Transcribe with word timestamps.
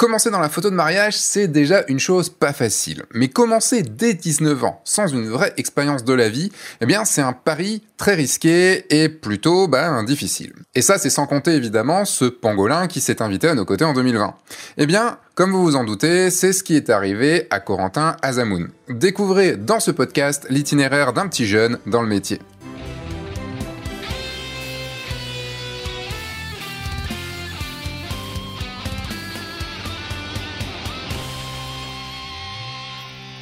Commencer 0.00 0.30
dans 0.30 0.40
la 0.40 0.48
photo 0.48 0.70
de 0.70 0.74
mariage, 0.74 1.18
c'est 1.18 1.46
déjà 1.46 1.84
une 1.88 1.98
chose 1.98 2.30
pas 2.30 2.54
facile. 2.54 3.02
Mais 3.12 3.28
commencer 3.28 3.82
dès 3.82 4.14
19 4.14 4.64
ans, 4.64 4.80
sans 4.82 5.06
une 5.08 5.28
vraie 5.28 5.52
expérience 5.58 6.04
de 6.04 6.14
la 6.14 6.30
vie, 6.30 6.50
eh 6.80 6.86
bien 6.86 7.04
c'est 7.04 7.20
un 7.20 7.34
pari 7.34 7.82
très 7.98 8.14
risqué 8.14 8.86
et 8.88 9.10
plutôt 9.10 9.68
ben, 9.68 10.02
difficile. 10.04 10.54
Et 10.74 10.80
ça, 10.80 10.96
c'est 10.96 11.10
sans 11.10 11.26
compter 11.26 11.50
évidemment 11.50 12.06
ce 12.06 12.24
pangolin 12.24 12.86
qui 12.86 13.02
s'est 13.02 13.20
invité 13.20 13.48
à 13.48 13.54
nos 13.54 13.66
côtés 13.66 13.84
en 13.84 13.92
2020. 13.92 14.34
Eh 14.78 14.86
bien, 14.86 15.18
comme 15.34 15.52
vous 15.52 15.62
vous 15.62 15.76
en 15.76 15.84
doutez, 15.84 16.30
c'est 16.30 16.54
ce 16.54 16.64
qui 16.64 16.76
est 16.76 16.88
arrivé 16.88 17.46
à 17.50 17.60
Corentin 17.60 18.16
Azamoun. 18.22 18.70
Découvrez 18.88 19.58
dans 19.58 19.80
ce 19.80 19.90
podcast 19.90 20.46
l'itinéraire 20.48 21.12
d'un 21.12 21.28
petit 21.28 21.44
jeune 21.44 21.78
dans 21.84 22.00
le 22.00 22.08
métier. 22.08 22.40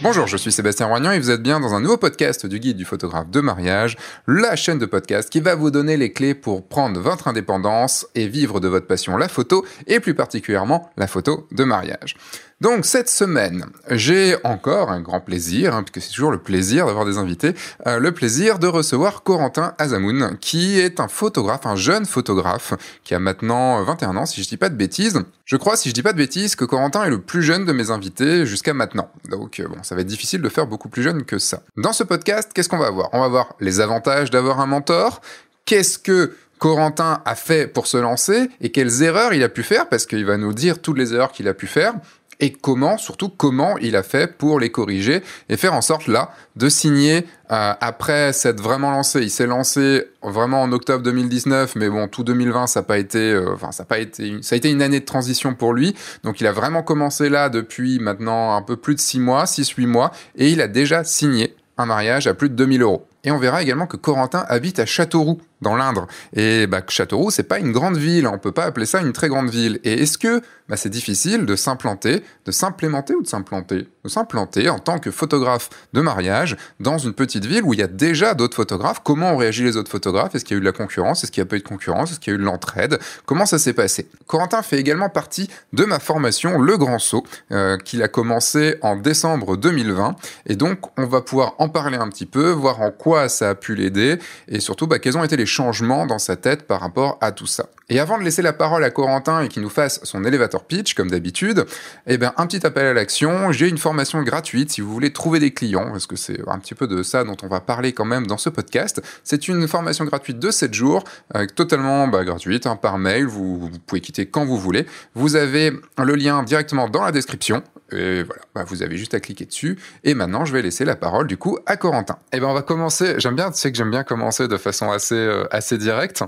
Bonjour, 0.00 0.28
je 0.28 0.36
suis 0.36 0.52
Sébastien 0.52 0.86
Roignan 0.86 1.10
et 1.10 1.18
vous 1.18 1.32
êtes 1.32 1.42
bien 1.42 1.58
dans 1.58 1.74
un 1.74 1.80
nouveau 1.80 1.96
podcast 1.96 2.46
du 2.46 2.60
guide 2.60 2.76
du 2.76 2.84
photographe 2.84 3.30
de 3.30 3.40
mariage, 3.40 3.96
la 4.28 4.54
chaîne 4.54 4.78
de 4.78 4.86
podcast 4.86 5.28
qui 5.28 5.40
va 5.40 5.56
vous 5.56 5.72
donner 5.72 5.96
les 5.96 6.12
clés 6.12 6.34
pour 6.34 6.68
prendre 6.68 7.00
votre 7.00 7.26
indépendance 7.26 8.06
et 8.14 8.28
vivre 8.28 8.60
de 8.60 8.68
votre 8.68 8.86
passion 8.86 9.16
la 9.16 9.28
photo 9.28 9.66
et 9.88 9.98
plus 9.98 10.14
particulièrement 10.14 10.88
la 10.96 11.08
photo 11.08 11.48
de 11.50 11.64
mariage. 11.64 12.14
Donc 12.60 12.86
cette 12.86 13.08
semaine, 13.08 13.66
j'ai 13.88 14.34
encore 14.42 14.90
un 14.90 15.00
grand 15.00 15.20
plaisir, 15.20 15.76
hein, 15.76 15.84
puisque 15.84 16.04
c'est 16.04 16.12
toujours 16.12 16.32
le 16.32 16.38
plaisir 16.38 16.86
d'avoir 16.86 17.04
des 17.04 17.16
invités, 17.16 17.54
euh, 17.86 18.00
le 18.00 18.10
plaisir 18.10 18.58
de 18.58 18.66
recevoir 18.66 19.22
Corentin 19.22 19.74
Azamoun, 19.78 20.36
qui 20.40 20.80
est 20.80 20.98
un 20.98 21.06
photographe, 21.06 21.66
un 21.66 21.76
jeune 21.76 22.04
photographe, 22.04 22.74
qui 23.04 23.14
a 23.14 23.20
maintenant 23.20 23.80
21 23.84 24.16
ans, 24.16 24.26
si 24.26 24.42
je 24.42 24.48
dis 24.48 24.56
pas 24.56 24.70
de 24.70 24.74
bêtises. 24.74 25.22
Je 25.44 25.56
crois, 25.56 25.76
si 25.76 25.88
je 25.88 25.94
dis 25.94 26.02
pas 26.02 26.12
de 26.12 26.18
bêtises, 26.18 26.56
que 26.56 26.64
Corentin 26.64 27.04
est 27.04 27.10
le 27.10 27.20
plus 27.20 27.44
jeune 27.44 27.64
de 27.64 27.72
mes 27.72 27.92
invités 27.92 28.44
jusqu'à 28.44 28.74
maintenant. 28.74 29.08
Donc 29.30 29.60
euh, 29.60 29.68
bon, 29.68 29.80
ça 29.84 29.94
va 29.94 30.00
être 30.00 30.08
difficile 30.08 30.42
de 30.42 30.48
faire 30.48 30.66
beaucoup 30.66 30.88
plus 30.88 31.04
jeune 31.04 31.22
que 31.22 31.38
ça. 31.38 31.62
Dans 31.76 31.92
ce 31.92 32.02
podcast, 32.02 32.50
qu'est-ce 32.52 32.68
qu'on 32.68 32.78
va 32.78 32.90
voir? 32.90 33.08
On 33.12 33.20
va 33.20 33.28
voir 33.28 33.54
les 33.60 33.78
avantages 33.78 34.30
d'avoir 34.30 34.58
un 34.58 34.66
mentor, 34.66 35.20
qu'est-ce 35.64 35.96
que 35.96 36.34
Corentin 36.58 37.22
a 37.24 37.34
fait 37.34 37.72
pour 37.72 37.86
se 37.86 37.96
lancer 37.96 38.50
et 38.60 38.70
quelles 38.70 39.02
erreurs 39.02 39.32
il 39.32 39.42
a 39.42 39.48
pu 39.48 39.62
faire, 39.62 39.88
parce 39.88 40.06
qu'il 40.06 40.26
va 40.26 40.36
nous 40.36 40.52
dire 40.52 40.82
toutes 40.82 40.98
les 40.98 41.14
erreurs 41.14 41.32
qu'il 41.32 41.48
a 41.48 41.54
pu 41.54 41.66
faire, 41.66 41.94
et 42.40 42.52
comment, 42.52 42.98
surtout 42.98 43.28
comment 43.28 43.76
il 43.78 43.96
a 43.96 44.02
fait 44.02 44.36
pour 44.36 44.60
les 44.60 44.70
corriger 44.70 45.22
et 45.48 45.56
faire 45.56 45.74
en 45.74 45.80
sorte 45.80 46.06
là 46.06 46.30
de 46.56 46.68
signer 46.68 47.26
euh, 47.50 47.72
après 47.80 48.32
s'être 48.32 48.60
vraiment 48.60 48.90
lancé. 48.90 49.22
Il 49.22 49.30
s'est 49.30 49.46
lancé 49.46 50.04
vraiment 50.22 50.62
en 50.62 50.72
octobre 50.72 51.02
2019, 51.02 51.76
mais 51.76 51.88
bon, 51.88 52.06
tout 52.08 52.24
2020, 52.24 52.66
ça 52.66 52.80
n'a 52.80 52.84
pas 52.84 52.98
été, 52.98 53.32
euh, 53.32 53.54
enfin, 53.54 53.72
ça 53.72 53.82
a 53.82 53.86
pas 53.86 53.98
été, 53.98 54.36
ça 54.42 54.54
a 54.54 54.56
été 54.56 54.70
une 54.70 54.82
année 54.82 55.00
de 55.00 55.04
transition 55.04 55.54
pour 55.54 55.72
lui. 55.72 55.94
Donc, 56.22 56.40
il 56.40 56.46
a 56.46 56.52
vraiment 56.52 56.82
commencé 56.82 57.28
là 57.28 57.48
depuis 57.48 57.98
maintenant 57.98 58.54
un 58.54 58.62
peu 58.62 58.76
plus 58.76 58.94
de 58.94 59.00
6 59.00 59.20
mois, 59.20 59.44
6-8 59.44 59.86
mois, 59.86 60.12
et 60.36 60.50
il 60.50 60.60
a 60.60 60.68
déjà 60.68 61.04
signé 61.04 61.56
un 61.76 61.86
mariage 61.86 62.26
à 62.26 62.34
plus 62.34 62.50
de 62.50 62.54
2000 62.54 62.82
euros. 62.82 63.06
Et 63.24 63.30
on 63.30 63.38
verra 63.38 63.62
également 63.62 63.86
que 63.86 63.96
Corentin 63.96 64.44
habite 64.48 64.78
à 64.78 64.86
Châteauroux, 64.86 65.40
dans 65.60 65.76
l'Indre. 65.76 66.06
Et 66.34 66.66
bah, 66.66 66.82
Châteauroux, 66.86 67.30
c'est 67.30 67.42
pas 67.42 67.58
une 67.58 67.72
grande 67.72 67.96
ville, 67.96 68.26
on 68.26 68.38
peut 68.38 68.52
pas 68.52 68.64
appeler 68.64 68.86
ça 68.86 69.00
une 69.00 69.12
très 69.12 69.28
grande 69.28 69.50
ville. 69.50 69.80
Et 69.84 70.02
est-ce 70.02 70.18
que 70.18 70.40
bah, 70.68 70.76
c'est 70.76 70.90
difficile 70.90 71.46
de 71.46 71.56
s'implanter, 71.56 72.22
de 72.44 72.52
s'implémenter 72.52 73.14
ou 73.14 73.22
de 73.22 73.26
s'implanter 73.26 73.88
De 74.04 74.08
s'implanter 74.08 74.68
en 74.68 74.78
tant 74.78 74.98
que 74.98 75.10
photographe 75.10 75.70
de 75.92 76.00
mariage 76.00 76.56
dans 76.78 76.98
une 76.98 77.14
petite 77.14 77.46
ville 77.46 77.62
où 77.64 77.72
il 77.72 77.80
y 77.80 77.82
a 77.82 77.86
déjà 77.86 78.34
d'autres 78.34 78.56
photographes? 78.56 79.00
Comment 79.02 79.32
ont 79.32 79.36
réagi 79.36 79.64
les 79.64 79.76
autres 79.76 79.90
photographes? 79.90 80.34
Est-ce 80.34 80.44
qu'il 80.44 80.54
y 80.54 80.56
a 80.56 80.58
eu 80.58 80.60
de 80.60 80.66
la 80.66 80.72
concurrence? 80.72 81.24
Est-ce 81.24 81.32
qu'il 81.32 81.42
n'y 81.42 81.48
a 81.48 81.50
pas 81.50 81.56
eu 81.56 81.60
de 81.60 81.68
concurrence? 81.68 82.12
Est-ce 82.12 82.20
qu'il 82.20 82.32
y 82.32 82.36
a 82.36 82.38
eu 82.38 82.40
de 82.40 82.44
l'entraide? 82.44 82.98
Comment 83.26 83.46
ça 83.46 83.58
s'est 83.58 83.72
passé? 83.72 84.08
Corentin 84.26 84.62
fait 84.62 84.78
également 84.78 85.08
partie 85.08 85.48
de 85.72 85.84
ma 85.84 85.98
formation 85.98 86.58
Le 86.60 86.76
Grand 86.76 86.98
Saut, 86.98 87.24
euh, 87.50 87.78
qu'il 87.78 88.02
a 88.02 88.08
commencé 88.08 88.76
en 88.82 88.96
décembre 88.96 89.56
2020. 89.56 90.16
Et 90.46 90.56
donc, 90.56 90.80
on 90.98 91.06
va 91.06 91.22
pouvoir 91.22 91.54
en 91.58 91.68
parler 91.68 91.96
un 91.96 92.08
petit 92.08 92.26
peu, 92.26 92.50
voir 92.50 92.82
en 92.82 92.90
quoi 92.90 93.28
ça 93.28 93.50
a 93.50 93.54
pu 93.54 93.74
l'aider 93.74 94.18
et 94.48 94.60
surtout 94.60 94.86
bah, 94.86 94.98
quels 94.98 95.16
ont 95.16 95.24
été 95.24 95.36
les 95.36 95.46
changements 95.48 96.06
dans 96.06 96.20
sa 96.20 96.36
tête 96.36 96.68
par 96.68 96.80
rapport 96.80 97.18
à 97.20 97.32
tout 97.32 97.48
ça. 97.48 97.66
Et 97.90 98.00
avant 98.00 98.18
de 98.18 98.22
laisser 98.22 98.42
la 98.42 98.52
parole 98.52 98.84
à 98.84 98.90
Corentin 98.90 99.42
et 99.42 99.48
qu'il 99.48 99.62
nous 99.62 99.70
fasse 99.70 100.00
son 100.02 100.22
elevator 100.24 100.64
pitch, 100.64 100.92
comme 100.92 101.10
d'habitude, 101.10 101.64
eh 102.06 102.18
bien, 102.18 102.34
un 102.36 102.46
petit 102.46 102.66
appel 102.66 102.86
à 102.86 102.92
l'action. 102.92 103.50
J'ai 103.50 103.66
une 103.66 103.78
formation 103.78 104.22
gratuite 104.22 104.70
si 104.70 104.82
vous 104.82 104.92
voulez 104.92 105.10
trouver 105.10 105.40
des 105.40 105.52
clients, 105.52 105.90
parce 105.90 106.06
que 106.06 106.16
c'est 106.16 106.38
un 106.46 106.58
petit 106.58 106.74
peu 106.74 106.86
de 106.86 107.02
ça 107.02 107.24
dont 107.24 107.36
on 107.42 107.48
va 107.48 107.60
parler 107.60 107.94
quand 107.94 108.04
même 108.04 108.26
dans 108.26 108.36
ce 108.36 108.50
podcast. 108.50 109.00
C'est 109.24 109.48
une 109.48 109.66
formation 109.66 110.04
gratuite 110.04 110.38
de 110.38 110.50
7 110.50 110.74
jours, 110.74 111.04
euh, 111.34 111.46
totalement 111.46 112.08
bah, 112.08 112.24
gratuite, 112.24 112.66
hein, 112.66 112.76
par 112.76 112.98
mail. 112.98 113.24
Vous, 113.24 113.58
vous, 113.58 113.70
pouvez 113.86 114.02
quitter 114.02 114.26
quand 114.26 114.44
vous 114.44 114.58
voulez. 114.58 114.86
Vous 115.14 115.36
avez 115.36 115.72
le 115.96 116.14
lien 116.14 116.42
directement 116.42 116.90
dans 116.90 117.04
la 117.04 117.12
description. 117.12 117.62
Et 117.90 118.22
voilà, 118.22 118.42
bah, 118.54 118.64
vous 118.66 118.82
avez 118.82 118.98
juste 118.98 119.14
à 119.14 119.20
cliquer 119.20 119.46
dessus. 119.46 119.78
Et 120.04 120.12
maintenant, 120.12 120.44
je 120.44 120.52
vais 120.52 120.60
laisser 120.60 120.84
la 120.84 120.94
parole 120.94 121.26
du 121.26 121.38
coup 121.38 121.58
à 121.64 121.76
Corentin. 121.76 122.18
Eh 122.32 122.40
ben, 122.40 122.46
on 122.46 122.54
va 122.54 122.60
commencer. 122.62 123.14
J'aime 123.16 123.34
bien, 123.34 123.50
tu 123.50 123.58
sais 123.58 123.72
que 123.72 123.78
j'aime 123.78 123.90
bien 123.90 124.04
commencer 124.04 124.46
de 124.46 124.56
façon 124.58 124.90
assez, 124.90 125.14
euh, 125.14 125.37
assez 125.50 125.78
directe. 125.78 126.22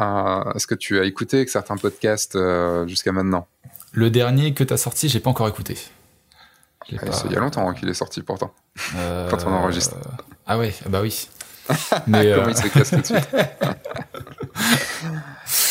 Euh, 0.00 0.52
est-ce 0.54 0.66
que 0.66 0.74
tu 0.74 0.98
as 0.98 1.04
écouté 1.04 1.46
certains 1.46 1.76
podcasts 1.76 2.36
euh, 2.36 2.86
jusqu'à 2.86 3.12
maintenant? 3.12 3.46
Le 3.92 4.10
dernier 4.10 4.54
que 4.54 4.64
tu 4.64 4.72
as 4.72 4.76
sorti, 4.76 5.08
j'ai 5.08 5.20
pas 5.20 5.30
encore 5.30 5.48
écouté. 5.48 5.76
Ah, 6.92 6.96
il 7.26 7.32
y 7.32 7.36
a 7.36 7.40
longtemps 7.40 7.72
qu'il 7.74 7.88
est 7.88 7.94
sorti 7.94 8.22
pourtant, 8.22 8.54
quand 8.94 9.44
on 9.44 9.52
enregistre. 9.52 9.96
Ah 10.46 10.56
ouais, 10.56 10.72
bah 10.88 11.02
oui. 11.02 11.28
Mais 12.06 12.32
Comment 12.34 12.48
il 12.48 12.56
se 12.56 12.68
casse 12.68 12.90
tout 12.90 12.96
de 12.96 13.04
suite 13.04 13.28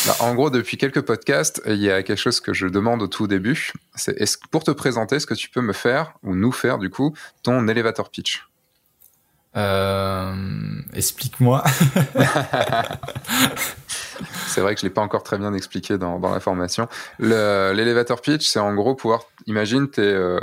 bah, 0.06 0.16
En 0.20 0.34
gros, 0.34 0.50
depuis 0.50 0.76
quelques 0.76 1.00
podcasts, 1.00 1.60
il 1.66 1.82
y 1.82 1.90
a 1.90 2.04
quelque 2.04 2.18
chose 2.18 2.38
que 2.38 2.52
je 2.52 2.68
demande 2.68 3.02
au 3.02 3.08
tout 3.08 3.26
début. 3.26 3.72
C'est 3.96 4.20
est 4.20 4.38
pour 4.50 4.62
te 4.62 4.70
présenter, 4.70 5.16
est-ce 5.16 5.26
que 5.26 5.34
tu 5.34 5.50
peux 5.50 5.60
me 5.60 5.72
faire, 5.72 6.12
ou 6.22 6.36
nous 6.36 6.52
faire 6.52 6.78
du 6.78 6.88
coup, 6.88 7.14
ton 7.42 7.66
elevator 7.66 8.10
pitch? 8.10 8.47
Euh, 9.58 10.34
Explique-moi. 10.94 11.64
c'est 14.46 14.60
vrai 14.60 14.74
que 14.74 14.80
je 14.80 14.86
l'ai 14.86 14.92
pas 14.92 15.02
encore 15.02 15.22
très 15.22 15.38
bien 15.38 15.54
expliqué 15.54 15.98
dans, 15.98 16.18
la 16.18 16.40
formation. 16.40 16.88
L'elevator 17.18 18.20
pitch, 18.20 18.46
c'est 18.46 18.58
en 18.58 18.74
gros 18.74 18.94
pouvoir, 18.94 19.24
imagine, 19.46 19.88
t'es, 19.88 20.02
euh, 20.02 20.40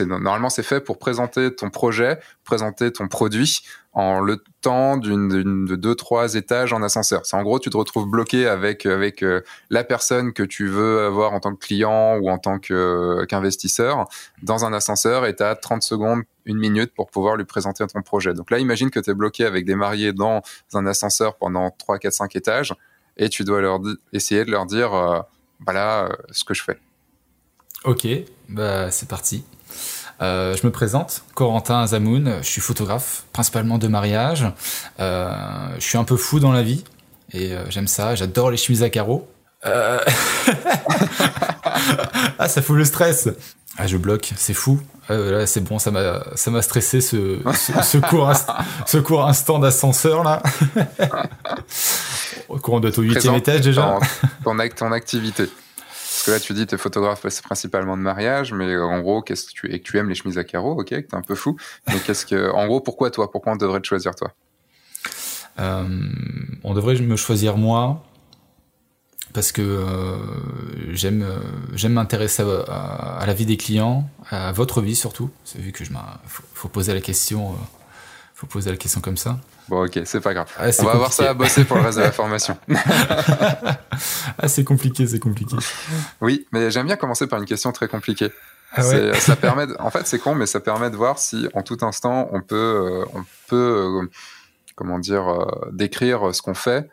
normalement 0.00 0.50
c'est 0.50 0.62
fait 0.62 0.80
pour 0.80 0.98
présenter 0.98 1.54
ton 1.54 1.70
projet, 1.70 2.18
présenter 2.44 2.92
ton 2.92 3.08
produit 3.08 3.62
en 3.92 4.20
le 4.20 4.42
temps 4.60 4.96
d'une 4.96 5.28
de 5.66 5.74
deux 5.76 5.94
trois 5.94 6.34
étages 6.34 6.72
en 6.72 6.82
ascenseur. 6.82 7.24
C'est 7.24 7.36
en 7.36 7.42
gros 7.42 7.58
tu 7.58 7.70
te 7.70 7.76
retrouves 7.76 8.06
bloqué 8.08 8.46
avec 8.46 8.86
avec 8.86 9.22
euh, 9.22 9.40
la 9.70 9.82
personne 9.82 10.32
que 10.32 10.42
tu 10.42 10.68
veux 10.68 11.04
avoir 11.04 11.32
en 11.32 11.40
tant 11.40 11.54
que 11.54 11.58
client 11.58 12.16
ou 12.18 12.30
en 12.30 12.38
tant 12.38 12.58
qu'investisseur 12.58 14.06
dans 14.42 14.64
un 14.64 14.72
ascenseur 14.72 15.26
et 15.26 15.34
tu 15.34 15.42
as 15.42 15.56
30 15.56 15.82
secondes, 15.82 16.22
une 16.48 16.58
minute 16.58 16.92
pour 16.94 17.10
pouvoir 17.10 17.36
lui 17.36 17.44
présenter 17.44 17.86
ton 17.86 18.02
projet. 18.02 18.34
Donc 18.34 18.50
là 18.50 18.58
imagine 18.58 18.90
que 18.90 18.98
tu 19.00 19.10
es 19.10 19.14
bloqué 19.14 19.44
avec 19.44 19.64
des 19.64 19.74
mariés 19.74 20.12
dans 20.12 20.42
un 20.74 20.86
ascenseur 20.86 21.36
pendant 21.36 21.70
3 21.70 21.98
4 21.98 22.12
5 22.12 22.36
étages 22.36 22.74
et 23.16 23.28
tu 23.28 23.44
dois 23.44 23.60
leur 23.60 23.80
essayer 24.12 24.44
de 24.44 24.50
leur 24.50 24.66
dire 24.66 24.94
euh, 24.94 25.20
voilà 25.64 26.04
euh, 26.04 26.08
ce 26.30 26.44
que 26.44 26.54
je 26.54 26.62
fais. 26.62 26.78
Ok, 27.84 28.06
bah 28.48 28.90
c'est 28.90 29.08
parti. 29.08 29.44
Euh, 30.20 30.56
je 30.56 30.66
me 30.66 30.72
présente, 30.72 31.22
Corentin 31.34 31.80
Azamoun, 31.80 32.38
je 32.42 32.48
suis 32.48 32.60
photographe, 32.60 33.24
principalement 33.32 33.78
de 33.78 33.86
mariage. 33.86 34.46
Je 34.98 35.76
suis 35.78 35.96
un 35.96 36.02
peu 36.02 36.16
fou 36.16 36.40
dans 36.40 36.50
la 36.50 36.62
vie 36.62 36.82
et 37.32 37.54
j'aime 37.68 37.86
ça, 37.86 38.16
j'adore 38.16 38.50
les 38.50 38.56
chemises 38.56 38.82
à 38.82 38.90
carreaux. 38.90 39.28
ah, 42.38 42.48
ça 42.48 42.62
fout 42.62 42.76
le 42.76 42.84
stress. 42.84 43.28
Ah, 43.78 43.86
je 43.86 43.96
bloque, 43.96 44.32
c'est 44.36 44.54
fou. 44.54 44.80
là, 45.08 45.46
c'est 45.46 45.60
bon, 45.62 45.78
ça 45.78 45.90
m'a, 45.90 46.24
ça 46.34 46.50
m'a 46.50 46.62
stressé 46.62 47.00
ce, 47.00 47.38
ce, 47.82 47.98
court, 47.98 48.32
ce 48.86 48.98
court 48.98 49.24
instant 49.26 49.58
d'ascenseur 49.60 50.24
là. 50.24 50.42
On 52.48 52.80
doit 52.80 52.90
être 52.90 52.98
au 52.98 53.02
huitième 53.02 53.34
étage 53.34 53.60
déjà. 53.60 53.98
Ton, 54.44 54.56
ton 54.76 54.92
activité. 54.92 55.44
Parce 55.46 56.24
que 56.24 56.30
là, 56.32 56.40
tu 56.40 56.52
dis, 56.52 56.66
tu 56.66 56.74
es 56.74 56.78
photographe 56.78 57.24
principalement 57.44 57.96
de 57.96 58.02
mariage, 58.02 58.52
mais 58.52 58.76
en 58.76 58.98
gros, 59.00 59.22
qu'est-ce 59.22 59.46
que 59.46 59.52
tu, 59.52 59.72
et 59.72 59.78
que 59.78 59.84
tu 59.84 59.98
aimes 59.98 60.08
les 60.08 60.16
chemises 60.16 60.36
à 60.38 60.44
carreaux, 60.44 60.72
ok, 60.80 60.88
que 60.88 60.94
es 60.96 61.14
un 61.14 61.22
peu 61.22 61.36
fou. 61.36 61.56
Mais 61.86 62.00
qu'est-ce 62.04 62.26
que, 62.26 62.50
en 62.50 62.66
gros, 62.66 62.80
pourquoi 62.80 63.10
toi? 63.10 63.30
Pourquoi 63.30 63.52
on 63.52 63.56
devrait 63.56 63.80
te 63.80 63.86
choisir 63.86 64.14
toi? 64.16 64.32
Euh, 65.60 65.84
On 66.64 66.74
devrait 66.74 66.96
me 66.96 67.16
choisir 67.16 67.56
moi 67.56 68.02
parce 69.32 69.52
que 69.52 69.62
euh, 69.62 70.16
j'aime 70.92 71.22
euh, 71.22 71.38
j'aime 71.74 71.92
m'intéresser 71.92 72.42
à, 72.68 73.24
la 73.26 73.34
vie 73.34 73.46
des 73.46 73.56
clients, 73.56 74.08
à 74.30 74.52
votre 74.52 74.80
vie 74.80 74.96
surtout. 74.96 75.30
C'est 75.44 75.58
vu 75.58 75.72
que 75.72 75.84
je 75.84 75.90
faut, 76.26 76.42
faut, 76.54 76.68
poser 76.68 76.94
la 76.94 77.00
question, 77.00 77.54
faut 78.34 78.46
poser 78.46 78.70
la 78.70 78.76
question 78.76 79.00
comme 79.00 79.16
ça. 79.16 79.38
Bon, 79.68 79.84
ok, 79.84 80.00
c'est 80.04 80.20
pas 80.20 80.32
grave. 80.32 80.50
Ah, 80.58 80.68
On 80.78 80.84
va 80.84 80.92
avoir 80.92 81.12
ça 81.12 81.30
à 81.30 81.34
bosser 81.34 81.64
pour 81.64 81.76
le 81.76 81.82
reste 81.82 81.98
de 81.98 82.02
la 82.02 82.12
formation. 82.12 82.56
ah, 84.38 84.48
c'est 84.48 84.64
compliqué, 84.64 85.06
c'est 85.06 85.18
compliqué. 85.18 85.56
Oui, 86.20 86.46
mais 86.52 86.70
j'aime 86.70 86.86
bien 86.86 86.96
commencer 86.96 87.26
par 87.26 87.38
une 87.38 87.46
question 87.46 87.70
très 87.72 87.88
compliquée. 87.88 88.30
Ah 88.72 88.82
ça 88.82 89.36
permet, 89.36 89.64
en 89.78 89.90
fait, 89.90 90.06
c'est 90.06 90.18
con, 90.18 90.34
mais 90.34 90.46
ça 90.46 90.60
permet 90.60 90.90
de 90.90 90.96
voir 90.96 91.18
si, 91.18 91.48
en 91.54 91.62
tout 91.62 91.78
instant, 91.82 92.28
on 92.32 92.42
peut, 92.42 92.56
euh, 92.56 93.04
on 93.14 93.24
peut, 93.48 93.56
euh, 93.56 94.06
comment 94.74 94.98
dire, 94.98 95.28
euh, 95.28 95.70
décrire 95.72 96.34
ce 96.34 96.42
qu'on 96.42 96.54
fait 96.54 96.88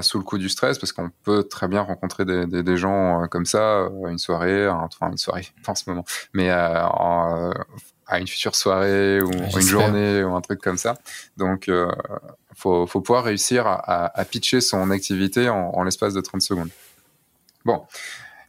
sous 0.00 0.18
le 0.18 0.24
coup 0.24 0.38
du 0.38 0.48
stress 0.48 0.78
parce 0.78 0.92
qu'on 0.92 1.10
peut 1.22 1.44
très 1.44 1.68
bien 1.68 1.82
rencontrer 1.82 2.24
des, 2.24 2.46
des, 2.46 2.62
des 2.62 2.76
gens 2.76 3.26
comme 3.28 3.46
ça 3.46 3.88
une 4.08 4.18
soirée 4.18 4.68
enfin 4.68 5.10
une 5.10 5.18
soirée 5.18 5.46
en 5.68 5.74
ce 5.76 5.88
moment 5.88 6.04
mais 6.34 6.52
en, 6.52 7.52
à 8.10 8.18
une 8.18 8.26
future 8.26 8.56
soirée 8.56 9.22
ou 9.22 9.30
une 9.30 9.60
journée 9.60 10.22
ou 10.24 10.34
un 10.34 10.40
truc 10.40 10.60
comme 10.60 10.76
ça. 10.76 10.98
Donc, 11.36 11.68
il 11.68 11.72
euh, 11.72 11.88
faut, 12.56 12.86
faut, 12.86 13.00
pouvoir 13.00 13.24
réussir 13.24 13.66
à, 13.66 14.18
à, 14.18 14.24
pitcher 14.24 14.60
son 14.60 14.90
activité 14.90 15.48
en, 15.48 15.70
en 15.70 15.84
l'espace 15.84 16.12
de 16.12 16.20
30 16.20 16.42
secondes. 16.42 16.70
Bon, 17.64 17.86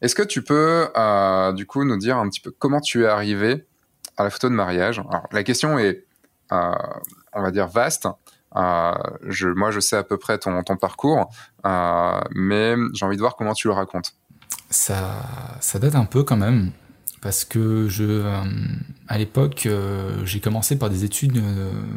est-ce 0.02 0.16
que 0.16 0.24
tu 0.24 0.42
peux 0.42 0.90
euh, 0.98 1.54
du 1.54 1.68
coup 1.68 1.86
nous 1.86 1.98
dire 1.98 2.18
un 2.18 2.28
petit 2.28 2.42
peu 2.42 2.52
comment 2.58 2.82
tu 2.82 3.04
es 3.04 3.08
arrivé 3.08 3.66
à 4.18 4.24
la 4.24 4.32
photo 4.32 4.50
de 4.50 4.56
mariage? 4.56 5.00
Alors, 5.00 5.28
La 5.32 5.44
question 5.44 5.78
est, 5.78 6.06
euh, 6.52 6.72
on 7.34 7.42
va 7.44 7.52
dire, 7.52 7.68
vaste. 7.68 8.08
Euh, 8.56 8.94
je, 9.28 9.48
moi, 9.48 9.72
je 9.72 9.80
sais 9.80 9.96
à 9.96 10.04
peu 10.04 10.18
près 10.18 10.38
ton, 10.38 10.62
parcours, 10.80 11.30
euh, 11.66 12.20
mais 12.32 12.76
j'ai 12.94 13.06
envie 13.06 13.16
de 13.16 13.22
voir 13.22 13.36
comment 13.36 13.54
tu 13.54 13.68
le 13.68 13.74
racontes. 13.74 14.16
Ça, 14.70 15.24
ça 15.60 15.80
date 15.80 15.96
un 15.96 16.06
peu 16.06 16.24
quand 16.24 16.38
même 16.38 16.72
parce 17.22 17.46
que 17.46 17.88
euh, 18.00 18.44
à 19.08 19.18
l'époque, 19.18 19.68
j'ai 20.24 20.40
commencé 20.40 20.78
par 20.78 20.90
des 20.90 21.04
études 21.04 21.42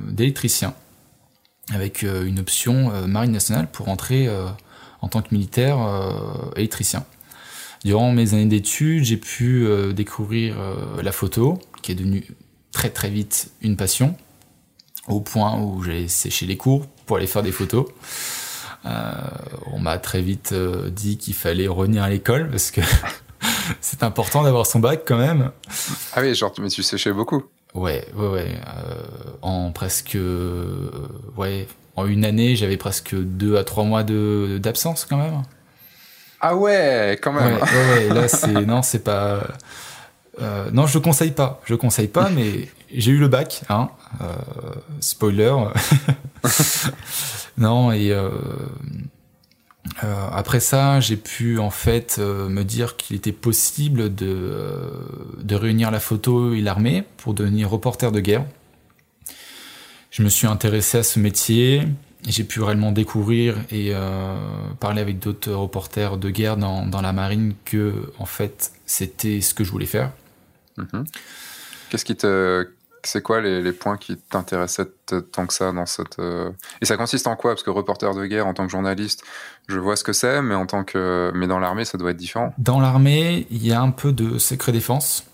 d'électricien, 0.08 0.74
avec 1.72 2.02
une 2.02 2.38
option 2.40 3.06
marine 3.06 3.32
nationale 3.32 3.68
pour 3.70 3.88
entrer 3.88 4.28
en 5.00 5.08
tant 5.08 5.22
que 5.22 5.34
militaire 5.34 5.78
électricien. 6.56 7.04
Durant 7.84 8.12
mes 8.12 8.34
années 8.34 8.46
d'études, 8.46 9.04
j'ai 9.04 9.16
pu 9.16 9.66
découvrir 9.94 10.56
la 11.02 11.12
photo, 11.12 11.58
qui 11.82 11.92
est 11.92 11.94
devenue 11.94 12.26
très 12.72 12.90
très 12.90 13.08
vite 13.08 13.50
une 13.62 13.76
passion, 13.76 14.16
au 15.08 15.20
point 15.20 15.58
où 15.58 15.82
j'ai 15.82 16.08
séché 16.08 16.46
les 16.46 16.56
cours 16.56 16.86
pour 17.06 17.16
aller 17.18 17.26
faire 17.26 17.42
des 17.42 17.52
photos. 17.52 17.86
on 18.84 19.78
m'a 19.78 19.98
très 19.98 20.22
vite 20.22 20.54
dit 20.54 21.18
qu'il 21.18 21.34
fallait 21.34 21.66
revenir 21.66 22.02
à 22.02 22.08
l'école 22.08 22.50
parce 22.50 22.70
que 22.70 22.80
c'est 23.80 24.02
important 24.02 24.42
d'avoir 24.42 24.66
son 24.66 24.78
bac 24.78 25.02
quand 25.06 25.18
même. 25.18 25.50
Ah 26.14 26.20
oui, 26.20 26.34
genre, 26.34 26.52
mais 26.58 26.68
tu 26.68 26.82
séchais 26.82 27.12
beaucoup. 27.12 27.44
Ouais, 27.74 28.06
ouais, 28.14 28.28
ouais. 28.28 28.54
Euh, 28.66 29.02
en 29.42 29.72
presque, 29.72 30.14
euh, 30.14 30.90
ouais, 31.36 31.66
en 31.96 32.06
une 32.06 32.24
année, 32.24 32.54
j'avais 32.54 32.76
presque 32.76 33.14
deux 33.16 33.56
à 33.56 33.64
trois 33.64 33.84
mois 33.84 34.04
de 34.04 34.58
d'absence 34.62 35.04
quand 35.04 35.16
même. 35.16 35.42
Ah 36.40 36.54
ouais, 36.54 37.18
quand 37.20 37.32
même. 37.32 37.54
Ouais, 37.56 38.08
ouais, 38.08 38.14
là 38.14 38.28
c'est 38.28 38.52
non, 38.52 38.82
c'est 38.82 39.02
pas. 39.02 39.42
Euh, 40.40 40.70
non, 40.72 40.86
je 40.86 40.98
conseille 40.98 41.30
pas. 41.30 41.60
Je 41.64 41.74
conseille 41.74 42.08
pas, 42.08 42.30
mais 42.30 42.68
j'ai 42.94 43.12
eu 43.12 43.18
le 43.18 43.28
bac, 43.28 43.62
hein. 43.68 43.90
Euh, 44.20 44.34
spoiler. 45.00 45.54
non 47.58 47.92
et 47.92 48.10
euh, 48.10 48.30
après 50.02 50.60
ça, 50.60 51.00
j'ai 51.00 51.16
pu 51.16 51.58
en 51.58 51.70
fait 51.70 52.18
me 52.18 52.62
dire 52.62 52.96
qu'il 52.96 53.16
était 53.16 53.32
possible 53.32 54.14
de, 54.14 54.90
de 55.42 55.54
réunir 55.54 55.90
la 55.90 56.00
photo 56.00 56.52
et 56.52 56.60
l'armée 56.60 57.04
pour 57.16 57.34
devenir 57.34 57.70
reporter 57.70 58.10
de 58.12 58.20
guerre. 58.20 58.44
Je 60.10 60.22
me 60.22 60.28
suis 60.28 60.46
intéressé 60.46 60.98
à 60.98 61.02
ce 61.02 61.18
métier, 61.18 61.82
j'ai 62.26 62.44
pu 62.44 62.62
réellement 62.62 62.92
découvrir 62.92 63.56
et 63.70 63.92
parler 64.80 65.00
avec 65.00 65.18
d'autres 65.18 65.52
reporters 65.52 66.16
de 66.18 66.30
guerre 66.30 66.56
dans, 66.56 66.86
dans, 66.86 67.02
la 67.02 67.12
marine 67.12 67.54
que 67.64 68.12
en 68.18 68.26
fait 68.26 68.72
c'était 68.86 69.40
ce 69.40 69.54
que 69.54 69.64
je 69.64 69.70
voulais 69.70 69.86
faire. 69.86 70.12
Mm-hmm. 70.78 71.04
Qu'est-ce 71.90 72.04
qui 72.04 72.16
te 72.16 72.68
c'est 73.06 73.22
quoi 73.22 73.40
les, 73.40 73.72
points 73.72 73.96
qui 73.96 74.16
t'intéressaient 74.16 74.88
tant 75.32 75.46
que 75.46 75.52
ça 75.52 75.72
dans 75.72 75.86
cette 75.86 76.18
euh, 76.18 76.50
et 76.80 76.86
ça 76.86 76.96
consiste 76.96 77.26
en 77.26 77.36
quoi? 77.36 77.52
Parce 77.52 77.62
que 77.62 77.70
reporter 77.70 78.14
de 78.14 78.26
guerre 78.26 78.46
en 78.46 78.54
tant 78.54 78.64
que 78.64 78.72
journaliste 78.72 79.22
je 79.68 79.78
vois 79.78 79.96
ce 79.96 80.04
que 80.04 80.12
c'est 80.12 80.42
mais 80.42 80.54
en 80.54 80.66
tant 80.66 80.84
que 80.84 81.30
mais 81.34 81.46
dans 81.46 81.58
l'armée 81.58 81.84
ça 81.84 81.98
doit 81.98 82.10
être 82.10 82.16
différent. 82.16 82.54
Dans 82.58 82.80
l'armée 82.80 83.46
il 83.50 83.64
y 83.64 83.72
a 83.72 83.80
un 83.80 83.90
peu 83.90 84.12
de 84.12 84.38
secret 84.38 84.72
défense. 84.72 85.24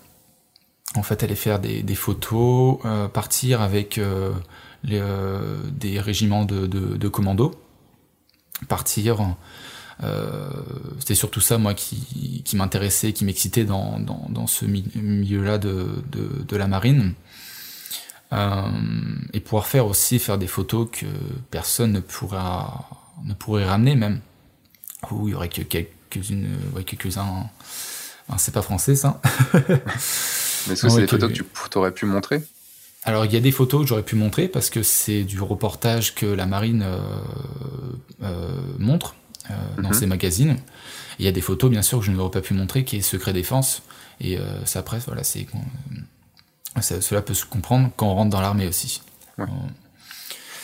En 0.95 1.03
fait 1.03 1.23
aller 1.23 1.35
faire 1.35 1.59
des, 1.59 1.95
photos 1.95 2.79
euh, 2.83 3.07
partir 3.07 3.61
avec 3.61 3.97
euh, 3.97 4.33
les, 4.83 5.01
des 5.71 6.01
régiments 6.01 6.43
de, 6.43 6.67
de, 6.67 7.07
commandos 7.07 7.51
partir 8.67 9.21
c'était 10.99 11.15
surtout 11.15 11.41
ça 11.41 11.57
moi 11.57 11.73
qui, 11.73 12.41
qui 12.43 12.55
m'intéressait 12.55 13.13
qui 13.13 13.23
m'excitait 13.23 13.65
dans, 13.65 13.99
dans, 13.99 14.27
dans, 14.29 14.47
ce 14.47 14.65
milieu 14.65 15.43
là 15.43 15.57
de, 15.57 15.87
de, 16.11 16.43
de 16.47 16.57
la 16.57 16.67
marine. 16.67 17.13
Euh, 18.33 18.61
et 19.33 19.41
pouvoir 19.41 19.67
faire 19.67 19.87
aussi 19.87 20.17
faire 20.17 20.37
des 20.37 20.47
photos 20.47 20.87
que 20.89 21.05
personne 21.49 21.91
ne 21.91 21.99
pourra 21.99 22.87
ne 23.25 23.33
pourrait 23.33 23.65
ramener 23.65 23.95
même. 23.95 24.21
Où 25.09 25.27
il 25.27 25.31
y 25.31 25.35
aurait 25.35 25.49
que 25.49 25.61
quelques-unes 25.61 26.47
ouais, 26.75 26.83
quelques-uns. 26.83 27.49
C'est 28.37 28.53
pas 28.53 28.61
français 28.61 28.95
ça. 28.95 29.19
Mais 29.53 30.73
est-ce 30.73 30.83
que 30.83 30.89
c'est 30.89 31.01
des 31.01 31.07
photos 31.07 31.31
que 31.31 31.43
tu 31.43 31.77
aurais 31.77 31.91
pu 31.91 32.05
montrer? 32.05 32.41
Alors 33.03 33.25
il 33.25 33.33
y 33.33 33.35
a 33.35 33.41
des 33.41 33.51
photos 33.51 33.81
que 33.81 33.87
j'aurais 33.87 34.03
pu 34.03 34.15
montrer 34.15 34.47
parce 34.47 34.69
que 34.69 34.83
c'est 34.83 35.23
du 35.23 35.41
reportage 35.41 36.15
que 36.15 36.25
la 36.25 36.45
marine 36.45 36.83
euh, 36.85 36.99
euh, 38.23 38.47
montre 38.77 39.15
euh, 39.49 39.81
dans 39.81 39.89
mhm. 39.89 39.95
ses 39.95 40.05
magazines. 40.05 40.57
Il 41.19 41.25
y 41.25 41.27
a 41.27 41.31
des 41.31 41.41
photos 41.41 41.69
bien 41.69 41.81
sûr 41.81 41.99
que 41.99 42.05
je 42.05 42.11
n'aurais 42.11 42.31
pas 42.31 42.41
pu 42.41 42.53
montrer 42.53 42.83
qui 42.83 42.97
est 42.97 43.01
secret 43.01 43.33
défense 43.33 43.83
et 44.19 44.37
euh, 44.37 44.65
ça 44.65 44.79
après 44.79 44.99
voilà 45.05 45.23
c'est 45.23 45.47
cela 46.79 47.21
peut 47.21 47.33
se 47.33 47.45
comprendre 47.45 47.89
quand 47.95 48.07
on 48.07 48.15
rentre 48.15 48.29
dans 48.29 48.41
l'armée 48.41 48.67
aussi. 48.67 49.01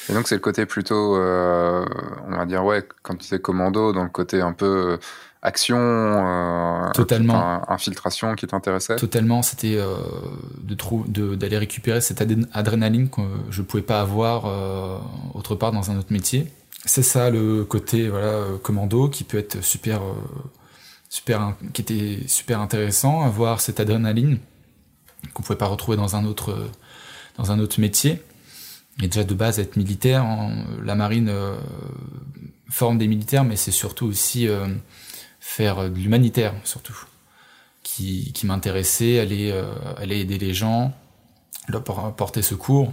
Et 0.09 0.13
donc 0.13 0.27
c'est 0.27 0.35
le 0.35 0.41
côté 0.41 0.65
plutôt, 0.65 1.17
euh, 1.17 1.85
on 2.27 2.37
va 2.37 2.45
dire 2.45 2.63
ouais, 2.63 2.87
quand 3.01 3.15
tu 3.15 3.27
sais 3.27 3.39
commando, 3.39 3.91
dans 3.91 4.03
le 4.03 4.09
côté 4.09 4.39
un 4.39 4.53
peu 4.53 4.93
euh, 4.93 4.97
action, 5.41 5.77
euh, 5.77 6.91
totalement, 6.93 7.69
infiltration 7.69 8.35
qui 8.35 8.47
t'intéressait. 8.47 8.95
Totalement, 8.95 9.41
c'était 9.41 9.75
euh, 9.75 9.95
de 10.63 11.35
d'aller 11.35 11.57
récupérer 11.57 12.01
cette 12.01 12.21
adrénaline 12.53 13.09
que 13.09 13.21
je 13.49 13.61
pouvais 13.61 13.83
pas 13.83 14.01
avoir 14.01 14.45
euh, 14.45 14.97
autre 15.33 15.55
part 15.55 15.71
dans 15.71 15.91
un 15.91 15.97
autre 15.97 16.11
métier. 16.11 16.51
C'est 16.85 17.03
ça 17.03 17.29
le 17.29 17.65
côté 17.65 18.07
voilà 18.09 18.45
commando 18.63 19.09
qui 19.09 19.23
peut 19.23 19.37
être 19.37 19.63
super 19.63 20.01
super 21.09 21.55
qui 21.73 21.81
était 21.81 22.19
super 22.27 22.61
intéressant, 22.61 23.21
avoir 23.21 23.61
cette 23.61 23.79
adrénaline 23.79 24.39
qu'on 25.33 25.43
pouvait 25.43 25.57
pas 25.57 25.67
retrouver 25.67 25.97
dans 25.97 26.15
un 26.15 26.25
autre 26.25 26.69
dans 27.37 27.51
un 27.51 27.59
autre 27.59 27.79
métier. 27.79 28.21
Et 29.01 29.07
déjà 29.07 29.23
de 29.23 29.33
base 29.33 29.59
être 29.59 29.75
militaire, 29.75 30.25
la 30.83 30.95
marine 30.95 31.29
euh, 31.29 31.55
forme 32.69 32.97
des 32.97 33.07
militaires, 33.07 33.43
mais 33.43 33.55
c'est 33.55 33.71
surtout 33.71 34.07
aussi 34.07 34.47
euh, 34.47 34.67
faire 35.39 35.89
de 35.89 35.95
l'humanitaire 35.95 36.53
surtout, 36.63 36.97
qui, 37.83 38.33
m'intéressait, 38.43 39.19
aller 39.19 39.51
euh, 39.51 39.71
aller 39.97 40.19
aider 40.19 40.39
les 40.39 40.53
gens, 40.53 40.93
leur 41.67 41.83
porter 41.83 42.41
secours. 42.41 42.91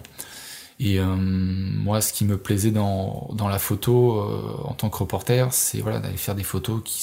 Et 0.87 1.01
moi, 1.01 2.03
ce 2.03 2.13
qui 2.13 2.27
me 2.27 2.37
plaisait 2.37 2.71
dans, 2.71 3.31
dans 3.33 3.49
la 3.49 3.59
photo 3.59 4.21
en 4.65 4.75
tant 4.75 4.91
que 4.91 4.99
reporter, 4.99 5.51
c'est 5.53 5.81
voilà 5.81 5.99
d'aller 5.99 6.19
faire 6.19 6.35
des 6.35 6.43
photos 6.45 6.83
qui 6.85 7.03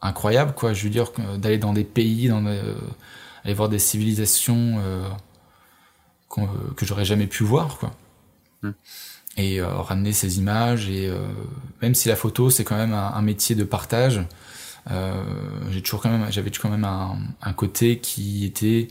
incroyables, 0.00 0.54
quoi. 0.54 0.72
Je 0.72 0.84
veux 0.84 0.90
dire 0.90 1.10
d'aller 1.38 1.58
dans 1.58 1.72
des 1.72 1.84
pays, 1.84 2.28
dans 2.28 2.42
des, 2.42 2.60
aller 3.44 3.54
voir 3.54 3.68
des 3.68 3.78
civilisations 3.78 4.80
euh, 4.80 5.08
que 6.76 6.84
j'aurais 6.84 7.04
jamais 7.04 7.26
pu 7.26 7.44
voir, 7.44 7.78
quoi. 7.78 7.94
Hmm. 8.62 8.72
Et 9.36 9.60
euh, 9.60 9.68
ramener 9.68 10.12
ces 10.12 10.38
images 10.38 10.88
et 10.88 11.08
euh, 11.08 11.18
même 11.82 11.94
si 11.94 12.08
la 12.08 12.16
photo 12.16 12.48
c'est 12.48 12.64
quand 12.64 12.76
même 12.76 12.94
un, 12.94 13.20
métier 13.20 13.54
de 13.54 13.64
partage, 13.64 14.22
j'ai 15.70 15.82
toujours 15.82 16.00
quand 16.00 16.08
même, 16.08 16.30
j'avais 16.30 16.50
quand 16.50 16.70
même 16.70 16.84
un, 16.84 17.18
un, 17.42 17.52
côté 17.52 17.98
qui 17.98 18.46
était 18.46 18.88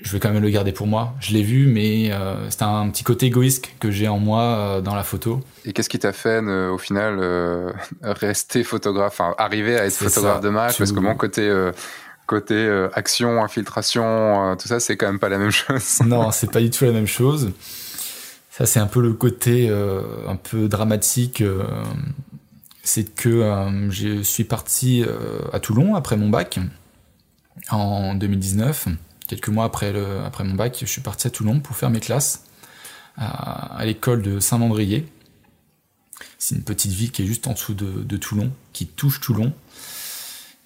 je 0.00 0.12
vais 0.12 0.20
quand 0.20 0.30
même 0.30 0.42
le 0.42 0.50
garder 0.50 0.72
pour 0.72 0.86
moi. 0.86 1.14
Je 1.20 1.32
l'ai 1.32 1.42
vu, 1.42 1.66
mais 1.66 2.10
euh, 2.12 2.50
c'est 2.50 2.62
un 2.62 2.88
petit 2.90 3.04
côté 3.04 3.26
égoïste 3.26 3.68
que 3.80 3.90
j'ai 3.90 4.08
en 4.08 4.18
moi 4.18 4.80
dans 4.82 4.94
la 4.94 5.04
photo. 5.04 5.40
Et 5.64 5.72
qu'est-ce 5.72 5.88
qui 5.88 5.98
t'a 5.98 6.12
fait, 6.12 6.40
au 6.40 6.78
final, 6.78 7.20
rester 8.02 8.64
photographe, 8.64 9.20
enfin, 9.20 9.34
arriver 9.38 9.78
à 9.78 9.86
être 9.86 9.94
photographe 9.94 10.40
de 10.40 10.50
match 10.50 10.78
Parce 10.78 10.92
que 10.92 11.00
mon 11.00 11.14
côté 11.14 11.50
côté 12.26 12.54
euh, 12.54 12.88
action, 12.94 13.42
infiltration, 13.42 14.52
euh, 14.52 14.56
tout 14.56 14.68
ça, 14.68 14.80
c'est 14.80 14.96
quand 14.96 15.06
même 15.06 15.18
pas 15.18 15.28
la 15.28 15.38
même 15.38 15.50
chose. 15.50 16.00
non, 16.04 16.30
c'est 16.30 16.50
pas 16.50 16.60
du 16.60 16.70
tout 16.70 16.84
la 16.84 16.92
même 16.92 17.06
chose. 17.06 17.52
Ça, 18.50 18.66
c'est 18.66 18.80
un 18.80 18.86
peu 18.86 19.00
le 19.00 19.12
côté 19.12 19.68
euh, 19.68 20.02
un 20.28 20.36
peu 20.36 20.68
dramatique. 20.68 21.42
c'est 22.82 23.14
que 23.14 23.88
je 23.90 24.22
suis 24.22 24.44
parti 24.44 25.04
à 25.52 25.58
Toulon 25.58 25.96
après 25.96 26.16
mon 26.16 26.28
bac 26.28 26.60
en 27.70 28.14
2019. 28.14 28.88
Quelques 29.26 29.48
mois 29.48 29.64
après, 29.64 29.92
mon 29.92 30.54
bac, 30.54 30.76
je 30.80 30.86
suis 30.86 31.00
parti 31.00 31.26
à 31.26 31.30
Toulon 31.30 31.60
pour 31.60 31.76
faire 31.76 31.90
mes 31.90 32.00
classes 32.00 32.44
à, 33.16 33.84
l'école 33.84 34.22
de 34.22 34.40
Saint-Mandrier. 34.40 35.06
C'est 36.38 36.56
une 36.56 36.62
petite 36.62 36.92
ville 36.92 37.10
qui 37.10 37.22
est 37.22 37.26
juste 37.26 37.46
en 37.46 37.52
dessous 37.52 37.74
de, 37.74 38.16
Toulon, 38.16 38.52
qui 38.72 38.86
touche 38.86 39.20
Toulon. 39.20 39.52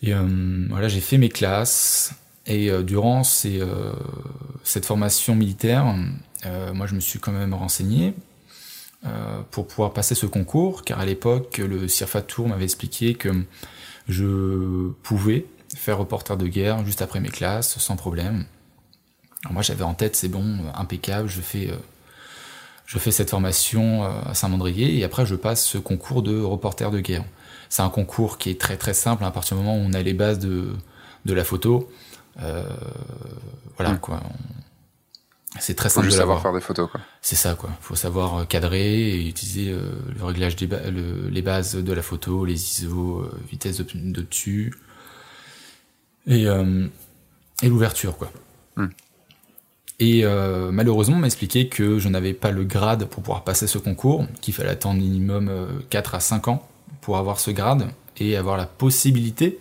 Et 0.02 0.14
euh, 0.14 0.66
voilà, 0.70 0.88
j'ai 0.88 1.00
fait 1.00 1.18
mes 1.18 1.28
classes. 1.28 2.12
Et 2.46 2.70
euh, 2.70 2.82
durant 2.82 3.22
euh, 3.44 3.92
cette 4.64 4.86
formation 4.86 5.34
militaire, 5.34 5.94
moi 6.74 6.86
je 6.86 6.94
me 6.94 7.00
suis 7.00 7.18
quand 7.18 7.32
même 7.32 7.54
renseigné 7.54 8.14
pour 9.52 9.68
pouvoir 9.68 9.92
passer 9.92 10.16
ce 10.16 10.26
concours, 10.26 10.82
car 10.82 10.98
à 10.98 11.06
l'époque, 11.06 11.58
le 11.58 11.86
CIRFA 11.86 12.20
Tour 12.22 12.48
m'avait 12.48 12.64
expliqué 12.64 13.14
que 13.14 13.28
je 14.08 14.90
pouvais 15.04 15.46
faire 15.88 15.98
reporter 15.98 16.36
de 16.36 16.46
guerre 16.46 16.84
juste 16.84 17.00
après 17.00 17.18
mes 17.18 17.30
classes, 17.30 17.78
sans 17.78 17.96
problème. 17.96 18.44
moi, 19.48 19.62
j'avais 19.62 19.84
en 19.84 19.94
tête, 19.94 20.16
c'est 20.16 20.28
bon, 20.28 20.58
impeccable, 20.74 21.30
je 21.30 21.40
fais, 21.40 21.70
je 22.84 22.98
fais 22.98 23.10
cette 23.10 23.30
formation 23.30 24.04
à 24.04 24.34
Saint-Mandrier, 24.34 24.98
et 24.98 25.04
après, 25.04 25.24
je 25.24 25.34
passe 25.34 25.64
ce 25.64 25.78
concours 25.78 26.22
de 26.22 26.38
reporter 26.42 26.90
de 26.90 27.00
guerre. 27.00 27.24
C'est 27.70 27.80
un 27.80 27.88
concours 27.88 28.36
qui 28.36 28.50
est 28.50 28.60
très 28.60 28.76
très 28.76 28.92
simple 28.92 29.24
à 29.24 29.30
partir 29.30 29.56
du 29.56 29.62
moment 29.62 29.78
où 29.78 29.80
on 29.82 29.94
a 29.94 30.02
les 30.02 30.12
bases 30.12 30.38
de, 30.38 30.74
de 31.24 31.32
la 31.32 31.44
photo. 31.44 31.90
Euh, 32.42 32.62
voilà 33.76 33.92
mm. 33.92 34.00
quoi. 34.00 34.20
C'est 35.58 35.74
très 35.74 35.88
simple 35.88 36.08
de 36.08 36.12
savoir 36.12 36.42
faire 36.42 36.52
des 36.52 36.60
photos 36.60 36.90
quoi. 36.90 37.00
C'est 37.22 37.34
ça 37.34 37.54
quoi. 37.54 37.70
Il 37.80 37.82
faut 37.82 37.96
savoir 37.96 38.36
euh, 38.36 38.44
cadrer 38.44 39.10
et 39.10 39.26
utiliser 39.26 39.72
euh, 39.72 39.90
le 40.14 40.22
réglage 40.22 40.56
des 40.56 40.68
les 41.30 41.42
bases 41.42 41.76
de 41.76 41.92
la 41.94 42.02
photo, 42.02 42.44
les 42.44 42.54
ISO, 42.54 43.26
vitesse 43.50 43.78
de, 43.78 44.22
dessus 44.22 44.74
et, 46.28 46.44
et 47.62 47.68
l'ouverture 47.68 48.16
quoi. 48.16 48.30
Mm. 48.76 48.86
Et 50.00 50.24
malheureusement, 50.70 51.16
on 51.16 51.20
m'a 51.20 51.26
expliqué 51.26 51.68
que 51.68 51.98
je 51.98 52.08
n'avais 52.08 52.32
pas 52.32 52.52
le 52.52 52.62
grade 52.62 53.06
pour 53.06 53.22
pouvoir 53.22 53.42
passer 53.42 53.66
ce 53.66 53.78
concours, 53.78 54.26
qu'il 54.40 54.54
fallait 54.54 54.70
attendre 54.70 55.00
minimum 55.00 55.50
4 55.90 56.14
à 56.14 56.20
5 56.20 56.48
ans 56.48 56.68
pour 57.00 57.16
avoir 57.16 57.40
ce 57.40 57.50
grade 57.50 57.88
et 58.18 58.36
avoir 58.36 58.56
la 58.56 58.66
possibilité 58.66 59.58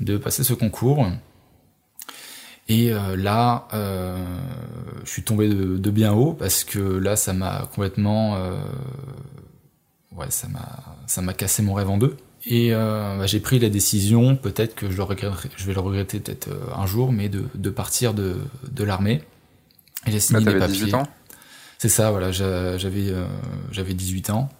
de 0.00 0.16
passer 0.16 0.44
ce 0.44 0.54
concours. 0.54 1.06
Et 2.68 2.92
euh, 2.92 3.16
là, 3.16 3.68
euh, 3.74 4.16
je 5.04 5.10
suis 5.10 5.22
tombé 5.22 5.48
de, 5.48 5.90
bien 5.90 6.12
haut 6.12 6.32
parce 6.32 6.64
que 6.64 6.78
là, 6.78 7.16
ça 7.16 7.32
m'a 7.32 7.68
complètement, 7.74 8.36
euh, 8.36 8.56
ouais, 10.12 10.30
ça 10.30 10.48
m'a, 10.48 10.96
ça 11.06 11.20
m'a 11.20 11.34
cassé 11.34 11.62
mon 11.62 11.74
rêve 11.74 11.90
en 11.90 11.98
deux. 11.98 12.16
Et 12.46 12.72
bah, 12.72 13.26
j'ai 13.26 13.40
pris 13.40 13.58
la 13.58 13.70
décision, 13.70 14.36
peut-être 14.36 14.74
que 14.74 14.90
je, 14.90 15.00
le 15.00 15.06
je 15.56 15.66
vais 15.66 15.72
le 15.72 15.80
regretter 15.80 16.20
peut-être 16.20 16.48
un 16.76 16.86
jour, 16.86 17.10
mais 17.10 17.28
de, 17.30 17.44
de 17.54 17.70
partir 17.70 18.12
de, 18.12 18.36
de 18.70 18.84
l'armée. 18.84 19.22
J'ai 20.06 20.20
signé 20.20 20.44
des 20.44 20.58
papiers. 20.58 20.74
18 20.74 20.94
ans 20.94 21.08
C'est 21.78 21.88
ça, 21.88 22.10
voilà, 22.10 22.32
j'avais, 22.32 23.14
j'avais 23.72 23.94
18 23.94 24.30
ans. 24.30 24.50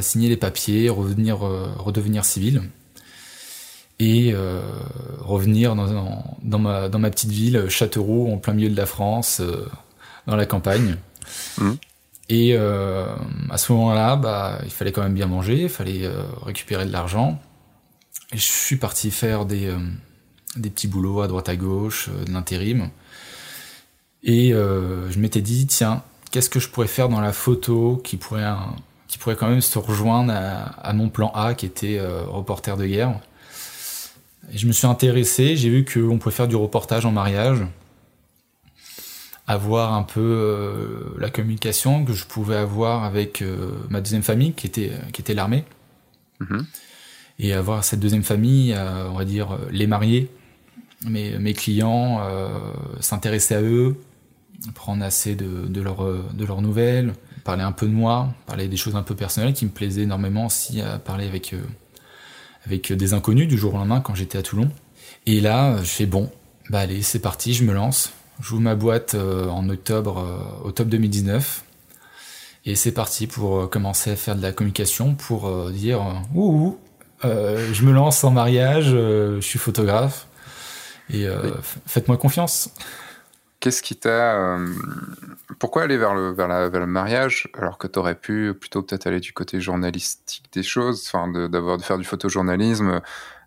Signer 0.00 0.30
les 0.30 0.38
papiers, 0.38 0.88
revenir, 0.88 1.40
redevenir 1.40 2.24
civil 2.24 2.62
et 4.02 4.32
euh, 4.34 4.60
revenir 5.20 5.76
dans, 5.76 6.24
dans, 6.42 6.58
ma, 6.58 6.88
dans 6.88 6.98
ma 6.98 7.10
petite 7.10 7.30
ville, 7.30 7.66
Châteauroux, 7.68 8.32
en 8.32 8.38
plein 8.38 8.52
milieu 8.52 8.68
de 8.68 8.76
la 8.76 8.86
France, 8.86 9.38
euh, 9.40 9.64
dans 10.26 10.34
la 10.34 10.44
campagne. 10.44 10.96
Mmh. 11.58 11.70
Et 12.28 12.54
euh, 12.54 13.06
à 13.50 13.58
ce 13.58 13.72
moment-là, 13.72 14.16
bah, 14.16 14.58
il 14.64 14.70
fallait 14.70 14.92
quand 14.92 15.02
même 15.02 15.14
bien 15.14 15.26
manger, 15.26 15.62
il 15.62 15.68
fallait 15.68 16.08
récupérer 16.44 16.86
de 16.86 16.92
l'argent. 16.92 17.40
Et 18.32 18.36
je 18.36 18.42
suis 18.42 18.76
parti 18.76 19.10
faire 19.10 19.44
des, 19.44 19.74
des 20.56 20.70
petits 20.70 20.88
boulots 20.88 21.20
à 21.20 21.28
droite 21.28 21.48
à 21.48 21.56
gauche, 21.56 22.08
de 22.26 22.32
l'intérim. 22.32 22.90
Et 24.22 24.50
je 24.52 25.18
m'étais 25.18 25.42
dit, 25.42 25.66
tiens, 25.66 26.02
qu'est-ce 26.30 26.48
que 26.48 26.60
je 26.60 26.68
pourrais 26.68 26.86
faire 26.86 27.08
dans 27.08 27.20
la 27.20 27.32
photo 27.32 28.00
qui 28.02 28.16
pourrait, 28.16 28.46
quand 29.36 29.48
même 29.48 29.60
se 29.60 29.78
rejoindre 29.78 30.32
à, 30.32 30.92
mon 30.94 31.10
plan 31.10 31.30
A, 31.34 31.54
qui 31.54 31.66
était 31.66 32.00
reporter 32.26 32.78
de 32.78 32.86
guerre? 32.86 33.20
Je 34.50 34.66
me 34.66 34.72
suis 34.72 34.86
intéressé, 34.86 35.56
j'ai 35.56 35.68
vu 35.68 35.84
qu'on 35.84 36.18
pouvait 36.18 36.34
faire 36.34 36.48
du 36.48 36.56
reportage 36.56 37.04
en 37.04 37.12
mariage, 37.12 37.58
avoir 39.46 39.92
un 39.94 40.02
peu 40.02 40.20
euh, 40.20 41.14
la 41.18 41.30
communication 41.30 42.04
que 42.04 42.12
je 42.12 42.24
pouvais 42.24 42.56
avoir 42.56 43.04
avec 43.04 43.42
euh, 43.42 43.72
ma 43.90 44.00
deuxième 44.00 44.22
famille 44.22 44.52
qui 44.52 44.66
était, 44.66 44.92
qui 45.12 45.20
était 45.20 45.34
l'armée. 45.34 45.64
Mhm. 46.40 46.66
Et 47.38 47.52
avoir 47.52 47.82
cette 47.82 48.00
deuxième 48.00 48.22
famille, 48.22 48.72
euh, 48.72 49.08
on 49.08 49.14
va 49.14 49.24
dire 49.24 49.58
les 49.70 49.86
mariés, 49.86 50.30
mes, 51.06 51.38
mes 51.38 51.54
clients, 51.54 52.20
s'intéresser 53.00 53.56
à 53.56 53.62
eux, 53.62 53.96
prendre 54.74 55.04
assez 55.04 55.34
de, 55.34 55.66
de, 55.66 55.82
leur, 55.82 56.04
de 56.32 56.44
leurs 56.44 56.62
nouvelles, 56.62 57.14
parler 57.42 57.64
un 57.64 57.72
peu 57.72 57.86
de 57.86 57.92
moi, 57.92 58.32
parler 58.46 58.68
des 58.68 58.76
choses 58.76 58.94
un 58.94 59.02
peu 59.02 59.16
personnelles 59.16 59.54
qui 59.54 59.64
me 59.64 59.70
plaisaient 59.70 60.02
énormément 60.02 60.46
aussi 60.46 60.80
à 60.80 61.00
parler 61.00 61.26
avec 61.26 61.56
avec 62.64 62.92
des 62.92 63.14
inconnus 63.14 63.48
du 63.48 63.58
jour 63.58 63.74
au 63.74 63.78
lendemain 63.78 64.00
quand 64.00 64.14
j'étais 64.14 64.38
à 64.38 64.42
Toulon. 64.42 64.70
Et 65.26 65.40
là, 65.40 65.78
je 65.82 65.88
fais 65.88 66.06
bon, 66.06 66.30
bah 66.70 66.80
allez, 66.80 67.02
c'est 67.02 67.18
parti, 67.18 67.54
je 67.54 67.64
me 67.64 67.72
lance. 67.72 68.12
J'ouvre 68.40 68.62
ma 68.62 68.74
boîte 68.74 69.14
euh, 69.14 69.46
en 69.48 69.68
octobre, 69.68 70.18
euh, 70.18 70.68
octobre 70.68 70.90
2019. 70.90 71.64
Et 72.64 72.74
c'est 72.74 72.92
parti 72.92 73.26
pour 73.26 73.58
euh, 73.58 73.66
commencer 73.66 74.10
à 74.12 74.16
faire 74.16 74.36
de 74.36 74.42
la 74.42 74.52
communication, 74.52 75.14
pour 75.14 75.70
dire 75.70 76.00
ouh, 76.34 76.78
je 77.22 77.84
me 77.84 77.92
lance 77.92 78.24
en 78.24 78.30
mariage, 78.30 78.86
je 78.86 79.40
suis 79.40 79.58
photographe 79.58 80.26
et 81.12 81.28
faites-moi 81.86 82.16
confiance. 82.16 82.70
Qu'est-ce 83.60 83.80
qui 83.80 83.94
t'a. 83.94 84.58
Pourquoi 85.60 85.82
aller 85.82 85.96
vers 85.96 86.14
le, 86.14 86.32
vers, 86.32 86.48
la, 86.48 86.68
vers 86.68 86.80
le 86.80 86.86
mariage 86.86 87.48
alors 87.56 87.78
que 87.78 87.86
tu 87.86 88.00
aurais 88.00 88.16
pu 88.16 88.54
plutôt 88.54 88.82
peut-être 88.82 89.06
aller 89.06 89.20
du 89.20 89.32
côté 89.32 89.60
journalistique 89.60 90.46
des 90.52 90.64
choses, 90.64 91.04
enfin 91.06 91.28
de, 91.28 91.46
d'avoir, 91.46 91.76
de 91.78 91.82
faire 91.82 91.98
du 91.98 92.04
photojournalisme, 92.04 93.00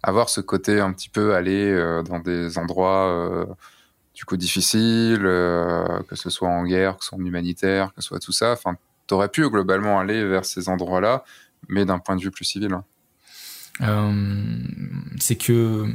avoir 0.03 0.29
ce 0.29 0.39
côté 0.39 0.79
un 0.79 0.93
petit 0.93 1.09
peu 1.09 1.35
aller 1.35 2.01
dans 2.07 2.19
des 2.19 2.57
endroits 2.57 3.45
du 4.15 4.25
coup 4.25 4.37
difficiles, 4.37 5.21
que 5.21 6.15
ce 6.15 6.29
soit 6.29 6.49
en 6.49 6.63
guerre, 6.63 6.97
que 6.97 7.03
ce 7.03 7.09
soit 7.09 7.17
en 7.17 7.25
humanitaire, 7.25 7.93
que 7.93 8.01
ce 8.01 8.07
soit 8.07 8.19
tout 8.19 8.31
ça. 8.31 8.53
Enfin, 8.53 8.77
tu 9.07 9.13
aurais 9.13 9.29
pu 9.29 9.47
globalement 9.49 9.99
aller 9.99 10.25
vers 10.25 10.45
ces 10.45 10.69
endroits-là, 10.69 11.23
mais 11.67 11.85
d'un 11.85 11.99
point 11.99 12.15
de 12.15 12.21
vue 12.21 12.31
plus 12.31 12.45
civil. 12.45 12.77
c'est 15.19 15.35
que 15.35 15.87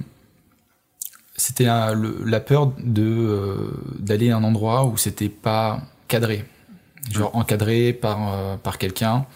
c'était 1.40 1.64
la, 1.64 2.40
peur 2.40 2.72
de 2.78 3.02
euh, 3.02 3.70
d'aller 3.98 4.30
à 4.30 4.36
un 4.36 4.44
endroit 4.44 4.84
où 4.84 4.96
c'était 4.96 5.28
pas 5.28 5.80
cadré, 6.06 6.44
genre 7.10 7.34
encadré 7.34 7.92
par 7.92 8.34
euh, 8.34 8.56
par 8.56 8.78
quelqu'un. 8.78 9.26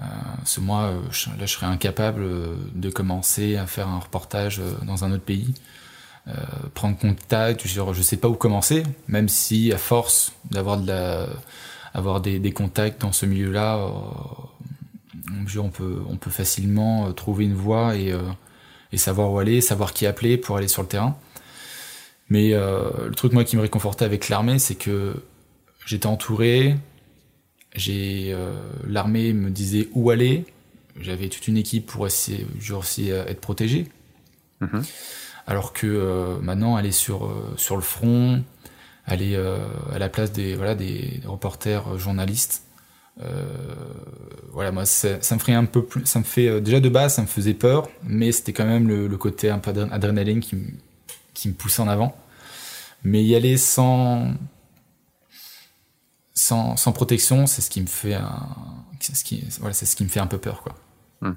Euh, 0.00 0.04
ce 0.44 0.60
moi, 0.60 0.92
je, 1.10 1.30
là, 1.30 1.46
je 1.46 1.52
serais 1.52 1.66
incapable 1.66 2.26
de 2.74 2.90
commencer 2.90 3.56
à 3.56 3.66
faire 3.66 3.88
un 3.88 3.98
reportage 3.98 4.60
dans 4.82 5.04
un 5.04 5.12
autre 5.12 5.24
pays, 5.24 5.54
prendre 6.74 6.98
contact. 6.98 7.66
Genre, 7.66 7.94
je 7.94 8.02
sais 8.02 8.16
pas 8.16 8.28
où 8.28 8.34
commencer, 8.34 8.82
même 9.08 9.28
si 9.28 9.72
à 9.72 9.78
force 9.78 10.32
d'avoir 10.50 10.78
de 10.78 12.38
des, 12.38 12.52
contacts 12.52 13.00
dans 13.00 13.12
ce 13.12 13.26
milieu-là, 13.26 13.78
on 15.58 15.70
peut 15.70 16.02
on 16.08 16.16
peut 16.16 16.30
facilement 16.30 17.12
trouver 17.12 17.44
une 17.44 17.54
voie 17.54 17.94
et 17.96 18.12
savoir 18.96 19.32
où 19.32 19.38
aller, 19.38 19.60
savoir 19.60 19.92
qui 19.92 20.06
appeler 20.06 20.36
pour 20.36 20.56
aller 20.56 20.68
sur 20.68 20.82
le 20.82 20.88
terrain. 20.88 21.16
Mais 22.28 22.54
euh, 22.54 23.08
le 23.08 23.14
truc 23.14 23.32
moi 23.32 23.44
qui 23.44 23.56
me 23.56 23.62
réconfortait 23.62 24.04
avec 24.04 24.28
l'armée, 24.28 24.58
c'est 24.58 24.74
que 24.74 25.14
j'étais 25.84 26.06
entouré, 26.06 26.76
j'ai 27.74 28.32
euh, 28.32 28.52
l'armée 28.86 29.32
me 29.32 29.50
disait 29.50 29.88
où 29.92 30.10
aller, 30.10 30.44
j'avais 30.98 31.28
toute 31.28 31.46
une 31.46 31.56
équipe 31.56 31.86
pour 31.86 32.06
essayer, 32.06 32.46
aussi 32.76 33.10
être 33.10 33.40
protégé. 33.40 33.86
Mhm. 34.60 34.82
Alors 35.46 35.72
que 35.72 35.86
euh, 35.86 36.38
maintenant 36.40 36.76
aller 36.76 36.92
sur 36.92 37.30
sur 37.56 37.76
le 37.76 37.82
front, 37.82 38.42
aller 39.04 39.36
à 39.36 39.98
la 39.98 40.08
place 40.08 40.32
des 40.32 40.56
reporters 41.24 41.98
journalistes, 41.98 42.64
voilà 44.52 44.72
moi 44.72 44.84
ça, 44.84 45.18
me 45.32 45.38
ferait 45.38 45.54
un 45.54 45.64
peu 45.64 45.84
plus, 45.84 46.02
déjà 46.60 46.80
de 46.80 46.88
base 46.88 47.14
ça 47.14 47.22
me 47.22 47.26
faisait 47.26 47.54
peur, 47.54 47.88
mais 48.02 48.32
c'était 48.32 48.52
quand 48.52 48.66
même 48.66 48.88
le, 48.88 49.16
côté 49.16 49.48
un 49.48 49.58
peu 49.58 49.70
adrénaline 49.90 50.40
qui 50.40 51.48
me 51.48 51.54
poussait 51.54 51.82
en 51.82 51.88
avant. 51.88 52.16
Mais 53.06 53.22
y 53.22 53.36
aller 53.36 53.56
sans, 53.56 54.34
protection, 56.92 57.46
c'est 57.46 57.62
ce 57.62 57.70
qui 57.70 57.80
me 57.80 57.86
fait 57.86 58.14
un, 58.14 58.26
peu 60.26 60.38
peur. 60.38 60.64
Hmm. 61.20 61.34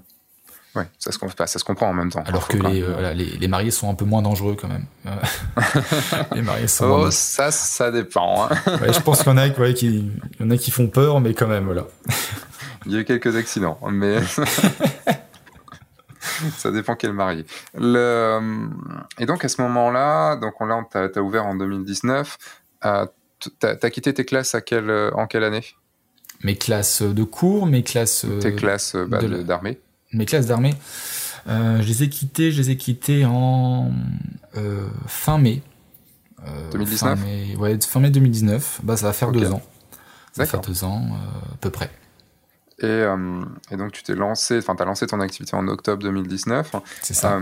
Ouais, 0.75 0.85
ça 0.99 1.11
se, 1.11 1.17
ça 1.35 1.47
se 1.47 1.63
comprend 1.63 1.88
en 1.89 1.93
même 1.93 2.11
temps. 2.11 2.23
Alors 2.27 2.47
que 2.47 2.57
les, 2.57 2.83
euh, 2.83 3.11
les, 3.13 3.25
les, 3.25 3.47
mariés 3.47 3.71
sont 3.71 3.89
un 3.89 3.95
peu 3.95 4.05
moins 4.05 4.21
dangereux 4.21 4.55
quand 4.59 4.67
même. 4.67 4.85
les 6.35 6.43
mariés 6.43 6.67
sont. 6.67 6.85
Oh, 6.85 7.09
ça, 7.09 7.49
ça 7.49 7.89
dépend. 7.89 8.45
Hein. 8.45 8.49
ouais, 8.81 8.93
je 8.93 8.99
pense 8.99 9.23
qu'il 9.23 9.31
y 9.31 9.33
en 9.33 9.38
a, 9.38 9.47
ouais, 9.47 9.73
qui, 9.73 10.11
y 10.39 10.43
en 10.43 10.51
a 10.51 10.57
qui 10.57 10.69
font 10.69 10.88
peur, 10.88 11.21
mais 11.21 11.33
quand 11.33 11.47
même, 11.47 11.65
voilà. 11.65 11.88
Il 12.85 12.91
y 12.91 12.97
a 12.97 12.99
eu 12.99 13.05
quelques 13.05 13.35
accidents, 13.35 13.79
mais. 13.89 14.19
ça 16.57 16.71
dépend 16.71 16.95
quel 16.95 17.13
marié. 17.13 17.45
Le... 17.73 18.69
Et 19.17 19.25
donc, 19.25 19.43
à 19.43 19.49
ce 19.49 19.61
moment-là, 19.63 20.35
donc 20.35 20.61
on, 20.61 20.65
là, 20.65 20.85
tu 20.91 20.97
as, 20.97 21.21
ouvert 21.21 21.47
en 21.47 21.55
2019. 21.55 22.38
Euh, 22.85 23.07
tu 23.39 23.49
as, 23.63 23.89
quitté 23.89 24.13
tes 24.13 24.23
classes 24.23 24.53
à 24.53 24.61
quelle, 24.61 24.91
en 25.13 25.25
quelle 25.25 25.43
année? 25.43 25.65
Mes 26.43 26.55
classes 26.55 27.01
de 27.01 27.23
cours, 27.23 27.65
mes 27.65 27.83
classes. 27.83 28.27
Tes 28.39 28.53
classes 28.53 28.95
bah, 28.95 29.19
d'armée 29.23 29.79
Mes 30.13 30.25
classes 30.25 30.47
d'armée. 30.47 30.73
Euh, 31.47 31.81
je 31.81 31.87
les 31.87 32.03
ai 32.03 32.09
quittées, 32.09 32.51
je 32.51 32.61
les 32.61 32.71
ai 32.71 32.77
quittées 32.77 33.25
en 33.25 33.91
euh, 34.57 34.87
fin 35.07 35.37
mai. 35.37 35.61
2019 36.71 36.99
fin 36.99 37.15
mai, 37.15 37.55
ouais, 37.57 37.77
fin 37.81 37.99
mai 37.99 38.09
2019. 38.09 38.81
Bah, 38.83 38.95
ça 38.97 39.07
va 39.07 39.13
faire 39.13 39.31
deux 39.31 39.51
ans. 39.51 39.61
Ça 40.31 40.45
fait 40.45 40.59
deux 40.65 40.83
ans 40.83 41.09
à 41.53 41.57
peu 41.59 41.69
près. 41.69 41.89
Et, 42.81 43.03
et, 43.71 43.75
donc 43.75 43.91
tu 43.91 44.03
t'es 44.03 44.15
lancé, 44.15 44.57
enfin 44.57 44.73
tu 44.73 44.81
as 44.81 44.85
lancé 44.85 45.05
ton 45.05 45.19
activité 45.19 45.53
en 45.55 45.67
octobre 45.67 46.01
2019. 46.01 46.75
C'est 47.01 47.13
ça. 47.13 47.41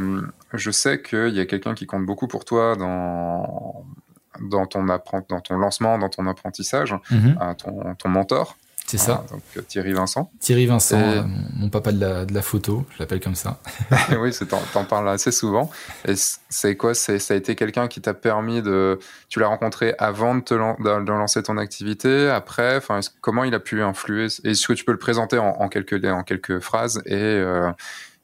je 0.53 0.71
sais 0.71 1.01
qu'il 1.01 1.35
y 1.35 1.39
a 1.39 1.45
quelqu'un 1.45 1.75
qui 1.75 1.85
compte 1.85 2.07
beaucoup 2.07 2.27
pour 2.27 2.43
toi 2.43 2.75
dans, 2.75 3.85
dans, 4.41 4.65
ton, 4.65 4.83
dans 4.83 5.41
ton 5.41 5.57
lancement, 5.57 5.99
dans 5.99 6.09
ton 6.09 6.25
apprentissage, 6.25 6.95
ton, 7.59 7.95
ton 7.95 8.09
mentor. 8.09 8.57
C'est 8.89 8.97
ça. 8.97 9.25
donc 9.29 9.41
euh, 9.57 9.61
Thierry 9.61 9.91
Vincent. 9.91 10.31
Thierry 10.39 10.65
Vincent, 10.65 10.97
euh, 10.97 11.21
mon 11.55 11.69
papa 11.69 11.91
de 11.91 11.99
la, 11.99 12.25
de 12.25 12.33
la 12.33 12.41
photo, 12.41 12.85
je 12.93 12.99
l'appelle 12.99 13.19
comme 13.19 13.35
ça. 13.35 13.59
oui, 14.21 14.31
t'en 14.71 14.85
parles 14.85 15.09
assez 15.09 15.31
souvent. 15.31 15.69
Et 16.07 16.13
c'est 16.47 16.77
quoi 16.77 16.93
Ça 16.93 17.13
a 17.13 17.35
été 17.35 17.55
quelqu'un 17.55 17.89
qui 17.89 17.99
t'a 17.99 18.13
permis 18.13 18.61
de. 18.61 18.97
Tu 19.27 19.39
l'as 19.41 19.47
rencontré 19.47 19.93
avant 19.99 20.35
de, 20.35 20.41
te 20.41 20.53
de, 20.53 21.11
lancer 21.11 21.43
ton 21.43 21.57
activité, 21.57 22.29
après 22.29 22.77
enfin, 22.77 23.01
Comment 23.19 23.43
il 23.43 23.53
a 23.53 23.59
pu 23.59 23.83
influer? 23.83 24.25
Est-ce 24.25 24.65
que 24.65 24.73
tu 24.73 24.85
peux 24.85 24.93
le 24.93 24.99
présenter 24.99 25.37
en, 25.37 25.67
quelques, 25.67 26.05
en 26.05 26.23
quelques 26.23 26.59
phrases 26.59 27.01
et 27.05 27.15
euh, 27.15 27.69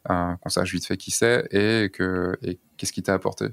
qu'on 0.06 0.50
sache 0.50 0.72
vite 0.72 0.86
fait 0.86 0.96
qui 0.96 1.12
c'est 1.12 1.46
et 1.52 1.92
qu'est-ce 1.92 2.92
et 2.92 2.94
qui 2.94 3.04
t'a 3.04 3.14
apporté? 3.14 3.48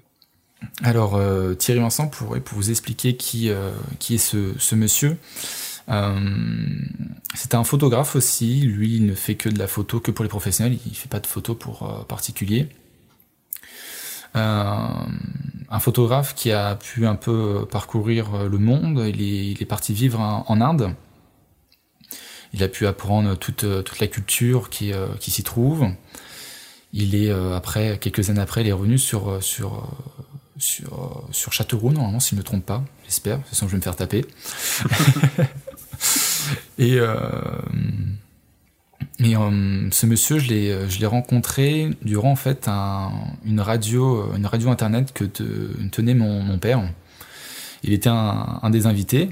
Alors 0.85 1.21
Thierry 1.59 1.81
Vincent, 1.81 2.07
pour, 2.07 2.39
pour 2.41 2.57
vous 2.57 2.71
expliquer 2.71 3.17
qui, 3.17 3.51
qui 3.99 4.15
est 4.15 4.19
ce, 4.19 4.53
ce 4.59 4.75
monsieur, 4.77 5.17
euh, 5.91 6.21
c'est 7.35 7.55
un 7.55 7.65
photographe 7.65 8.17
aussi. 8.17 8.61
Lui, 8.61 8.97
il 8.97 9.07
ne 9.07 9.15
fait 9.15 9.35
que 9.35 9.49
de 9.49 9.59
la 9.59 9.67
photo 9.67 10.01
que 10.01 10.11
pour 10.11 10.23
les 10.23 10.29
professionnels. 10.29 10.79
Il 10.87 10.93
ne 10.93 10.97
fait 10.97 11.09
pas 11.09 11.21
de 11.21 11.27
photos 11.27 11.57
pour 11.59 11.83
euh, 11.83 12.05
particuliers. 12.05 12.69
Euh, 14.37 14.77
un 15.71 15.81
photographe 15.81 16.35
qui 16.35 16.53
a 16.53 16.77
pu 16.77 17.07
un 17.07 17.17
peu 17.17 17.67
parcourir 17.71 18.49
le 18.49 18.59
monde. 18.59 19.05
Il 19.09 19.61
est, 19.61 19.67
parti 19.67 19.93
vivre 19.93 20.21
en, 20.21 20.61
Inde. 20.61 20.95
Il 22.53 22.63
a 22.63 22.69
pu 22.69 22.87
apprendre 22.87 23.37
toute, 23.37 23.65
la 24.01 24.07
culture 24.07 24.71
qui, 24.71 24.93
qui 25.19 25.31
s'y 25.31 25.43
trouve. 25.43 25.89
Il 26.93 27.15
est 27.15 27.31
après 27.31 27.99
quelques 27.99 28.31
années 28.31 28.41
après, 28.41 28.63
il 28.63 28.69
est 28.69 28.73
revenu 28.73 28.99
sur 28.99 29.41
sur 29.41 29.89
sur 30.59 31.25
sur 31.31 31.53
Châteauroux 31.53 31.93
normalement 31.93 32.19
s'il 32.19 32.37
ne 32.37 32.41
me 32.41 32.45
trompe 32.45 32.67
pas. 32.67 32.83
J'espère. 33.05 33.39
De 33.39 33.43
toute 33.43 33.51
façon, 33.51 33.67
je 33.67 33.73
vais 33.73 33.79
me 33.79 33.83
faire 33.83 33.97
taper. 33.97 34.25
Et, 36.79 36.99
euh, 36.99 37.17
et 39.19 39.37
euh, 39.37 39.91
ce 39.91 40.07
monsieur, 40.07 40.39
je 40.39 40.49
l'ai, 40.49 40.89
je 40.89 40.99
l'ai 40.99 41.07
rencontré 41.07 41.91
durant 42.03 42.33
en 42.33 42.37
fait 42.37 42.69
un, 42.69 43.13
une 43.45 43.61
radio, 43.61 44.35
une 44.35 44.47
radio 44.47 44.71
internet 44.71 45.13
que 45.13 45.25
tenait 45.25 46.15
mon, 46.15 46.43
mon, 46.43 46.59
père. 46.59 46.83
Il 47.83 47.93
était 47.93 48.09
un, 48.09 48.61
un, 48.63 48.71
des 48.71 48.87
invités. 48.87 49.31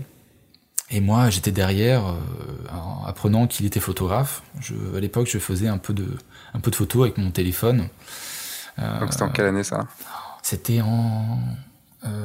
Et 0.91 1.01
moi, 1.01 1.29
j'étais 1.29 1.53
derrière, 1.53 2.07
euh, 2.07 3.07
apprenant 3.07 3.47
qu'il 3.47 3.67
était 3.67 3.81
photographe. 3.81 4.43
Je, 4.61 4.75
à 4.97 5.01
l'époque, 5.01 5.29
je 5.31 5.39
faisais 5.39 5.69
un 5.69 5.77
peu 5.77 5.93
de, 5.93 6.07
un 6.55 6.61
peu 6.61 6.71
de 6.71 6.77
photos 6.77 7.03
avec 7.03 7.19
mon 7.19 7.31
téléphone. 7.31 7.89
Donc 8.79 9.13
c'était 9.13 9.25
en 9.25 9.31
quelle 9.31 9.47
année 9.47 9.65
ça? 9.65 9.89
C'était 10.43 10.81
en 10.81 11.41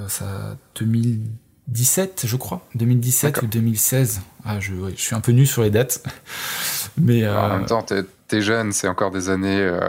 ça, 0.07 0.55
2000, 0.75 1.21
17, 1.67 2.23
je 2.25 2.35
crois, 2.35 2.65
2017 2.75 3.41
ou 3.41 3.47
2016. 3.47 4.21
Ah, 4.45 4.59
je, 4.59 4.73
je, 4.95 5.01
suis 5.01 5.15
un 5.15 5.21
peu 5.21 5.31
nu 5.31 5.45
sur 5.45 5.63
les 5.63 5.69
dates. 5.69 6.03
Mais, 6.97 7.27
En 7.27 7.49
même 7.49 7.63
euh, 7.63 7.65
temps, 7.65 7.83
t'es 7.83 8.03
es 8.31 8.41
jeune, 8.41 8.71
c'est 8.71 8.87
encore 8.87 9.11
des 9.11 9.29
années. 9.29 9.59
Euh... 9.59 9.79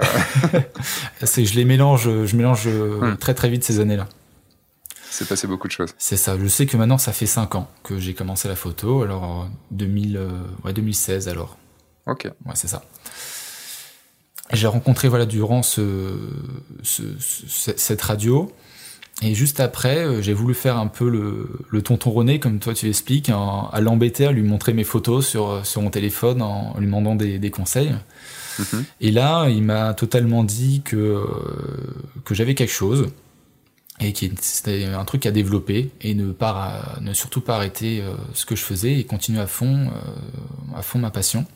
je 1.22 1.54
les 1.54 1.64
mélange, 1.64 2.08
je 2.24 2.36
mélange 2.36 2.68
hmm. 2.68 3.16
très 3.16 3.34
très 3.34 3.48
vite 3.48 3.64
ces 3.64 3.80
années-là. 3.80 4.06
C'est 5.14 5.28
passé 5.28 5.46
beaucoup 5.46 5.68
de 5.68 5.72
choses. 5.72 5.94
C'est 5.96 6.16
ça. 6.16 6.36
Je 6.36 6.48
sais 6.48 6.66
que 6.66 6.76
maintenant, 6.76 6.98
ça 6.98 7.12
fait 7.12 7.26
5 7.26 7.54
ans 7.54 7.70
que 7.84 8.00
j'ai 8.00 8.14
commencé 8.14 8.48
la 8.48 8.56
photo. 8.56 9.02
Alors, 9.02 9.48
2000, 9.70 10.16
euh, 10.16 10.28
ouais, 10.64 10.72
2016 10.72 11.28
alors. 11.28 11.56
Ok. 12.06 12.24
Ouais, 12.44 12.52
c'est 12.54 12.66
ça. 12.66 12.82
J'ai 14.52 14.66
rencontré 14.66 15.08
voilà 15.08 15.24
durant 15.24 15.62
ce, 15.62 16.18
ce, 16.82 17.02
cette 17.76 18.02
radio 18.02 18.52
et 19.22 19.34
juste 19.34 19.60
après, 19.60 19.98
euh, 19.98 20.22
j'ai 20.22 20.32
voulu 20.32 20.54
faire 20.54 20.76
un 20.76 20.88
peu 20.88 21.08
le, 21.08 21.48
le 21.68 21.82
tonton 21.82 22.10
René, 22.10 22.40
comme 22.40 22.58
toi 22.58 22.74
tu 22.74 22.86
l'expliques, 22.86 23.30
à 23.30 23.80
l'embêter, 23.80 24.26
à 24.26 24.32
lui 24.32 24.42
montrer 24.42 24.72
mes 24.72 24.84
photos 24.84 25.26
sur, 25.26 25.50
euh, 25.50 25.62
sur 25.62 25.82
mon 25.82 25.90
téléphone 25.90 26.42
en 26.42 26.74
lui 26.78 26.86
demandant 26.86 27.14
des, 27.14 27.38
des 27.38 27.50
conseils. 27.50 27.94
Mhm. 28.58 28.84
Et 29.00 29.10
là, 29.12 29.48
il 29.48 29.62
m'a 29.62 29.94
totalement 29.94 30.42
dit 30.42 30.82
que, 30.84 30.96
euh, 30.96 31.24
que 32.24 32.34
j'avais 32.34 32.54
quelque 32.54 32.72
chose 32.72 33.08
et 34.00 34.12
que 34.12 34.26
c'était 34.40 34.86
un 34.86 35.04
truc 35.04 35.24
à 35.26 35.30
développer 35.30 35.92
et 36.00 36.14
ne, 36.14 36.32
pas, 36.32 36.96
ne 37.00 37.12
surtout 37.12 37.40
pas 37.40 37.54
arrêter 37.54 38.02
ce 38.32 38.44
que 38.44 38.56
je 38.56 38.62
faisais 38.62 38.98
et 38.98 39.04
continuer 39.04 39.40
à 39.40 39.46
fond, 39.46 39.88
à 40.74 40.82
fond 40.82 40.98
ma 40.98 41.12
passion. 41.12 41.46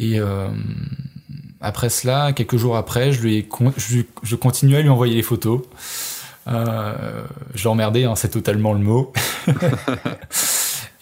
Et 0.00 0.18
après 1.60 1.90
cela, 1.90 2.32
quelques 2.32 2.56
jours 2.56 2.76
après, 2.76 3.12
je, 3.12 3.20
lui 3.20 3.36
ai 3.36 3.48
je, 3.76 4.36
continuais 4.36 4.78
à 4.78 4.82
lui 4.82 4.88
envoyer 4.88 5.14
les 5.14 5.22
photos. 5.22 5.60
Euh, 6.48 7.22
je 7.54 7.64
l'emmerdais, 7.64 8.04
hein, 8.04 8.14
c'est 8.16 8.30
totalement 8.30 8.72
le 8.72 8.78
mot. 8.78 9.12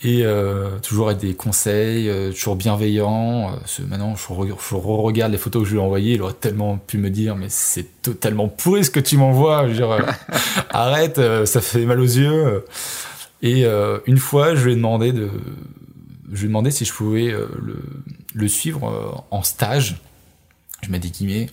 et 0.04 0.24
euh, 0.24 0.78
toujours 0.80 1.08
avec 1.08 1.20
des 1.20 1.34
conseils, 1.34 2.08
euh, 2.08 2.32
toujours 2.32 2.56
bienveillant. 2.56 3.52
Euh, 3.52 3.84
maintenant, 3.88 4.14
je, 4.14 4.32
re 4.32 4.46
je 4.46 4.74
regarde 4.74 5.32
les 5.32 5.38
photos 5.38 5.62
que 5.62 5.68
je 5.68 5.74
lui 5.74 5.80
ai 5.80 5.82
envoyées, 5.82 6.14
il 6.14 6.22
aurait 6.22 6.34
tellement 6.34 6.76
pu 6.76 6.98
me 6.98 7.10
dire, 7.10 7.34
mais 7.34 7.48
c'est 7.48 8.02
totalement 8.02 8.48
pourri 8.48 8.84
ce 8.84 8.90
que 8.90 9.00
tu 9.00 9.16
m'envoies. 9.16 9.66
arrête, 10.70 11.20
ça 11.46 11.60
fait 11.60 11.84
mal 11.84 12.00
aux 12.00 12.04
yeux. 12.04 12.64
Et 13.42 13.64
une 14.06 14.18
fois, 14.18 14.54
je 14.54 14.64
lui 14.64 14.72
ai 14.72 14.76
demandé 14.76 15.12
de, 15.12 15.30
je 16.32 16.38
lui 16.38 16.44
ai 16.44 16.48
demandé 16.48 16.70
si 16.70 16.84
je 16.84 16.92
pouvais 16.92 17.30
le, 17.30 17.82
le 18.34 18.48
suivre 18.48 19.24
en 19.30 19.42
stage 19.42 19.96
je 20.82 20.90
mets 20.90 20.98
des 20.98 21.10
guillemets, 21.10 21.48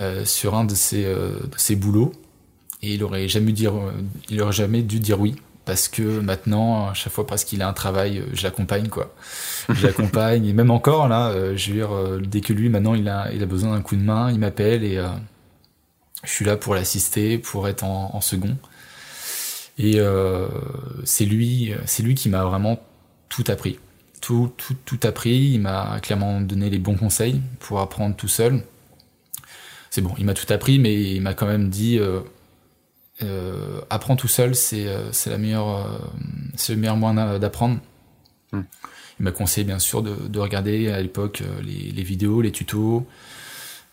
euh, 0.00 0.24
sur 0.24 0.54
un 0.54 0.64
de 0.64 0.74
ses, 0.74 1.04
euh, 1.04 1.38
boulots. 1.76 2.12
Et 2.82 2.94
il 2.94 3.04
aurait 3.04 3.28
jamais 3.28 3.52
dû 3.52 3.62
dire, 3.62 3.74
il 4.28 4.42
aurait 4.42 4.52
jamais 4.52 4.82
dû 4.82 5.00
dire 5.00 5.20
oui. 5.20 5.36
Parce 5.64 5.88
que 5.88 6.20
maintenant, 6.20 6.88
à 6.88 6.94
chaque 6.94 7.12
fois 7.14 7.26
presque 7.26 7.48
qu'il 7.48 7.62
a 7.62 7.68
un 7.68 7.72
travail, 7.72 8.18
euh, 8.18 8.26
je 8.34 8.42
l'accompagne, 8.42 8.88
quoi. 8.88 9.14
Je 9.70 9.86
l'accompagne. 9.86 10.44
et 10.46 10.52
même 10.52 10.70
encore, 10.70 11.08
là, 11.08 11.32
je 11.56 11.70
veux 11.70 11.76
dire, 11.76 12.20
dès 12.20 12.42
que 12.42 12.52
lui, 12.52 12.68
maintenant, 12.68 12.94
il 12.94 13.08
a, 13.08 13.32
il 13.32 13.42
a 13.42 13.46
besoin 13.46 13.74
d'un 13.74 13.80
coup 13.80 13.96
de 13.96 14.02
main, 14.02 14.30
il 14.30 14.38
m'appelle 14.38 14.84
et 14.84 15.02
je 16.22 16.30
suis 16.30 16.44
là 16.44 16.58
pour 16.58 16.74
l'assister, 16.74 17.38
pour 17.38 17.66
être 17.66 17.82
en, 17.82 18.10
en 18.14 18.20
second. 18.20 18.58
Et 19.78 19.98
c'est 21.04 21.24
lui, 21.24 21.72
c'est 21.86 22.02
lui 22.02 22.14
qui 22.14 22.28
m'a 22.28 22.44
vraiment 22.44 22.78
tout 23.30 23.44
appris 23.48 23.78
tout, 24.24 24.50
tout, 24.56 24.74
tout 24.84 25.00
appris. 25.06 25.52
Il 25.52 25.60
m'a 25.60 26.00
clairement 26.00 26.40
donné 26.40 26.70
les 26.70 26.78
bons 26.78 26.96
conseils 26.96 27.42
pour 27.60 27.80
apprendre 27.80 28.16
tout 28.16 28.28
seul. 28.28 28.62
C'est 29.90 30.00
bon, 30.00 30.14
il 30.18 30.24
m'a 30.24 30.34
tout 30.34 30.50
appris, 30.52 30.78
mais 30.78 30.94
il 30.94 31.20
m'a 31.20 31.34
quand 31.34 31.46
même 31.46 31.68
dit 31.68 31.98
euh, 31.98 32.20
euh, 33.22 33.80
apprends 33.90 34.16
tout 34.16 34.28
seul, 34.28 34.54
c'est 34.54 34.88
euh, 34.88 35.12
c'est 35.12 35.30
la 35.30 35.38
meilleure, 35.38 36.00
c'est 36.56 36.74
le 36.74 36.80
meilleur 36.80 36.96
moyen 36.96 37.38
d'apprendre. 37.38 37.78
Hmm. 38.52 38.62
Il 39.20 39.24
m'a 39.24 39.30
conseillé 39.30 39.64
bien 39.64 39.78
sûr 39.78 40.02
de, 40.02 40.16
de 40.26 40.38
regarder 40.40 40.90
à 40.90 41.00
l'époque 41.00 41.42
les, 41.62 41.92
les, 41.92 42.02
vidéos, 42.02 42.40
les 42.40 42.50
tutos, 42.50 43.06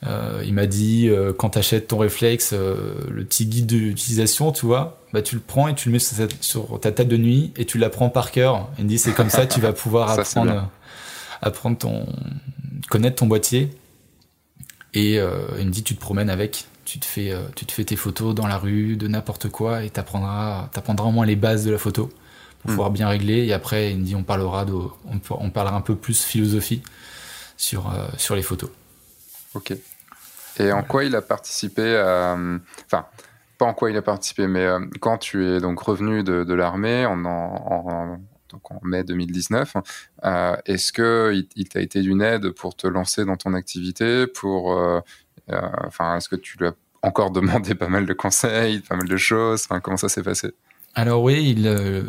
euh, 0.07 0.41
il 0.43 0.53
m'a 0.53 0.65
dit 0.65 1.09
euh, 1.09 1.31
quand 1.31 1.51
t'achètes 1.51 1.87
ton 1.89 1.99
réflexe, 1.99 2.51
euh, 2.53 2.95
le 3.09 3.23
petit 3.23 3.45
guide 3.45 3.67
d'utilisation, 3.67 4.51
tu 4.51 4.65
vois, 4.65 4.99
bah 5.13 5.21
tu 5.21 5.35
le 5.35 5.41
prends 5.41 5.67
et 5.67 5.75
tu 5.75 5.89
le 5.89 5.93
mets 5.93 6.27
sur, 6.41 6.79
ta 6.79 6.91
table 6.91 7.09
de 7.09 7.17
nuit 7.17 7.53
et 7.55 7.65
tu 7.65 7.77
l'apprends 7.77 8.09
par 8.09 8.31
cœur. 8.31 8.69
Il 8.79 8.85
me 8.85 8.89
dit 8.89 8.97
c'est 8.97 9.13
comme 9.13 9.29
ça 9.29 9.45
tu 9.45 9.61
vas 9.61 9.73
pouvoir 9.73 10.09
apprendre, 10.19 10.69
apprendre 11.41 11.77
ton, 11.77 12.07
connaître 12.89 13.17
ton 13.17 13.27
boîtier. 13.27 13.69
Et 14.93 15.13
il 15.15 15.65
me 15.65 15.71
dit 15.71 15.83
tu 15.83 15.95
te 15.95 16.01
promènes 16.01 16.29
avec, 16.29 16.65
tu 16.83 16.99
te 16.99 17.05
fais, 17.05 17.33
tu 17.55 17.65
te 17.65 17.71
fais 17.71 17.85
tes 17.85 17.95
photos 17.95 18.35
dans 18.35 18.47
la 18.47 18.57
rue, 18.57 18.97
de 18.97 19.07
n'importe 19.07 19.47
quoi 19.47 19.83
et 19.83 19.89
t'apprendras, 19.89 20.67
t'apprendras 20.73 21.05
au 21.05 21.11
moins 21.11 21.25
les 21.25 21.37
bases 21.37 21.63
de 21.63 21.71
la 21.71 21.77
photo 21.77 22.09
pour 22.59 22.71
hmm. 22.71 22.73
pouvoir 22.73 22.89
bien 22.89 23.07
régler. 23.07 23.45
Et 23.45 23.53
après 23.53 23.91
il 23.91 23.99
me 23.99 24.03
dit 24.03 24.15
on 24.15 24.23
parlera 24.23 24.65
de, 24.65 24.73
on, 24.73 25.21
on 25.29 25.49
parlera 25.49 25.77
un 25.77 25.81
peu 25.81 25.95
plus 25.95 26.23
philosophie 26.23 26.81
sur 27.55 27.93
sur 28.17 28.35
les 28.35 28.41
photos. 28.41 28.71
Ok. 29.53 29.73
Et 30.59 30.71
en 30.71 30.83
quoi 30.83 31.03
il 31.03 31.15
a 31.15 31.21
participé 31.21 31.95
à. 31.97 32.37
Enfin, 32.85 33.05
pas 33.61 33.67
en 33.67 33.75
quoi 33.75 33.91
il 33.91 33.97
a 33.97 34.01
participé, 34.01 34.47
mais 34.47 34.65
euh, 34.65 34.79
quand 34.99 35.19
tu 35.19 35.45
es 35.45 35.59
donc 35.59 35.79
revenu 35.81 36.23
de, 36.23 36.43
de 36.43 36.53
l'armée 36.55 37.05
en, 37.05 37.23
en, 37.25 38.17
donc 38.49 38.71
en 38.71 38.79
mai 38.81 39.03
2019, 39.03 39.75
euh, 40.23 40.55
est-ce 40.65 40.91
qu'il 40.91 41.47
il, 41.55 41.69
t'a 41.69 41.79
été 41.79 42.01
d'une 42.01 42.23
aide 42.23 42.49
pour 42.49 42.75
te 42.75 42.87
lancer 42.87 43.23
dans 43.23 43.37
ton 43.37 43.53
activité 43.53 44.25
pour, 44.25 44.73
euh, 44.73 44.99
Enfin, 45.85 46.17
est-ce 46.17 46.27
que 46.27 46.35
tu 46.35 46.57
lui 46.57 46.67
as 46.67 46.73
encore 47.03 47.29
demandé 47.39 47.75
pas 47.75 47.87
mal 47.87 48.07
de 48.07 48.13
conseils, 48.13 48.79
pas 48.79 48.95
mal 48.95 49.07
de 49.07 49.17
choses? 49.17 49.67
Enfin, 49.69 49.79
Comment 49.79 49.97
ça 49.97 50.09
s'est 50.09 50.23
passé? 50.23 50.53
Alors 50.95 51.21
oui, 51.21 51.53
il, 51.55 51.63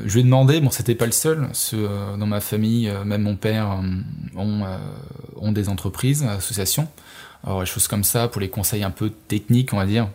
je 0.07 0.13
lui 0.15 0.21
ai 0.21 0.25
demandé, 0.25 0.59
bon 0.61 0.71
c'était 0.71 0.95
pas 0.95 1.07
le 1.07 1.13
seul, 1.13 1.49
ce, 1.53 2.17
dans 2.17 2.27
ma 2.27 2.41
famille, 2.41 2.93
même 3.05 3.23
mon 3.23 3.37
père 3.37 3.79
ont, 4.35 4.65
ont 5.37 5.53
des 5.53 5.69
entreprises, 5.69 6.25
associations, 6.25 6.89
alors, 7.45 7.61
des 7.61 7.67
choses 7.67 7.89
comme 7.89 8.05
ça, 8.05 8.29
pour 8.29 8.41
les 8.41 8.49
conseils 8.49 8.85
un 8.85 8.91
peu 8.91 9.11
techniques, 9.11 9.73
on 9.73 9.77
va 9.77 9.87
dire. 9.87 10.09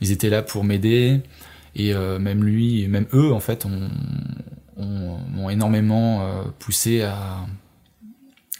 Ils 0.00 0.12
étaient 0.12 0.30
là 0.30 0.42
pour 0.42 0.64
m'aider. 0.64 1.20
Et 1.76 1.92
euh, 1.92 2.18
même 2.18 2.44
lui, 2.44 2.86
même 2.88 3.06
eux, 3.12 3.32
en 3.32 3.40
fait, 3.40 3.66
ont, 3.66 3.88
m'ont 4.76 5.50
énormément 5.50 6.28
poussé 6.58 7.02
à, 7.02 7.46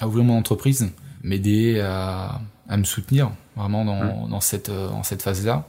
à 0.00 0.08
ouvrir 0.08 0.24
mon 0.24 0.38
entreprise, 0.38 0.90
m'aider 1.22 1.80
à, 1.80 2.40
à, 2.68 2.76
me 2.76 2.84
soutenir 2.84 3.30
vraiment 3.56 3.84
dans, 3.84 4.26
mmh. 4.26 4.30
dans 4.30 4.40
cette, 4.40 4.70
dans 4.70 5.02
cette 5.02 5.22
phase-là 5.22 5.66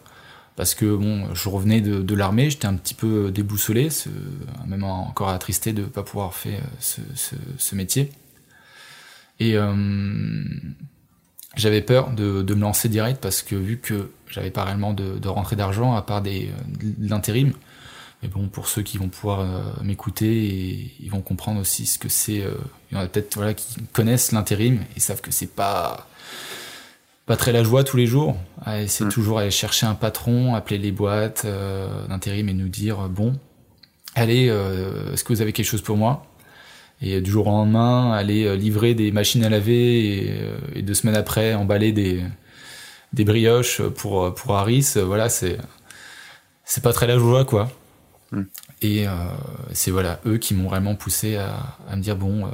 parce 0.56 0.74
que 0.74 0.96
bon, 0.96 1.34
je 1.34 1.50
revenais 1.50 1.82
de, 1.82 2.02
de 2.02 2.16
l'armée, 2.16 2.50
j'étais 2.50 2.68
un 2.68 2.76
petit 2.76 2.94
peu 2.94 3.32
déboussolé, 3.32 3.90
ce, 3.90 4.10
même 4.66 4.84
encore 4.84 5.30
attristé 5.30 5.74
de 5.74 5.82
ne 5.82 5.88
pas 5.88 6.04
pouvoir 6.04 6.34
faire 6.34 6.62
ce, 6.80 7.02
ce, 7.14 7.36
ce 7.58 7.76
métier. 7.76 8.12
Et 9.40 9.58
euh, 9.58 10.46
j'avais 11.56 11.82
peur 11.82 12.12
de, 12.12 12.42
de, 12.42 12.54
me 12.54 12.62
lancer 12.62 12.90
direct 12.90 13.22
parce 13.22 13.42
que 13.42 13.56
vu 13.56 13.78
que 13.78 14.12
j'avais 14.30 14.52
pas 14.52 14.64
réellement 14.64 14.94
de, 14.94 15.18
de 15.18 15.28
rentrée 15.28 15.56
d'argent 15.56 15.96
à 15.96 16.02
part 16.02 16.22
des, 16.22 16.52
de 16.80 17.10
l'intérim, 17.10 17.54
mais 18.22 18.30
bon, 18.30 18.48
pour 18.48 18.68
ceux 18.68 18.82
qui 18.82 18.98
vont 18.98 19.10
pouvoir 19.10 19.42
euh, 19.42 19.62
m'écouter, 19.84 20.46
et 20.48 20.92
ils 21.00 21.12
vont 21.12 21.22
comprendre 21.22 21.60
aussi 21.60 21.86
ce 21.86 22.00
que 22.00 22.10
c'est. 22.10 22.42
Euh, 22.42 22.56
il 22.92 22.98
y 22.98 23.00
en 23.00 23.04
a 23.04 23.08
peut-être 23.08 23.36
voilà, 23.36 23.54
qui 23.54 23.82
connaissent 23.94 24.32
l'intérim 24.32 24.80
et 24.96 25.00
savent 25.00 25.22
que 25.22 25.32
c'est 25.32 25.54
pas 25.54 26.08
pas 27.26 27.38
très 27.38 27.52
la 27.52 27.64
joie 27.64 27.84
tous 27.84 27.98
les 27.98 28.06
jours. 28.06 28.38
C'est 28.88 29.06
mm. 29.06 29.10
toujours 29.10 29.40
aller 29.40 29.52
chercher 29.52 29.86
un 29.86 29.96
patron, 29.96 30.56
appeler 30.56 30.78
les 30.78 30.92
boîtes 30.92 31.44
euh, 31.46 32.08
d'intérim 32.08 32.50
et 32.50 32.54
nous 32.54 32.70
dire 32.70 33.10
bon, 33.10 33.34
allez, 34.14 34.48
euh, 34.50 35.14
est-ce 35.14 35.24
que 35.24 35.34
vous 35.34 35.42
avez 35.42 35.54
quelque 35.54 35.66
chose 35.66 35.82
pour 35.82 35.98
moi? 35.98 36.26
Et 37.02 37.22
du 37.22 37.30
jour 37.30 37.48
au 37.48 37.52
lendemain, 37.52 38.12
aller 38.12 38.46
euh, 38.46 38.56
livrer 38.56 38.94
des 38.94 39.12
machines 39.12 39.44
à 39.44 39.50
laver 39.50 40.06
et, 40.06 40.34
et, 40.76 40.82
deux 40.82 40.94
semaines 40.94 41.16
après 41.16 41.54
emballer 41.54 41.92
des 41.92 42.22
des 43.14 43.26
brioches 43.26 43.82
pour 43.82 44.34
pour 44.34 44.56
Harris. 44.56 44.94
Voilà, 44.96 45.30
c'est 45.30 45.58
c'est 46.64 46.84
pas 46.84 46.94
très 46.94 47.08
la 47.08 47.18
joie 47.18 47.46
quoi. 47.46 47.70
Mm. 48.32 48.42
Et 48.82 49.06
c'est 49.72 49.92
voilà 49.92 50.20
eux 50.26 50.38
qui 50.38 50.54
m'ont 50.54 50.68
vraiment 50.68 50.96
poussé 50.96 51.38
à, 51.38 51.78
à 51.90 51.96
me 51.96 52.02
dire 52.02 52.16
bon 52.16 52.52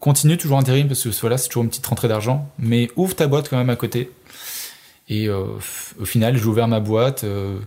continue 0.00 0.38
toujours 0.38 0.58
intérim 0.58 0.88
parce 0.88 1.04
que 1.04 1.10
voilà, 1.20 1.38
c'est 1.38 1.48
toujours 1.48 1.62
une 1.62 1.68
petite 1.68 1.86
rentrée 1.86 2.08
d'argent, 2.08 2.50
mais 2.58 2.90
ouvre 2.96 3.14
ta 3.14 3.26
boîte 3.26 3.48
quand 3.48 3.58
même 3.58 3.70
à 3.70 3.76
côté. 3.76 4.10
Et 5.08 5.28
euh, 5.28 5.44
au 6.00 6.04
final, 6.04 6.36
j'ai 6.36 6.44
ouvert 6.44 6.66
ma 6.66 6.80
boîte 6.80 7.24
euh, 7.24 7.58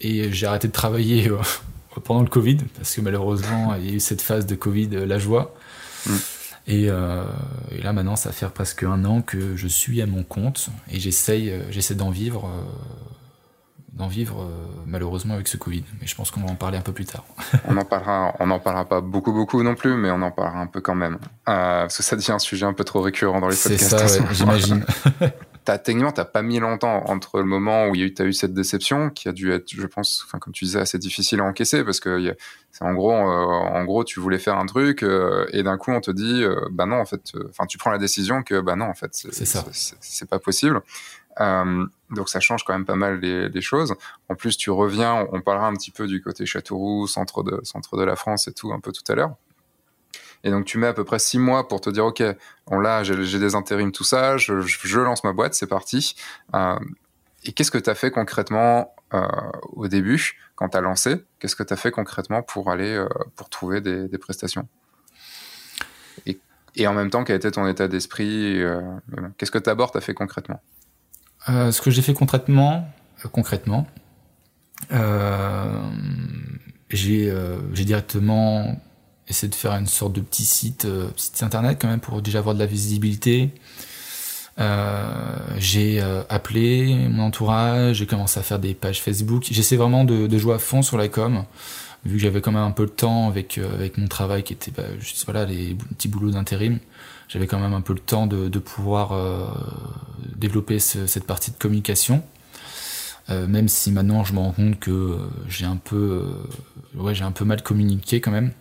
et 0.00 0.32
j'ai 0.32 0.46
arrêté 0.46 0.68
de 0.68 0.72
travailler 0.72 1.28
euh, 1.28 1.38
pendant 2.04 2.22
le 2.22 2.28
Covid 2.28 2.58
parce 2.76 2.94
que 2.94 3.00
malheureusement, 3.00 3.74
il 3.74 3.86
y 3.86 3.90
a 3.90 3.92
eu 3.94 4.00
cette 4.00 4.22
phase 4.22 4.46
de 4.46 4.54
Covid, 4.54 4.88
la 4.88 5.18
joie. 5.18 5.54
Mm. 6.06 6.12
Et, 6.70 6.82
et, 6.82 7.82
là 7.82 7.94
maintenant, 7.94 8.16
ça 8.16 8.30
fait 8.30 8.46
presque 8.50 8.82
un 8.82 9.04
an 9.06 9.22
que 9.22 9.56
je 9.56 9.66
suis 9.66 10.02
à 10.02 10.06
mon 10.06 10.22
compte 10.22 10.68
et 10.90 11.00
j'essaye, 11.00 11.50
j'essaie 11.70 11.94
d'en 11.94 12.10
vivre 12.10 12.50
d'en 13.98 14.06
vivre 14.06 14.42
euh, 14.42 14.66
malheureusement 14.86 15.34
avec 15.34 15.48
ce 15.48 15.56
Covid. 15.56 15.84
Mais 16.00 16.06
je 16.06 16.14
pense 16.14 16.30
qu'on 16.30 16.40
va 16.40 16.50
en 16.50 16.54
parler 16.54 16.78
un 16.78 16.82
peu 16.82 16.92
plus 16.92 17.04
tard. 17.04 17.24
on 17.68 17.76
en 17.76 17.84
parlera, 17.84 18.34
on 18.38 18.46
n'en 18.46 18.60
parlera 18.60 18.84
pas 18.84 19.00
beaucoup 19.00 19.32
beaucoup 19.32 19.62
non 19.62 19.74
plus, 19.74 19.94
mais 19.94 20.10
on 20.10 20.22
en 20.22 20.30
parlera 20.30 20.60
un 20.60 20.66
peu 20.66 20.80
quand 20.80 20.94
même. 20.94 21.14
Euh, 21.48 21.82
parce 21.82 21.96
que 21.96 22.02
ça 22.02 22.16
devient 22.16 22.32
un 22.32 22.38
sujet 22.38 22.64
un 22.64 22.72
peu 22.72 22.84
trop 22.84 23.00
récurrent 23.00 23.40
dans 23.40 23.48
les 23.48 23.56
podcasts. 23.56 23.98
C'est 23.98 24.20
ça, 24.20 24.24
j'imagine. 24.32 24.84
techniquement, 25.76 26.12
t'as 26.12 26.24
pas 26.24 26.40
mis 26.40 26.58
longtemps 26.60 27.02
entre 27.10 27.40
le 27.40 27.44
moment 27.44 27.88
où 27.88 27.94
eu, 27.94 28.14
as 28.18 28.24
eu 28.24 28.32
cette 28.32 28.54
déception, 28.54 29.10
qui 29.10 29.28
a 29.28 29.32
dû 29.32 29.52
être, 29.52 29.68
je 29.68 29.86
pense, 29.86 30.22
enfin, 30.24 30.38
comme 30.38 30.54
tu 30.54 30.64
disais, 30.64 30.80
assez 30.80 30.98
difficile 30.98 31.40
à 31.40 31.44
encaisser, 31.44 31.84
parce 31.84 32.00
que 32.00 32.34
c'est 32.72 32.84
en 32.84 32.94
gros, 32.94 33.12
euh, 33.12 33.44
en 33.44 33.84
gros, 33.84 34.04
tu 34.04 34.20
voulais 34.20 34.38
faire 34.38 34.56
un 34.56 34.66
truc, 34.66 35.04
et 35.52 35.62
d'un 35.62 35.76
coup, 35.76 35.90
on 35.90 36.00
te 36.00 36.10
dit, 36.10 36.44
bah 36.70 36.86
non, 36.86 36.96
en 36.96 37.04
fait, 37.04 37.32
enfin, 37.50 37.66
tu 37.66 37.76
prends 37.76 37.90
la 37.90 37.98
décision 37.98 38.42
que, 38.42 38.60
bah 38.60 38.76
non, 38.76 38.86
en 38.86 38.94
fait, 38.94 39.10
c'est 40.00 40.30
pas 40.30 40.38
possible. 40.38 40.80
Euh, 41.40 41.86
donc 42.10 42.28
ça 42.28 42.40
change 42.40 42.64
quand 42.64 42.72
même 42.72 42.84
pas 42.84 42.96
mal 42.96 43.20
les, 43.20 43.60
choses. 43.60 43.94
En 44.28 44.34
plus, 44.34 44.56
tu 44.56 44.70
reviens, 44.70 45.26
on, 45.32 45.40
parlera 45.40 45.66
un 45.66 45.74
petit 45.74 45.90
peu 45.90 46.06
du 46.06 46.22
côté 46.22 46.46
Châteauroux, 46.46 47.06
centre 47.06 47.42
de, 47.42 47.60
centre 47.64 47.96
de 47.96 48.04
la 48.04 48.16
France 48.16 48.48
et 48.48 48.52
tout, 48.52 48.72
un 48.72 48.80
peu 48.80 48.92
tout 48.92 49.04
à 49.10 49.14
l'heure. 49.14 49.34
Et 50.44 50.50
donc 50.50 50.64
tu 50.64 50.78
mets 50.78 50.86
à 50.86 50.92
peu 50.92 51.04
près 51.04 51.18
six 51.18 51.38
mois 51.38 51.68
pour 51.68 51.80
te 51.80 51.90
dire, 51.90 52.04
ok, 52.06 52.22
on 52.66 52.78
là, 52.80 53.02
j'ai 53.02 53.38
des 53.38 53.54
intérims, 53.54 53.92
tout 53.92 54.04
ça, 54.04 54.36
je, 54.36 54.98
lance 55.00 55.24
ma 55.24 55.32
boîte, 55.32 55.54
c'est 55.54 55.66
parti. 55.66 56.14
Euh, 56.54 56.78
et 57.44 57.52
qu'est-ce 57.52 57.70
que 57.70 57.78
tu 57.78 57.90
as 57.90 57.94
fait 57.94 58.10
concrètement 58.10 58.94
euh, 59.14 59.26
au 59.72 59.88
début, 59.88 60.38
quand 60.54 60.70
tu 60.70 60.76
as 60.76 60.80
lancé? 60.80 61.24
Qu'est-ce 61.38 61.56
que 61.56 61.62
tu 61.62 61.72
as 61.72 61.76
fait 61.76 61.90
concrètement 61.90 62.42
pour 62.42 62.70
aller, 62.70 62.94
euh, 62.94 63.08
pour 63.36 63.48
trouver 63.48 63.80
des, 63.80 64.18
prestations? 64.18 64.68
Et, 66.76 66.86
en 66.86 66.92
même 66.92 67.10
temps, 67.10 67.24
quel 67.24 67.36
était 67.36 67.50
ton 67.50 67.66
état 67.66 67.88
d'esprit 67.88 68.60
Qu'est-ce 69.36 69.50
que 69.50 69.58
d'abord 69.58 69.90
tu 69.90 69.98
as 69.98 70.00
fait 70.00 70.14
concrètement? 70.14 70.60
Ce 71.46 71.80
que 71.80 71.90
j'ai 71.90 72.02
fait 72.02 72.14
concrètement, 72.14 72.88
concrètement, 73.32 73.86
j'ai 76.90 77.32
directement 77.72 78.76
essayé 79.28 79.48
de 79.48 79.54
faire 79.54 79.72
une 79.72 79.86
sorte 79.86 80.12
de 80.12 80.20
petit 80.20 80.44
site, 80.44 80.86
site 81.16 81.42
internet 81.42 81.78
quand 81.80 81.88
même 81.88 82.00
pour 82.00 82.22
déjà 82.22 82.38
avoir 82.38 82.54
de 82.54 82.60
la 82.60 82.66
visibilité. 82.66 83.50
j'ai 85.58 86.00
appelé 86.28 87.08
mon 87.10 87.24
entourage, 87.24 87.96
j'ai 87.96 88.06
commencé 88.06 88.40
à 88.40 88.42
faire 88.42 88.58
des 88.58 88.74
pages 88.74 89.00
Facebook. 89.02 89.46
J'essaie 89.50 89.76
vraiment 89.76 90.04
de, 90.04 90.38
jouer 90.38 90.54
à 90.54 90.58
fond 90.58 90.82
sur 90.82 90.98
la 90.98 91.08
com, 91.08 91.44
vu 92.04 92.16
que 92.16 92.22
j'avais 92.22 92.40
quand 92.40 92.52
même 92.52 92.62
un 92.62 92.70
peu 92.70 92.86
de 92.86 92.90
temps 92.90 93.28
avec 93.28 93.58
avec 93.58 93.98
mon 93.98 94.08
travail 94.08 94.42
qui 94.42 94.52
était 94.52 94.70
bah, 94.70 94.84
juste 94.98 95.24
voilà 95.24 95.44
les 95.44 95.76
petits 95.96 96.08
boulots 96.08 96.30
d'intérim 96.30 96.78
j'avais 97.28 97.46
quand 97.46 97.58
même 97.58 97.74
un 97.74 97.80
peu 97.80 97.92
le 97.92 97.98
temps 97.98 98.26
de, 98.26 98.58
pouvoir 98.58 99.12
euh, 99.12 99.46
développer 100.36 100.78
ce, 100.78 101.06
cette 101.06 101.24
partie 101.24 101.50
de 101.50 101.56
communication. 101.56 102.22
Euh, 103.30 103.46
même 103.46 103.68
si 103.68 103.92
maintenant 103.92 104.24
je 104.24 104.32
me 104.32 104.38
rends 104.38 104.52
compte 104.52 104.80
que 104.80 104.90
euh, 104.90 105.16
j'ai 105.48 105.66
un 105.66 105.76
peu, 105.76 106.24
euh, 106.96 107.02
ouais, 107.02 107.14
j'ai 107.14 107.24
un 107.24 107.30
peu 107.30 107.44
mal 107.44 107.62
communiqué 107.62 108.22
quand 108.22 108.30
même, 108.30 108.52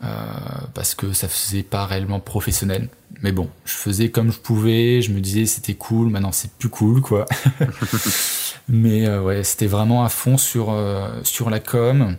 parce 0.00 0.94
que 0.94 1.12
ça 1.12 1.28
faisait 1.28 1.62
pas 1.62 1.86
réellement 1.86 2.20
professionnel. 2.20 2.88
Mais 3.22 3.32
bon, 3.32 3.50
je 3.64 3.72
faisais 3.72 4.10
comme 4.10 4.30
je 4.30 4.38
pouvais, 4.38 5.02
je 5.02 5.12
me 5.12 5.20
disais 5.20 5.46
c'était 5.46 5.74
cool, 5.74 6.10
maintenant 6.10 6.32
c'est 6.32 6.52
plus 6.52 6.68
cool 6.68 7.00
quoi. 7.00 7.26
Mais 8.68 9.08
ouais, 9.18 9.42
c'était 9.44 9.66
vraiment 9.66 10.04
à 10.04 10.08
fond 10.08 10.38
sur 10.38 10.76
sur 11.24 11.50
la 11.50 11.58
com, 11.58 12.16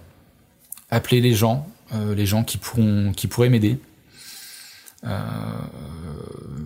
appeler 0.91 1.21
les 1.21 1.33
gens, 1.33 1.67
les 1.93 2.25
gens 2.25 2.43
qui 2.43 2.57
pourront, 2.57 3.13
qui 3.15 3.27
pourraient 3.27 3.49
m'aider. 3.49 3.79
Euh, 5.05 5.17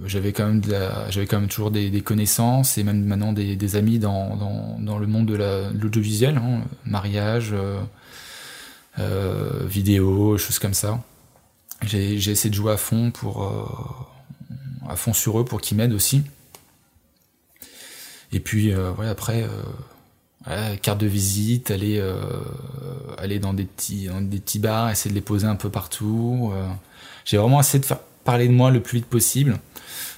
j'avais 0.08 0.34
quand 0.34 0.48
même 0.48 0.62
j'avais 1.10 1.28
quand 1.28 1.40
même 1.40 1.50
toujours 1.50 1.70
des, 1.70 1.92
des, 1.92 2.02
connaissances 2.02 2.80
et 2.80 2.84
même 2.84 3.04
maintenant 3.06 3.32
des, 3.32 3.56
des 3.56 3.76
amis 3.76 4.00
dans, 4.00 4.36
dans, 4.36 4.78
dans, 4.80 4.98
le 4.98 5.06
monde 5.06 5.28
de 5.28 5.36
l'audiovisuel, 5.80 6.38
hein, 6.38 6.64
mariage, 6.86 7.52
euh, 7.54 7.78
euh, 7.78 7.82
vidéo, 8.98 10.38
choses 10.38 10.60
comme 10.60 10.74
ça. 10.74 11.02
J'ai 11.82 12.16
essayé 12.16 12.50
de 12.50 12.56
jouer 12.56 12.74
à 12.74 12.78
fond 12.78 13.12
pour 13.12 13.44
euh, 13.44 14.90
à 14.90 14.96
fond 14.96 15.14
sur 15.14 15.40
eux 15.40 15.46
pour 15.46 15.62
qu'ils 15.62 15.78
m'aident 15.78 15.94
aussi. 15.94 16.24
Et 18.32 18.40
puis 18.40 18.74
euh, 18.74 18.94
après 19.10 19.48
carte 20.82 21.00
de 21.00 21.08
visite, 21.08 21.72
aller 21.72 22.02
aller 23.18 23.40
dans 23.40 23.54
des 23.54 23.66
petits 23.66 24.08
dans 24.08 24.22
des 24.22 24.40
petits 24.40 24.60
bars, 24.60 24.90
essayer 24.90 25.10
de 25.10 25.16
les 25.16 25.22
poser 25.22 25.48
un 25.48 25.56
peu 25.56 25.70
partout. 25.70 26.54
J'ai 27.26 27.38
vraiment 27.38 27.60
essayé 27.60 27.80
de 27.80 27.86
faire 27.86 28.00
parler 28.24 28.48
de 28.48 28.54
moi 28.54 28.72
le 28.72 28.82
plus 28.82 29.00
vite 29.00 29.08
possible 29.08 29.60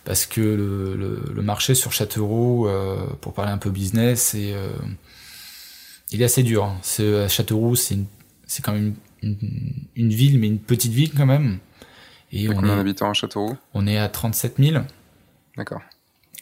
parce 0.05 0.25
que 0.27 0.39
le, 0.39 1.41
marché 1.41 1.75
sur 1.75 1.91
Châteauroux, 1.91 2.67
euh, 2.67 3.05
pour 3.21 3.33
parler 3.33 3.51
un 3.51 3.57
peu 3.57 3.69
business, 3.69 4.33
euh, 4.35 4.69
il 6.11 6.21
est 6.21 6.25
assez 6.25 6.43
dur. 6.43 6.63
Hein. 6.63 7.27
Châteauroux, 7.27 7.75
c'est, 7.75 7.97
c'est 8.47 8.63
quand 8.63 8.73
même 8.73 8.95
une, 9.21 9.38
une, 9.95 10.10
ville, 10.10 10.39
mais 10.39 10.47
une 10.47 10.60
petite 10.60 10.91
ville 10.91 11.13
quand 11.15 11.25
même. 11.25 11.60
Et 12.31 12.49
on 12.49 12.55
combien 12.55 12.75
d'habitants 12.75 13.10
à 13.10 13.13
Châteauroux? 13.13 13.58
On 13.73 13.88
est 13.88 13.97
à 13.97 14.10
37 14.10 14.55
000. 14.60 14.84
D'accord. 15.58 15.81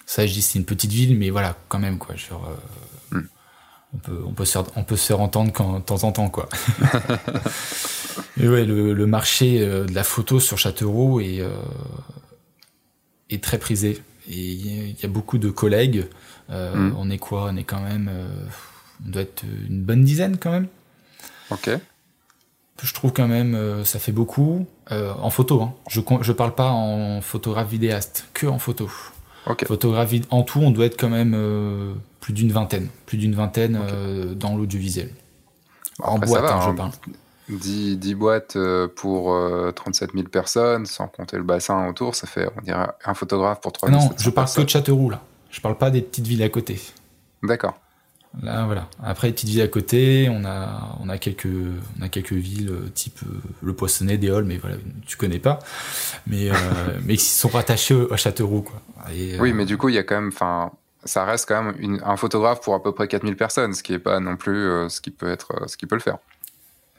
Ça, 0.06 0.26
je 0.26 0.34
dis 0.34 0.42
c'est 0.42 0.60
une 0.60 0.66
petite 0.66 0.92
ville, 0.92 1.18
mais 1.18 1.30
voilà, 1.30 1.58
quand 1.70 1.80
même 1.80 1.98
quoi. 1.98 2.16
Genre, 2.16 2.50
euh, 3.14 3.18
hmm. 3.18 3.28
on 3.94 3.98
peut, 3.98 4.24
on 4.26 4.34
peut 4.34 4.46
se 4.46 4.52
faire, 4.52 4.64
on 4.76 4.84
peut 4.84 4.98
se 4.98 5.14
entendre 5.14 5.52
quand, 5.54 5.80
de 5.80 5.84
temps 5.84 6.04
en 6.04 6.12
temps 6.12 6.30
quoi. 6.30 6.50
Et 8.40 8.48
ouais, 8.48 8.66
le, 8.66 8.94
le, 8.94 9.06
marché 9.06 9.62
euh, 9.62 9.86
de 9.86 9.94
la 9.94 10.04
photo 10.04 10.40
sur 10.40 10.58
Châteauroux 10.58 11.20
est, 11.20 11.40
euh, 11.40 11.52
est 13.30 13.44
très 13.44 13.58
prisé. 13.58 14.02
Et 14.28 14.52
il 14.52 15.00
y 15.00 15.06
a 15.06 15.08
beaucoup 15.08 15.38
de 15.38 15.50
collègues. 15.50 16.08
Euh, 16.50 16.76
mm. 16.76 16.96
On 16.98 17.10
est 17.10 17.18
quoi? 17.18 17.50
On 17.52 17.56
est 17.56 17.64
quand 17.64 17.82
même. 17.82 18.10
On 19.06 19.10
doit 19.10 19.22
être 19.22 19.44
une 19.44 19.82
bonne 19.82 20.04
dizaine 20.04 20.38
quand 20.38 20.52
même. 20.52 20.68
Ok. 21.50 21.70
Je 22.82 22.94
trouve 22.94 23.14
quand 23.14 23.28
même, 23.28 23.56
euh, 23.56 23.84
ça 23.86 24.00
fait 24.00 24.12
beaucoup. 24.12 24.66
en 24.90 25.30
photo, 25.30 25.62
hein. 25.62 25.74
je 25.88 26.02
je 26.22 26.32
parle 26.32 26.56
pas 26.56 26.70
en 26.72 27.22
photographe 27.22 27.70
vidéaste, 27.70 28.28
que 28.34 28.48
en 28.48 28.60
photo. 28.60 28.90
Okay. 29.46 29.66
Photographe 29.66 30.14
en 30.30 30.44
tout, 30.44 30.60
on 30.60 30.72
doit 30.72 30.86
être 30.86 31.00
quand 31.00 31.10
même 31.10 31.38
plus 32.20 32.34
d'une 32.34 32.52
vingtaine, 32.52 32.90
plus 33.06 33.18
d'une 33.18 33.36
vingtaine 33.36 33.78
okay. 33.78 34.36
dans 34.36 34.56
l'audiovisuel. 34.56 35.10
En 36.00 36.18
boîte, 36.18 36.46
hein, 36.46 36.60
je 36.64 36.70
hein. 36.70 36.76
parle. 36.76 36.92
10, 37.50 37.98
10 37.98 38.16
boîtes 38.16 38.56
euh, 38.56 38.88
pour 38.88 39.36
37 39.76 40.10
euh, 40.10 40.14
000 40.16 40.28
personnes, 40.30 40.86
sans 40.86 41.08
compter 41.08 41.38
le 41.38 41.44
bassin 41.44 41.88
autour, 41.90 42.16
ça 42.16 42.28
fait, 42.28 42.50
on 42.58 42.62
dirait, 42.62 42.88
un 43.06 43.14
photographe 43.14 43.60
pour 43.62 43.74
3 43.74 43.90
Non, 43.90 44.10
je 44.18 44.30
parle 44.30 44.50
que 44.52 44.62
de 44.62 44.70
Châteauroux, 44.70 45.10
là. 45.10 45.22
Je 45.50 45.62
parle 45.62 45.78
pas 45.78 45.92
des 45.92 46.02
petites 46.02 46.26
villes 46.26 46.44
à 46.44 46.50
côté. 46.50 46.82
D'accord. 47.44 47.78
Là, 48.42 48.66
voilà. 48.66 48.90
Après, 49.04 49.32
petites 49.32 49.50
villes 49.50 49.62
à 49.62 49.68
côté, 49.68 50.28
on 50.30 50.44
a, 50.44 50.98
on 51.00 51.10
a 51.10 51.18
quelques, 51.18 51.46
on 51.46 52.02
a 52.02 52.10
quelques 52.10 52.34
villes 52.34 52.70
euh, 52.70 52.90
type 52.94 53.20
euh, 53.28 53.38
le 53.62 53.74
Poissonnet, 53.74 54.18
des 54.18 54.32
Halles, 54.32 54.46
mais 54.46 54.58
voilà, 54.58 54.78
tu 55.06 55.18
connais 55.18 55.40
pas, 55.40 55.60
mais 56.26 56.50
euh, 56.50 56.54
mais 57.06 57.16
qui 57.16 57.26
sont 57.26 57.50
rattachés 57.50 58.08
à 58.10 58.18
Châteauroux, 58.18 58.64
quoi. 58.64 58.82
Et, 59.14 59.40
oui, 59.40 59.54
mais 59.54 59.66
du 59.66 59.78
coup, 59.78 59.90
il 59.90 59.96
y 59.96 60.00
a 60.00 60.04
quand 60.04 60.16
même, 60.16 60.30
enfin, 60.30 60.72
ça 61.04 61.26
reste 61.26 61.48
quand 61.48 61.62
même 61.62 61.76
une, 61.78 62.02
un 62.04 62.18
photographe 62.18 62.62
pour 62.62 62.74
à 62.74 62.82
peu 62.82 62.92
près 62.92 63.08
4000 63.08 63.36
personnes, 63.36 63.74
ce 63.74 63.84
qui 63.84 63.94
est 63.94 64.00
pas 64.00 64.20
non 64.20 64.36
plus 64.36 64.90
ce 64.90 65.00
qui 65.00 65.12
peut 65.12 65.30
être, 65.30 65.68
ce 65.68 65.78
qui 65.78 65.86
peut 65.86 65.96
le 65.96 66.02
faire. 66.02 66.18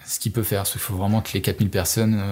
Ce 0.07 0.21
qui 0.21 0.31
peut 0.31 0.43
faire, 0.43 0.61
parce 0.61 0.73
qu'il 0.73 0.83
faut 0.83 0.95
vraiment 0.95 1.23
que 1.23 1.33
les 1.33 1.41
4000 1.41 1.71
personnes 1.71 2.23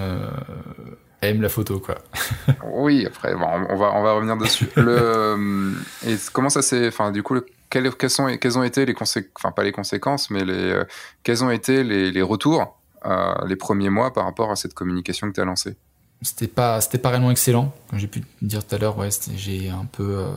aiment 1.27 1.41
la 1.41 1.49
photo, 1.49 1.79
quoi. 1.79 1.95
oui, 2.73 3.05
après, 3.05 3.35
bon, 3.35 3.47
on 3.69 3.75
va, 3.75 3.93
on 3.93 4.03
va 4.03 4.13
revenir 4.13 4.37
dessus. 4.37 4.69
le, 4.75 5.73
et 6.07 6.15
comment 6.31 6.49
ça 6.49 6.61
s'est, 6.61 6.87
enfin, 6.87 7.11
du 7.11 7.23
coup, 7.23 7.33
le 7.33 7.45
quelles, 7.81 8.09
sont, 8.09 8.37
quelles 8.39 8.57
ont 8.57 8.63
été 8.63 8.85
les 8.85 8.93
conséquences, 8.93 9.31
enfin 9.37 9.51
pas 9.51 9.63
les 9.63 9.71
conséquences, 9.71 10.29
mais 10.29 10.45
les, 10.45 10.53
euh, 10.53 10.83
quels 11.23 11.43
ont 11.43 11.49
été 11.49 11.83
les, 11.83 12.11
les 12.11 12.21
retours 12.21 12.77
euh, 13.05 13.33
les 13.47 13.55
premiers 13.55 13.89
mois 13.89 14.13
par 14.13 14.25
rapport 14.25 14.51
à 14.51 14.55
cette 14.55 14.73
communication 14.73 15.27
que 15.29 15.33
tu 15.33 15.41
as 15.41 15.45
lancée? 15.45 15.75
C'était 16.21 16.47
pas, 16.47 16.79
c'était 16.79 16.99
pas 16.99 17.09
réellement 17.09 17.31
excellent. 17.31 17.73
Comme 17.89 17.99
j'ai 17.99 18.07
pu 18.07 18.21
te 18.21 18.27
dire 18.41 18.65
tout 18.65 18.75
à 18.75 18.77
l'heure, 18.77 18.97
ouais, 18.97 19.09
j'ai 19.35 19.69
un 19.69 19.85
peu, 19.85 20.19
euh, 20.19 20.31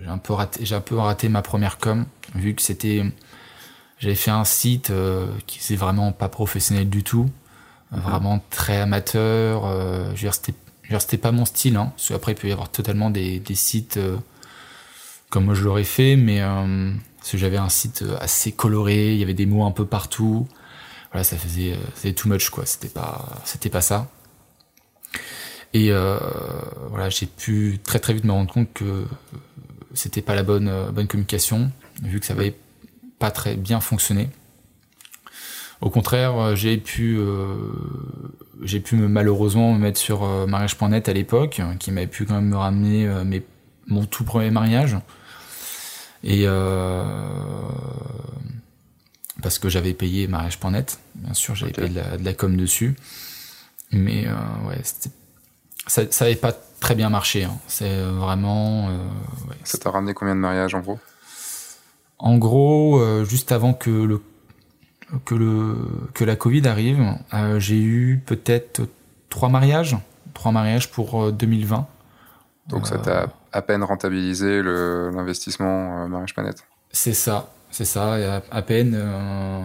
j'ai 0.00 0.08
un 0.08 0.18
peu 0.18 0.32
raté, 0.32 0.64
j'ai 0.64 0.74
un 0.74 0.80
peu 0.80 0.96
raté 0.96 1.28
ma 1.28 1.42
première 1.42 1.78
com, 1.78 2.04
vu 2.34 2.54
que 2.54 2.62
c'était, 2.62 3.04
j'avais 3.98 4.16
fait 4.16 4.32
un 4.32 4.44
site 4.44 4.92
qui 5.46 5.62
c'est 5.62 5.76
vraiment 5.76 6.12
pas 6.12 6.28
professionnel 6.28 6.88
du 6.88 7.04
tout. 7.04 7.28
Vraiment 7.92 8.42
très 8.50 8.78
amateur. 8.78 9.64
je 10.16 10.26
veux 10.26 10.32
c'était, 10.98 11.18
pas 11.18 11.32
mon 11.32 11.44
style. 11.44 11.76
Hein, 11.76 11.92
parce 11.96 12.08
qu'après, 12.08 12.32
il 12.32 12.34
peut 12.34 12.48
y 12.48 12.52
avoir 12.52 12.70
totalement 12.70 13.10
des, 13.10 13.38
des 13.38 13.54
sites 13.54 13.98
comme 15.32 15.46
moi 15.46 15.54
je 15.54 15.64
l'aurais 15.64 15.82
fait, 15.82 16.14
mais 16.14 16.42
euh, 16.42 16.92
j'avais 17.32 17.56
un 17.56 17.70
site 17.70 18.04
assez 18.20 18.52
coloré, 18.52 19.14
il 19.14 19.18
y 19.18 19.22
avait 19.22 19.32
des 19.32 19.46
mots 19.46 19.64
un 19.64 19.70
peu 19.70 19.86
partout. 19.86 20.46
Voilà, 21.10 21.24
ça 21.24 21.38
faisait, 21.38 21.74
c'était 21.94 22.12
too 22.12 22.28
much 22.28 22.50
quoi. 22.50 22.66
C'était 22.66 22.90
pas, 22.90 23.42
pas 23.72 23.80
ça. 23.80 24.10
Et 25.72 25.90
euh, 25.90 26.18
voilà, 26.90 27.08
j'ai 27.08 27.24
pu 27.24 27.80
très 27.82 27.98
très 27.98 28.12
vite 28.12 28.24
me 28.24 28.32
rendre 28.32 28.52
compte 28.52 28.70
que 28.74 29.06
c'était 29.94 30.20
pas 30.20 30.34
la 30.34 30.42
bonne 30.42 30.70
bonne 30.92 31.06
communication, 31.06 31.72
vu 32.02 32.20
que 32.20 32.26
ça 32.26 32.34
avait 32.34 32.54
pas 33.18 33.30
très 33.30 33.56
bien 33.56 33.80
fonctionné. 33.80 34.28
Au 35.82 35.90
contraire, 35.90 36.56
j'ai 36.56 36.78
pu 36.78 37.18
euh, 37.18 37.56
j'ai 38.62 38.80
pu 38.80 38.96
me 38.96 39.08
malheureusement 39.08 39.74
me 39.74 39.78
mettre 39.78 39.98
sur 39.98 40.24
mariage.net 40.46 41.08
à 41.08 41.12
l'époque, 41.12 41.60
qui 41.78 41.90
m'avait 41.90 42.06
pu 42.06 42.24
quand 42.24 42.36
même 42.36 42.48
me 42.48 42.56
ramener 42.56 43.06
mes, 43.24 43.42
mon 43.88 44.06
tout 44.06 44.24
premier 44.24 44.50
mariage. 44.50 44.96
Et 46.24 46.44
euh, 46.46 47.02
parce 49.42 49.58
que 49.58 49.68
j'avais 49.68 49.92
payé 49.92 50.28
mariage.net, 50.28 51.00
bien 51.16 51.34
sûr, 51.34 51.54
j'avais 51.54 51.72
payé 51.72 51.88
de 51.88 51.96
la, 51.96 52.16
de 52.16 52.24
la, 52.24 52.32
com 52.32 52.56
dessus. 52.56 52.96
Mais 53.90 54.26
euh, 54.26 54.34
ouais, 54.68 54.80
ça, 55.86 56.10
ça 56.10 56.24
avait 56.24 56.36
pas 56.36 56.52
très 56.52 56.94
bien 56.94 57.10
marché. 57.10 57.44
Hein. 57.44 57.58
C'est 57.66 58.02
vraiment. 58.02 58.88
Euh, 58.88 58.96
ouais, 59.48 59.56
ça 59.64 59.78
t'a 59.78 59.90
ramené 59.90 60.14
combien 60.14 60.34
de 60.34 60.40
mariages 60.40 60.74
en 60.74 60.80
gros? 60.80 60.98
En 62.18 62.38
gros, 62.38 63.00
euh, 63.00 63.24
juste 63.24 63.50
avant 63.50 63.74
que 63.74 63.90
le 63.90 64.22
que 65.24 65.34
le 65.34 65.76
que 66.14 66.24
la 66.24 66.36
Covid 66.36 66.66
arrive, 66.66 67.04
euh, 67.34 67.58
j'ai 67.58 67.80
eu 67.80 68.22
peut-être 68.24 68.82
trois 69.28 69.48
mariages, 69.48 69.96
trois 70.34 70.52
mariages 70.52 70.90
pour 70.90 71.32
2020. 71.32 71.86
Donc 72.68 72.86
ça 72.86 72.98
t'a 72.98 73.28
à 73.52 73.62
peine 73.62 73.82
rentabiliser 73.82 74.62
l'investissement 74.62 76.04
euh, 76.04 76.08
Mariage 76.08 76.34
Planète? 76.34 76.64
C'est 76.90 77.14
ça, 77.14 77.50
c'est 77.70 77.84
ça, 77.84 78.40
à, 78.50 78.62
peine. 78.62 78.94
Euh... 78.94 79.60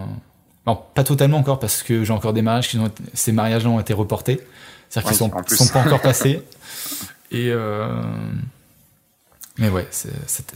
pas 0.66 1.04
totalement 1.04 1.38
encore 1.38 1.60
parce 1.60 1.84
que 1.84 2.04
j'ai 2.04 2.14
encore 2.14 2.34
des 2.34 2.42
mariages 2.42 2.70
qui 2.70 2.78
ont 2.78 2.92
ces 3.14 3.32
mariages 3.32 3.66
ont 3.66 3.80
été 3.80 3.94
reportés, 3.94 4.42
c'est-à-dire 4.90 5.10
qu'ils 5.10 5.18
sont, 5.18 5.32
sont 5.48 5.74
pas 5.74 5.82
encore 5.82 6.02
passés. 6.02 6.44
Et 7.32 7.50
euh... 7.52 8.02
mais 9.58 9.70
ouais, 9.70 9.88
ça 9.92 10.10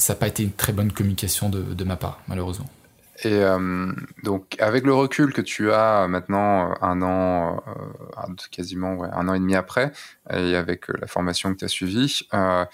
n'a 0.09 0.15
pas 0.15 0.27
été 0.27 0.43
une 0.43 0.53
très 0.53 0.71
bonne 0.71 0.91
communication 0.91 1.49
de, 1.49 1.61
de 1.61 1.83
ma 1.83 1.97
part, 1.97 2.19
malheureusement. 2.27 2.69
Et 3.23 3.43
euh, 3.43 3.91
donc, 4.23 4.55
avec 4.59 4.85
le 4.85 4.93
recul 4.93 5.33
que 5.33 5.41
tu 5.41 5.71
as 5.71 6.07
maintenant, 6.07 6.73
un 6.81 7.01
an, 7.01 7.63
euh, 7.67 8.33
quasiment 8.51 8.95
ouais, 8.95 9.09
un 9.11 9.27
an 9.27 9.33
et 9.33 9.39
demi 9.39 9.55
après, 9.55 9.91
et 10.31 10.55
avec 10.55 10.87
la 10.87 11.07
formation 11.07 11.53
que 11.53 11.59
tu 11.59 11.65
as 11.65 11.69
suivie, 11.69 12.27
euh, 12.33 12.65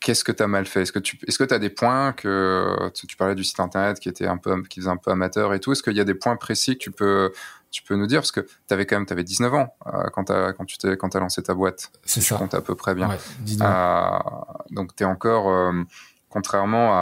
qu'est-ce 0.00 0.24
que 0.24 0.32
tu 0.32 0.42
as 0.42 0.46
mal 0.46 0.66
fait? 0.66 0.82
Est-ce 0.82 0.92
que 0.92 0.98
tu 0.98 1.18
est-ce 1.26 1.38
que 1.38 1.54
as 1.54 1.58
des 1.58 1.70
points 1.70 2.12
que 2.12 2.90
tu, 2.94 3.16
parlais 3.16 3.34
du 3.34 3.44
site 3.44 3.60
internet 3.60 4.00
qui 4.00 4.08
était 4.08 4.26
un 4.26 4.38
peu 4.38 4.62
qui 4.62 4.80
faisait 4.80 4.90
un 4.90 4.96
peu 4.96 5.10
amateur 5.10 5.52
et 5.52 5.60
tout 5.60 5.72
Est-ce 5.72 5.82
qu'il 5.82 5.96
y 5.96 6.00
a 6.00 6.04
des 6.04 6.14
points 6.14 6.36
précis 6.36 6.78
que 6.78 6.84
tu 6.84 6.90
peux 6.90 7.30
tu 7.70 7.82
peux 7.82 7.94
nous 7.94 8.06
dire? 8.06 8.20
Parce 8.20 8.32
que 8.32 8.40
tu 8.40 8.74
avais 8.74 8.86
quand 8.86 8.96
même 8.96 9.06
avais 9.10 9.24
19 9.24 9.54
ans 9.54 9.74
euh, 9.86 10.08
quand 10.12 10.30
as, 10.30 10.52
quand 10.54 10.64
tu 10.64 10.78
t'es 10.78 10.96
quand 10.96 11.14
as 11.14 11.20
lancé 11.20 11.42
ta 11.42 11.54
boîte. 11.54 11.92
C'est 12.04 12.20
ça. 12.20 12.36
Compte 12.36 12.54
à 12.54 12.60
peu 12.60 12.74
près 12.74 12.94
bien. 12.94 13.08
Ouais, 13.08 13.18
euh, 13.60 14.18
donc 14.70 14.96
tu 14.96 15.04
es 15.04 15.06
encore 15.06 15.50
euh, 15.50 15.72
contrairement 16.30 16.92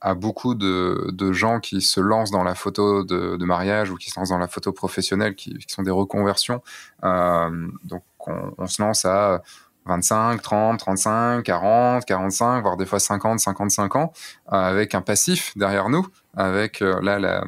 à, 0.00 0.14
beaucoup 0.14 0.54
de, 0.54 1.32
gens 1.32 1.60
qui 1.60 1.82
se 1.82 2.00
lancent 2.00 2.30
dans 2.30 2.44
la 2.44 2.54
photo 2.54 3.04
de, 3.04 3.44
mariage 3.44 3.90
ou 3.90 3.96
qui 3.96 4.10
se 4.10 4.18
lancent 4.18 4.30
dans 4.30 4.38
la 4.38 4.48
photo 4.48 4.72
professionnelle 4.72 5.34
qui, 5.34 5.58
sont 5.68 5.82
des 5.82 5.90
reconversions. 5.90 6.62
Euh, 7.04 7.68
donc 7.84 8.02
on, 8.26 8.66
se 8.66 8.80
lance 8.80 9.04
à 9.04 9.42
25, 9.86 10.40
30, 10.40 10.78
35, 10.78 11.42
40, 11.42 12.04
45, 12.04 12.62
voire 12.62 12.76
des 12.76 12.86
fois 12.86 13.00
50, 13.00 13.40
55 13.40 13.96
ans, 13.96 14.12
euh, 14.52 14.56
avec 14.56 14.94
un 14.94 15.02
passif 15.02 15.52
derrière 15.56 15.88
nous, 15.88 16.06
avec 16.36 16.80
euh, 16.80 17.00
là, 17.02 17.44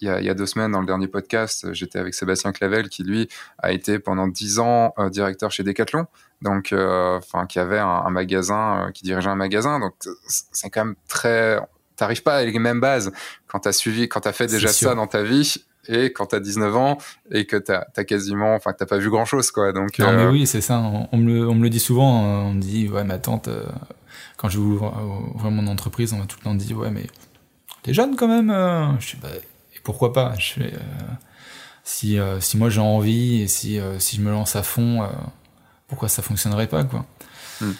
il 0.00 0.06
y, 0.06 0.28
a, 0.28 0.34
deux 0.34 0.46
semaines 0.46 0.70
dans 0.70 0.80
le 0.80 0.86
dernier 0.86 1.08
podcast, 1.08 1.72
j'étais 1.72 1.98
avec 1.98 2.14
Sébastien 2.14 2.52
Clavel 2.52 2.88
qui 2.88 3.02
lui 3.02 3.28
a 3.58 3.72
été 3.72 3.98
pendant 3.98 4.28
dix 4.28 4.60
ans 4.60 4.94
directeur 5.10 5.50
chez 5.50 5.64
Decathlon, 5.64 6.06
donc 6.42 6.72
enfin 6.72 7.46
qui 7.46 7.58
avait 7.58 7.78
un, 7.78 8.02
un 8.06 8.10
magasin, 8.10 8.90
qui 8.94 9.04
dirigeait 9.04 9.30
un 9.30 9.34
magasin, 9.34 9.80
donc 9.80 9.94
c'est 10.52 10.70
quand 10.70 10.84
même 10.84 10.94
très, 11.08 11.60
t'arrives 11.96 12.22
pas 12.22 12.36
avec 12.36 12.52
les 12.52 12.60
mêmes 12.60 12.80
bases 12.80 13.12
quand 13.46 13.60
t'as 13.60 13.72
suivi, 13.72 14.08
quand 14.08 14.20
t'as 14.20 14.32
fait 14.32 14.46
déjà 14.46 14.68
ça 14.68 14.94
dans 14.94 15.06
ta 15.06 15.22
vie 15.22 15.56
et 15.88 16.12
quand 16.12 16.26
t'as 16.26 16.40
19 16.40 16.76
ans 16.76 16.98
et 17.30 17.46
que 17.46 17.56
t'as 17.56 17.84
as 17.96 18.04
quasiment, 18.04 18.54
enfin 18.54 18.72
t'as 18.72 18.86
pas 18.86 18.98
vu 18.98 19.10
grand 19.10 19.24
chose 19.24 19.50
quoi. 19.50 19.72
Donc 19.72 19.98
non 19.98 20.12
mais 20.12 20.22
euh, 20.22 20.30
oui 20.30 20.46
c'est 20.46 20.60
ça. 20.60 20.78
On, 21.12 21.16
me 21.16 21.32
le, 21.32 21.48
on 21.48 21.54
me 21.54 21.62
le 21.62 21.70
dit 21.70 21.80
souvent. 21.80 22.24
Hein. 22.24 22.42
On 22.46 22.54
me 22.54 22.60
dit 22.60 22.88
ouais 22.88 23.04
ma 23.04 23.18
tante 23.18 23.48
euh, 23.48 23.64
quand 24.36 24.48
je 24.48 24.58
ouvre, 24.58 24.94
ouvrir 25.34 25.50
mon 25.50 25.66
entreprise 25.66 26.12
on 26.12 26.18
m'a 26.18 26.26
tout 26.26 26.38
le 26.40 26.44
temps 26.44 26.54
dit 26.54 26.74
ouais 26.74 26.90
mais 26.90 27.06
t'es 27.82 27.92
jeune 27.92 28.16
quand 28.16 28.28
même. 28.28 28.50
Euh. 28.50 28.98
Je 29.00 29.10
sais 29.10 29.18
bah 29.20 29.28
et 29.74 29.80
pourquoi 29.82 30.12
pas? 30.12 30.34
Je 30.38 30.52
fais 30.52 30.72
si 31.84 32.18
si 32.40 32.58
moi 32.58 32.68
j'ai 32.68 32.80
envie 32.80 33.42
et 33.42 33.48
si 33.48 33.80
si 33.98 34.16
je 34.16 34.22
me 34.22 34.30
lance 34.30 34.56
à 34.56 34.62
fond 34.62 35.08
pourquoi 35.88 36.08
ça 36.08 36.22
fonctionnerait 36.22 36.68
pas 36.68 36.84
quoi. 36.84 37.04
Hmm. 37.60 37.72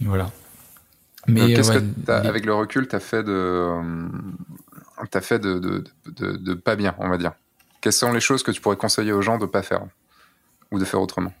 voilà. 0.00 0.30
Mais 1.26 1.52
qu'est-ce 1.54 1.72
que 1.72 2.10
avec 2.10 2.46
le 2.46 2.54
recul 2.54 2.88
t'as 2.88 3.00
fait 3.00 3.22
de 3.22 4.08
t'as 5.10 5.20
fait 5.20 5.38
de, 5.38 5.58
de, 5.58 5.84
de, 6.06 6.36
de, 6.36 6.54
pas 6.54 6.76
bien, 6.76 6.94
on 6.98 7.08
va 7.08 7.18
dire? 7.18 7.32
Quelles 7.80 7.92
sont 7.92 8.12
les 8.12 8.20
choses 8.20 8.42
que 8.42 8.50
tu 8.50 8.60
pourrais 8.60 8.76
conseiller 8.76 9.12
aux 9.12 9.22
gens 9.22 9.38
de 9.38 9.46
pas 9.46 9.62
faire? 9.62 9.82
Ou 10.70 10.78
de 10.78 10.84
faire 10.84 11.00
autrement? 11.00 11.32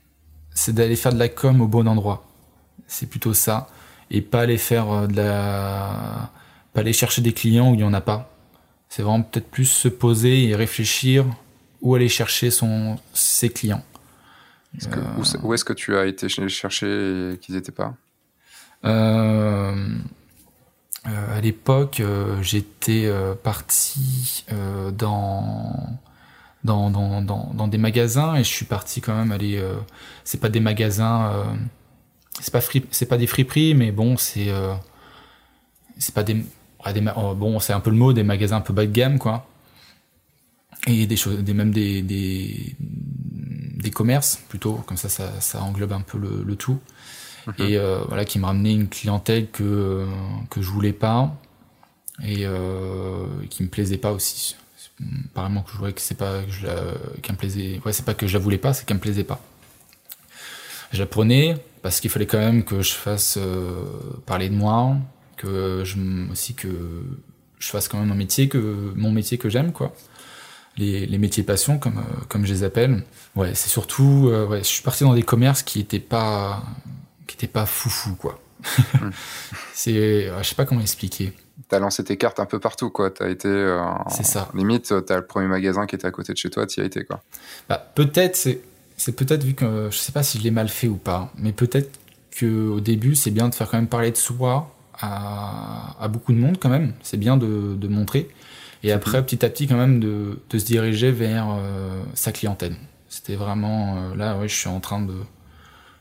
C'est 0.54 0.74
d'aller 0.74 0.96
faire 0.96 1.12
de 1.12 1.18
la 1.18 1.28
com 1.28 1.60
au 1.60 1.68
bon 1.68 1.86
endroit. 1.86 2.26
C'est 2.86 3.06
plutôt 3.06 3.34
ça. 3.34 3.68
Et 4.10 4.22
pas 4.22 4.40
aller 4.40 4.58
faire 4.58 4.90
euh, 4.90 5.06
de 5.06 5.16
la. 5.16 6.30
pas 6.72 6.80
aller 6.80 6.92
chercher 6.92 7.22
des 7.22 7.32
clients 7.32 7.70
où 7.70 7.74
il 7.74 7.78
n'y 7.78 7.84
en 7.84 7.92
a 7.92 8.00
pas. 8.00 8.32
C'est 8.88 9.02
vraiment 9.02 9.22
peut-être 9.22 9.48
plus 9.48 9.66
se 9.66 9.86
poser 9.86 10.48
et 10.48 10.56
réfléchir 10.56 11.24
où 11.80 11.94
aller 11.94 12.08
chercher 12.08 12.50
son, 12.50 12.98
ses 13.12 13.50
clients. 13.50 13.84
Où, 15.42 15.54
est-ce 15.54 15.64
que 15.64 15.72
tu 15.72 15.96
as 15.96 16.06
été 16.06 16.28
chercher 16.28 17.32
et 17.32 17.38
qu'ils 17.38 17.54
n'étaient 17.54 17.72
pas? 17.72 17.94
Euh, 18.84 19.98
euh, 21.06 21.38
à 21.38 21.40
l'époque, 21.40 22.00
euh, 22.00 22.42
j'étais 22.42 23.06
euh, 23.06 23.34
parti 23.34 24.44
dans, 24.92 25.98
dans, 26.62 26.90
dans, 26.90 27.22
dans, 27.22 27.52
dans, 27.54 27.68
des 27.68 27.78
magasins 27.78 28.36
et 28.36 28.44
je 28.44 28.48
suis 28.48 28.66
parti 28.66 29.00
quand 29.00 29.14
même 29.14 29.32
aller. 29.32 29.62
c'est 30.24 30.40
pas 30.40 30.50
des 30.50 30.60
magasins. 30.60 31.32
c'est 32.40 32.52
pas 32.52 32.60
c'est 32.90 33.06
pas 33.06 33.16
des 33.16 33.26
friperies, 33.26 33.74
mais 33.74 33.92
bon, 33.92 34.16
c'est 34.16 34.48
c'est 35.98 36.14
pas 36.14 36.22
des, 36.22 36.34
des 36.34 37.04
oh, 37.16 37.34
bon, 37.34 37.60
c'est 37.60 37.72
un 37.72 37.80
peu 37.80 37.90
le 37.90 37.96
mot, 37.96 38.12
des 38.12 38.22
magasins 38.22 38.56
un 38.56 38.60
peu 38.62 38.72
bas 38.72 38.86
de 38.86 38.92
gamme, 38.92 39.18
quoi. 39.18 39.46
Et 40.86 41.06
des 41.06 41.16
choses, 41.16 41.38
des 41.40 41.54
même 41.54 41.72
des, 41.72 42.02
des 42.02 42.74
des 43.82 43.90
commerces 43.90 44.40
plutôt, 44.48 44.74
comme 44.86 44.96
ça, 44.96 45.08
ça, 45.08 45.40
ça 45.40 45.62
englobe 45.62 45.92
un 45.92 46.00
peu 46.00 46.18
le, 46.18 46.42
le 46.44 46.56
tout. 46.56 46.78
Mhm. 47.46 47.54
et 47.58 47.78
euh, 47.78 48.00
voilà 48.08 48.24
qui 48.24 48.38
me 48.38 48.44
ramenait 48.44 48.74
une 48.74 48.88
clientèle 48.88 49.48
que 49.50 50.06
que 50.50 50.60
je 50.60 50.68
voulais 50.68 50.92
pas 50.92 51.34
et 52.22 52.44
euh, 52.44 53.24
qui 53.48 53.62
me 53.62 53.68
plaisait 53.68 53.96
pas 53.96 54.12
aussi 54.12 54.56
apparemment 55.30 55.62
que 55.62 55.72
je 55.72 55.78
voyais 55.78 55.94
que 55.94 56.02
c'est 56.02 56.16
pas 56.16 56.42
que 56.42 56.50
je 56.50 56.66
qu'elle 57.22 57.32
me 57.32 57.38
plaisait 57.38 57.80
ouais 57.84 57.92
c'est 57.92 58.04
pas 58.04 58.12
que 58.12 58.26
je 58.26 58.34
la 58.34 58.38
voulais 58.38 58.58
pas 58.58 58.74
c'est 58.74 58.84
qu'elle 58.84 58.98
me 58.98 59.00
plaisait 59.00 59.24
pas 59.24 59.40
je 60.92 60.98
la 60.98 61.06
prenais 61.06 61.56
parce 61.82 62.00
qu'il 62.00 62.10
fallait 62.10 62.26
quand 62.26 62.38
même 62.38 62.64
que 62.64 62.82
je 62.82 62.92
fasse 62.92 63.38
euh, 63.38 63.84
parler 64.26 64.50
de 64.50 64.54
moi 64.54 64.96
que 65.36 65.82
je 65.84 65.96
aussi 66.30 66.54
que 66.54 66.68
je 67.58 67.68
fasse 67.68 67.88
quand 67.88 67.98
même 67.98 68.12
un 68.12 68.16
métier 68.16 68.48
que 68.48 68.92
mon 68.96 69.12
métier 69.12 69.38
que 69.38 69.48
j'aime 69.48 69.72
quoi. 69.72 69.94
Les, 70.80 71.06
les, 71.06 71.18
métiers 71.18 71.42
passion 71.42 71.78
comme 71.78 71.98
euh, 71.98 72.24
comme 72.28 72.46
je 72.46 72.52
les 72.52 72.64
appelle. 72.64 73.04
Ouais, 73.36 73.54
c'est 73.54 73.68
surtout 73.68 74.28
euh, 74.28 74.46
ouais, 74.46 74.58
je 74.60 74.64
suis 74.64 74.82
parti 74.82 75.04
dans 75.04 75.14
des 75.14 75.22
commerces 75.22 75.62
qui 75.62 75.78
étaient 75.78 76.00
pas 76.00 76.62
qui 77.26 77.36
étaient 77.36 77.46
pas 77.46 77.66
foufou 77.66 78.14
quoi. 78.14 78.40
Hmm. 78.94 79.10
c'est 79.74 80.28
je 80.28 80.42
sais 80.42 80.54
pas 80.54 80.64
comment 80.64 80.80
expliquer. 80.80 81.32
T'as 81.68 81.78
lancé 81.78 82.02
tes 82.02 82.16
cartes 82.16 82.40
un 82.40 82.46
peu 82.46 82.58
partout 82.58 82.90
quoi. 82.90 83.10
T'as 83.10 83.28
été 83.28 83.48
euh, 83.48 83.84
c'est 84.08 84.24
ça. 84.24 84.48
Limite 84.54 84.92
t'as 85.06 85.16
le 85.16 85.26
premier 85.26 85.46
magasin 85.46 85.86
qui 85.86 85.94
était 85.94 86.06
à 86.06 86.10
côté 86.10 86.32
de 86.32 86.38
chez 86.38 86.50
toi, 86.50 86.66
t'y 86.66 86.80
as 86.80 86.84
été 86.84 87.04
quoi. 87.04 87.22
Bah, 87.68 87.92
peut-être 87.94 88.36
c'est 88.36 88.62
c'est 88.96 89.12
peut-être 89.12 89.44
vu 89.44 89.54
que 89.54 89.88
je 89.90 89.96
sais 89.96 90.12
pas 90.12 90.22
si 90.22 90.38
je 90.38 90.42
l'ai 90.42 90.50
mal 90.50 90.68
fait 90.68 90.88
ou 90.88 90.96
pas, 90.96 91.30
mais 91.36 91.52
peut-être 91.52 91.98
que 92.30 92.68
au 92.68 92.80
début 92.80 93.14
c'est 93.14 93.30
bien 93.30 93.48
de 93.48 93.54
faire 93.54 93.68
quand 93.68 93.78
même 93.78 93.88
parler 93.88 94.10
de 94.10 94.16
soi 94.16 94.74
à, 95.02 96.08
beaucoup 96.08 96.32
de 96.32 96.38
monde 96.38 96.58
quand 96.60 96.68
même. 96.68 96.92
C'est 97.02 97.16
bien 97.16 97.36
de, 97.36 97.74
de, 97.76 97.88
montrer. 97.88 98.28
Et 98.82 98.92
après, 98.92 99.24
petit 99.24 99.44
à 99.44 99.50
petit, 99.50 99.66
quand 99.66 99.76
même, 99.76 100.00
de, 100.00 100.38
de 100.48 100.58
se 100.58 100.64
diriger 100.64 101.10
vers 101.10 101.48
euh, 101.50 102.02
sa 102.14 102.32
clientèle. 102.32 102.74
C'était 103.08 103.36
vraiment 103.36 103.96
euh, 103.96 104.16
là, 104.16 104.36
oui, 104.40 104.48
je 104.48 104.54
suis 104.54 104.68
en 104.68 104.80
train 104.80 105.00
de, 105.00 105.14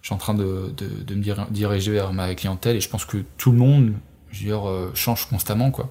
je 0.01 0.07
suis 0.07 0.15
en 0.15 0.17
train 0.17 0.33
de, 0.33 0.73
de, 0.77 0.87
de, 0.87 1.15
me 1.15 1.51
diriger 1.51 1.91
vers 1.91 2.13
ma 2.13 2.33
clientèle. 2.35 2.77
Et 2.77 2.81
je 2.81 2.89
pense 2.89 3.05
que 3.05 3.17
tout 3.37 3.51
le 3.51 3.57
monde, 3.57 3.93
je 4.31 4.39
veux 4.39 4.45
dire, 4.45 4.69
euh, 4.69 4.91
change 4.93 5.27
constamment, 5.27 5.71
quoi. 5.71 5.89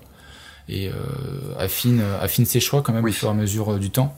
Et 0.70 0.90
affine, 1.59 2.03
affine 2.20 2.44
ses 2.44 2.61
choix 2.61 2.83
quand 2.83 2.92
même 2.92 3.03
au 3.03 3.11
fur 3.11 3.29
et 3.29 3.31
à 3.31 3.35
mesure 3.35 3.79
du 3.79 3.88
temps 3.88 4.14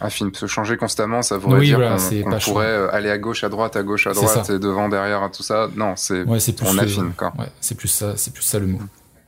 affine. 0.00 0.34
Se 0.34 0.46
changer 0.46 0.78
constamment, 0.78 1.20
ça 1.22 1.36
voudrait 1.36 1.60
dire 1.60 1.98
qu'on 2.24 2.38
pourrait 2.38 2.88
aller 2.90 3.10
à 3.10 3.18
gauche, 3.18 3.44
à 3.44 3.50
droite, 3.50 3.76
à 3.76 3.82
gauche, 3.82 4.06
à 4.06 4.12
droite, 4.12 4.50
et 4.50 4.58
devant, 4.58 4.88
derrière, 4.88 5.28
tout 5.30 5.42
ça. 5.42 5.68
Non, 5.76 5.94
c'est 5.96 6.22
ouais, 6.22 6.38
on 6.62 6.78
affine. 6.78 7.12
Ouais, 7.38 7.46
c'est 7.60 7.74
plus 7.74 7.88
ça, 7.88 8.16
c'est 8.16 8.32
plus 8.32 8.42
ça 8.42 8.58
le 8.58 8.66
mot. 8.66 8.80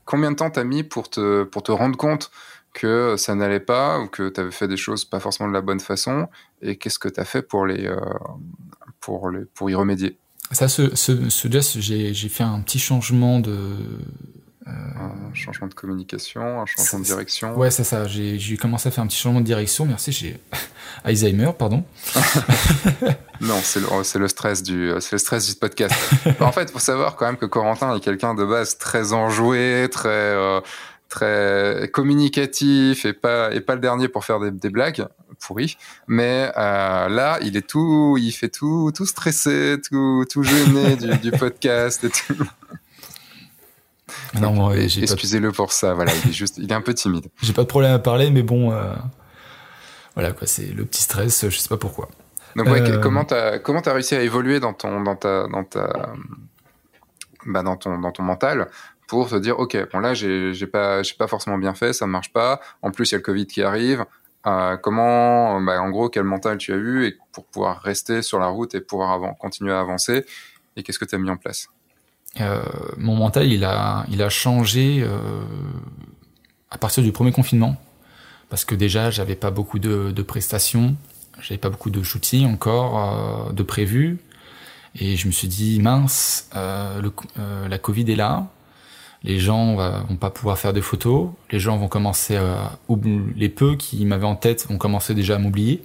Combien 0.05 0.31
de 0.31 0.37
temps 0.37 0.51
t'as 0.51 0.64
mis 0.64 0.83
pour 0.83 1.09
te 1.09 1.44
pour 1.44 1.62
te 1.62 1.73
rendre 1.73 1.97
compte 1.97 2.31
que 2.75 3.17
ça 3.17 3.35
n'allait 3.35 3.61
pas 3.61 4.01
ou 4.01 4.09
que 4.09 4.29
tu 4.29 4.41
avais 4.41 4.51
fait 4.51 4.69
des 4.69 4.77
choses 4.77 5.05
pas 5.05 5.21
forcément 5.21 5.49
de 5.49 5.55
la 5.55 5.63
bonne 5.63 5.81
façon 5.81 6.29
et 6.61 6.77
qu'est-ce 6.77 6.99
que 6.99 7.09
tu 7.09 7.21
as 7.21 7.25
fait 7.25 7.43
pour 7.43 7.65
les 7.65 7.87
euh, 7.87 7.99
pour 9.01 9.31
les 9.31 9.45
pour 9.55 9.71
y 9.71 9.75
remédier? 9.75 10.19
Ça, 10.51 10.69
ce, 10.69 10.95
ce, 10.95 11.31
ce 11.31 11.51
geste, 11.51 11.81
j'ai 11.81 12.29
fait 12.29 12.45
un 12.45 12.61
petit 12.61 12.79
changement 12.79 13.41
de 13.41 13.77
un 14.67 15.35
changement 15.35 15.67
de 15.67 15.75
communication, 15.75 16.63
un 16.63 16.67
changement 16.67 17.01
de 17.01 17.05
direction. 17.05 17.55
Ouais, 17.57 17.71
c'est 17.71 17.85
ça. 17.85 18.07
J'ai 18.07 18.57
commencé 18.57 18.89
à 18.89 18.93
faire 18.93 19.05
un 19.05 19.07
petit 19.07 19.19
changement 19.19 19.41
de 19.41 19.47
direction. 19.47 19.85
Merci, 19.85 20.13
j'ai 20.13 20.41
Alzheimer, 21.05 21.51
pardon. 21.59 21.85
non, 23.41 23.59
c'est 23.63 23.81
le, 23.81 24.21
le, 24.21 24.29
stress 24.29 24.63
du, 24.63 24.93
le 24.93 25.01
stress 25.19 25.47
du 25.49 25.55
podcast. 25.55 25.95
en 26.41 26.53
fait, 26.53 26.65
il 26.65 26.73
faut 26.73 26.79
savoir 26.79 27.17
quand 27.17 27.27
même 27.27 27.37
que 27.37 27.47
Corentin 27.47 27.95
est 27.97 28.01
quelqu'un 28.01 28.35
de 28.35 28.45
base 28.45 28.79
très 28.79 29.13
enjoué, 29.13 29.89
très, 29.91 30.09
euh, 30.09 30.61
très 31.14 31.88
communicatif 31.92 33.05
et 33.05 33.12
pas, 33.12 33.53
et 33.55 33.61
pas 33.61 33.74
le 33.74 33.81
dernier 33.81 34.09
pour 34.09 34.24
faire 34.24 34.40
des, 34.40 34.50
des 34.50 34.70
blagues 34.70 35.07
pourries. 35.40 35.77
Mais 36.09 36.50
euh, 36.57 37.09
là, 37.09 37.38
il 37.42 37.57
est 37.57 37.66
tout, 37.66 38.16
il 38.20 38.33
fait 38.33 38.48
tout, 38.48 38.90
tout 38.94 39.07
stressé, 39.07 39.77
tout, 39.88 40.24
tout 40.31 40.42
gêné 40.42 40.96
du, 41.03 41.16
du 41.18 41.31
podcast 41.31 42.03
et 42.05 42.11
tout. 42.11 42.48
Non, 44.40 44.72
excusez-le 44.72 45.53
pour 45.53 45.72
ça. 45.72 45.94
Voilà, 45.94 46.12
il 46.24 46.31
est 46.31 46.33
juste, 46.33 46.59
il 46.59 46.70
est 46.70 46.74
un 46.74 46.81
peu 46.81 46.94
timide. 46.94 47.27
J'ai 47.42 47.53
pas 47.53 47.62
de 47.62 47.68
problème 47.68 47.92
à 47.92 47.98
parler, 48.00 48.31
mais 48.31 48.42
bon, 48.42 48.72
euh, 48.72 48.94
voilà 50.14 50.33
quoi, 50.33 50.46
c'est 50.46 50.66
le 50.66 50.85
petit 50.85 51.03
stress. 51.03 51.48
Je 51.48 51.57
sais 51.57 51.68
pas 51.68 51.77
pourquoi. 51.77 52.09
Donc 52.57 52.66
ouais, 52.68 52.83
euh, 52.83 52.98
comment 52.98 53.24
t'as 53.24 53.59
comment 53.59 53.81
as 53.81 53.92
réussi 53.92 54.14
à 54.14 54.22
évoluer 54.22 54.61
dans 54.61 54.72
ton 54.72 55.00
dans 55.03 55.16
ta 55.16 55.48
dans 55.48 55.64
ta 55.64 56.12
bah, 57.46 57.62
dans 57.62 57.77
ton 57.77 57.98
dans 57.98 58.12
ton 58.12 58.22
mental 58.22 58.68
pour 59.07 59.29
te 59.29 59.37
dire 59.37 59.59
ok 59.59 59.77
bon 59.93 60.01
là 60.01 60.14
j'ai 60.14 60.67
pas 60.67 61.03
j'ai 61.03 61.14
pas 61.14 61.27
forcément 61.27 61.59
bien 61.59 61.75
fait, 61.75 61.93
ça 61.93 62.07
marche 62.07 62.33
pas. 62.33 62.61
En 62.83 62.90
plus 62.90 63.11
il 63.11 63.12
y 63.12 63.17
a 63.17 63.19
le 63.19 63.23
Covid 63.23 63.47
qui 63.47 63.62
arrive. 63.62 64.05
Euh, 64.47 64.77
comment 64.77 65.61
bah, 65.61 65.81
en 65.81 65.90
gros 65.90 66.11
quel 66.11 66.25
mental 66.25 66.59
tu 66.59 66.73
as 66.73 66.77
eu 66.77 67.19
pour 67.33 67.47
pouvoir 67.47 67.81
rester 67.81 68.21
sur 68.23 68.38
la 68.38 68.49
route 68.49 68.75
et 68.75 68.81
pouvoir 68.81 69.37
continuer 69.38 69.73
à 69.73 69.81
avancer? 69.81 70.27
Et 70.77 70.83
qu'est-ce 70.83 70.99
que 70.99 71.05
tu 71.05 71.14
as 71.14 71.19
mis 71.19 71.31
en 71.31 71.37
place? 71.37 71.69
Euh, 72.40 72.62
mon 72.97 73.14
mental, 73.14 73.47
il 73.47 73.64
a, 73.64 74.05
il 74.11 74.23
a 74.23 74.29
changé 74.29 75.03
euh, 75.03 75.40
à 76.71 76.79
partir 76.79 77.03
du 77.03 77.12
premier 77.12 77.33
confinement. 77.33 77.77
Parce 78.49 78.64
que 78.64 78.75
déjà, 78.75 79.11
j'avais 79.11 79.37
pas 79.37 79.51
beaucoup 79.51 79.79
de, 79.79 80.11
de 80.11 80.23
prestations, 80.23 80.97
j'avais 81.40 81.59
pas 81.59 81.71
beaucoup 81.71 81.90
de 81.90 82.03
shooting 82.03 82.53
encore 82.53 83.49
euh, 83.49 83.53
de 83.53 83.62
prévu. 83.62 84.19
Et 84.97 85.17
je 85.17 85.27
me 85.27 85.33
suis 85.33 85.49
dit, 85.49 85.81
mince, 85.81 86.49
la 86.55 87.79
Covid 87.79 88.12
est 88.12 88.17
là, 88.17 88.47
les 89.25 89.41
gens 89.41 89.77
vont 90.07 90.17
pas 90.17 90.31
pouvoir 90.31 90.59
faire 90.59 90.73
de 90.73 90.81
photos, 90.81 91.31
les 91.51 91.59
gens 91.59 91.77
vont 91.79 91.89
commencer 91.89 92.37
à, 92.37 92.79
les 93.37 93.49
peu 93.49 93.75
qui 93.75 94.05
m'avaient 94.05 94.27
en 94.27 94.37
tête 94.37 94.67
vont 94.69 94.79
commencer 94.79 95.15
déjà 95.15 95.37
à 95.37 95.39
m'oublier. 95.39 95.83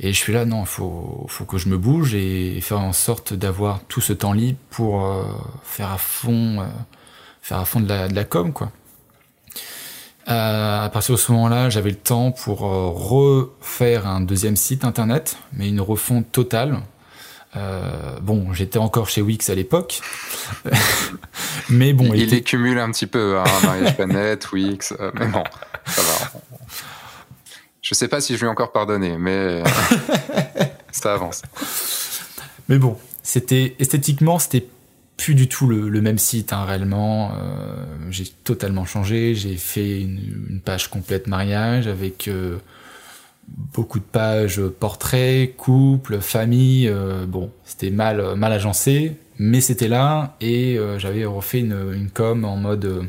Et 0.00 0.12
je 0.12 0.18
suis 0.18 0.32
là, 0.32 0.44
non, 0.44 0.64
faut, 0.64 1.26
faut 1.28 1.44
que 1.44 1.58
je 1.58 1.68
me 1.68 1.76
bouge 1.76 2.14
et 2.14 2.60
faire 2.60 2.78
en 2.78 2.92
sorte 2.92 3.34
d'avoir 3.34 3.80
tout 3.88 4.00
ce 4.00 4.12
temps 4.12 4.32
libre 4.32 4.58
pour 4.70 5.04
euh, 5.04 5.24
faire 5.64 5.90
à 5.90 5.98
fond, 5.98 6.60
euh, 6.60 6.66
faire 7.42 7.58
à 7.58 7.64
fond 7.64 7.80
de 7.80 7.88
la, 7.88 8.08
de 8.08 8.14
la 8.14 8.24
com, 8.24 8.52
quoi. 8.52 8.70
Euh, 10.28 10.84
à 10.84 10.88
partir 10.90 11.14
de 11.14 11.18
ce 11.18 11.32
moment-là, 11.32 11.70
j'avais 11.70 11.90
le 11.90 11.96
temps 11.96 12.32
pour 12.32 12.60
refaire 12.60 14.06
un 14.06 14.20
deuxième 14.20 14.56
site 14.56 14.84
internet, 14.84 15.38
mais 15.54 15.68
une 15.68 15.80
refonte 15.80 16.30
totale. 16.30 16.80
Bon, 18.22 18.52
j'étais 18.52 18.78
encore 18.78 19.08
chez 19.08 19.22
Wix 19.22 19.50
à 19.50 19.54
l'époque, 19.54 20.00
mais 21.70 21.92
bon, 21.92 22.12
il, 22.14 22.22
il 22.22 22.34
était... 22.34 22.42
cumule 22.42 22.78
un 22.78 22.90
petit 22.90 23.06
peu, 23.06 23.38
hein, 23.38 23.44
Mariage 23.64 24.38
Wix, 24.52 24.94
mais 25.14 25.26
bon, 25.26 25.44
ça 25.86 26.02
va. 26.02 26.40
Je 27.82 27.94
sais 27.94 28.08
pas 28.08 28.20
si 28.20 28.34
je 28.34 28.40
lui 28.40 28.46
ai 28.46 28.50
encore 28.50 28.72
pardonné, 28.72 29.16
mais 29.18 29.62
ça 30.92 31.14
avance. 31.14 31.42
Mais 32.68 32.78
bon, 32.78 32.98
c'était 33.22 33.76
esthétiquement, 33.78 34.38
c'était 34.38 34.66
plus 35.16 35.34
du 35.34 35.48
tout 35.48 35.66
le, 35.66 36.00
même 36.00 36.18
site 36.18 36.52
hein, 36.52 36.64
réellement. 36.64 37.32
Euh, 37.32 37.84
j'ai 38.10 38.26
totalement 38.26 38.84
changé. 38.84 39.34
J'ai 39.34 39.56
fait 39.56 40.00
une, 40.00 40.60
page 40.64 40.88
complète 40.88 41.26
mariage 41.26 41.86
avec 41.86 42.28
euh, 42.28 42.58
beaucoup 43.74 43.98
de 43.98 44.04
pages 44.04 44.60
portraits, 44.62 45.56
couple, 45.56 46.20
famille. 46.20 46.88
Euh, 46.88 47.26
bon, 47.26 47.50
c'était 47.64 47.90
mal 47.90 48.34
mal 48.36 48.52
agencé, 48.52 49.16
mais 49.38 49.60
c'était 49.60 49.88
là 49.88 50.36
et 50.40 50.78
j'avais 50.98 51.24
refait 51.24 51.60
une, 51.60 51.92
une 51.94 52.10
com 52.10 52.44
en 52.44 52.56
mode 52.56 53.08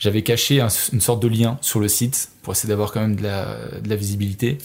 j'avais 0.00 0.22
caché 0.22 0.60
une 0.92 1.00
sorte 1.00 1.22
de 1.22 1.28
lien 1.28 1.58
sur 1.60 1.78
le 1.78 1.86
site 1.86 2.30
pour 2.42 2.54
essayer 2.54 2.70
d'avoir 2.70 2.90
quand 2.90 3.00
même 3.00 3.16
de 3.16 3.22
la, 3.22 3.56
de 3.82 3.88
la 3.88 3.96
visibilité. 3.96 4.56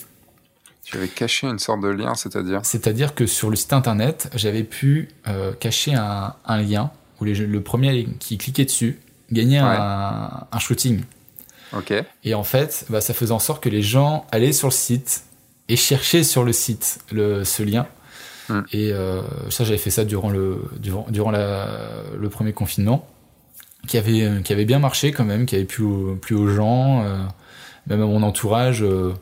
Tu 0.86 0.95
avais 0.95 1.10
caché 1.10 1.45
une 1.45 1.60
sorte 1.60 1.82
de 1.82 1.89
lien, 1.89 2.15
c'est-à-dire? 2.15 2.62
C'est-à-dire 2.63 3.13
que 3.13 3.28
sur 3.28 3.50
le 3.50 3.58
site 3.58 3.74
internet, 3.74 4.30
j'avais 4.36 4.63
pu 4.63 5.10
euh, 5.28 5.52
cacher 5.52 5.93
un, 5.93 6.36
un, 6.45 6.62
lien 6.62 6.89
où 7.19 7.26
les, 7.26 7.34
le 7.34 7.62
premier 7.62 8.08
qui 8.19 8.38
cliquait 8.38 8.63
dessus 8.63 9.00
gagnait 9.32 9.58
un, 9.58 10.48
un, 10.50 10.60
shooting. 10.60 11.02
Et 12.23 12.33
en 12.33 12.43
fait, 12.43 12.85
bah, 12.89 13.01
ça 13.01 13.13
faisait 13.13 13.31
en 13.31 13.39
sorte 13.39 13.63
que 13.63 13.69
les 13.69 13.81
gens 13.81 14.25
allaient 14.31 14.53
sur 14.53 14.67
le 14.67 14.73
site 14.73 15.23
et 15.67 15.75
cherchaient 15.75 16.23
sur 16.23 16.43
le 16.43 16.53
site 16.53 16.99
le, 17.11 17.43
ce 17.43 17.63
lien. 17.63 17.88
Hmm. 18.49 18.61
Et 18.71 18.93
euh, 18.93 19.21
ça, 19.49 19.63
j'avais 19.63 19.77
fait 19.77 19.89
ça 19.89 20.05
durant 20.05 20.29
le 20.29 20.61
durant, 20.77 21.07
durant 21.09 21.31
la, 21.31 21.67
le 22.17 22.29
premier 22.29 22.53
confinement 22.53 23.07
qui 23.85 23.97
avait 23.97 24.23
euh, 24.23 24.41
qui 24.41 24.53
avait 24.53 24.65
bien 24.65 24.79
marché 24.79 25.11
quand 25.11 25.25
même, 25.25 25.45
qui 25.45 25.55
avait 25.55 25.65
plu, 25.65 25.85
plus 26.21 26.35
aux 26.35 26.47
gens, 26.47 27.03
euh, 27.03 27.17
même 27.88 28.01
à 28.01 28.05
mon 28.05 28.23
entourage, 28.23 28.83
euh, 28.83 29.13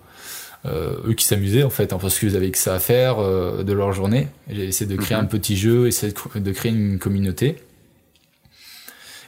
eux 0.65 1.13
qui 1.13 1.25
s'amusaient 1.25 1.63
en 1.63 1.69
fait, 1.69 1.93
hein, 1.93 1.97
parce 1.99 2.17
qu'ils 2.17 2.35
avaient 2.35 2.51
que 2.51 2.57
ça 2.57 2.75
à 2.75 2.79
faire 2.79 3.17
de 3.17 3.73
leur 3.73 3.91
journée. 3.93 4.27
J'ai 4.49 4.65
essayé 4.65 4.89
de 4.89 4.95
créer 4.95 5.17
mhm. 5.17 5.23
un 5.23 5.27
petit 5.27 5.57
jeu, 5.57 5.87
essayer 5.87 6.13
de, 6.35 6.51
créer 6.51 6.71
une 6.71 6.99
communauté. 6.99 7.57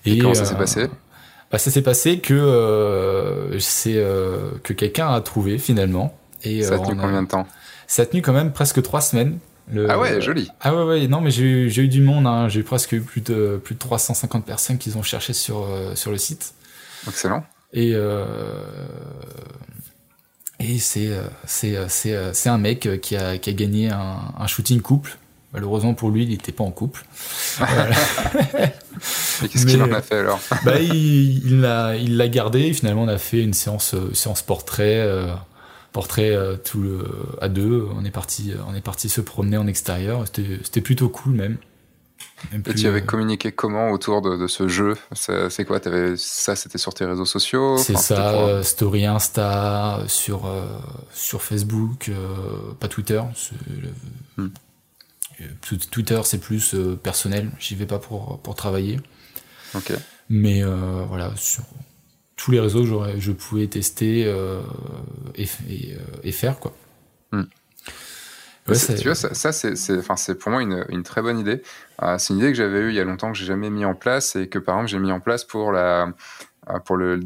Et, 0.05 0.19
comment 0.19 0.33
ça 0.33 0.45
s'est 0.45 0.55
passé? 0.55 0.87
Bah, 1.51 1.57
ça 1.57 1.71
s'est 1.71 1.81
passé 1.81 2.19
que 2.19 3.57
c'est 3.59 3.93
que 4.63 4.73
quelqu'un 4.73 5.09
a 5.13 5.21
trouvé 5.21 5.57
finalement. 5.57 6.17
Et 6.43 6.63
ça 6.63 6.75
a 6.75 6.79
tenu 6.79 6.95
combien 6.95 7.23
de 7.23 7.27
temps? 7.27 7.47
Ça 7.87 8.03
a 8.03 8.05
tenu 8.05 8.21
quand 8.21 8.33
même 8.33 8.51
presque 8.51 8.81
trois 8.81 9.01
semaines. 9.01 9.39
Ah 9.89 9.99
ouais, 9.99 10.21
joli. 10.21 10.51
Ah 10.61 10.75
ouais, 10.75 10.83
ouais, 10.83 11.07
non, 11.07 11.21
mais 11.21 11.31
j'ai 11.31 11.43
eu, 11.43 11.67
eu 11.67 11.87
du 11.87 12.01
monde, 12.01 12.27
hein. 12.27 12.47
j'ai 12.49 12.61
presque 12.61 12.91
eu 12.91 13.01
plus 13.01 13.21
de, 13.21 13.59
plus 13.63 13.73
de 13.75 13.79
350 13.79 14.45
personnes 14.45 14.77
qui 14.77 14.95
ont 14.95 15.03
cherché 15.03 15.33
sur, 15.33 15.63
euh, 15.63 15.95
sur 15.95 16.11
le 16.11 16.17
site. 16.17 16.53
Excellent. 17.07 17.43
Et, 17.73 17.91
euh, 17.93 18.25
et 20.59 20.77
c'est, 20.77 21.07
euh, 21.07 21.23
c'est, 21.45 21.77
c'est, 21.89 22.33
c'est 22.33 22.49
un 22.49 22.59
mec 22.59 23.01
qui 23.01 23.17
a, 23.17 23.37
qui 23.37 23.49
a 23.49 23.53
gagné 23.53 23.89
un, 23.89 24.19
un 24.37 24.47
shooting 24.47 24.81
couple. 24.81 25.17
Malheureusement 25.51 25.93
pour 25.93 26.11
lui, 26.11 26.23
il 26.23 26.29
n'était 26.29 26.51
pas 26.51 26.63
en 26.63 26.71
couple. 26.71 27.03
Mais 29.41 29.49
qu'est-ce 29.49 29.65
qu'il 29.65 29.81
en 29.81 29.91
a 29.91 30.01
fait 30.01 30.17
alors 30.17 30.39
bah, 30.65 30.79
il, 30.79 31.61
l'a, 31.61 31.95
il 31.95 32.17
l'a 32.17 32.27
gardé. 32.27 32.73
Finalement, 32.73 33.03
on 33.03 33.07
a 33.07 33.17
fait 33.17 33.41
une 33.41 33.53
séance, 33.53 33.95
séance 34.13 34.41
portrait 34.41 35.05
portrait 35.95 36.35
euh, 36.35 36.57
tout 36.57 36.81
le, 36.81 37.05
à 37.39 37.47
deux. 37.47 37.87
On 37.95 38.03
est 38.03 38.11
parti, 38.11 38.51
on 38.67 38.75
est 38.75 38.81
parti 38.81 39.07
se 39.07 39.21
promener 39.21 39.55
en 39.55 39.65
extérieur. 39.65 40.25
C'était 40.27 40.81
plutôt 40.81 41.07
cool 41.07 41.31
même. 41.31 41.57
Et, 42.53 42.73
tu 42.73 42.85
avais 42.85 43.01
communiqué 43.01 43.53
comment 43.53 43.91
autour 43.91 44.21
de, 44.21 44.45
ce 44.47 44.67
jeu? 44.67 44.95
C'est 45.13 45.63
quoi? 45.63 45.79
Avais, 45.85 46.15
Ça, 46.17 46.57
c'était 46.57 46.77
sur 46.77 46.93
tes 46.93 47.05
réseaux 47.05 47.25
sociaux? 47.25 47.77
C'est 47.77 47.97
ça, 47.97 48.61
Story 48.61 49.05
Insta, 49.05 50.01
sur, 50.07 50.51
sur 51.13 51.41
Facebook, 51.41 52.11
pas 52.79 52.89
Twitter. 52.89 53.21
Hmm. 54.35 54.47
Twitter, 55.91 56.19
c'est 56.23 56.39
plus 56.39 56.75
personnel. 57.03 57.51
J'y 57.59 57.75
vais 57.75 57.85
pas 57.85 57.99
pour, 57.99 58.39
pour 58.41 58.55
travailler. 58.55 58.99
Mais 60.29 60.63
voilà, 60.63 61.33
sur 61.35 61.63
tous 62.35 62.51
les 62.51 62.59
réseaux, 62.59 62.85
je 63.17 63.31
pouvais 63.31 63.67
tester 63.67 64.21
et, 65.35 65.47
et, 66.23 66.31
faire, 66.31 66.59
quoi. 66.59 66.75
Hmm 67.31 67.43
tu 68.65 69.03
vois, 69.03 69.15
ça, 69.15 69.33
ça 69.33 69.51
c'est, 69.51 70.35
pour 70.35 70.51
moi 70.51 70.61
une, 70.61 70.85
une, 70.89 71.03
très 71.03 71.21
bonne 71.21 71.37
idée. 71.37 71.61
Euh, 72.01 72.17
c'est 72.17 72.33
une 72.33 72.39
idée 72.39 72.49
que 72.49 72.57
j'avais 72.57 72.79
eue 72.79 72.89
il 72.89 72.95
y 72.95 72.99
a 72.99 73.03
longtemps 73.03 73.31
que 73.31 73.37
j'ai 73.37 73.45
jamais 73.45 73.69
mis 73.69 73.85
en 73.85 73.93
place 73.93 74.35
et 74.35 74.47
que 74.47 74.57
par 74.57 74.75
exemple 74.75 74.91
j'ai 74.91 74.99
mis 74.99 75.11
en 75.11 75.19
place 75.19 75.43
pour 75.43 75.71
la 75.71 76.07
euh, 76.07 76.11
pour 76.85 76.97
le, 76.97 77.19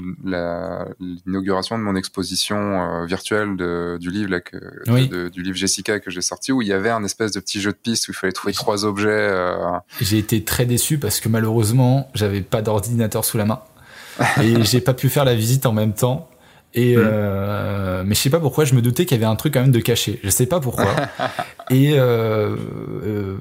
l'inauguration 1.25 1.77
de 1.77 1.83
mon 1.83 1.95
exposition 1.95 2.57
euh, 2.57 3.05
virtuelle 3.05 3.55
de, 3.55 3.97
du 3.99 4.11
livre 4.11 4.31
là, 4.31 4.39
que, 4.41 4.57
de, 4.85 5.29
du 5.29 5.41
livre 5.41 5.57
Jessica 5.57 5.99
que 5.99 6.11
j'ai 6.11 6.21
sorti 6.21 6.51
où 6.51 6.61
il 6.61 6.67
y 6.67 6.73
avait 6.73 6.89
un 6.89 7.03
espèce 7.03 7.31
de 7.31 7.39
petit 7.39 7.61
jeu 7.61 7.71
de 7.71 7.77
piste 7.77 8.07
où 8.07 8.11
il 8.11 8.15
fallait 8.15 8.33
trouver 8.33 8.53
trois 8.53 8.85
objets. 8.85 9.09
Euh... 9.09 9.55
J'ai 10.01 10.17
été 10.17 10.43
très 10.43 10.65
déçu 10.65 10.97
parce 10.97 11.19
que 11.19 11.29
malheureusement 11.29 12.09
j'avais 12.13 12.41
pas 12.41 12.61
d'ordinateur 12.61 13.23
sous 13.25 13.37
la 13.37 13.45
main 13.45 13.61
et 14.41 14.63
j'ai 14.63 14.81
pas 14.81 14.93
pu 14.93 15.09
faire 15.09 15.25
la 15.25 15.35
visite 15.35 15.65
en 15.65 15.73
même 15.73 15.93
temps. 15.93 16.29
Et 16.73 16.95
mm. 16.95 17.01
euh, 17.03 18.03
mais 18.05 18.15
je 18.15 18.19
sais 18.19 18.29
pas 18.29 18.39
pourquoi, 18.39 18.65
je 18.65 18.75
me 18.75 18.81
doutais 18.81 19.05
qu'il 19.05 19.17
y 19.17 19.19
avait 19.19 19.31
un 19.31 19.35
truc 19.35 19.53
quand 19.53 19.61
même 19.61 19.71
de 19.71 19.79
caché. 19.79 20.19
Je 20.23 20.29
sais 20.29 20.45
pas 20.45 20.59
pourquoi. 20.59 20.93
et 21.69 21.97
euh, 21.97 22.55
euh, 23.03 23.37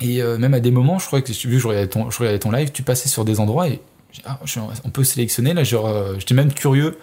et 0.00 0.22
même 0.38 0.54
à 0.54 0.60
des 0.60 0.70
moments, 0.70 0.98
je 0.98 1.06
crois 1.06 1.20
que 1.20 1.30
vu 1.30 1.56
que 1.56 1.58
je 1.58 1.66
regardais 1.66 1.88
ton, 1.88 2.10
je 2.10 2.18
regardais 2.18 2.38
ton 2.38 2.50
live, 2.50 2.70
tu 2.72 2.82
passais 2.82 3.08
sur 3.08 3.24
des 3.24 3.38
endroits 3.38 3.68
et 3.68 3.80
ah, 4.24 4.38
on 4.84 4.90
peut 4.90 5.04
sélectionner 5.04 5.54
là. 5.54 5.64
Genre, 5.64 5.86
euh, 5.86 6.14
j'étais 6.18 6.34
même 6.34 6.52
curieux. 6.52 6.98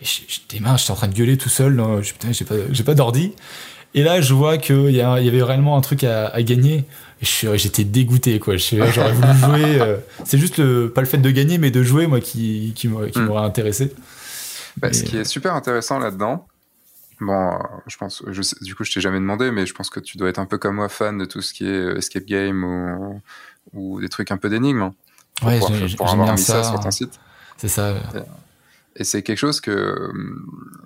Et 0.00 0.04
j'étais 0.04 0.60
en 0.64 0.76
train 0.76 1.08
de 1.08 1.14
gueuler 1.14 1.36
tout 1.36 1.48
seul. 1.48 1.80
Putain, 2.02 2.32
j'ai 2.32 2.44
pas, 2.44 2.54
j'ai 2.70 2.84
pas 2.84 2.94
d'ordi. 2.94 3.34
Et 3.94 4.02
là, 4.02 4.20
je 4.20 4.34
vois 4.34 4.58
qu'il 4.58 4.90
y, 4.90 4.96
y, 4.96 5.00
avait 5.02 5.42
réellement 5.42 5.76
un 5.76 5.80
truc 5.80 6.02
à, 6.02 6.26
à 6.28 6.42
gagner. 6.42 6.84
J'étais 7.20 7.84
dégoûté, 7.84 8.40
quoi. 8.40 8.56
J'aurais 8.56 9.12
voulu 9.12 9.38
jouer. 9.38 9.96
c'est 10.24 10.38
juste 10.38 10.58
le, 10.58 10.90
pas 10.90 11.02
le 11.02 11.06
fait 11.06 11.18
de 11.18 11.30
gagner, 11.30 11.58
mais 11.58 11.70
de 11.70 11.82
jouer, 11.82 12.06
moi, 12.06 12.20
qui, 12.20 12.72
qui 12.74 12.88
m'aurait 12.88 13.12
mm. 13.14 13.36
intéressé. 13.36 13.92
Bah, 14.76 14.92
ce 14.92 15.02
qui 15.02 15.16
est 15.18 15.24
super 15.24 15.54
intéressant 15.54 15.98
là-dedans, 15.98 16.46
bon, 17.20 17.58
je 17.86 17.96
pense, 17.96 18.22
je 18.26 18.42
sais, 18.42 18.56
du 18.62 18.74
coup, 18.74 18.84
je 18.84 18.92
t'ai 18.92 19.00
jamais 19.00 19.18
demandé, 19.18 19.50
mais 19.50 19.66
je 19.66 19.74
pense 19.74 19.90
que 19.90 20.00
tu 20.00 20.16
dois 20.16 20.28
être 20.28 20.38
un 20.38 20.46
peu 20.46 20.58
comme 20.58 20.76
moi 20.76 20.88
fan 20.88 21.18
de 21.18 21.24
tout 21.24 21.42
ce 21.42 21.52
qui 21.52 21.66
est 21.66 21.68
euh, 21.68 21.98
escape 21.98 22.24
game 22.24 22.64
ou, 22.64 23.20
ou 23.72 24.00
des 24.00 24.08
trucs 24.08 24.30
un 24.30 24.36
peu 24.36 24.48
d'énigmes. 24.48 24.90
Hein, 25.42 25.58
ouais, 25.60 25.96
pour, 25.96 26.10
avoir 26.10 26.32
mis 26.32 26.38
ça, 26.38 26.62
sur 26.64 26.80
ton 26.80 26.90
site. 26.90 27.18
C'est 27.56 27.68
ça. 27.68 27.94
Et, 28.96 29.04
c'est 29.04 29.22
quelque 29.22 29.38
chose 29.38 29.60
que, 29.60 30.12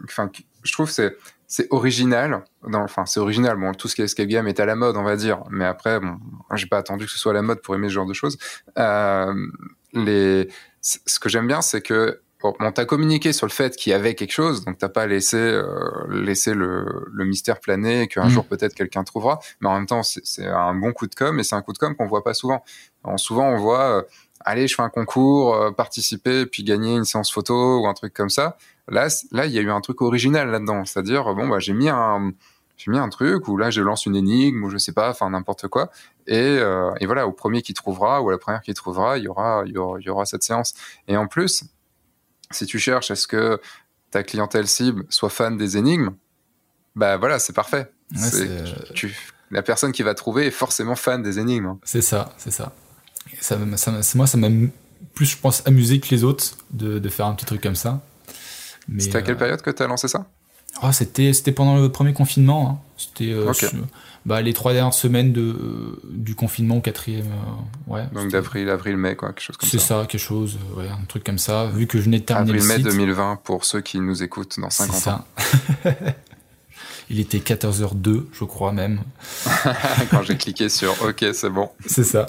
enfin, 0.04 0.30
je 0.62 0.72
trouve 0.72 0.90
c'est 0.90 1.16
c'est 1.48 1.68
original. 1.70 2.44
Dans, 2.66 2.82
enfin, 2.82 3.06
c'est 3.06 3.20
original. 3.20 3.56
Bon, 3.56 3.72
tout 3.72 3.88
ce 3.88 3.94
qui 3.94 4.02
est 4.02 4.06
escape 4.06 4.26
game 4.26 4.48
est 4.48 4.60
à 4.60 4.66
la 4.66 4.74
mode, 4.74 4.96
on 4.96 5.04
va 5.04 5.16
dire. 5.16 5.42
Mais 5.50 5.64
après, 5.64 6.00
bon, 6.00 6.18
j'ai 6.54 6.66
pas 6.66 6.78
attendu 6.78 7.06
que 7.06 7.10
ce 7.10 7.18
soit 7.18 7.32
à 7.32 7.34
la 7.34 7.42
mode 7.42 7.60
pour 7.62 7.74
aimer 7.74 7.88
ce 7.88 7.94
genre 7.94 8.06
de 8.06 8.14
choses. 8.14 8.36
Euh, 8.78 9.32
les, 9.92 10.48
ce 10.80 11.20
que 11.20 11.28
j'aime 11.28 11.46
bien, 11.46 11.62
c'est 11.62 11.80
que 11.80 12.20
on 12.42 12.70
t'a 12.70 12.84
communiqué 12.84 13.32
sur 13.32 13.46
le 13.46 13.50
fait 13.50 13.76
qu'il 13.76 13.90
y 13.90 13.94
avait 13.94 14.14
quelque 14.14 14.32
chose, 14.32 14.64
donc 14.64 14.78
t'as 14.78 14.90
pas 14.90 15.06
laissé 15.06 15.38
euh, 15.38 15.64
laissé 16.10 16.54
le, 16.54 17.06
le, 17.10 17.24
mystère 17.24 17.60
planer, 17.60 18.08
qu'un 18.08 18.26
mm. 18.26 18.30
jour 18.30 18.44
peut-être 18.44 18.74
quelqu'un 18.74 19.04
trouvera. 19.04 19.40
Mais 19.60 19.68
en 19.68 19.74
même 19.74 19.86
temps, 19.86 20.02
c'est 20.02 20.46
un 20.46 20.74
bon 20.74 20.92
coup 20.92 21.06
de 21.06 21.14
com 21.14 21.40
et 21.40 21.42
c'est 21.42 21.56
un 21.56 21.62
coup 21.62 21.72
de 21.72 21.78
com 21.78 21.96
qu'on 21.96 22.06
voit 22.06 22.22
pas 22.22 22.34
souvent. 22.34 22.62
souvent, 23.16 23.48
on 23.48 23.56
voit, 23.56 23.98
euh, 23.98 24.02
allez, 24.46 24.66
je 24.68 24.74
fais 24.74 24.82
un 24.82 24.88
concours, 24.88 25.54
euh, 25.54 25.72
participer, 25.72 26.46
puis 26.46 26.64
gagner 26.64 26.96
une 26.96 27.04
séance 27.04 27.30
photo 27.30 27.80
ou 27.80 27.86
un 27.86 27.94
truc 27.94 28.14
comme 28.14 28.30
ça. 28.30 28.56
Là, 28.88 29.08
là, 29.32 29.46
il 29.46 29.52
y 29.52 29.58
a 29.58 29.60
eu 29.60 29.70
un 29.70 29.80
truc 29.80 30.00
original 30.00 30.48
là-dedans, 30.48 30.84
c'est-à-dire 30.84 31.34
bon 31.34 31.48
bah 31.48 31.58
j'ai 31.58 31.74
mis 31.74 31.88
un 31.88 32.32
j'ai 32.76 32.90
mis 32.90 32.98
un 32.98 33.08
truc 33.08 33.48
ou 33.48 33.56
là 33.56 33.70
je 33.70 33.80
lance 33.82 34.06
une 34.06 34.16
énigme 34.16 34.62
ou 34.64 34.70
je 34.70 34.78
sais 34.78 34.92
pas, 34.92 35.10
enfin 35.10 35.28
n'importe 35.30 35.68
quoi. 35.68 35.90
Et, 36.26 36.38
euh, 36.38 36.90
et, 37.00 37.06
voilà, 37.06 37.26
au 37.26 37.32
premier 37.32 37.62
qui 37.62 37.74
trouvera 37.74 38.22
ou 38.22 38.28
à 38.28 38.32
la 38.32 38.38
première 38.38 38.60
qui 38.60 38.74
trouvera, 38.74 39.18
il 39.18 39.24
y 39.24 39.28
aura, 39.28 39.62
il 39.66 39.72
y 39.72 39.78
aura, 39.78 39.98
il 40.00 40.06
y 40.06 40.10
aura 40.10 40.24
cette 40.24 40.42
séance. 40.42 40.74
Et 41.08 41.16
en 41.16 41.26
plus, 41.26 41.64
si 42.50 42.66
tu 42.66 42.78
cherches 42.78 43.10
à 43.10 43.16
ce 43.16 43.26
que 43.26 43.60
ta 44.10 44.22
clientèle 44.22 44.68
cible 44.68 45.04
soit 45.08 45.30
fan 45.30 45.56
des 45.56 45.76
énigmes, 45.76 46.14
bah 46.94 47.16
voilà, 47.16 47.38
c'est 47.38 47.52
parfait. 47.52 47.90
la 49.50 49.62
personne 49.62 49.92
qui 49.92 50.02
va 50.02 50.14
trouver 50.14 50.46
est 50.46 50.52
forcément 50.52 50.96
fan 50.96 51.22
des 51.22 51.38
énigmes. 51.38 51.66
Hein. 51.66 51.78
C'est 51.82 52.02
ça, 52.02 52.32
c'est 52.36 52.50
ça. 52.50 52.72
Ça, 53.40 53.56
moi, 54.14 54.26
ça 54.26 54.36
m'a 54.36 54.48
plus, 55.14 55.26
je 55.26 55.36
pense, 55.36 55.62
amusé 55.66 56.00
que 56.00 56.08
les 56.10 56.24
autres 56.24 56.56
de, 56.72 56.98
de 56.98 57.08
faire 57.08 57.26
un 57.26 57.34
petit 57.34 57.46
truc 57.46 57.62
comme 57.62 57.76
ça. 57.76 58.02
C'était 58.98 59.16
à 59.18 59.22
quelle 59.22 59.34
euh, 59.34 59.38
période 59.38 59.62
que 59.62 59.70
tu 59.70 59.82
as 59.82 59.86
lancé 59.86 60.08
ça? 60.08 60.26
Oh, 60.82 60.92
C'était 60.92 61.52
pendant 61.52 61.78
le 61.78 61.90
premier 61.90 62.12
confinement. 62.12 62.70
Hein. 62.70 62.78
C'était 62.96 63.32
euh, 63.32 63.52
bah, 64.26 64.42
les 64.42 64.52
trois 64.52 64.72
dernières 64.72 64.94
semaines 64.94 65.32
de, 65.32 66.00
du 66.10 66.34
confinement, 66.34 66.80
quatrième. 66.80 67.26
Euh, 67.26 67.92
ouais, 67.92 68.06
Donc 68.12 68.30
d'avril, 68.30 68.68
avril, 68.68 68.96
mai, 68.96 69.16
quoi, 69.16 69.28
quelque 69.28 69.40
chose 69.42 69.56
comme 69.56 69.68
ça. 69.68 69.78
C'est 69.78 69.84
ça, 69.84 70.06
quelque 70.08 70.20
chose, 70.20 70.58
euh, 70.72 70.80
ouais, 70.80 70.88
un 70.88 71.04
truc 71.06 71.24
comme 71.24 71.38
ça. 71.38 71.66
Vu 71.66 71.86
que 71.86 71.98
je 71.98 72.04
venais 72.04 72.18
de 72.18 72.24
terminer 72.24 72.58
avril, 72.58 72.84
mai 72.84 72.90
2020 72.90 73.40
pour 73.44 73.64
ceux 73.64 73.80
qui 73.80 74.00
nous 74.00 74.22
écoutent 74.22 74.58
dans 74.58 74.70
50 74.70 74.96
ça. 74.96 75.14
ans. 75.14 75.24
Il 77.08 77.20
était 77.20 77.38
14h02, 77.38 78.24
je 78.32 78.44
crois 78.44 78.72
même. 78.72 79.00
Quand 80.10 80.22
j'ai 80.22 80.36
cliqué 80.36 80.68
sur 80.68 80.90
OK, 81.04 81.24
c'est 81.32 81.50
bon. 81.50 81.70
C'est 81.86 82.02
ça. 82.02 82.26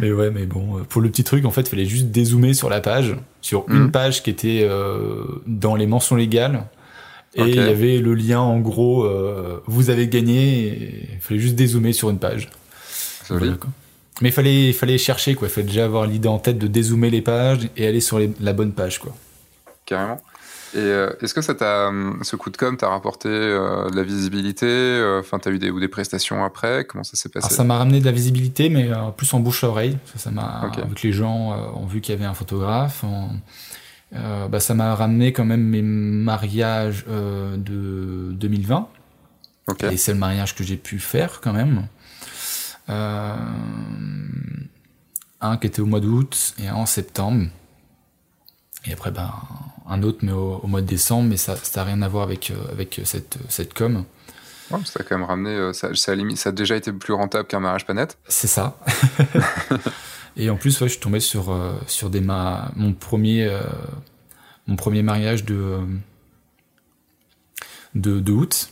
Mais 0.00 0.12
ouais, 0.12 0.30
mais 0.30 0.46
bon, 0.46 0.78
euh, 0.78 0.82
pour 0.82 1.00
le 1.00 1.08
petit 1.08 1.24
truc, 1.24 1.44
en 1.44 1.50
fait, 1.50 1.62
il 1.62 1.68
fallait 1.68 1.86
juste 1.86 2.06
dézoomer 2.06 2.54
sur 2.54 2.68
la 2.68 2.80
page, 2.80 3.16
sur 3.40 3.64
une 3.68 3.84
mhm. 3.84 3.90
page 3.90 4.22
qui 4.22 4.30
était 4.30 4.68
dans 5.46 5.76
les 5.76 5.86
mentions 5.86 6.16
légales 6.16 6.64
et 7.36 7.42
il 7.42 7.56
y 7.56 7.58
avait 7.58 7.98
le 7.98 8.14
lien 8.14 8.40
en 8.40 8.60
gros, 8.60 9.04
euh, 9.04 9.60
vous 9.66 9.90
avez 9.90 10.06
gagné, 10.06 11.08
il 11.14 11.20
fallait 11.20 11.40
juste 11.40 11.56
dézoomer 11.56 11.92
sur 11.92 12.10
une 12.10 12.18
page. 12.18 12.48
Mais 14.20 14.28
il 14.28 14.32
fallait, 14.32 14.68
il 14.68 14.74
fallait 14.74 14.98
chercher, 14.98 15.34
quoi. 15.34 15.48
Il 15.48 15.50
fallait 15.50 15.66
déjà 15.66 15.84
avoir 15.84 16.06
l'idée 16.06 16.28
en 16.28 16.38
tête 16.38 16.58
de 16.58 16.68
dézoomer 16.68 17.10
les 17.10 17.22
pages 17.22 17.68
et 17.76 17.86
aller 17.88 18.00
sur 18.00 18.20
la 18.40 18.52
bonne 18.52 18.72
page, 18.72 19.00
quoi. 19.00 19.16
Carrément. 19.84 20.22
Et 20.74 20.78
euh, 20.78 21.12
est-ce 21.20 21.34
que 21.34 21.40
ça 21.40 21.54
t'a, 21.54 21.88
hum, 21.88 22.18
ce 22.22 22.36
coup 22.36 22.50
de 22.50 22.56
com 22.56 22.76
t'a 22.76 22.88
rapporté 22.88 23.28
euh, 23.28 23.88
de 23.90 23.96
la 23.96 24.02
visibilité 24.02 25.18
Enfin, 25.20 25.38
t'as 25.38 25.50
eu 25.50 25.58
des, 25.58 25.70
ou 25.70 25.80
des 25.80 25.88
prestations 25.88 26.44
après? 26.44 26.84
Comment 26.84 27.04
ça 27.04 27.16
s'est 27.16 27.28
passé? 27.28 27.54
Ça 27.54 27.64
m'a 27.64 27.78
ramené 27.78 28.00
de 28.00 28.04
la 28.04 28.12
visibilité, 28.12 28.68
mais 28.68 28.90
plus 29.16 29.32
en 29.34 29.40
bouche 29.40 29.64
à 29.64 29.68
oreille. 29.68 29.98
Ça, 30.16 30.30
m'a, 30.30 30.70
vu 30.88 30.94
que 30.94 31.06
les 31.06 31.12
gens 31.12 31.56
ont 31.74 31.86
vu 31.86 32.00
qu'il 32.00 32.14
y 32.14 32.18
avait 32.18 32.26
un 32.26 32.34
photographe. 32.34 33.04
Euh, 34.14 34.48
bah, 34.48 34.60
ça 34.60 34.74
m'a 34.74 34.94
ramené 34.94 35.32
quand 35.32 35.44
même 35.44 35.62
mes 35.62 35.82
mariages 35.82 37.04
euh, 37.08 37.56
de 37.56 38.32
2020. 38.32 38.88
Et 39.90 39.96
c'est 39.96 40.12
le 40.12 40.18
mariage 40.18 40.54
que 40.54 40.62
j'ai 40.62 40.76
pu 40.76 40.98
faire 40.98 41.40
quand 41.40 41.52
même. 41.52 41.86
Euh, 42.90 43.34
un 45.40 45.56
qui 45.56 45.66
était 45.66 45.80
au 45.80 45.86
mois 45.86 46.00
d'août 46.00 46.54
et 46.62 46.68
un 46.68 46.74
en 46.74 46.86
septembre. 46.86 47.46
Et 48.86 48.92
après, 48.92 49.10
ben, 49.10 49.32
un 49.88 50.02
autre, 50.02 50.18
mais 50.22 50.32
au, 50.32 50.66
mois 50.66 50.80
de 50.80 50.86
décembre, 50.86 51.28
mais 51.28 51.36
ça 51.36 51.56
n'a 51.76 51.84
rien 51.84 52.02
à 52.02 52.08
voir 52.08 52.24
avec, 52.24 52.52
avec 52.72 53.00
cette, 53.04 53.38
cette 53.48 53.74
com. 53.74 54.04
Ouais, 54.70 54.78
ça 54.84 55.00
a 55.00 55.02
quand 55.02 55.18
même 55.18 55.26
ramené, 55.26 55.72
ça, 55.72 55.94
ça, 55.94 56.12
a 56.12 56.36
ça 56.36 56.48
a 56.48 56.52
déjà 56.52 56.76
été 56.76 56.92
plus 56.92 57.12
rentable 57.12 57.46
qu'un 57.46 57.60
mariage 57.60 57.86
net. 57.88 58.18
C'est 58.28 58.46
ça. 58.46 58.78
Et 60.36 60.50
en 60.50 60.56
plus, 60.56 60.80
ouais, 60.80 60.88
je 60.88 60.94
suis 60.94 61.00
tombé 61.00 61.20
sur, 61.20 61.52
euh, 61.52 61.72
sur 61.86 62.10
des 62.10 62.20
ma... 62.20 62.72
mon, 62.76 62.92
premier, 62.92 63.44
euh, 63.44 63.60
mon 64.66 64.76
premier 64.76 65.02
mariage 65.02 65.44
de, 65.44 65.54
euh, 65.54 65.80
de, 67.94 68.20
de 68.20 68.32
août. 68.32 68.70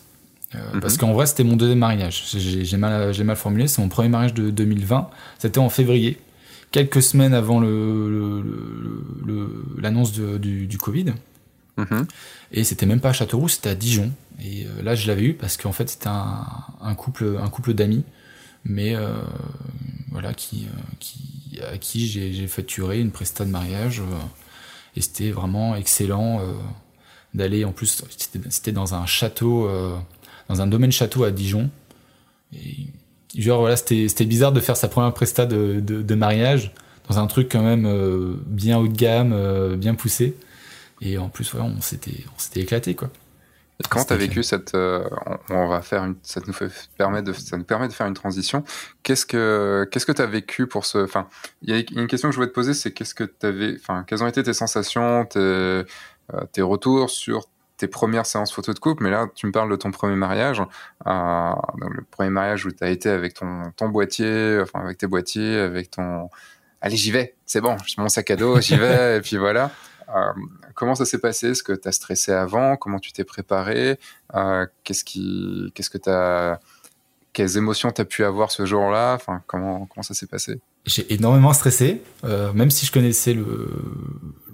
Mhm. 0.55 0.81
Parce 0.81 0.97
qu'en 0.97 1.13
vrai, 1.13 1.27
c'était 1.27 1.45
mon 1.45 1.57
deuxième 1.57 1.79
mariage. 1.79 2.25
J'ai 2.37 2.77
mal, 2.77 3.13
mal 3.25 3.37
formulé. 3.37 3.69
C'est 3.69 3.81
mon 3.81 3.89
premier 3.89 4.09
mariage 4.09 4.35
de 4.35 4.51
2020. 4.51 5.09
C'était 5.39 5.59
en 5.59 5.69
février, 5.69 6.19
quelques 6.73 7.03
semaines 7.03 7.35
avant 7.35 7.61
l'annonce 9.79 10.19
le, 10.19 10.39
du, 10.39 10.67
du, 10.67 10.79
Covid. 10.79 11.13
Mhm. 11.77 12.07
Et 12.53 12.65
c'était 12.65 12.87
même 12.87 13.01
pas 13.01 13.11
à 13.11 13.13
Châteauroux, 13.13 13.49
c'était 13.49 13.71
à 13.71 13.75
Dijon. 13.75 14.11
Et 14.45 14.67
là, 14.83 14.95
je 14.95 15.07
l'avais 15.07 15.23
eu 15.23 15.35
parce 15.35 15.57
qu'en 15.57 15.73
fait, 15.73 15.89
c'était 15.89 16.09
un, 16.09 16.45
un, 16.81 16.95
couple, 16.95 17.39
un 17.41 17.49
couple 17.49 17.75
d'amis, 17.75 18.05
mais 18.65 18.97
voilà, 20.11 20.35
qui, 20.35 20.67
qui, 20.99 21.33
à 21.61 21.79
qui 21.79 22.07
j'ai 22.07 22.47
facturé 22.47 23.01
une 23.01 23.11
presta 23.11 23.45
de 23.45 23.51
mariage. 23.51 24.01
Euh, 24.01 24.05
et 24.97 25.01
c'était 25.01 25.31
vraiment 25.31 25.75
excellent 25.75 26.41
euh, 26.41 26.53
d'aller, 27.35 27.65
en 27.65 27.73
plus, 27.73 28.05
c'était 28.49 28.73
dans 28.73 28.95
un 28.95 29.07
château, 29.07 29.67
euh, 29.67 29.97
dans 30.49 30.61
un 30.61 30.67
domaine 30.67 30.93
château 30.93 31.25
à 31.25 31.31
Dijon. 31.31 31.71
Et, 32.55 32.87
genre, 33.37 33.61
voilà, 33.61 33.77
c'était 33.77 34.25
bizarre 34.25 34.53
de 34.53 34.61
faire 34.61 34.77
sa 34.77 34.89
première 34.89 35.13
presta 35.13 35.47
de, 35.47 35.81
de, 35.81 36.15
mariage 36.15 36.73
dans 37.09 37.19
un 37.19 37.27
truc 37.27 37.51
quand 37.51 37.63
même 37.63 38.37
bien 38.47 38.79
haut 38.79 38.89
de 38.89 38.97
gamme, 38.97 39.77
bien 39.77 39.95
poussé. 39.95 40.37
Et 41.01 41.19
en 41.19 41.29
plus, 41.29 41.51
voilà, 41.53 41.67
on 41.67 41.81
s'était 41.81 42.61
éclaté, 42.61 42.95
quoi. 42.95 43.11
Comment 43.89 44.05
tu 44.05 44.13
as 44.13 44.17
vécu 44.17 44.43
cette 44.43 44.75
on, 44.75 45.67
va 45.67 45.83
faire 45.83 46.05
une, 46.05 46.17
ça 46.23 46.41
nous 46.47 46.53
fait 46.53 46.71
permet 46.97 47.23
de 47.23 47.33
ça 47.33 47.57
nous 47.57 47.65
permet 47.65 47.89
de 47.89 47.93
faire 47.93 48.07
une 48.07 48.15
transition. 48.15 48.65
Qu'est-ce 49.03 49.27
que 49.27 49.89
qu'est-ce 49.91 50.07
que 50.07 50.13
tu 50.13 50.23
as 50.23 50.27
vécu 50.27 50.67
pour 50.67 50.87
ce 50.87 50.99
enfin 50.99 51.29
il 51.63 51.71
y 51.71 51.79
a 51.79 51.83
une 52.01 52.07
question 52.07 52.29
que 52.29 52.33
je 52.33 52.37
voulais 52.37 52.49
te 52.49 52.55
poser 52.55 52.75
c'est 52.75 52.93
qu'est-ce 52.93 53.15
que 53.15 53.25
tu 53.25 53.47
avais 53.47 53.75
enfin 53.75 54.05
quelles 54.07 54.23
ont 54.23 54.29
été 54.29 54.43
tes 54.43 54.53
sensations 54.53 55.25
tes 55.25 55.83
tes 56.53 56.63
retours 56.63 57.11
sur 57.11 57.49
tes 57.83 57.89
premières 57.89 58.27
séances 58.27 58.53
photos 58.53 58.77
de 58.77 58.81
couple, 58.81 59.03
mais 59.03 59.11
là, 59.11 59.27
tu 59.35 59.45
me 59.45 59.51
parles 59.51 59.69
de 59.69 59.75
ton 59.75 59.91
premier 59.91 60.15
mariage, 60.15 60.63
euh, 61.09 61.53
le 61.79 62.05
premier 62.13 62.31
mariage 62.31 62.65
où 62.65 62.71
tu 62.71 62.85
as 62.85 62.91
été 62.91 63.09
avec 63.09 63.35
ton, 63.35 63.73
ton 63.77 63.89
boîtier, 63.89 64.61
enfin 64.63 64.79
avec 64.85 64.99
tes 64.99 65.09
boîtiers, 65.09 65.57
avec 65.57 65.91
ton... 65.91 66.31
Allez, 66.81 66.95
j'y 66.95 67.11
vais, 67.11 67.35
c'est 67.45 67.61
bon, 67.61 67.77
j'ai 67.85 68.01
mon 68.01 68.09
sac 68.09 68.31
à 68.31 68.37
dos, 68.37 68.61
j'y 68.61 68.77
vais, 68.77 69.17
et 69.19 69.21
puis 69.21 69.37
voilà. 69.37 69.73
Euh, 70.15 70.33
comment 70.75 70.95
ça 70.95 71.05
s'est 71.05 71.19
passé? 71.19 71.51
Est-ce 71.51 71.65
que 71.65 71.73
tu 71.73 71.89
as 71.89 71.93
stressé 71.93 72.31
avant? 72.31 72.77
Comment 72.77 73.01
tu 73.01 73.11
t'es 73.13 73.25
préparé? 73.25 73.99
Euh, 74.37 74.65
Qu'est-ce 74.85 75.03
qui, 75.03 75.73
qu'est-ce 75.75 75.91
que 75.91 75.99
tu 75.99 76.09
as, 76.09 76.61
quelles 77.33 77.57
émotions 77.57 77.91
tu 77.91 78.01
as 78.01 78.05
pu 78.05 78.23
avoir 78.23 78.53
ce 78.53 78.65
jour-là? 78.65 79.15
Enfin, 79.15 79.43
comment, 79.49 79.87
comment 79.87 80.05
ça 80.05 80.15
s'est 80.15 80.27
passé? 80.29 80.61
J'ai 80.85 81.13
énormément 81.13 81.53
stressé, 81.53 82.03
euh, 82.23 82.53
même 82.53 82.71
si 82.71 82.87
je 82.87 82.93
connaissais 82.93 83.35
le, 83.35 83.69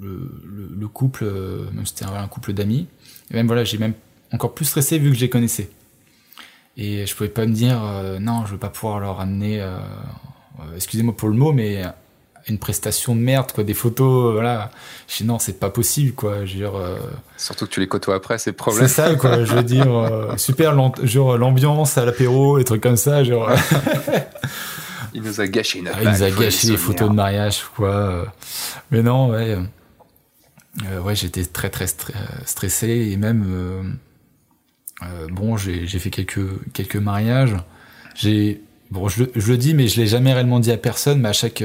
le, 0.00 0.30
le, 0.78 0.88
couple, 0.88 1.24
même 1.72 1.86
si 1.86 1.94
c'était 1.94 2.10
un, 2.10 2.28
couple 2.28 2.52
d'amis. 2.52 2.86
Et 3.30 3.34
même 3.34 3.46
voilà, 3.46 3.64
j'ai 3.64 3.78
même 3.78 3.94
encore 4.32 4.54
plus 4.54 4.64
stressé 4.64 4.98
vu 4.98 5.10
que 5.10 5.16
je 5.16 5.20
les 5.20 5.30
connaissais. 5.30 5.70
Et 6.76 7.06
je 7.06 7.14
pouvais 7.14 7.28
pas 7.28 7.46
me 7.46 7.52
dire, 7.52 7.80
non, 8.20 8.46
je 8.46 8.52
veux 8.52 8.58
pas 8.58 8.68
pouvoir 8.68 9.00
leur 9.00 9.20
amener, 9.20 9.66
excusez-moi 10.76 11.16
pour 11.16 11.28
le 11.28 11.34
mot, 11.34 11.52
mais 11.52 11.82
une 12.48 12.58
prestation 12.58 13.14
de 13.14 13.20
merde, 13.20 13.52
quoi, 13.52 13.64
des 13.64 13.74
photos, 13.74 14.30
euh, 14.30 14.32
voilà. 14.32 14.70
Je 15.06 15.18
dis 15.18 15.24
non, 15.24 15.38
c'est 15.38 15.58
pas 15.58 15.70
possible, 15.70 16.12
quoi. 16.12 16.44
Je 16.44 16.52
veux 16.54 16.58
dire, 16.58 16.76
euh, 16.76 16.98
Surtout 17.36 17.66
que 17.66 17.70
tu 17.70 17.80
les 17.80 17.88
côtoies 17.88 18.14
après, 18.14 18.38
c'est 18.38 18.52
problème. 18.52 18.86
C'est 18.86 18.94
ça, 18.94 19.14
quoi. 19.14 19.44
je 19.44 19.54
veux 19.54 19.62
dire, 19.62 19.90
euh, 19.90 20.36
super, 20.36 20.74
genre 21.04 21.36
l'ambiance 21.36 21.98
à 21.98 22.04
l'apéro, 22.04 22.58
et 22.58 22.64
trucs 22.64 22.82
comme 22.82 22.96
ça, 22.96 23.24
genre. 23.24 23.50
il 25.14 25.22
nous 25.22 25.40
a 25.40 25.46
gâché 25.46 25.80
une 25.80 25.88
ah, 25.88 25.98
Il 26.02 26.08
nous 26.08 26.22
a 26.22 26.30
gâché 26.30 26.68
les 26.68 26.76
photos 26.76 27.08
de 27.08 27.14
mariage, 27.14 27.64
quoi. 27.76 28.26
Mais 28.90 29.02
non, 29.02 29.30
ouais. 29.30 29.58
Ouais, 31.02 31.14
j'étais 31.14 31.44
très, 31.44 31.70
très 31.70 31.86
stressé, 32.44 32.88
et 33.10 33.16
même, 33.16 33.98
bon, 35.30 35.56
j'ai 35.56 35.86
fait 35.86 36.10
quelques, 36.10 36.72
quelques 36.72 36.96
mariages. 36.96 37.56
J'ai, 38.14 38.62
bon, 38.90 39.08
je, 39.08 39.24
je, 39.34 39.52
le 39.52 39.58
dis, 39.58 39.74
mais 39.74 39.88
je 39.88 40.00
l'ai 40.00 40.06
jamais 40.06 40.32
réellement 40.32 40.60
dit 40.60 40.72
à 40.72 40.76
personne, 40.76 41.20
mais 41.20 41.28
à 41.28 41.32
chaque, 41.32 41.62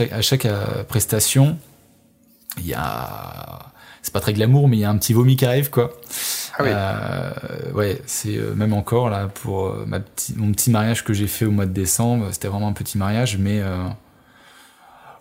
à 0.00 0.22
chaque 0.22 0.46
euh, 0.46 0.84
prestation, 0.84 1.58
il 2.58 2.66
y 2.66 2.74
a, 2.74 3.72
c'est 4.02 4.12
pas 4.12 4.20
très 4.20 4.32
glamour, 4.32 4.68
mais 4.68 4.76
il 4.78 4.80
y 4.80 4.84
a 4.84 4.90
un 4.90 4.96
petit 4.96 5.12
vomi 5.12 5.36
qui 5.36 5.44
arrive, 5.44 5.70
quoi. 5.70 5.92
Ah 6.58 6.62
oui. 6.62 6.70
Euh, 6.72 7.72
ouais, 7.72 8.02
c'est 8.06 8.36
euh, 8.36 8.54
même 8.54 8.72
encore 8.72 9.08
là 9.08 9.28
pour 9.28 9.74
ma 9.86 10.00
petit, 10.00 10.34
mon 10.36 10.52
petit 10.52 10.70
mariage 10.70 11.04
que 11.04 11.12
j'ai 11.12 11.26
fait 11.26 11.44
au 11.44 11.50
mois 11.50 11.66
de 11.66 11.72
décembre. 11.72 12.28
C'était 12.32 12.48
vraiment 12.48 12.68
un 12.68 12.72
petit 12.72 12.98
mariage, 12.98 13.38
mais 13.38 13.62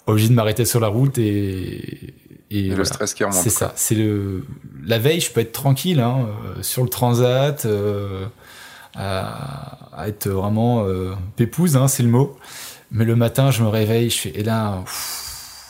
obligé 0.07 0.29
de 0.29 0.33
m'arrêter 0.33 0.65
sur 0.65 0.79
la 0.79 0.87
route 0.87 1.17
et, 1.17 2.13
et, 2.51 2.69
le 2.69 2.83
stress 2.83 3.13
qui 3.13 3.23
remonte. 3.23 3.41
C'est 3.41 3.49
ça. 3.49 3.73
C'est 3.75 3.95
le 3.95 4.45
la 4.83 4.99
veille, 4.99 5.21
je 5.21 5.31
peux 5.31 5.39
être 5.39 5.51
tranquille 5.51 5.99
hein, 5.99 6.27
sur 6.61 6.83
le 6.83 6.89
transat, 6.89 7.67
à, 8.95 9.77
à, 9.93 10.07
être 10.07 10.27
vraiment 10.27 10.85
pépouze, 11.35 11.77
hein, 11.77 11.87
c'est 11.87 12.03
le 12.03 12.09
mot. 12.09 12.37
Mais 12.91 13.05
le 13.05 13.15
matin, 13.15 13.51
je 13.51 13.63
me 13.63 13.69
réveille, 13.69 14.09
je 14.09 14.17
fais, 14.17 14.29
et 14.31 14.43
là, 14.43 14.83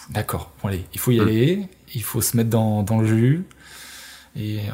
d'accord, 0.10 0.52
bon, 0.62 0.70
allez, 0.70 0.86
il 0.94 1.00
faut 1.00 1.12
y 1.12 1.20
mm. 1.20 1.22
aller, 1.22 1.68
il 1.94 2.04
faut 2.04 2.22
se 2.22 2.36
mettre 2.36 2.50
dans, 2.50 2.84
dans 2.84 3.00
le 3.00 3.08
jus. 3.08 3.46
Et 4.36 4.60
euh, 4.60 4.72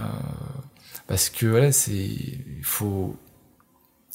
parce 1.07 1.29
que 1.29 1.45
voilà, 1.45 1.71
c'est, 1.71 1.93
il 1.93 2.63
faut, 2.63 3.15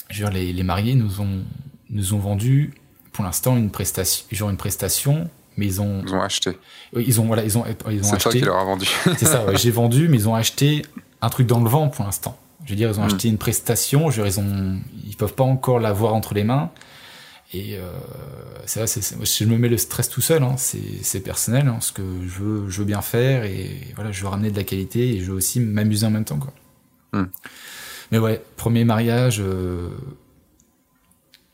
je 0.09 0.25
veux 0.25 0.31
dire, 0.31 0.39
les, 0.39 0.53
les 0.53 0.63
mariés 0.63 0.95
nous 0.95 1.21
ont, 1.21 1.45
nous 1.91 2.15
ont 2.15 2.19
vendu 2.19 2.73
pour 3.13 3.25
l'instant 3.25 3.57
une 3.57 3.71
prestation, 3.71 4.25
genre 4.31 4.51
une 4.51 4.57
prestation, 4.57 5.29
mais 5.57 5.67
ils 5.67 5.81
ont, 5.81 6.03
ils 6.07 6.15
ont 6.15 6.23
acheté. 6.23 6.59
Ils 6.97 7.21
ont 7.21 7.25
voilà, 7.25 7.45
ils 7.45 7.59
ont, 7.59 7.65
ils 7.91 8.05
ont 8.05 8.13
acheté. 8.13 8.19
C'est 8.19 8.19
toi 8.19 8.33
qui 8.33 8.41
leur 8.41 8.59
a 8.59 8.65
vendu. 8.65 8.87
c'est 9.17 9.27
ça, 9.27 9.45
ouais, 9.45 9.57
j'ai 9.57 9.71
vendu, 9.71 10.09
mais 10.09 10.17
ils 10.17 10.29
ont 10.29 10.35
acheté 10.35 10.83
un 11.21 11.29
truc 11.29 11.47
dans 11.47 11.61
le 11.61 11.69
vent 11.69 11.89
pour 11.89 12.05
l'instant. 12.05 12.39
Je 12.65 12.71
veux 12.71 12.77
dire, 12.77 12.91
ils 12.91 12.99
ont 12.99 13.03
mm. 13.03 13.07
acheté 13.07 13.29
une 13.29 13.39
prestation, 13.39 14.11
je 14.11 14.21
veux 14.21 14.29
dire, 14.29 14.39
ils 14.39 14.41
ont, 14.41 14.79
ils 15.07 15.17
peuvent 15.17 15.35
pas 15.35 15.45
encore 15.45 15.81
l'avoir 15.81 16.15
entre 16.15 16.35
les 16.35 16.45
mains. 16.45 16.71
Et 17.55 17.77
euh, 17.77 17.83
c'est 18.65 18.81
je 18.87 19.45
me 19.45 19.59
mets 19.59 19.69
le 19.69 19.77
stress 19.77 20.09
tout 20.09 20.23
seul, 20.23 20.43
hein, 20.43 20.55
c'est 20.57 21.21
personnel, 21.21 21.69
hein, 21.69 21.79
ce 21.81 21.93
que 21.93 22.03
je 22.27 22.43
veux, 22.43 22.71
je 22.71 22.79
veux 22.79 22.87
bien 22.87 23.03
faire 23.03 23.45
et 23.45 23.89
voilà, 23.95 24.11
je 24.11 24.23
veux 24.23 24.29
ramener 24.29 24.51
de 24.51 24.57
la 24.57 24.65
qualité 24.65 25.17
et 25.17 25.21
je 25.21 25.27
veux 25.27 25.37
aussi 25.37 25.61
m'amuser 25.61 26.07
en 26.07 26.11
même 26.11 26.25
temps. 26.25 26.39
Quoi. 26.39 26.53
Hmm. 27.13 27.27
Mais 28.11 28.19
ouais, 28.19 28.43
premier 28.57 28.85
mariage, 28.85 29.41
euh, 29.41 29.91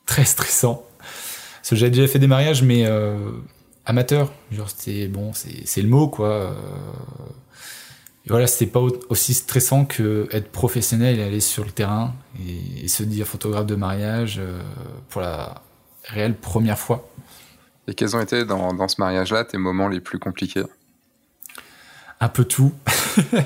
très 0.06 0.24
stressant. 0.24 0.86
Parce 0.98 1.70
que 1.70 1.76
j'avais 1.76 1.90
déjà 1.90 2.06
fait 2.06 2.20
des 2.20 2.28
mariages, 2.28 2.62
mais 2.62 2.86
euh, 2.86 3.16
amateurs. 3.88 4.32
Genre, 4.52 4.70
c'était 4.70 5.08
bon, 5.08 5.32
c'est 5.32 5.82
le 5.82 5.88
mot, 5.88 6.08
quoi. 6.08 6.28
Euh, 6.28 6.52
et 8.26 8.28
voilà, 8.28 8.46
c'était 8.46 8.70
pas 8.70 8.80
aussi 9.08 9.34
stressant 9.34 9.86
que 9.86 10.28
être 10.30 10.52
professionnel 10.52 11.18
et 11.18 11.22
aller 11.22 11.40
sur 11.40 11.64
le 11.64 11.70
terrain 11.70 12.14
et, 12.38 12.84
et 12.84 12.88
se 12.88 13.02
dire 13.02 13.26
photographe 13.26 13.66
de 13.66 13.74
mariage 13.74 14.36
euh, 14.38 14.62
pour 15.08 15.22
la 15.22 15.62
réelle 16.04 16.36
première 16.36 16.78
fois. 16.78 17.08
Et 17.88 17.94
quels 17.94 18.14
ont 18.14 18.20
été 18.20 18.44
dans, 18.44 18.74
dans 18.74 18.86
ce 18.86 19.00
mariage-là 19.00 19.44
tes 19.44 19.56
moments 19.56 19.88
les 19.88 20.00
plus 20.00 20.18
compliqués? 20.18 20.64
Un 22.20 22.28
peu 22.28 22.44
tout. 22.44 22.72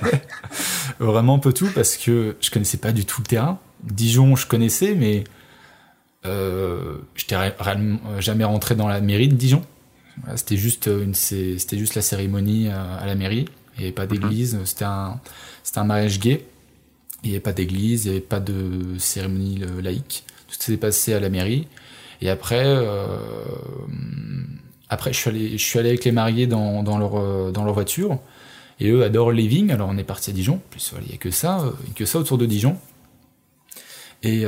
Vraiment 0.98 1.36
un 1.36 1.38
peu 1.38 1.52
tout 1.52 1.68
parce 1.74 1.96
que 1.96 2.36
je 2.40 2.50
connaissais 2.50 2.78
pas 2.78 2.90
du 2.90 3.04
tout 3.04 3.20
le 3.20 3.26
terrain. 3.26 3.60
Dijon, 3.84 4.34
je 4.34 4.46
connaissais, 4.46 4.94
mais 4.94 5.24
euh, 6.24 6.98
j'étais 7.14 7.36
jamais 8.18 8.44
rentré 8.44 8.74
dans 8.74 8.88
la 8.88 9.00
mairie 9.00 9.28
de 9.28 9.34
Dijon. 9.34 9.62
C'était 10.36 10.56
juste 10.56 10.86
une, 10.86 11.14
c'était 11.14 11.78
juste 11.78 11.94
la 11.94 12.02
cérémonie 12.02 12.68
à, 12.68 13.04
la 13.06 13.14
mairie. 13.14 13.46
Il 13.74 13.80
n'y 13.80 13.84
avait 13.86 13.94
pas 13.94 14.06
d'église. 14.06 14.54
Mhm. 14.54 14.66
C'était 14.66 14.84
un, 14.84 15.20
c'était 15.62 15.78
un 15.78 15.84
mariage 15.84 16.20
gay. 16.20 16.44
Il 17.22 17.30
n'y 17.30 17.36
avait 17.36 17.40
pas 17.40 17.52
d'église, 17.52 18.04
il 18.04 18.10
n'y 18.10 18.16
avait 18.16 18.26
pas 18.26 18.40
de 18.40 18.98
cérémonie 18.98 19.62
laïque. 19.82 20.24
Tout 20.48 20.56
s'est 20.58 20.76
passé 20.76 21.14
à 21.14 21.20
la 21.20 21.28
mairie. 21.28 21.68
Et 22.20 22.30
après, 22.30 22.64
euh, 22.64 23.04
après 24.88 25.12
je 25.12 25.18
suis 25.18 25.30
allé, 25.30 25.58
je 25.58 25.64
suis 25.64 25.78
allé 25.78 25.88
avec 25.90 26.04
les 26.04 26.12
mariés 26.12 26.46
dans, 26.46 26.82
dans 26.82 26.98
leur 26.98 27.18
euh, 27.18 27.50
dans 27.50 27.64
leur 27.64 27.74
voiture. 27.74 28.18
Et 28.80 28.90
eux 28.90 29.02
adorent 29.02 29.32
living. 29.32 29.70
Alors 29.72 29.88
on 29.88 29.98
est 29.98 30.04
parti 30.04 30.30
à 30.30 30.32
Dijon. 30.32 30.60
plus, 30.70 30.94
il 31.02 31.08
n'y 31.08 31.14
a 31.14 31.18
que 31.18 31.30
ça, 31.30 31.60
euh, 31.60 31.70
que 31.96 32.04
ça 32.04 32.18
autour 32.18 32.38
de 32.38 32.46
Dijon. 32.46 32.76
Et 34.24 34.44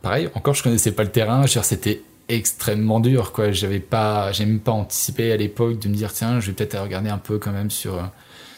pareil, 0.00 0.28
encore 0.34 0.54
je 0.54 0.62
connaissais 0.62 0.92
pas 0.92 1.02
le 1.02 1.10
terrain. 1.10 1.44
C'était 1.48 2.02
extrêmement 2.28 3.00
dur, 3.00 3.32
quoi. 3.32 3.52
J'avais 3.52 3.80
pas, 3.80 4.32
j'ai 4.32 4.46
même 4.46 4.60
pas 4.60 4.72
anticipé 4.72 5.32
à 5.32 5.36
l'époque 5.36 5.78
de 5.78 5.88
me 5.88 5.94
dire 5.94 6.12
tiens, 6.12 6.40
je 6.40 6.48
vais 6.48 6.52
peut-être 6.52 6.78
regarder 6.80 7.10
un 7.10 7.18
peu 7.18 7.38
quand 7.38 7.52
même 7.52 7.70
sur 7.70 8.10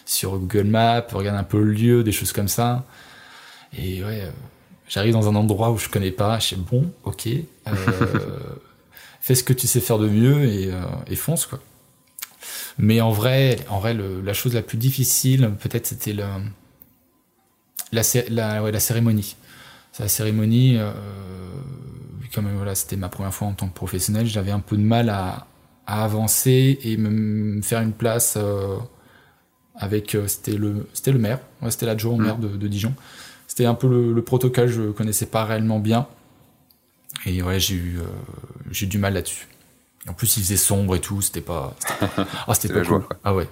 sur 0.06 0.38
Google 0.38 0.64
Maps, 0.64 1.06
regarder 1.12 1.38
un 1.38 1.44
peu 1.44 1.62
le 1.62 1.72
lieu, 1.72 2.04
des 2.04 2.12
choses 2.12 2.32
comme 2.32 2.48
ça. 2.48 2.84
Et 3.76 4.04
ouais, 4.04 4.30
J'arrive 4.88 5.14
dans 5.14 5.28
un 5.28 5.34
endroit 5.34 5.70
où 5.70 5.78
je 5.78 5.88
connais 5.88 6.10
pas, 6.10 6.38
je 6.38 6.48
sais 6.48 6.56
bon, 6.56 6.92
ok, 7.04 7.26
euh, 7.26 7.72
fais 9.20 9.34
ce 9.34 9.42
que 9.42 9.52
tu 9.52 9.66
sais 9.66 9.80
faire 9.80 9.98
de 9.98 10.08
mieux 10.08 10.44
et, 10.44 10.70
euh, 10.70 10.82
et 11.06 11.16
fonce 11.16 11.46
quoi. 11.46 11.60
Mais 12.76 13.00
en 13.00 13.10
vrai, 13.10 13.58
en 13.70 13.78
vrai, 13.78 13.94
le, 13.94 14.20
la 14.20 14.34
chose 14.34 14.52
la 14.52 14.62
plus 14.62 14.76
difficile, 14.76 15.50
peut-être, 15.60 15.86
c'était 15.86 16.12
le, 16.12 16.24
la, 17.92 18.02
la, 18.28 18.62
ouais, 18.62 18.72
la 18.72 18.80
cérémonie. 18.80 19.36
La 19.98 20.08
cérémonie, 20.08 20.76
euh, 20.76 20.92
comme 22.34 22.50
voilà, 22.56 22.74
c'était 22.74 22.96
ma 22.96 23.08
première 23.08 23.32
fois 23.32 23.48
en 23.48 23.52
tant 23.52 23.68
que 23.68 23.74
professionnel, 23.74 24.26
j'avais 24.26 24.50
un 24.50 24.60
peu 24.60 24.76
de 24.76 24.82
mal 24.82 25.08
à, 25.08 25.46
à 25.86 26.04
avancer 26.04 26.78
et 26.82 26.96
me 26.96 27.62
faire 27.62 27.80
une 27.80 27.92
place 27.92 28.34
euh, 28.36 28.76
avec. 29.76 30.14
Euh, 30.14 30.26
c'était 30.26 30.56
le, 30.56 30.88
c'était 30.92 31.12
le 31.12 31.18
maire, 31.18 31.40
ouais, 31.62 31.70
c'était 31.70 31.86
l'adjoint 31.86 32.14
au 32.14 32.18
maire 32.18 32.38
de, 32.38 32.48
de 32.48 32.68
Dijon. 32.68 32.94
C'était 33.46 33.66
un 33.66 33.74
peu 33.74 34.12
le, 34.12 34.22
protocole, 34.22 34.68
je 34.68 34.90
connaissais 34.90 35.26
pas 35.26 35.44
réellement 35.44 35.78
bien. 35.78 36.08
Et 37.26 37.42
ouais, 37.42 37.60
j'ai 37.60 37.76
eu, 37.76 37.98
euh, 38.00 38.04
j'ai 38.70 38.86
du 38.86 38.98
mal 38.98 39.14
là-dessus. 39.14 39.46
En 40.08 40.12
plus, 40.12 40.36
il 40.36 40.42
faisait 40.42 40.56
sombre 40.56 40.96
et 40.96 41.00
tout, 41.00 41.22
c'était 41.22 41.40
pas. 41.40 41.74
Ah, 42.46 42.54
c'était 42.54 42.74
pas 42.74 42.84
cool. 42.84 43.04
ah 43.22 43.34
ouais. 43.34 43.48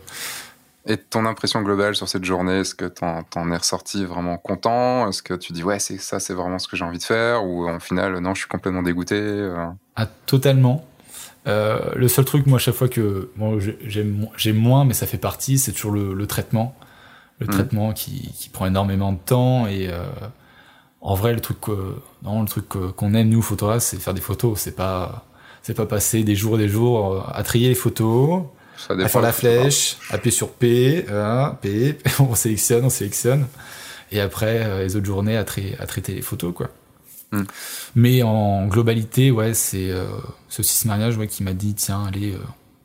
Et 0.84 0.96
ton 0.96 1.26
impression 1.26 1.62
globale 1.62 1.94
sur 1.94 2.08
cette 2.08 2.24
journée, 2.24 2.60
est-ce 2.60 2.74
que 2.74 2.86
t'en, 2.86 3.22
en 3.36 3.52
es 3.52 3.56
ressorti 3.56 4.04
vraiment 4.04 4.36
content? 4.36 5.08
Est-ce 5.08 5.22
que 5.22 5.34
tu 5.34 5.52
dis 5.52 5.62
ouais, 5.62 5.78
c'est 5.78 5.98
ça, 5.98 6.18
c'est 6.18 6.34
vraiment 6.34 6.58
ce 6.58 6.66
que 6.66 6.76
j'ai 6.76 6.84
envie 6.84 6.98
de 6.98 7.04
faire? 7.04 7.44
Ou 7.44 7.68
en 7.68 7.78
final, 7.78 8.18
non, 8.18 8.34
je 8.34 8.40
suis 8.40 8.48
complètement 8.48 8.82
dégoûté 8.82 9.14
euh? 9.16 9.68
Ah, 9.94 10.06
totalement. 10.26 10.84
Euh, 11.46 11.78
le 11.94 12.08
seul 12.08 12.24
truc, 12.24 12.46
moi, 12.46 12.56
à 12.56 12.58
chaque 12.58 12.74
fois 12.74 12.88
que 12.88 13.30
bon, 13.36 13.60
j'aime, 13.60 14.28
moins, 14.54 14.84
mais 14.84 14.94
ça 14.94 15.06
fait 15.06 15.18
partie, 15.18 15.58
c'est 15.58 15.72
toujours 15.72 15.92
le, 15.92 16.14
le 16.14 16.26
traitement 16.26 16.74
le 17.42 17.46
mm. 17.46 17.50
traitement 17.50 17.92
qui, 17.92 18.32
qui, 18.38 18.48
prend 18.48 18.66
énormément 18.66 19.12
de 19.12 19.18
temps 19.18 19.66
et 19.66 19.88
euh, 19.88 20.04
en 21.00 21.14
vrai 21.14 21.32
le 21.32 21.40
truc 21.40 21.58
non, 22.22 22.42
le 22.42 22.48
truc 22.48 22.68
qu'on 22.68 23.14
aime 23.14 23.28
nous 23.28 23.42
photographes 23.42 23.82
c'est 23.82 24.00
faire 24.00 24.14
des 24.14 24.20
photos 24.20 24.58
c'est 24.60 24.76
pas 24.76 25.26
c'est 25.62 25.74
pas 25.74 25.86
passer 25.86 26.24
des 26.24 26.34
jours 26.34 26.56
et 26.56 26.58
des 26.58 26.68
jours 26.68 27.26
à 27.34 27.42
trier 27.42 27.68
les 27.68 27.74
photos 27.74 28.44
à 28.88 29.08
faire 29.08 29.22
la 29.22 29.32
flèche, 29.32 29.96
appuyer 30.10 30.34
sur 30.34 30.52
P, 30.52 31.06
P, 31.60 31.98
on 32.18 32.34
sélectionne, 32.34 32.84
on 32.84 32.90
sélectionne. 32.90 33.46
Et 34.10 34.20
après, 34.20 34.84
les 34.84 34.96
autres 34.96 35.06
journées 35.06 35.36
à, 35.36 35.40
à 35.40 35.86
traiter 35.86 36.14
les 36.14 36.22
photos, 36.22 36.52
quoi. 36.54 36.70
Hmm. 37.32 37.44
Mais 37.94 38.22
en 38.22 38.66
globalité, 38.66 39.30
ouais, 39.30 39.54
c'est 39.54 39.90
euh, 39.90 40.04
ce 40.48 40.62
six 40.62 40.86
mariage 40.86 41.16
ouais, 41.16 41.26
qui 41.26 41.42
m'a 41.42 41.54
dit 41.54 41.74
tiens, 41.74 42.04
allez, 42.04 42.36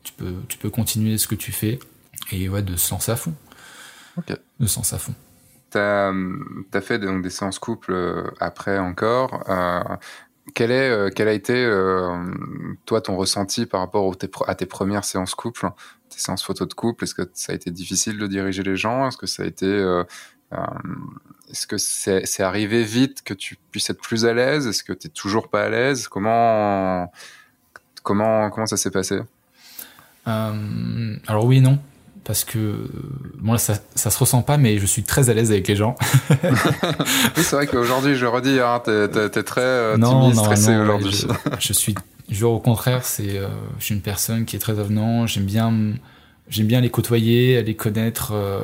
tu, 0.03 0.13
peux, 0.13 0.35
tu 0.47 0.57
peux 0.57 0.69
continuer 0.69 1.17
ce 1.17 1.27
que 1.27 1.35
tu 1.35 1.51
fais. 1.51 1.79
Et 2.31 2.47
ouais, 2.47 2.61
de 2.61 2.75
se 2.75 2.91
lancer 2.91 3.11
à 3.11 3.17
fond. 3.17 3.33
Ok. 4.17 4.33
De 4.59 4.67
se 4.67 4.77
lancer 4.77 4.95
à 4.95 4.99
fond. 4.99 5.13
Tu 5.71 5.77
as, 5.77 6.13
as, 6.73 6.81
fait 6.81 6.97
donc, 6.99 7.21
des 7.23 7.29
séances 7.29 7.59
couple 7.59 7.93
après 8.39 8.79
encore. 8.79 9.43
Euh, 9.49 9.83
quel, 10.53 10.71
est, 10.71 10.89
euh, 10.89 11.09
quel 11.13 11.27
a 11.27 11.33
été, 11.33 11.53
euh, 11.53 12.23
toi, 12.85 13.01
ton 13.01 13.15
ressenti 13.15 13.65
par 13.65 13.81
rapport 13.81 14.11
à 14.47 14.55
tes 14.55 14.65
premières 14.65 15.03
séances 15.03 15.35
couple, 15.35 15.69
tes 16.09 16.19
séances 16.19 16.43
photos 16.43 16.67
de 16.67 16.73
couple? 16.73 17.03
Est-ce 17.03 17.15
que 17.15 17.29
ça 17.33 17.51
a 17.51 17.55
été 17.55 17.71
difficile 17.71 18.17
de 18.17 18.27
diriger 18.27 18.63
les 18.63 18.77
gens? 18.77 19.07
Est-ce 19.07 19.17
que 19.17 19.27
ça 19.27 19.43
a 19.43 19.45
été. 19.45 19.65
Euh, 19.65 20.03
est-ce 21.51 21.67
que 21.67 21.77
c'est 21.77 22.43
arrivé 22.43 22.83
vite 22.83 23.21
que 23.23 23.33
tu 23.33 23.57
puisses 23.71 23.89
être 23.89 24.01
plus 24.01 24.25
à 24.25 24.33
l'aise? 24.33 24.67
Est-ce 24.67 24.83
que 24.83 24.93
tu 24.93 25.07
n'es 25.07 25.13
toujours 25.13 25.49
pas 25.49 25.63
à 25.63 25.69
l'aise? 25.69 26.07
Comment, 26.07 27.11
comment, 28.03 28.49
comment 28.49 28.65
ça 28.65 28.77
s'est 28.77 28.91
passé? 28.91 29.19
Alors, 30.25 31.45
oui 31.45 31.61
non 31.61 31.79
parce 32.28 32.43
que 32.43 32.89
bon 33.39 33.57
ça, 33.57 33.75
ça 33.95 34.11
se 34.11 34.19
ressent 34.19 34.41
pas 34.41 34.57
mais 34.57 34.80
je 34.80 34.86
suis 34.86 35.03
très 35.03 35.30
à 35.30 35.34
l'aise 35.34 35.49
avec 35.49 35.67
les 35.67 35.78
gens. 35.78 35.95
Oui 37.38 37.43
c'est 37.43 37.55
vrai 37.55 37.67
qu'aujourd'hui 37.67 38.15
je 38.15 38.25
redis 38.25 38.59
hein, 38.59 38.82
t'es 38.84 38.91
es, 38.91 39.43
très 39.43 39.61
euh, 39.61 39.97
timide 39.97 40.36
stressé 40.36 40.75
aujourd'hui. 40.75 41.11
je, 41.11 41.57
je, 41.59 41.73
suis 41.73 41.95
au 42.43 42.59
contraire 42.59 43.05
c'est 43.05 43.38
euh, 43.38 43.47
je 43.80 43.86
suis 43.86 43.95
une 43.95 44.01
personne 44.01 44.43
qui 44.43 44.57
est 44.57 44.59
très 44.59 44.78
avenant 44.78 45.25
j'aime 45.25 45.45
bien 45.45 45.73
j'aime 46.49 46.67
bien 46.67 46.82
les 46.82 46.89
côtoyer 46.89 47.63
les 47.63 47.75
connaître 47.75 48.34
euh, 48.34 48.59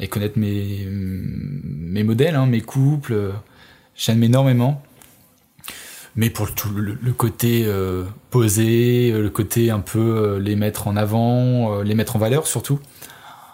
et 0.00 0.08
connaître 0.08 0.38
mes 0.38 0.88
mes 0.90 2.02
modèles 2.02 2.36
hein, 2.36 2.46
mes 2.46 2.62
couples. 2.62 3.32
J'aime 3.96 4.22
énormément 4.22 4.80
mais 6.18 6.30
pour 6.30 6.52
tout 6.52 6.70
le, 6.74 7.12
côté 7.12 7.62
euh, 7.64 8.02
posé, 8.30 9.12
euh, 9.12 9.22
le 9.22 9.30
côté 9.30 9.70
un 9.70 9.78
peu 9.78 10.00
euh, 10.00 10.40
les 10.40 10.56
mettre 10.56 10.88
en 10.88 10.96
avant, 10.96 11.80
les 11.82 11.94
mettre 11.94 12.16
en 12.16 12.18
valeur 12.18 12.48
surtout. 12.48 12.80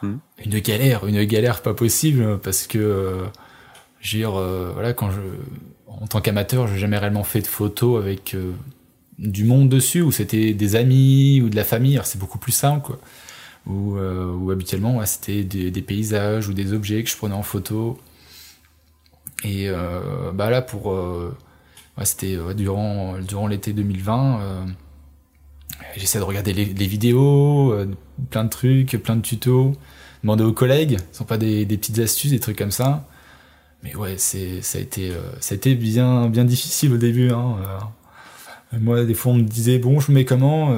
Hmm. 0.00 0.16
Une 0.42 0.58
galère, 0.60 1.06
une 1.06 1.22
galère 1.24 1.60
pas 1.60 1.74
possible 1.74 2.38
parce 2.38 2.66
que, 2.66 3.18
je 4.00 4.16
veux 4.16 4.18
dire, 4.18 4.30
voilà, 4.72 4.94
quand 4.94 5.10
je, 5.10 5.20
en 5.88 6.06
tant 6.06 6.22
qu'amateur, 6.22 6.66
j'ai 6.66 6.78
jamais 6.78 6.96
réellement 6.96 7.22
fait 7.22 7.42
de 7.42 7.46
photos 7.46 8.02
avec 8.02 8.34
du 9.18 9.44
monde 9.44 9.68
dessus 9.68 10.00
où 10.00 10.10
c'était 10.10 10.54
des 10.54 10.74
amis 10.74 11.42
ou 11.42 11.50
de 11.50 11.56
la 11.56 11.64
famille. 11.64 12.00
C'est 12.04 12.18
beaucoup 12.18 12.38
plus 12.38 12.52
simple 12.52 12.86
quoi. 12.86 12.98
Où, 13.66 13.98
où 13.98 14.50
habituellement 14.50 15.04
c'était 15.04 15.44
des, 15.44 15.70
des, 15.70 15.82
paysages 15.82 16.48
ou 16.48 16.54
des 16.54 16.72
objets 16.72 17.02
que 17.02 17.10
je 17.10 17.16
prenais 17.16 17.34
en 17.34 17.42
photo. 17.42 17.98
Et 19.44 19.68
bah 20.32 20.48
là 20.48 20.62
pour 20.62 20.94
c'était 22.02 22.36
durant, 22.56 23.18
durant 23.18 23.46
l'été 23.46 23.72
2020. 23.72 24.40
Euh, 24.40 24.64
j'essaie 25.96 26.18
de 26.18 26.24
regarder 26.24 26.52
les, 26.52 26.86
vidéos, 26.86 27.72
euh, 27.72 27.88
plein 28.30 28.44
de 28.44 28.50
trucs, 28.50 29.00
plein 29.02 29.16
de 29.16 29.22
tutos, 29.22 29.72
demander 30.22 30.44
aux 30.44 30.52
collègues, 30.52 30.98
ce 31.12 31.18
sont 31.18 31.24
pas 31.24 31.38
des, 31.38 31.66
petites 31.66 31.98
astuces, 31.98 32.30
des 32.30 32.40
trucs 32.40 32.58
comme 32.58 32.70
ça. 32.70 33.06
Mais 33.82 33.94
ouais, 33.94 34.14
c'est, 34.16 34.62
ça 34.62 34.78
a 34.78 34.80
été, 34.80 35.10
euh, 35.10 35.20
ça 35.40 35.54
a 35.54 35.56
été 35.56 35.74
bien, 35.74 36.28
bien 36.28 36.44
difficile 36.44 36.92
au 36.94 36.96
début. 36.96 37.30
Hein, 37.30 37.56
moi, 38.72 39.04
des 39.04 39.14
fois, 39.14 39.32
on 39.32 39.36
me 39.36 39.42
disait, 39.42 39.78
bon, 39.78 40.00
je 40.00 40.10
me 40.10 40.16
mets 40.16 40.24
comment 40.24 40.74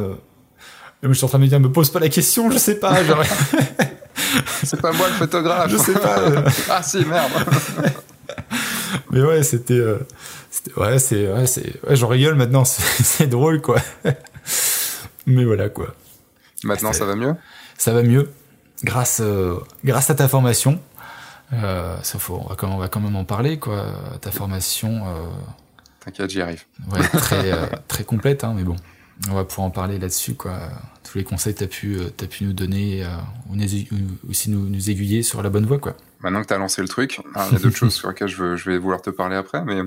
Je 1.02 1.12
suis 1.12 1.24
en 1.24 1.28
train 1.28 1.38
de 1.38 1.44
me 1.44 1.48
dire, 1.48 1.60
me 1.60 1.72
pose 1.72 1.90
pas 1.90 2.00
la 2.00 2.08
question, 2.08 2.50
je 2.50 2.58
sais 2.58 2.78
pas. 2.78 2.96
c'est 4.62 4.80
pas 4.80 4.92
moi 4.92 5.08
le 5.08 5.14
photographe. 5.14 5.70
Je 5.70 5.76
sais 5.76 5.94
pas. 5.94 6.44
ah 6.68 6.82
si, 6.82 7.04
merde. 7.04 7.30
Mais 9.12 9.22
ouais, 9.22 9.42
c'était, 9.42 9.80
ouais, 10.76 10.98
c'est, 10.98 11.32
ouais, 11.32 11.46
c'est, 11.46 11.84
ouais, 11.84 11.96
j'en 11.96 12.08
rigole 12.08 12.34
maintenant, 12.34 12.64
c'est 12.64 13.26
drôle, 13.26 13.60
quoi. 13.60 13.80
Mais 15.26 15.44
voilà, 15.44 15.68
quoi. 15.68 15.94
Maintenant, 16.64 16.92
ça 16.92 17.04
va 17.04 17.16
mieux? 17.16 17.34
Ça 17.78 17.92
va 17.92 18.02
mieux, 18.02 18.30
grâce, 18.84 19.20
euh, 19.20 19.56
grâce 19.84 20.10
à 20.10 20.14
ta 20.14 20.28
formation. 20.28 20.80
Euh, 21.52 21.96
on 22.28 22.48
va, 22.48 22.54
quand, 22.56 22.68
on 22.68 22.78
va 22.78 22.88
quand 22.88 23.00
même 23.00 23.16
en 23.16 23.24
parler, 23.24 23.58
quoi. 23.58 23.86
Ta 24.20 24.30
formation. 24.30 25.06
Euh, 25.06 25.26
T'inquiète, 26.00 26.30
j'y 26.30 26.40
arrive. 26.40 26.64
Ouais, 26.90 27.06
très, 27.08 27.52
euh, 27.52 27.66
très 27.88 28.04
complète, 28.04 28.44
hein, 28.44 28.54
mais 28.56 28.64
bon. 28.64 28.76
On 29.30 29.34
va 29.34 29.44
pouvoir 29.44 29.66
en 29.66 29.70
parler 29.70 29.98
là-dessus, 29.98 30.34
quoi. 30.34 30.58
Tous 31.02 31.18
les 31.18 31.24
conseils 31.24 31.54
que 31.54 31.60
tu 31.60 31.64
as 31.64 31.68
pu, 31.68 31.98
as 32.00 32.26
pu 32.26 32.44
nous 32.44 32.52
donner, 32.52 33.06
ou, 33.48 33.54
ou, 33.54 34.30
aussi 34.30 34.50
nous, 34.50 34.68
nous 34.68 34.90
aiguiller 34.90 35.22
sur 35.22 35.42
la 35.42 35.48
bonne 35.48 35.66
voie, 35.66 35.78
quoi. 35.78 35.96
Maintenant 36.20 36.42
que 36.42 36.48
tu 36.48 36.54
as 36.54 36.58
lancé 36.58 36.82
le 36.82 36.88
truc, 36.88 37.20
il 37.34 37.52
y 37.52 37.56
a 37.56 37.58
d'autres 37.58 37.70
choses 37.76 37.94
sur 37.94 38.08
lesquelles 38.08 38.28
je, 38.28 38.36
veux, 38.36 38.56
je 38.56 38.70
vais 38.70 38.78
vouloir 38.78 39.00
te 39.00 39.10
parler 39.10 39.36
après, 39.36 39.62
mais 39.64 39.80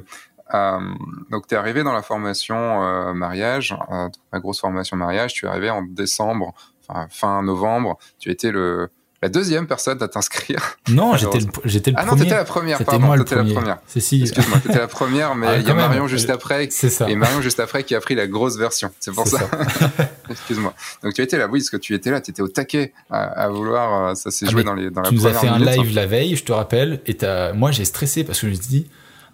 donc, 1.29 1.47
tu 1.47 1.55
es 1.55 1.57
arrivé 1.57 1.83
dans 1.83 1.93
la 1.93 2.01
formation 2.01 2.83
euh, 2.83 3.13
mariage, 3.13 3.75
euh, 3.91 4.09
la 4.33 4.39
grosse 4.39 4.59
formation 4.59 4.97
mariage. 4.97 5.33
Tu 5.33 5.45
es 5.45 5.49
arrivé 5.49 5.69
en 5.69 5.83
décembre, 5.83 6.53
enfin 6.87 7.07
fin 7.09 7.43
novembre. 7.43 7.97
Tu 8.19 8.31
étais 8.31 8.51
le 8.51 8.89
la 9.21 9.27
deuxième 9.27 9.67
personne 9.67 10.01
à 10.01 10.07
t'inscrire. 10.07 10.77
Non, 10.87 11.17
j'étais 11.17 11.39
le, 11.39 11.47
j'étais 11.65 11.91
le 11.91 11.97
ah 11.99 12.05
premier. 12.05 12.11
Ah 12.11 12.15
non, 12.15 12.23
t'étais 12.23 12.35
la 12.35 12.45
première. 12.45 12.77
C'était 12.77 12.99
moi 12.99 13.17
le 13.17 13.25
premier. 13.25 13.53
la 13.53 13.59
première. 13.59 13.77
C'est 13.85 13.99
si. 13.99 14.21
Excuse-moi, 14.21 14.59
t'étais 14.59 14.79
la 14.79 14.87
première, 14.87 15.35
mais 15.35 15.47
ah, 15.47 15.57
il 15.57 15.67
y 15.67 15.69
a 15.69 15.73
Marion 15.73 16.07
juste 16.07 16.29
après. 16.29 16.69
C'est 16.71 16.89
ça. 16.89 17.09
Et 17.09 17.15
Marion 17.15 17.41
juste 17.41 17.59
après 17.59 17.83
qui 17.83 17.95
a 17.95 17.99
pris 17.99 18.15
la 18.15 18.27
grosse 18.27 18.57
version. 18.57 18.91
C'est 19.01 19.13
pour 19.13 19.27
ça. 19.27 19.39
ça. 19.39 19.49
Excuse-moi. 20.29 20.73
Donc 21.03 21.13
tu 21.13 21.21
étais 21.21 21.37
là, 21.37 21.47
oui, 21.47 21.59
parce 21.59 21.69
que 21.69 21.77
tu 21.77 21.93
étais 21.93 22.11
là, 22.11 22.21
tu 22.21 22.31
étais 22.31 22.41
au 22.41 22.47
taquet 22.47 22.93
à, 23.09 23.49
vouloir. 23.49 24.15
Ça 24.15 24.31
s'est 24.31 24.45
ah, 24.47 24.51
joué 24.51 24.63
dans 24.63 24.73
les 24.73 24.89
dans 24.89 25.01
la 25.01 25.09
première 25.09 25.21
Tu 25.21 25.27
nous 25.27 25.27
as 25.27 25.39
fait 25.39 25.47
un 25.47 25.59
live 25.59 25.93
la 25.93 26.05
veille, 26.05 26.37
je 26.37 26.45
te 26.45 26.53
rappelle, 26.53 27.01
et 27.05 27.17
moi 27.53 27.71
j'ai 27.71 27.85
stressé 27.85 28.23
parce 28.23 28.39
que 28.39 28.47
je 28.47 28.51
me 28.51 28.55
suis 28.55 28.67
dit 28.67 28.87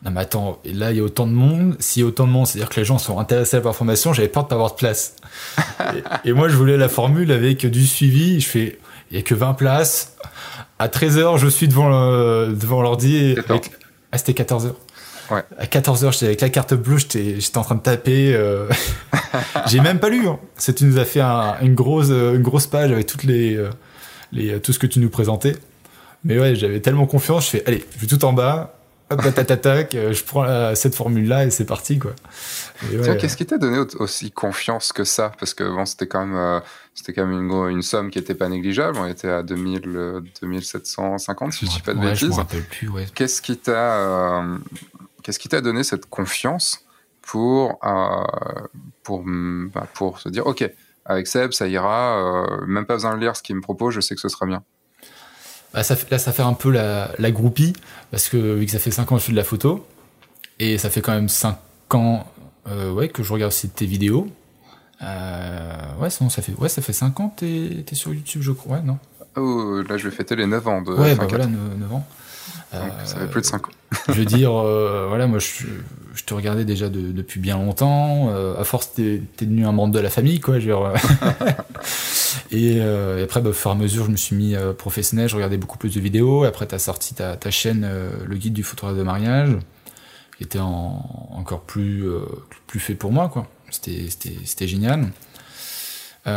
non 0.05 0.11
mais 0.11 0.21
attends, 0.21 0.59
là 0.65 0.91
il 0.91 0.97
y 0.97 0.99
a 0.99 1.03
autant 1.03 1.25
de 1.25 1.33
monde, 1.33 1.75
s'il 1.79 2.03
y 2.03 2.05
a 2.05 2.07
autant 2.07 2.27
de 2.27 2.31
monde, 2.31 2.45
c'est-à-dire 2.45 2.69
que 2.69 2.79
les 2.79 2.85
gens 2.85 2.99
sont 2.99 3.19
intéressés 3.19 3.57
à 3.57 3.61
la 3.61 3.73
formation, 3.73 4.13
j'avais 4.13 4.27
peur 4.27 4.43
de 4.43 4.49
pas 4.49 4.55
avoir 4.55 4.71
de 4.71 4.75
place. 4.75 5.15
et, 6.25 6.31
moi 6.31 6.47
je 6.47 6.55
voulais 6.55 6.77
la 6.77 6.89
formule 6.89 7.31
avec 7.31 7.65
du 7.65 7.85
suivi, 7.85 8.39
je 8.39 8.47
fais, 8.47 8.79
il 9.09 9.17
y 9.17 9.19
a 9.19 9.23
que 9.23 9.33
20 9.33 9.55
places, 9.55 10.15
à 10.77 10.87
13h 10.87 11.37
je 11.39 11.47
suis 11.47 11.67
devant 11.67 11.89
devant 12.47 12.81
l'ordi, 12.81 13.35
ah 14.11 14.17
c'était 14.17 14.43
14h. 14.43 14.73
Ouais. 15.31 15.41
À 15.57 15.65
14h, 15.65 16.13
j'étais 16.13 16.25
avec 16.27 16.41
la 16.41 16.49
carte 16.49 16.73
bleue, 16.75 16.97
j'étais 16.99 17.57
en 17.57 17.63
train 17.63 17.75
de 17.75 17.81
taper. 17.81 18.35
Euh... 18.35 18.69
J'ai 19.67 19.79
même 19.79 19.99
pas 19.99 20.09
lu. 20.09 20.27
Hein. 20.27 20.39
Tu 20.59 20.85
nous 20.85 20.99
as 20.99 21.05
fait 21.05 21.21
une, 21.21 21.73
grosse, 21.73 22.09
une 22.09 22.41
grosse 22.41 22.67
page 22.67 22.91
avec 22.91 23.07
toutes 23.07 23.23
les, 23.23 23.55
euh, 23.55 23.69
les, 24.31 24.59
tout 24.59 24.71
ce 24.71 24.79
que 24.79 24.87
tu 24.87 24.99
nous 24.99 25.09
présentais. 25.09 25.55
Mais 26.23 26.39
ouais, 26.39 26.55
j'avais 26.55 26.79
tellement 26.79 27.05
confiance, 27.05 27.45
je 27.45 27.49
fais, 27.51 27.63
allez, 27.67 27.85
je 27.95 28.01
vais 28.01 28.07
tout 28.07 28.23
en 28.25 28.33
bas, 28.33 28.74
hop, 29.09 29.21
euh, 29.25 30.13
je 30.13 30.23
prends 30.23 30.75
cette 30.75 30.95
formule-là 30.95 31.45
et 31.45 31.51
c'est 31.51 31.65
parti, 31.65 31.99
quoi. 31.99 32.13
Qu'est-ce 33.19 33.37
qui 33.37 33.45
t'a 33.45 33.57
donné 33.57 33.79
aussi 33.99 34.31
confiance 34.31 34.91
que 34.93 35.03
ça? 35.03 35.31
Parce 35.39 35.53
que 35.53 35.63
bon, 35.63 35.85
c'était 35.85 36.07
quand 36.07 36.25
même, 36.25 36.35
euh, 36.35 36.59
c'était 36.93 37.13
quand 37.13 37.25
même 37.25 37.39
une, 37.39 37.69
une 37.69 37.81
somme 37.81 38.09
qui 38.09 38.19
était 38.19 38.35
pas 38.35 38.49
négligeable. 38.49 38.97
On 38.97 39.05
était 39.05 39.29
à 39.29 39.43
2000, 39.43 40.21
2750, 40.41 41.53
si 41.53 41.65
je 41.65 41.71
dis 41.71 41.81
pas 41.81 41.93
de 41.93 41.99
bêtises. 41.99 42.35
plus, 42.69 42.89
ouais. 42.89 43.05
Qu'est-ce 43.13 43.41
qui 43.41 43.57
t'a, 43.57 44.41
euh, 44.41 44.57
qu'est-ce 45.23 45.39
qui 45.39 45.49
t'a 45.49 45.61
donné 45.61 45.83
cette 45.83 46.07
confiance 46.07 46.85
pour, 47.21 47.79
pour, 49.03 49.23
bah, 49.25 49.87
pour 49.93 50.19
se 50.19 50.29
dire, 50.29 50.45
ok, 50.45 50.69
avec 51.05 51.27
Seb, 51.27 51.53
ça 51.53 51.67
ira. 51.67 52.45
même 52.67 52.85
pas 52.85 52.95
besoin 52.95 53.15
de 53.15 53.21
lire 53.21 53.35
ce 53.35 53.43
qu'il 53.43 53.55
me 53.55 53.61
propose, 53.61 53.93
je 53.93 54.01
sais 54.01 54.15
que 54.15 54.21
ce 54.21 54.29
sera 54.29 54.45
bien. 54.45 54.63
Bah, 55.75 55.83
ça, 55.83 55.97
là, 56.09 56.17
ça 56.17 56.31
fait 56.31 56.41
un 56.41 56.53
peu 56.53 56.71
la, 56.71 57.11
la 57.19 57.31
groupie, 57.31 57.73
parce 58.09 58.29
que 58.29 58.55
vu 58.55 58.65
que 58.65 58.71
ça 58.71 58.79
fait 58.79 58.91
5 58.91 59.11
ans 59.11 59.15
que 59.15 59.21
je 59.21 59.25
fais 59.25 59.31
de 59.33 59.37
la 59.37 59.43
photo, 59.43 59.85
et 60.57 60.77
ça 60.77 60.89
fait 60.89 61.01
quand 61.01 61.11
même 61.11 61.27
5 61.27 61.57
ans 61.93 62.25
euh, 62.69 62.93
ouais, 62.93 63.09
que 63.09 63.23
je 63.23 63.33
regarde 63.33 63.51
aussi 63.51 63.67
tes 63.67 63.85
vidéos. 63.85 64.27
Euh, 65.01 65.75
ouais, 65.99 66.09
sinon, 66.09 66.29
ça 66.29 66.41
fait, 66.41 66.53
ouais, 66.53 66.69
ça 66.69 66.81
fait 66.81 66.93
5 66.93 67.19
ans 67.19 67.27
que 67.27 67.41
t'es 67.41 67.91
es 67.91 67.95
sur 67.95 68.13
YouTube, 68.13 68.41
je 68.41 68.53
crois, 68.53 68.77
ouais, 68.77 68.83
non? 68.83 68.97
Oh, 69.35 69.81
là, 69.87 69.97
je 69.97 70.07
vais 70.07 70.15
fêter 70.15 70.37
les 70.37 70.47
9 70.47 70.65
ans 70.65 70.81
de. 70.81 70.93
Ouais, 70.93 71.13
bah 71.13 71.27
voilà, 71.27 71.45
9, 71.45 71.59
9 71.77 71.93
ans. 71.93 72.07
ça 73.03 73.17
fait 73.17 73.27
plus 73.27 73.41
de 73.41 73.45
5 73.45 73.67
ans. 73.67 73.71
je 74.07 74.13
veux 74.13 74.25
dire, 74.25 74.53
euh, 74.53 75.07
voilà, 75.09 75.27
moi, 75.27 75.39
je, 75.39 75.65
je, 76.13 76.23
te 76.23 76.33
regardais 76.33 76.63
déjà 76.63 76.87
de, 76.87 77.11
depuis 77.11 77.41
bien 77.41 77.57
longtemps. 77.57 78.29
Euh, 78.29 78.59
à 78.59 78.63
force, 78.63 78.93
t'es 78.93 79.21
es 79.41 79.45
devenu 79.45 79.65
un 79.65 79.73
membre 79.73 79.93
de 79.93 79.99
la 79.99 80.09
famille, 80.09 80.39
quoi. 80.39 80.59
Genre, 80.59 80.93
Euh, 82.53 83.19
et, 83.19 83.23
après, 83.23 83.41
bah, 83.41 83.49
au 83.49 83.53
fur 83.53 83.71
et 83.71 83.73
à 83.73 83.77
mesure, 83.77 84.05
je 84.05 84.11
me 84.11 84.17
suis 84.17 84.35
mis 84.35 84.55
euh, 84.55 84.73
professionnel, 84.73 85.29
je 85.29 85.35
regardais 85.35 85.57
beaucoup 85.57 85.77
plus 85.77 85.93
de 85.93 85.99
vidéos. 85.99 86.43
Après, 86.43 86.67
tu 86.67 86.75
as 86.75 86.79
sorti 86.79 87.13
ta, 87.13 87.35
ta 87.37 87.51
chaîne, 87.51 87.83
euh, 87.83 88.09
le 88.25 88.35
guide 88.37 88.53
du 88.53 88.63
photographe 88.63 88.97
de 88.97 89.03
mariage, 89.03 89.57
qui 90.37 90.43
était 90.43 90.59
encore 90.59 91.61
plus, 91.61 92.05
plus 92.67 92.79
fait 92.79 92.95
pour 92.95 93.11
moi, 93.11 93.29
quoi. 93.29 93.47
C'était 93.71 94.67
génial. 94.67 95.11
Oui, 96.25 96.31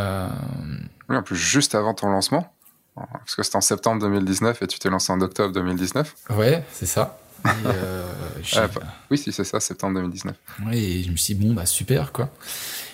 en 1.15 1.23
plus, 1.23 1.35
juste 1.35 1.75
avant 1.75 1.93
ton 1.93 2.07
lancement, 2.09 2.53
parce 2.95 3.35
que 3.35 3.43
c'était 3.43 3.57
en 3.57 3.61
septembre 3.61 4.01
2019 4.01 4.61
et 4.61 4.67
tu 4.67 4.79
t'es 4.79 4.89
lancé 4.89 5.11
en 5.11 5.19
octobre 5.21 5.53
2019. 5.53 6.15
Ouais, 6.31 6.63
c'est 6.71 6.85
ça. 6.85 7.19
ah, 7.45 8.67
oui, 9.09 9.17
si 9.17 9.31
c'est 9.31 9.43
ça, 9.43 9.59
septembre 9.59 9.95
2019. 9.95 10.35
Oui, 10.65 10.77
et 10.77 11.03
je 11.03 11.11
me 11.11 11.17
suis 11.17 11.35
dit, 11.35 11.45
bon, 11.45 11.53
bah 11.53 11.65
super, 11.65 12.11
quoi. 12.11 12.29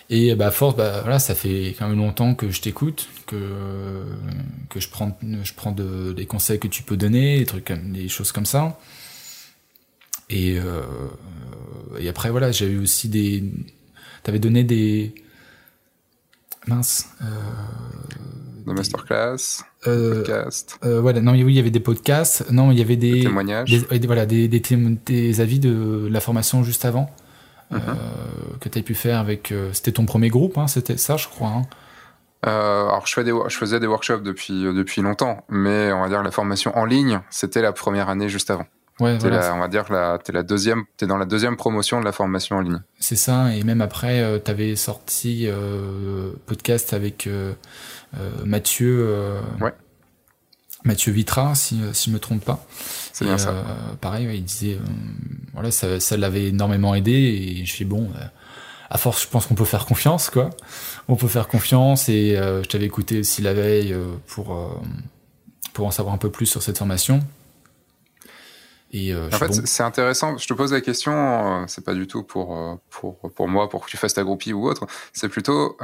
Et 0.09 0.35
bah, 0.35 0.47
à 0.47 0.51
force, 0.51 0.75
bah, 0.75 1.01
voilà, 1.01 1.17
ça 1.19 1.33
fait 1.33 1.75
quand 1.79 1.87
même 1.87 1.97
longtemps 1.97 2.35
que 2.35 2.51
je 2.51 2.61
t'écoute, 2.61 3.07
que, 3.25 4.03
que 4.69 4.79
je 4.79 4.87
prends, 4.89 5.17
je 5.43 5.53
prends 5.53 5.71
de, 5.71 6.13
des 6.13 6.25
conseils 6.27 6.59
que 6.59 6.67
tu 6.67 6.83
peux 6.83 6.95
donner, 6.97 7.39
des, 7.39 7.45
trucs, 7.45 7.71
des 7.71 8.07
choses 8.07 8.31
comme 8.31 8.45
ça. 8.45 8.79
Et, 10.29 10.59
euh, 10.59 10.81
et 11.99 12.07
après, 12.09 12.29
voilà, 12.29 12.51
j'ai 12.51 12.67
eu 12.67 12.79
aussi 12.79 13.09
des. 13.09 13.43
T'avais 14.23 14.39
donné 14.39 14.63
des. 14.63 15.13
Mince. 16.67 17.09
Euh, 17.21 17.25
de 18.65 18.73
masterclass, 18.73 19.35
euh, 19.85 20.15
podcast. 20.23 20.79
Euh, 20.83 20.99
voilà, 20.99 21.21
non, 21.21 21.33
oui, 21.33 21.41
il 21.45 21.51
y 21.51 21.59
avait 21.59 21.69
des 21.69 21.79
podcasts. 21.79 22.49
Non, 22.49 22.71
il 22.71 22.79
y 22.79 22.81
avait 22.81 22.95
des, 22.95 23.11
Des 23.13 23.19
témoignages. 23.21 23.69
des- 23.69 23.99
des- 23.99 24.07
voilà, 24.07 24.25
des, 24.25 24.47
des, 24.47 24.59
des 25.05 25.41
avis 25.41 25.59
de 25.59 26.07
la 26.09 26.19
formation 26.19 26.63
juste 26.63 26.83
avant 26.85 27.09
Mhm. 27.71 27.81
euh, 27.87 27.93
que 28.61 28.69
tu 28.69 28.79
as 28.79 28.81
pu 28.83 28.93
faire 28.95 29.19
avec. 29.19 29.51
euh, 29.51 29.71
c'était 29.73 29.91
ton 29.93 30.05
premier 30.05 30.29
groupe, 30.29 30.57
hein, 30.57 30.67
c'était 30.67 30.97
ça, 30.97 31.17
je 31.17 31.27
crois. 31.27 31.49
hein. 31.49 31.61
Euh, 32.45 32.83
alors, 32.89 33.07
je, 33.07 33.13
fais 33.13 33.23
des, 33.23 33.31
wo- 33.31 33.49
je 33.49 33.57
faisais 33.57 33.79
des 33.79 33.87
workshops 33.87 34.21
depuis, 34.21 34.65
euh, 34.65 34.73
depuis 34.73 35.01
longtemps, 35.01 35.43
mais 35.49 35.91
on 35.91 36.01
va 36.01 36.09
dire 36.09 36.21
la 36.21 36.29
formation 36.31 36.77
en 36.77 36.85
ligne, 36.85 37.21
c'était 37.31 37.61
la 37.63 37.71
première 37.73 38.07
année 38.09 38.29
juste 38.29 38.51
avant. 38.51 38.65
Ouais, 38.99 39.17
voilà, 39.17 39.39
la- 39.39 39.55
on 39.55 39.59
va 39.59 39.67
dire 39.67 39.83
que 39.85 39.93
la, 39.93 40.19
t'es 40.23 40.31
la 40.31 40.43
deuxième, 40.43 40.83
t'es 40.95 41.07
dans 41.07 41.17
la 41.17 41.25
deuxième 41.25 41.57
promotion 41.57 41.99
de 41.99 42.05
la 42.05 42.11
formation 42.11 42.57
en 42.57 42.61
ligne. 42.61 42.81
c'est 42.99 43.15
ça. 43.15 43.53
Et 43.55 43.63
même 43.63 43.81
après, 43.81 44.41
tu 44.45 44.51
avais 44.51 44.75
sorti 44.75 45.47
euh, 45.47 46.31
podcast 46.45 46.93
avec 46.93 47.25
euh, 47.27 47.53
euh, 48.19 48.29
Mathieu. 48.45 49.05
euh, 49.09 49.41
Ouais. 49.59 49.73
Mathieu 50.83 51.11
Vitra, 51.11 51.55
si, 51.55 51.81
euh, 51.81 51.93
si 51.93 52.09
je 52.11 52.13
me 52.15 52.19
trompe 52.19 52.45
pas. 52.45 52.63
C'est 53.17 53.23
bien 53.23 53.37
ça. 53.37 53.51
euh, 53.51 53.63
pareil, 54.01 54.27
ouais, 54.27 54.35
il 54.37 54.43
disait, 54.43 54.73
euh, 54.73 54.79
voilà, 55.53 55.71
ça, 55.71 56.01
ça 56.01 56.17
l'avait 56.17 56.47
énormément 56.47 56.93
aidé 56.95 57.11
et 57.13 57.65
je 57.65 57.73
fais 57.73 57.85
bon, 57.85 58.11
euh, 58.13 58.25
à 58.89 58.97
force, 58.97 59.23
je 59.23 59.29
pense 59.29 59.45
qu'on 59.45 59.55
peut 59.55 59.63
faire 59.63 59.85
confiance, 59.85 60.29
quoi. 60.29 60.49
On 61.07 61.15
peut 61.15 61.29
faire 61.29 61.47
confiance 61.47 62.09
et 62.09 62.35
euh, 62.35 62.61
je 62.61 62.67
t'avais 62.67 62.83
écouté 62.85 63.19
aussi 63.19 63.41
la 63.41 63.53
veille 63.53 63.93
euh, 63.93 64.03
pour 64.27 64.53
euh, 64.57 64.67
pour 65.71 65.87
en 65.87 65.91
savoir 65.91 66.13
un 66.13 66.17
peu 66.17 66.29
plus 66.29 66.45
sur 66.45 66.61
cette 66.61 66.77
formation. 66.77 67.21
Et 68.91 69.15
En 69.15 69.29
fait, 69.31 69.47
bon, 69.47 69.61
c'est- 69.65 69.83
intéressant. 69.83 70.37
Je 70.37 70.47
te 70.47 70.53
pose 70.53 70.71
la 70.73 70.81
question, 70.81 71.65
c'est 71.67 71.83
pas 71.83 71.93
du 71.93 72.07
tout 72.07 72.23
pour, 72.23 72.79
pour, 72.89 73.17
pour 73.31 73.47
moi, 73.47 73.69
pour 73.69 73.85
que 73.85 73.89
tu 73.89 73.97
fasses 73.97 74.13
ta 74.13 74.23
groupie 74.23 74.53
ou 74.53 74.67
autre. 74.67 74.87
C'est 75.11 75.27
plutôt 75.29 75.77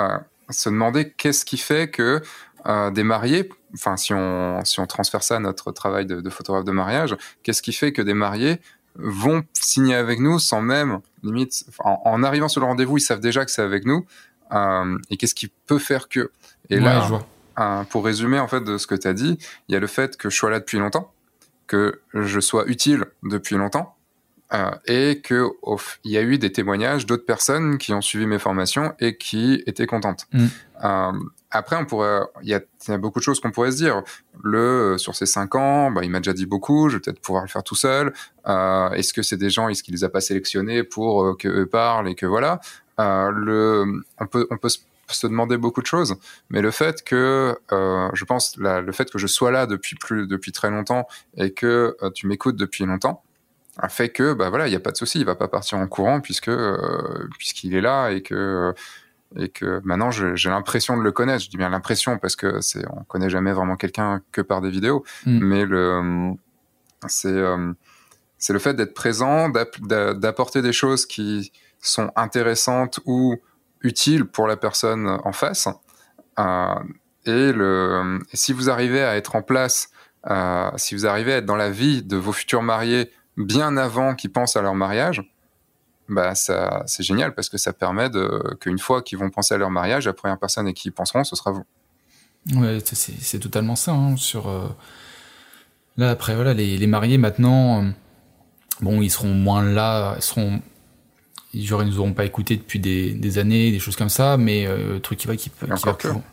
se 0.49 0.69
demander 0.69 1.11
qu'est-ce 1.11 1.43
qui 1.45 1.57
fait 1.57 1.89
que 1.89 2.21
euh, 2.67 2.91
des 2.91 3.03
mariés, 3.03 3.49
enfin, 3.73 3.97
si 3.97 4.13
on, 4.13 4.63
si 4.65 4.79
on 4.79 4.85
transfère 4.87 5.23
ça 5.23 5.37
à 5.37 5.39
notre 5.39 5.71
travail 5.71 6.05
de, 6.05 6.21
de 6.21 6.29
photographe 6.29 6.65
de 6.65 6.71
mariage, 6.71 7.15
qu'est-ce 7.43 7.61
qui 7.61 7.73
fait 7.73 7.91
que 7.93 8.01
des 8.01 8.13
mariés 8.13 8.59
vont 8.95 9.43
signer 9.53 9.95
avec 9.95 10.19
nous 10.19 10.37
sans 10.39 10.61
même, 10.61 10.99
limite, 11.23 11.63
en, 11.79 12.01
en 12.05 12.23
arrivant 12.23 12.49
sur 12.49 12.61
le 12.61 12.67
rendez-vous, 12.67 12.97
ils 12.97 13.01
savent 13.01 13.21
déjà 13.21 13.45
que 13.45 13.51
c'est 13.51 13.61
avec 13.61 13.85
nous. 13.85 14.05
euh, 14.51 14.97
et 15.09 15.17
qu'est-ce 15.17 15.33
qui 15.35 15.47
peut 15.67 15.79
faire 15.79 16.09
que 16.09 16.29
Et 16.69 16.75
ouais, 16.75 16.81
là, 16.81 17.01
je 17.01 17.07
vois. 17.07 17.25
euh, 17.59 17.83
pour 17.85 18.03
résumer 18.03 18.37
en 18.39 18.47
fait 18.49 18.61
de 18.63 18.77
ce 18.77 18.85
que 18.87 18.95
tu 18.95 19.07
as 19.07 19.13
dit, 19.13 19.37
il 19.69 19.73
y 19.73 19.75
a 19.75 19.79
le 19.79 19.87
fait 19.87 20.17
que 20.17 20.29
je 20.29 20.35
sois 20.35 20.49
là 20.49 20.59
depuis 20.59 20.77
longtemps, 20.77 21.13
que 21.67 22.01
je 22.13 22.39
sois 22.41 22.65
utile 22.67 23.05
depuis 23.23 23.55
longtemps, 23.55 23.95
euh, 24.53 24.69
et 24.87 25.21
que 25.23 25.45
f- 25.63 25.97
il 26.03 26.11
y 26.11 26.17
a 26.17 26.21
eu 26.21 26.37
des 26.37 26.51
témoignages 26.51 27.05
d'autres 27.05 27.25
personnes 27.25 27.77
qui 27.77 27.93
ont 27.93 28.01
suivi 28.01 28.25
mes 28.27 28.39
formations 28.39 28.93
et 28.99 29.15
qui 29.15 29.63
étaient 29.67 29.87
contentes. 29.87 30.27
Mm. 30.33 30.45
Euh, 30.83 31.11
après, 31.51 31.75
on 31.75 31.85
pourrait, 31.85 32.21
il 32.41 32.49
y, 32.49 32.53
a, 32.53 32.61
y 32.87 32.97
beaucoup 32.97 33.19
de 33.19 33.23
choses 33.23 33.39
qu'on 33.39 33.51
pourrait 33.51 33.71
se 33.71 33.77
dire. 33.77 34.03
Le 34.41 34.93
euh, 34.93 34.97
sur 34.97 35.15
ces 35.15 35.25
cinq 35.25 35.55
ans, 35.55 35.91
bah, 35.91 36.01
il 36.03 36.09
m'a 36.09 36.19
déjà 36.19 36.33
dit 36.33 36.45
beaucoup. 36.45 36.89
Je 36.89 36.95
vais 36.95 37.01
peut-être 37.01 37.19
pouvoir 37.19 37.43
le 37.43 37.49
faire 37.49 37.63
tout 37.63 37.75
seul. 37.75 38.13
Euh, 38.47 38.89
est-ce 38.91 39.13
que 39.13 39.21
c'est 39.21 39.37
des 39.37 39.49
gens, 39.49 39.67
est-ce 39.67 39.83
qu'il 39.83 39.93
les 39.93 40.03
a 40.03 40.09
pas 40.09 40.21
sélectionnés 40.21 40.83
pour 40.83 41.23
euh, 41.23 41.35
que 41.35 41.47
eux 41.47 41.65
parlent 41.65 42.07
et 42.07 42.15
que 42.15 42.25
voilà. 42.25 42.61
Euh, 42.99 43.31
le, 43.31 44.01
on 44.19 44.27
peut, 44.27 44.47
on 44.49 44.57
peut 44.57 44.69
se 44.69 45.27
demander 45.27 45.57
beaucoup 45.57 45.81
de 45.81 45.87
choses, 45.87 46.15
mais 46.49 46.61
le 46.61 46.71
fait 46.71 47.03
que, 47.03 47.57
je 47.69 48.23
pense, 48.23 48.55
le 48.57 48.91
fait 48.93 49.11
que 49.11 49.17
je 49.17 49.27
sois 49.27 49.51
là 49.51 49.65
depuis 49.65 49.97
plus, 49.97 50.25
depuis 50.25 50.53
très 50.53 50.69
longtemps 50.69 51.05
et 51.35 51.51
que 51.51 51.97
tu 52.15 52.27
m'écoutes 52.27 52.55
depuis 52.55 52.85
longtemps, 52.85 53.21
fait 53.89 54.09
que, 54.09 54.33
bah 54.33 54.49
voilà, 54.49 54.67
il 54.67 54.69
n'y 54.69 54.77
a 54.77 54.79
pas 54.79 54.91
de 54.91 54.95
souci, 54.95 55.19
il 55.19 55.25
va 55.25 55.35
pas 55.35 55.49
partir 55.49 55.79
en 55.79 55.87
courant 55.87 56.21
puisque 56.21 56.51
puisqu'il 57.37 57.75
est 57.75 57.81
là 57.81 58.11
et 58.11 58.21
que 58.21 58.73
et 59.37 59.49
que 59.49 59.81
maintenant 59.83 60.11
j'ai 60.11 60.49
l'impression 60.49 60.97
de 60.97 61.01
le 61.03 61.11
connaître. 61.11 61.43
Je 61.43 61.49
dis 61.49 61.57
bien 61.57 61.69
l'impression 61.69 62.17
parce 62.17 62.35
que 62.35 62.59
c'est, 62.61 62.85
on 62.91 63.03
connaît 63.03 63.29
jamais 63.29 63.53
vraiment 63.53 63.75
quelqu'un 63.77 64.21
que 64.31 64.41
par 64.41 64.61
des 64.61 64.69
vidéos, 64.69 65.03
Mm. 65.25 65.39
mais 65.41 65.65
le, 65.65 66.31
c'est, 67.07 67.27
euh, 67.29 67.73
c'est 68.37 68.53
le 68.53 68.59
fait 68.59 68.73
d'être 68.73 68.93
présent, 68.93 69.49
d'app- 69.49 69.79
d'a- 69.81 70.13
d'apporter 70.13 70.61
des 70.61 70.73
choses 70.73 71.05
qui 71.05 71.51
sont 71.79 72.11
intéressantes 72.15 72.99
ou 73.05 73.35
utiles 73.81 74.25
pour 74.25 74.47
la 74.47 74.57
personne 74.57 75.07
en 75.23 75.31
face. 75.31 75.67
Euh, 76.39 76.75
et, 77.25 77.51
le, 77.51 78.19
et 78.31 78.37
si 78.37 78.53
vous 78.53 78.69
arrivez 78.69 79.01
à 79.03 79.15
être 79.15 79.35
en 79.35 79.41
place, 79.41 79.89
euh, 80.29 80.69
si 80.75 80.93
vous 80.95 81.05
arrivez 81.07 81.33
à 81.33 81.37
être 81.37 81.45
dans 81.45 81.55
la 81.55 81.69
vie 81.71 82.03
de 82.03 82.17
vos 82.17 82.31
futurs 82.31 82.61
mariés 82.63 83.11
bien 83.37 83.77
avant 83.77 84.13
qu'ils 84.15 84.31
pensent 84.31 84.55
à 84.57 84.61
leur 84.61 84.75
mariage, 84.75 85.30
bah 86.09 86.35
ça, 86.35 86.83
c'est 86.87 87.03
génial 87.03 87.33
parce 87.33 87.47
que 87.49 87.57
ça 87.57 87.71
permet 87.73 88.09
de, 88.09 88.55
qu'une 88.59 88.79
fois 88.79 89.01
qu'ils 89.01 89.17
vont 89.17 89.29
penser 89.29 89.53
à 89.53 89.57
leur 89.57 89.69
mariage, 89.69 90.05
la 90.05 90.13
première 90.13 90.37
personne 90.37 90.67
à 90.67 90.73
qui 90.73 90.89
ils 90.89 90.91
penseront, 90.91 91.23
ce 91.23 91.35
sera 91.35 91.51
vous. 91.51 91.63
Ouais, 92.55 92.79
c'est- 92.83 93.39
totalement 93.39 93.75
ça. 93.75 93.91
hein, 93.91 94.15
sur 94.17 94.47
euh, 94.49 94.67
là 95.97 96.09
après 96.09 96.35
voilà 96.35 96.53
les, 96.53 96.77
les 96.77 96.87
mariés 96.87 97.17
maintenant, 97.17 97.83
euh, 97.83 97.89
bon 98.81 99.01
ils 99.01 99.11
seront 99.11 99.33
moins 99.33 99.63
là, 99.63 100.15
ils 100.17 100.21
seront 100.23 100.61
genre, 101.53 101.83
ils 101.83 101.89
nous 101.89 101.99
auront 101.99 102.13
pas 102.13 102.25
écouté 102.25 102.55
depuis 102.57 102.79
des, 102.79 103.11
des 103.13 103.37
années, 103.37 103.71
des 103.71 103.79
choses 103.79 103.95
comme 103.95 104.09
ça, 104.09 104.37
mais 104.37 104.65
euh, 104.67 104.99
truc 104.99 105.19
qui 105.19 105.27
va 105.27 105.35
qui, 105.35 105.49
qui 105.49 105.65
va 105.65 105.75
encore 105.75 105.97
que. 105.97 106.07
pouvoir- 106.07 106.23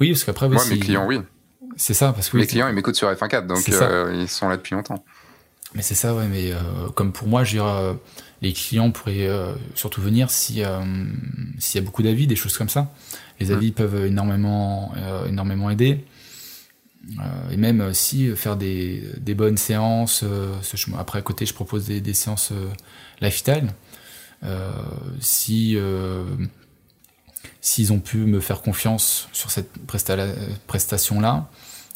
Oui, 0.00 0.10
parce 0.10 0.24
qu'après 0.24 0.46
aussi, 0.46 0.70
mes 0.74 0.78
clients, 0.80 1.06
oui. 1.06 1.20
c'est 1.76 1.94
ça 1.94 2.12
parce 2.12 2.28
que 2.28 2.36
oui, 2.36 2.42
mes 2.42 2.46
clients, 2.48 2.68
ils 2.68 2.74
m'écoutent 2.74 2.96
sur 2.96 3.08
F1.4, 3.10 3.46
donc 3.46 3.58
euh, 3.68 4.12
ils 4.20 4.28
sont 4.28 4.48
là 4.48 4.56
depuis 4.56 4.74
longtemps. 4.74 5.04
Mais 5.74 5.82
c'est 5.82 5.94
ça, 5.96 6.14
ouais, 6.14 6.28
mais 6.28 6.52
euh, 6.52 6.58
comme 6.94 7.12
pour 7.12 7.26
moi, 7.26 7.42
je 7.44 7.52
dirais, 7.52 7.66
euh, 7.68 7.94
les 8.42 8.52
clients 8.52 8.90
pourraient 8.92 9.26
euh, 9.26 9.54
surtout 9.74 10.00
venir 10.00 10.30
si 10.30 10.62
s'il 11.58 11.78
y 11.80 11.82
a 11.82 11.84
beaucoup 11.84 12.02
d'avis, 12.02 12.26
des 12.26 12.36
choses 12.36 12.56
comme 12.56 12.68
ça. 12.68 12.92
Les 13.40 13.50
avis 13.56 13.72
peuvent 13.72 14.06
énormément, 14.06 14.92
énormément 15.28 15.70
aider. 15.70 16.04
Euh, 17.18 17.50
et 17.50 17.56
même 17.58 17.80
euh, 17.80 17.92
si 17.92 18.28
euh, 18.28 18.36
faire 18.36 18.56
des, 18.56 19.02
des 19.18 19.34
bonnes 19.34 19.56
séances, 19.58 20.24
ce- 20.62 20.94
après 20.98 21.18
à 21.18 21.22
côté, 21.22 21.44
je 21.44 21.52
propose 21.52 21.86
des, 21.86 22.00
des 22.00 22.14
séances 22.14 22.52
lifestyle. 23.20 23.68
Si 25.20 25.76
s'ils 27.60 27.92
ont 27.92 27.98
pu 28.00 28.18
me 28.18 28.40
faire 28.40 28.60
confiance 28.62 29.28
sur 29.32 29.50
cette 29.50 29.70
presta- 29.86 30.34
prestation-là, 30.66 31.48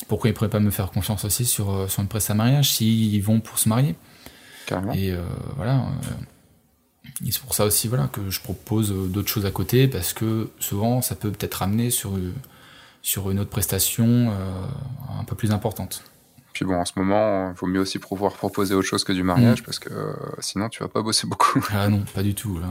pourquoi 0.07 0.31
ils 0.31 0.35
pourraient 0.35 0.49
pas 0.51 0.61
me 0.61 0.71
faire 0.71 0.91
confiance 0.91 1.25
aussi 1.25 1.45
sur, 1.45 1.71
euh, 1.71 1.89
sur 1.89 2.03
une 2.03 2.09
presse 2.09 2.31
à 2.31 2.35
mariage 2.35 2.73
s'ils 2.73 3.23
vont 3.23 3.41
pour 3.41 3.59
se 3.59 3.69
marier 3.69 3.95
Carrément. 4.67 4.93
Et 4.93 5.11
euh, 5.13 5.23
voilà. 5.57 5.77
euh, 5.77 7.25
et 7.27 7.33
c'est 7.33 7.41
pour 7.41 7.55
ça 7.55 7.65
aussi 7.65 7.89
voilà, 7.89 8.07
que 8.13 8.31
je 8.31 8.41
propose 8.41 8.93
d'autres 9.11 9.29
choses 9.29 9.47
à 9.47 9.51
côté 9.51 9.89
parce 9.89 10.13
que 10.13 10.51
souvent 10.61 11.03
ça 11.03 11.15
peut 11.17 11.31
peut-être 11.33 11.63
amener 11.63 11.91
sur, 11.91 12.13
sur 13.03 13.31
une 13.31 13.41
autre 13.41 13.51
prestation 13.51 14.07
euh, 14.31 14.67
un 15.19 15.25
peu 15.25 15.35
plus 15.35 15.51
importante. 15.51 16.05
Puis 16.53 16.65
bon, 16.65 16.75
en 16.75 16.85
ce 16.85 16.93
moment, 16.97 17.51
il 17.51 17.55
vaut 17.55 17.67
mieux 17.69 17.81
aussi 17.81 17.99
pouvoir 18.01 18.33
proposer 18.33 18.75
autre 18.75 18.87
chose 18.89 19.05
que 19.05 19.13
du 19.13 19.23
mariage 19.23 19.63
parce 19.63 19.79
que 19.79 19.93
euh, 19.93 20.13
sinon, 20.41 20.69
tu 20.69 20.83
vas 20.83 20.89
pas 20.89 21.03
bosser 21.03 21.27
beaucoup. 21.29 21.65
Ah 21.73 21.89
non, 21.89 22.03
pas 22.15 22.23
du 22.23 22.35
tout. 22.35 22.59
là. 22.59 22.67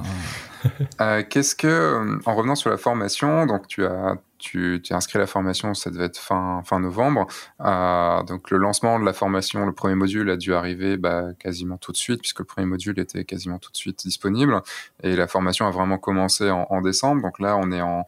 Euh, 1.02 1.24
Qu'est-ce 1.30 1.56
que, 1.56 2.20
en 2.26 2.36
revenant 2.36 2.56
sur 2.56 2.70
la 2.70 2.78
formation, 2.78 3.46
donc 3.46 3.68
tu 3.68 3.86
as, 3.86 4.18
tu, 4.38 4.82
tu 4.84 4.94
as 4.94 4.98
inscrit 4.98 5.20
la 5.20 5.28
formation, 5.28 5.74
ça 5.74 5.90
devait 5.90 6.06
être 6.06 6.18
fin, 6.18 6.62
fin 6.66 6.80
novembre. 6.80 7.28
Euh, 7.62 8.24
donc 8.24 8.52
le 8.52 8.58
lancement 8.58 9.00
de 9.00 9.06
la 9.06 9.14
formation, 9.14 9.66
le 9.66 9.74
premier 9.74 9.96
module 9.96 10.30
a 10.30 10.38
dû 10.38 10.54
arriver 10.54 10.98
bah, 10.98 11.34
quasiment 11.40 11.78
tout 11.78 11.92
de 11.92 11.98
suite, 11.98 12.22
puisque 12.22 12.40
le 12.40 12.46
premier 12.46 12.68
module 12.68 13.00
était 13.00 13.26
quasiment 13.26 13.60
tout 13.60 13.72
de 13.72 13.78
suite 13.78 14.00
disponible. 14.00 14.62
Et 15.04 15.16
la 15.16 15.28
formation 15.28 15.68
a 15.68 15.72
vraiment 15.72 15.98
commencé 15.98 16.50
en, 16.50 16.82
décembre. 16.82 17.22
Donc 17.22 17.40
là, 17.40 17.58
on 17.58 17.72
est 17.72 17.82
en, 17.82 18.06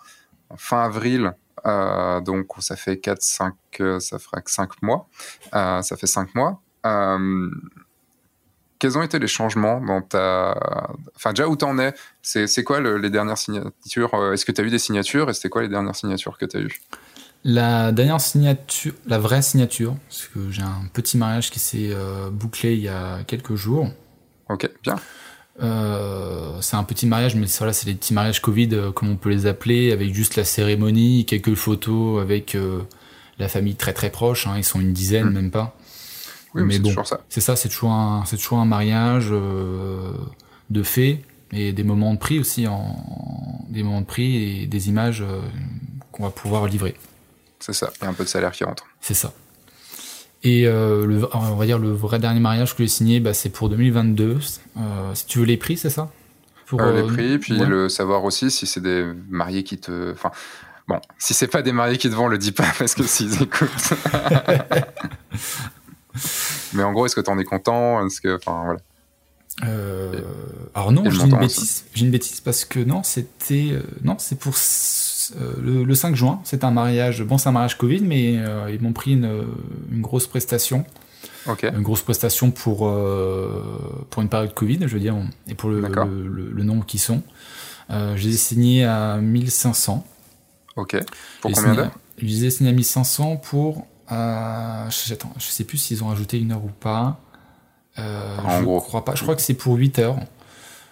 fin 0.56 0.84
avril. 0.84 1.34
Euh, 1.66 2.22
donc 2.22 2.48
ça 2.60 2.76
fait 2.76 2.98
4, 2.98 3.22
5, 3.22 3.54
euh, 3.82 4.00
ça 4.00 4.18
fera 4.18 4.42
que 4.42 4.50
5 4.50 4.82
mois. 4.82 5.08
Ça 5.52 5.98
fait 5.98 6.08
5 6.08 6.36
mois. 6.36 6.62
Quels 8.80 8.98
ont 8.98 9.04
été 9.04 9.20
les 9.20 9.28
changements 9.28 9.82
dans 9.82 10.02
ta... 10.02 10.58
Enfin, 11.16 11.32
déjà, 11.34 11.48
où 11.48 11.56
t'en 11.56 11.78
es? 11.78 11.94
C'est 12.22 12.64
quoi 12.64 12.80
le- 12.80 12.98
les 12.98 13.10
dernières 13.10 13.38
signatures 13.38 14.14
euh, 14.14 14.34
Est-ce 14.34 14.46
que 14.46 14.52
tu 14.54 14.62
as 14.62 14.64
eu 14.64 14.70
des 14.70 14.80
signatures 14.80 15.30
Et 15.30 15.34
c'était 15.34 15.50
quoi 15.50 15.62
les 15.62 15.68
dernières 15.68 15.96
signatures 15.96 16.38
que 16.38 16.46
tu 16.46 16.58
as 16.58 16.62
eues? 16.62 16.82
La 17.44 17.92
dernière 17.92 18.20
signature, 18.20 18.94
la 19.08 19.18
vraie 19.18 19.42
signature, 19.42 19.96
parce 20.10 20.28
que 20.28 20.50
j'ai 20.52 20.62
un 20.62 20.86
petit 20.94 21.18
mariage 21.18 21.52
qui 21.52 21.60
s'est 21.60 21.90
euh, 21.92 22.30
bouclé 22.30 22.74
il 22.74 22.82
y 22.82 22.88
a 22.90 23.24
quelques 23.28 23.56
jours. 23.56 23.90
Ok, 24.50 24.70
bien. 24.84 24.96
Euh, 25.62 26.60
c'est 26.62 26.76
un 26.78 26.84
petit 26.84 27.06
mariage, 27.06 27.36
mais 27.36 27.46
voilà, 27.58 27.74
c'est 27.74 27.86
les 27.88 27.96
petits 27.96 28.14
mariages 28.14 28.42
Covid, 28.42 28.70
euh, 28.74 28.92
comme 28.92 29.10
on 29.10 29.16
peut 29.18 29.30
les 29.30 29.46
appeler, 29.46 29.92
avec 29.92 30.14
juste 30.14 30.36
la 30.36 30.44
cérémonie, 30.46 31.26
quelques 31.26 31.56
photos 31.56 32.22
avec 32.22 32.58
la 33.38 33.48
famille 33.48 33.76
très 33.76 33.94
très 33.94 34.10
proche. 34.10 34.48
hein, 34.48 34.54
ils 34.58 34.64
sont 34.64 34.80
une 34.80 34.94
dizaine, 34.94 35.28
Mm. 35.30 35.34
même 35.34 35.52
pas. 35.52 35.76
Oui, 36.54 36.62
mais 36.62 36.68
Mais 36.68 36.74
c'est 36.74 36.80
bon. 36.80 36.90
toujours 36.90 37.08
ça. 37.08 37.22
C'est 37.30 37.42
ça, 37.42 37.56
c'est 37.56 37.70
toujours 37.70 37.92
un, 37.92 38.24
c'est 38.26 38.38
toujours 38.38 38.60
un 38.60 38.66
mariage 38.66 39.28
euh, 39.32 40.14
de 40.70 40.84
fait, 40.84 41.22
et 41.52 41.74
des 41.74 41.84
moments 41.84 42.14
de 42.14 42.20
prix 42.20 42.40
aussi, 42.40 42.68
en, 42.68 42.96
des 43.70 43.84
moments 43.84 44.02
de 44.02 44.06
prix 44.06 44.62
et 44.62 44.68
des 44.68 44.90
images 44.90 45.24
qu'on 46.12 46.24
va 46.24 46.30
pouvoir 46.30 46.68
livrer. 46.68 46.96
C'est 47.60 47.74
ça, 47.74 47.92
il 48.00 48.04
y 48.04 48.08
a 48.08 48.10
un 48.10 48.14
peu 48.14 48.24
de 48.24 48.30
salaire 48.30 48.52
qui 48.52 48.64
rentre. 48.64 48.86
C'est 49.02 49.14
ça. 49.14 49.34
Et 50.44 50.64
le, 50.64 51.28
on 51.34 51.56
va 51.56 51.66
dire 51.66 51.80
le 51.80 51.92
vrai 51.92 52.20
dernier 52.20 52.40
mariage 52.40 52.76
que 52.76 52.84
j'ai 52.84 52.90
signé, 52.90 53.20
bah, 53.20 53.34
c'est 53.34 53.50
pour 53.50 53.70
2022. 53.70 54.38
si 55.14 55.26
tu 55.26 55.40
veux 55.40 55.46
les 55.46 55.58
prix, 55.58 55.78
c'est 55.78 55.90
ça? 55.90 56.12
Pour, 56.68 56.82
Les 56.84 57.04
prix, 57.04 57.40
puis 57.40 57.58
le 57.58 57.90
savoir 57.90 58.24
aussi 58.24 58.52
si 58.52 58.68
c'est 58.68 58.82
des 58.82 59.06
mariés 59.28 59.64
qui 59.64 59.80
te... 59.80 60.12
Enfin, 60.12 60.32
Bon, 60.90 61.00
si 61.20 61.36
c'est 61.36 61.48
pas 61.48 61.62
des 61.62 61.72
mariés 61.72 62.00
qui 62.00 62.10
te 62.10 62.16
vendent, 62.16 62.32
le 62.32 62.40
dis 62.40 62.52
pas 62.52 62.66
parce 62.80 62.96
que 62.96 63.04
s'ils 63.04 63.44
écoutent. 63.44 63.70
Mais 66.74 66.84
en 66.84 66.92
gros, 66.92 67.06
est-ce 67.06 67.16
que 67.16 67.22
tu 67.22 67.30
en 67.30 67.38
es 67.40 67.44
content? 67.44 68.06
Est-ce 68.06 68.22
que, 68.22 68.36
enfin, 68.36 68.64
voilà. 68.66 68.80
Euh, 69.66 70.22
alors 70.74 70.92
non, 70.92 71.10
j'ai 71.10 71.22
une 71.22 71.38
bêtise. 71.38 71.86
J'ai 71.94 72.06
une 72.06 72.12
bêtise 72.12 72.40
parce 72.40 72.66
que 72.66 72.80
non, 72.80 73.04
c'était 73.04 73.70
euh, 73.72 73.82
non, 74.04 74.16
c'est 74.18 74.40
pour 74.40 74.54
euh, 74.54 75.84
le, 75.86 75.96
5 75.96 76.16
juin. 76.16 76.40
C'est 76.44 76.64
un 76.64 76.72
mariage. 76.72 77.24
Bon, 77.24 77.38
c'est 77.38 77.50
un 77.50 77.52
mariage 77.52 77.78
Covid, 77.78 78.02
mais 78.02 78.36
ils 78.72 78.82
m'ont 78.82 78.94
pris 78.94 79.14
une, 79.14 79.46
une, 79.92 80.02
grosse 80.02 80.28
prestation. 80.28 80.86
Ok. 81.46 81.64
Une 81.64 81.82
grosse 81.82 82.02
prestation 82.02 82.52
pour 82.52 82.78
pour 84.10 84.22
une 84.22 84.30
période 84.30 84.54
Covid, 84.54 84.80
je 84.82 84.94
veux 84.94 85.00
dire, 85.00 85.16
et 85.48 85.56
pour 85.56 85.70
le, 85.70 85.82
le, 85.82 86.64
nombre 86.64 86.86
qui 86.86 87.00
sont. 87.00 87.22
je 87.90 88.16
les 88.16 88.36
ai 88.36 88.38
signés 88.38 88.86
à 88.86 89.18
1500. 89.18 90.06
Ok. 90.78 90.98
Pour 91.42 91.52
combien 91.52 91.74
d'heures? 91.74 92.00
Je 92.18 92.26
disais 92.26 92.50
signé 92.50 92.70
à 92.70 92.74
1500 92.74 93.38
pour. 93.38 93.88
Euh, 94.12 94.90
je, 94.90 95.14
attends, 95.14 95.34
je 95.38 95.46
sais 95.46 95.64
plus 95.64 95.78
s'ils 95.78 96.04
ont 96.04 96.10
ajouté 96.10 96.40
une 96.40 96.52
heure 96.52 96.64
ou 96.64 96.70
pas. 96.70 97.20
Euh, 97.98 98.38
en 98.40 98.60
je 98.60 98.64
gros. 98.64 98.82
crois 98.82 99.06
pas. 99.06 99.16
Je 99.16 99.24
crois 99.24 99.36
que 99.36 99.42
c'est 99.42 99.54
pour 99.54 99.76
8 99.76 100.00
heures. 100.00 100.18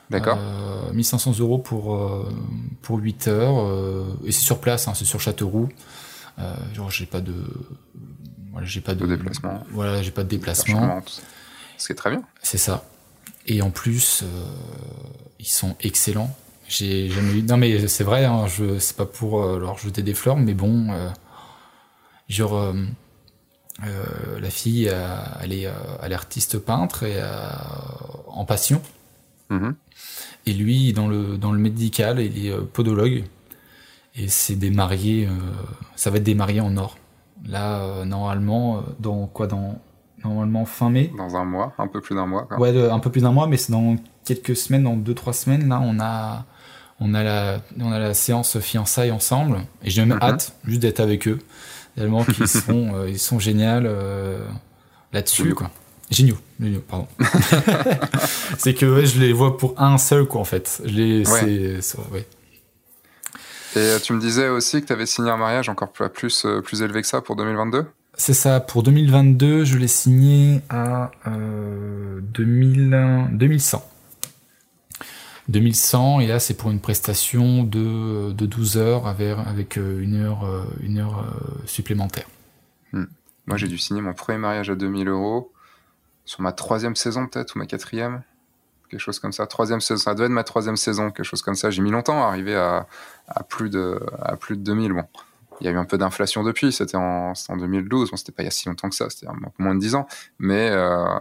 D'accord. 0.09 0.37
1500 0.93 1.31
euh, 1.31 1.41
euros 1.41 1.57
pour, 1.57 2.25
pour 2.81 2.97
8 2.99 3.27
heures. 3.27 4.05
et 4.25 4.31
c'est 4.31 4.41
sur 4.41 4.59
place, 4.59 4.87
hein, 4.87 4.93
c'est 4.95 5.05
sur 5.05 5.19
Châteauroux. 5.19 5.69
genre, 6.73 6.91
j'ai 6.91 7.05
pas 7.05 7.21
de. 7.21 7.33
Voilà, 8.51 8.67
j'ai 8.67 8.81
pas 8.81 8.95
de, 8.95 9.05
de, 9.05 9.15
déplacement. 9.15 9.63
Voilà, 9.71 10.01
j'ai 10.01 10.11
pas 10.11 10.23
de 10.23 10.29
déplacement. 10.29 11.01
Ce 11.77 11.87
qui 11.87 11.93
est 11.93 11.95
très 11.95 12.09
bien. 12.09 12.23
C'est 12.41 12.57
ça. 12.57 12.85
Et 13.45 13.61
en 13.61 13.69
plus, 13.69 14.23
ils 15.39 15.47
sont 15.47 15.75
excellents. 15.81 16.35
J'ai 16.67 17.09
jamais 17.09 17.33
eu. 17.33 17.43
Non, 17.43 17.57
mais 17.57 17.87
c'est 17.87 18.03
vrai, 18.03 18.25
hein, 18.25 18.45
je... 18.47 18.77
c'est 18.79 18.97
pas 18.97 19.05
pour 19.05 19.41
leur 19.41 19.77
jeter 19.77 20.03
des 20.03 20.13
fleurs, 20.13 20.37
mais 20.37 20.53
bon, 20.53 20.87
genre, 22.29 22.73
euh, 23.83 23.87
euh 23.87 24.39
la 24.39 24.49
fille, 24.49 24.91
elle, 25.41 25.53
est, 25.53 25.67
elle 26.01 26.11
est 26.11 26.15
artiste 26.15 26.59
peintre 26.59 27.03
et 27.03 27.21
en 28.27 28.45
passion. 28.45 28.81
Mm-hmm. 29.51 29.73
Et 30.45 30.53
lui, 30.53 30.93
dans 30.93 31.07
le, 31.07 31.37
dans 31.37 31.51
le 31.51 31.59
médical, 31.59 32.19
il 32.19 32.45
est 32.45 32.57
podologue. 32.73 33.23
Et 34.15 34.27
c'est 34.29 34.55
des 34.55 34.71
mariés, 34.71 35.27
ça 35.95 36.09
va 36.09 36.17
être 36.17 36.23
des 36.23 36.35
mariés 36.35 36.61
en 36.61 36.75
or. 36.77 36.97
Là, 37.45 38.03
normalement, 38.05 38.83
dans 38.99 39.27
quoi 39.27 39.47
Dans 39.47 39.79
normalement 40.23 40.65
fin 40.65 40.89
mai? 40.89 41.11
Dans 41.17 41.35
un 41.35 41.45
mois, 41.45 41.73
un 41.77 41.87
peu 41.87 42.01
plus 42.01 42.15
d'un 42.15 42.25
mois. 42.25 42.47
Quoi. 42.47 42.59
Ouais, 42.59 42.89
un 42.89 42.99
peu 42.99 43.11
plus 43.11 43.21
d'un 43.21 43.31
mois, 43.31 43.47
mais 43.47 43.57
c'est 43.57 43.71
dans 43.71 43.95
quelques 44.25 44.55
semaines, 44.55 44.83
dans 44.83 44.95
deux 44.95 45.13
trois 45.13 45.33
semaines. 45.33 45.67
Là, 45.69 45.79
on 45.83 45.99
a 45.99 46.45
on 46.99 47.13
a 47.13 47.23
la, 47.23 47.61
on 47.79 47.91
a 47.91 47.99
la 47.99 48.13
séance 48.13 48.59
fiançailles 48.59 49.11
ensemble 49.11 49.59
et 49.83 49.89
j'ai 49.89 50.03
même 50.03 50.17
mhm. 50.17 50.23
hâte 50.23 50.53
juste 50.65 50.81
d'être 50.81 50.99
avec 50.99 51.27
eux. 51.27 51.39
Tellement 51.97 52.23
qu'ils 52.23 52.47
sont, 52.67 52.93
euh, 52.93 53.09
ils 53.09 53.17
sont 53.17 53.39
géniaux 53.39 53.65
euh, 53.65 54.45
là-dessus, 55.11 55.55
quoi. 55.55 55.71
Géniaux, 56.11 56.37
géniaux, 56.59 56.83
pardon. 56.87 57.07
c'est 58.57 58.75
que 58.75 59.03
je 59.03 59.19
les 59.19 59.33
vois 59.33 59.57
pour 59.57 59.73
un 59.81 59.97
seul, 59.97 60.25
quoi, 60.25 60.39
en 60.39 60.45
fait. 60.45 60.81
Je 60.85 60.93
les, 60.93 61.27
ouais. 61.27 62.27
Et 63.75 63.79
euh, 63.79 63.99
tu 63.99 64.13
me 64.13 64.19
disais 64.19 64.47
aussi 64.47 64.81
que 64.81 64.87
tu 64.87 64.93
avais 64.93 65.07
signé 65.07 65.31
un 65.31 65.37
mariage 65.37 65.69
encore 65.69 65.91
plus, 65.91 66.07
plus, 66.09 66.45
plus 66.63 66.81
élevé 66.83 67.01
que 67.01 67.07
ça 67.07 67.21
pour 67.21 67.35
2022 67.35 67.85
C'est 68.15 68.33
ça, 68.33 68.59
pour 68.59 68.83
2022, 68.83 69.65
je 69.65 69.77
l'ai 69.77 69.87
signé 69.87 70.61
à 70.69 71.09
2000, 71.25 73.27
2100. 73.31 73.83
2100 75.49 76.19
et 76.19 76.27
là 76.27 76.39
c'est 76.39 76.55
pour 76.55 76.71
une 76.71 76.79
prestation 76.79 77.63
de, 77.63 78.31
de 78.31 78.45
12 78.45 78.77
heures 78.77 79.07
avec, 79.07 79.37
avec 79.45 79.77
euh, 79.77 80.01
une 80.01 80.15
heure, 80.15 80.45
euh, 80.45 80.63
une 80.81 80.99
heure 80.99 81.19
euh, 81.19 81.65
supplémentaire. 81.65 82.27
Hmm. 82.91 83.05
Moi 83.45 83.57
j'ai 83.57 83.67
dû 83.67 83.77
signer 83.77 84.01
mon 84.01 84.13
premier 84.13 84.39
mariage 84.39 84.69
à 84.69 84.75
2000 84.75 85.07
euros 85.07 85.53
sur 86.25 86.41
ma 86.41 86.51
troisième 86.51 86.95
saison 86.95 87.27
peut-être 87.27 87.55
ou 87.55 87.59
ma 87.59 87.65
quatrième 87.65 88.23
quelque 88.89 88.99
chose 89.01 89.19
comme 89.19 89.33
ça. 89.33 89.47
Troisième 89.47 89.81
saison 89.81 90.01
ça 90.01 90.13
devait 90.15 90.25
être 90.25 90.31
ma 90.31 90.43
troisième 90.43 90.77
saison 90.77 91.11
quelque 91.11 91.25
chose 91.25 91.41
comme 91.41 91.55
ça. 91.55 91.69
J'ai 91.69 91.81
mis 91.81 91.91
longtemps 91.91 92.23
à 92.23 92.27
arriver 92.27 92.55
à, 92.55 92.87
à, 93.27 93.43
plus 93.43 93.69
de 93.69 93.99
à 94.19 94.35
plus 94.35 94.57
de 94.57 94.63
2000 94.63 94.93
bon. 94.93 95.03
Il 95.59 95.65
y 95.65 95.69
a 95.69 95.71
eu 95.71 95.77
un 95.77 95.85
peu 95.85 95.97
d'inflation 95.97 96.43
depuis. 96.43 96.71
C'était 96.71 96.97
en, 96.97 97.33
en 97.49 97.57
2012 97.57 98.11
bon 98.11 98.17
c'était 98.17 98.31
pas 98.31 98.43
il 98.43 98.45
y 98.45 98.49
a 98.49 98.51
si 98.51 98.67
longtemps 98.67 98.89
que 98.89 98.95
ça. 98.95 99.09
C'était 99.09 99.27
moins 99.57 99.75
de 99.75 99.79
10 99.79 99.95
ans. 99.95 100.07
Mais 100.39 100.71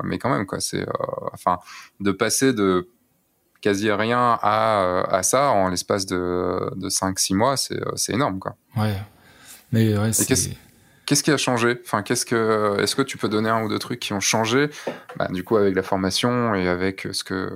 mais 0.02 0.18
quand 0.18 0.30
même 0.30 0.46
quoi 0.46 0.60
c'est 0.60 0.84
enfin 1.32 1.58
de 2.00 2.10
passer 2.10 2.52
de 2.52 2.88
quasi 3.60 3.90
rien 3.90 4.38
à, 4.42 4.82
euh, 4.82 5.04
à 5.08 5.22
ça 5.22 5.50
en 5.50 5.68
l'espace 5.68 6.06
de, 6.06 6.70
de 6.76 6.88
5-6 6.88 7.34
mois, 7.34 7.56
c'est, 7.56 7.80
euh, 7.80 7.92
c'est 7.96 8.12
énorme. 8.12 8.38
Quoi. 8.38 8.56
Ouais. 8.76 8.96
Mais 9.72 9.96
ouais. 9.96 10.10
Qu'est-ce, 11.06 11.22
qui 11.22 11.30
a 11.30 11.36
changé? 11.36 11.80
Enfin, 11.84 12.02
qu'est-ce 12.02 12.26
que, 12.26 12.80
Est-ce 12.80 12.96
que 12.96 13.02
tu 13.02 13.16
peux 13.16 13.28
donner 13.28 13.48
un 13.48 13.62
ou 13.62 13.68
deux 13.68 13.78
trucs 13.78 14.00
qui 14.00 14.12
ont 14.12 14.20
changé? 14.20 14.70
Bah, 15.16 15.28
Du 15.30 15.44
coup, 15.44 15.56
avec 15.56 15.76
la 15.76 15.84
formation 15.84 16.54
et 16.56 16.66
avec 16.66 17.06
ce 17.12 17.22
que, 17.22 17.48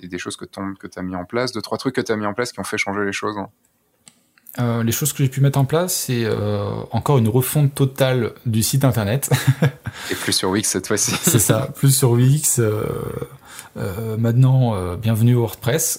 et 0.00 0.08
des 0.08 0.18
choses 0.18 0.36
que 0.36 0.46
tu 0.46 0.58
as 0.98 1.02
mis 1.02 1.14
en 1.14 1.26
place, 1.26 1.52
deux, 1.52 1.60
trois 1.60 1.76
trucs 1.76 1.94
que 1.94 2.00
tu 2.00 2.10
as 2.10 2.16
mis 2.16 2.24
en 2.24 2.32
place 2.32 2.52
qui 2.52 2.60
ont 2.60 2.64
fait 2.64 2.78
changer 2.78 3.04
les 3.04 3.12
choses 3.12 3.36
hein. 3.36 3.48
euh, 4.60 4.82
les 4.82 4.92
choses 4.92 5.12
que 5.12 5.22
j'ai 5.22 5.28
pu 5.28 5.42
mettre 5.42 5.58
en 5.58 5.66
place, 5.66 5.94
c'est 5.94 6.26
encore 6.90 7.18
une 7.18 7.28
refonte 7.28 7.74
totale 7.74 8.32
du 8.46 8.62
site 8.62 8.84
internet. 8.84 9.28
et 10.10 10.14
plus 10.14 10.32
sur 10.32 10.48
Wix 10.48 10.66
cette 10.66 10.86
fois-ci. 10.86 11.14
c'est 11.20 11.38
ça, 11.38 11.68
plus 11.74 11.94
sur 11.94 12.12
Wix. 12.12 12.60
Euh, 12.60 12.82
maintenant, 14.18 14.74
euh, 14.74 14.96
bienvenue 14.96 15.34
au 15.34 15.40
WordPress. 15.40 15.98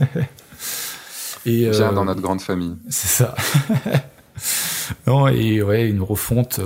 et, 1.46 1.68
Bien 1.70 1.92
dans 1.92 2.04
notre 2.04 2.20
grande 2.20 2.40
famille. 2.40 2.76
C'est 2.88 3.08
ça. 3.08 3.34
non, 5.06 5.28
et 5.28 5.62
ouais, 5.62 5.88
une 5.88 6.02
refonte 6.02 6.60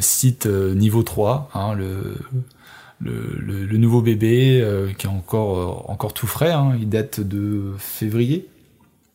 site 0.00 0.46
niveau 0.46 1.02
3, 1.02 1.50
hein, 1.54 1.74
le, 1.74 2.16
le, 3.00 3.66
le, 3.66 3.78
nouveau 3.78 4.00
bébé 4.00 4.64
qui 4.96 5.06
est 5.06 5.10
encore, 5.10 5.90
encore 5.90 6.14
tout 6.14 6.26
frais, 6.26 6.52
hein, 6.52 6.76
il 6.80 6.88
date 6.88 7.20
de 7.20 7.72
février. 7.78 8.48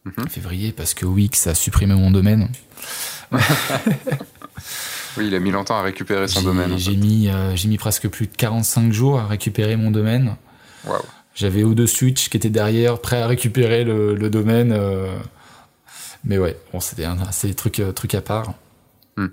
Mhm. 0.05 0.27
Février 0.29 0.71
parce 0.71 0.93
que 0.93 1.05
Wix 1.05 1.47
a 1.47 1.55
supprimé 1.55 1.95
mon 1.95 2.11
domaine. 2.11 2.49
Oui, 5.17 5.27
il 5.27 5.35
a 5.35 5.39
mis 5.39 5.51
longtemps 5.51 5.77
à 5.77 5.81
récupérer 5.81 6.27
son 6.27 6.41
domaine. 6.41 6.77
J'ai 6.77 6.95
mis, 6.95 7.29
euh, 7.29 7.55
j'ai 7.55 7.67
mis 7.67 7.77
presque 7.77 8.07
plus 8.07 8.27
de 8.27 8.35
45 8.35 8.91
jours 8.91 9.19
à 9.19 9.27
récupérer 9.27 9.75
mon 9.75 9.91
domaine. 9.91 10.35
J'avais 11.33 11.63
O2 11.63 11.85
Switch 11.85 12.29
qui 12.29 12.37
était 12.37 12.49
derrière, 12.49 12.99
prêt 12.99 13.21
à 13.21 13.27
récupérer 13.27 13.83
le, 13.83 14.29
domaine. 14.29 14.71
Euh. 14.71 15.17
Mais 16.23 16.37
ouais, 16.37 16.57
bon, 16.71 16.79
c'était 16.79 17.05
un, 17.05 17.17
des 17.43 17.53
trucs, 17.53 17.79
euh, 17.79 17.91
trucs 17.91 18.15
à 18.15 18.21
part. 18.21 18.53
Hmm. 19.17 19.29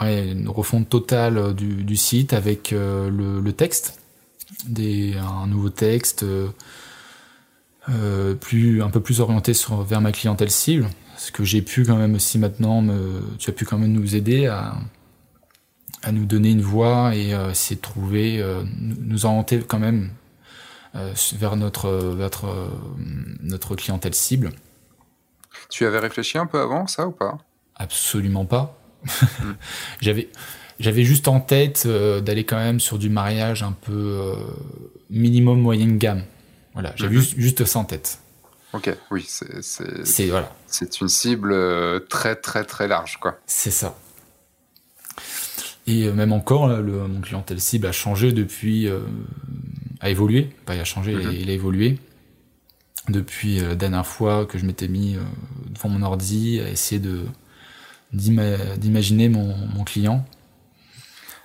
ouais, 0.00 0.32
une 0.32 0.48
refonte 0.48 0.88
totale 0.88 1.54
du, 1.54 1.96
site 1.96 2.32
avec 2.32 2.70
le, 2.70 3.50
texte, 3.50 4.00
des, 4.66 5.16
un 5.18 5.46
nouveau 5.46 5.68
texte 5.68 6.24
plus, 8.40 8.82
un 8.82 8.88
peu 8.88 9.00
plus 9.00 9.20
orienté 9.20 9.52
sur, 9.52 9.82
vers 9.82 10.00
ma 10.00 10.12
clientèle 10.12 10.50
cible 10.50 10.88
ce 11.20 11.32
que 11.32 11.44
j'ai 11.44 11.60
pu 11.60 11.84
quand 11.84 11.96
même 11.96 12.14
aussi 12.14 12.38
maintenant, 12.38 12.80
me, 12.80 13.22
tu 13.38 13.50
as 13.50 13.52
pu 13.52 13.66
quand 13.66 13.76
même 13.76 13.92
nous 13.92 14.16
aider 14.16 14.46
à, 14.46 14.74
à 16.02 16.12
nous 16.12 16.24
donner 16.24 16.50
une 16.50 16.62
voie 16.62 17.14
et 17.14 17.34
euh, 17.34 17.50
essayer 17.50 17.76
de 17.76 17.82
trouver, 17.82 18.40
euh, 18.40 18.62
nous 18.78 19.26
orienter 19.26 19.58
quand 19.58 19.78
même 19.78 20.12
euh, 20.94 21.12
vers 21.34 21.56
notre, 21.56 22.14
notre, 22.16 22.70
notre 23.42 23.76
clientèle 23.76 24.14
cible. 24.14 24.52
Tu 25.68 25.84
avais 25.84 25.98
réfléchi 25.98 26.38
un 26.38 26.46
peu 26.46 26.58
avant 26.58 26.86
ça 26.86 27.06
ou 27.06 27.10
pas? 27.10 27.36
Absolument 27.76 28.46
pas. 28.46 28.78
Hmm. 29.04 29.52
j'avais 30.00 30.30
j'avais 30.78 31.04
juste 31.04 31.28
en 31.28 31.40
tête 31.40 31.86
d'aller 31.86 32.44
quand 32.44 32.56
même 32.56 32.80
sur 32.80 32.98
du 32.98 33.10
mariage 33.10 33.62
un 33.62 33.72
peu 33.72 34.34
minimum 35.10 35.60
moyenne 35.60 35.98
gamme. 35.98 36.22
Voilà, 36.72 36.94
j'avais 36.96 37.16
hmm. 37.16 37.20
juste, 37.20 37.34
juste 37.36 37.64
ça 37.66 37.78
en 37.78 37.84
tête. 37.84 38.20
Ok, 38.72 38.88
oui, 39.10 39.26
c'est 39.26 40.26
voilà. 40.28 40.52
une 41.00 41.08
cible 41.08 41.52
euh, 41.52 41.98
très 41.98 42.36
très 42.36 42.64
très 42.64 42.86
large, 42.86 43.18
quoi. 43.18 43.38
C'est 43.46 43.72
ça. 43.72 43.98
Et 45.86 46.04
euh, 46.04 46.12
même 46.12 46.32
encore, 46.32 46.68
le, 46.68 47.08
mon 47.08 47.20
clientèle 47.20 47.60
cible 47.60 47.88
a 47.88 47.92
changé 47.92 48.32
depuis, 48.32 48.86
euh, 48.86 49.00
a 50.00 50.10
évolué, 50.10 50.50
pas 50.66 50.76
il 50.76 50.80
a 50.80 50.84
changé, 50.84 51.14
mhm. 51.14 51.32
il, 51.32 51.50
a 51.50 51.52
évolué 51.52 51.98
depuis 53.08 53.58
la 53.58 53.74
dernière 53.74 54.06
fois 54.06 54.46
que 54.46 54.56
je 54.56 54.64
m'étais 54.64 54.86
mis 54.86 55.16
devant 55.66 55.88
mon 55.88 56.02
ordi 56.02 56.60
à 56.60 56.68
essayer 56.68 57.00
de 57.00 57.24
d'imaginer 58.12 59.28
mon, 59.28 59.56
mon, 59.56 59.84
client. 59.84 60.26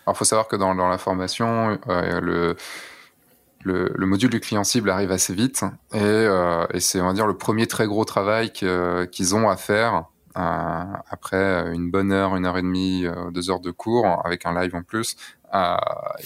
Alors, 0.05 0.17
faut 0.17 0.25
savoir 0.25 0.47
que 0.47 0.55
dans, 0.55 0.73
dans 0.73 0.89
la 0.89 0.97
formation, 0.97 1.77
le 1.87 2.57
le, 3.65 3.91
le, 3.93 4.05
module 4.05 4.29
du 4.29 4.39
client 4.39 4.63
cible 4.63 4.89
arrive 4.89 5.11
assez 5.11 5.33
vite 5.33 5.63
et, 5.93 5.99
euh, 5.99 6.65
et 6.71 6.79
c'est 6.79 7.01
on 7.01 7.07
va 7.07 7.13
dire 7.13 7.27
le 7.27 7.35
premier 7.35 7.67
très 7.67 7.87
gros 7.87 8.05
travail 8.05 8.51
qu'ils 8.51 9.35
ont 9.35 9.49
à 9.49 9.57
faire 9.57 10.05
euh, 10.37 10.83
après 11.09 11.73
une 11.73 11.89
bonne 11.89 12.11
heure, 12.11 12.35
une 12.35 12.45
heure 12.45 12.57
et 12.57 12.61
demie, 12.61 13.05
euh, 13.05 13.31
deux 13.31 13.49
heures 13.49 13.61
de 13.61 13.71
cours 13.71 14.21
avec 14.25 14.45
un 14.45 14.59
live 14.59 14.75
en 14.75 14.83
plus. 14.83 15.15
Euh, 15.53 15.77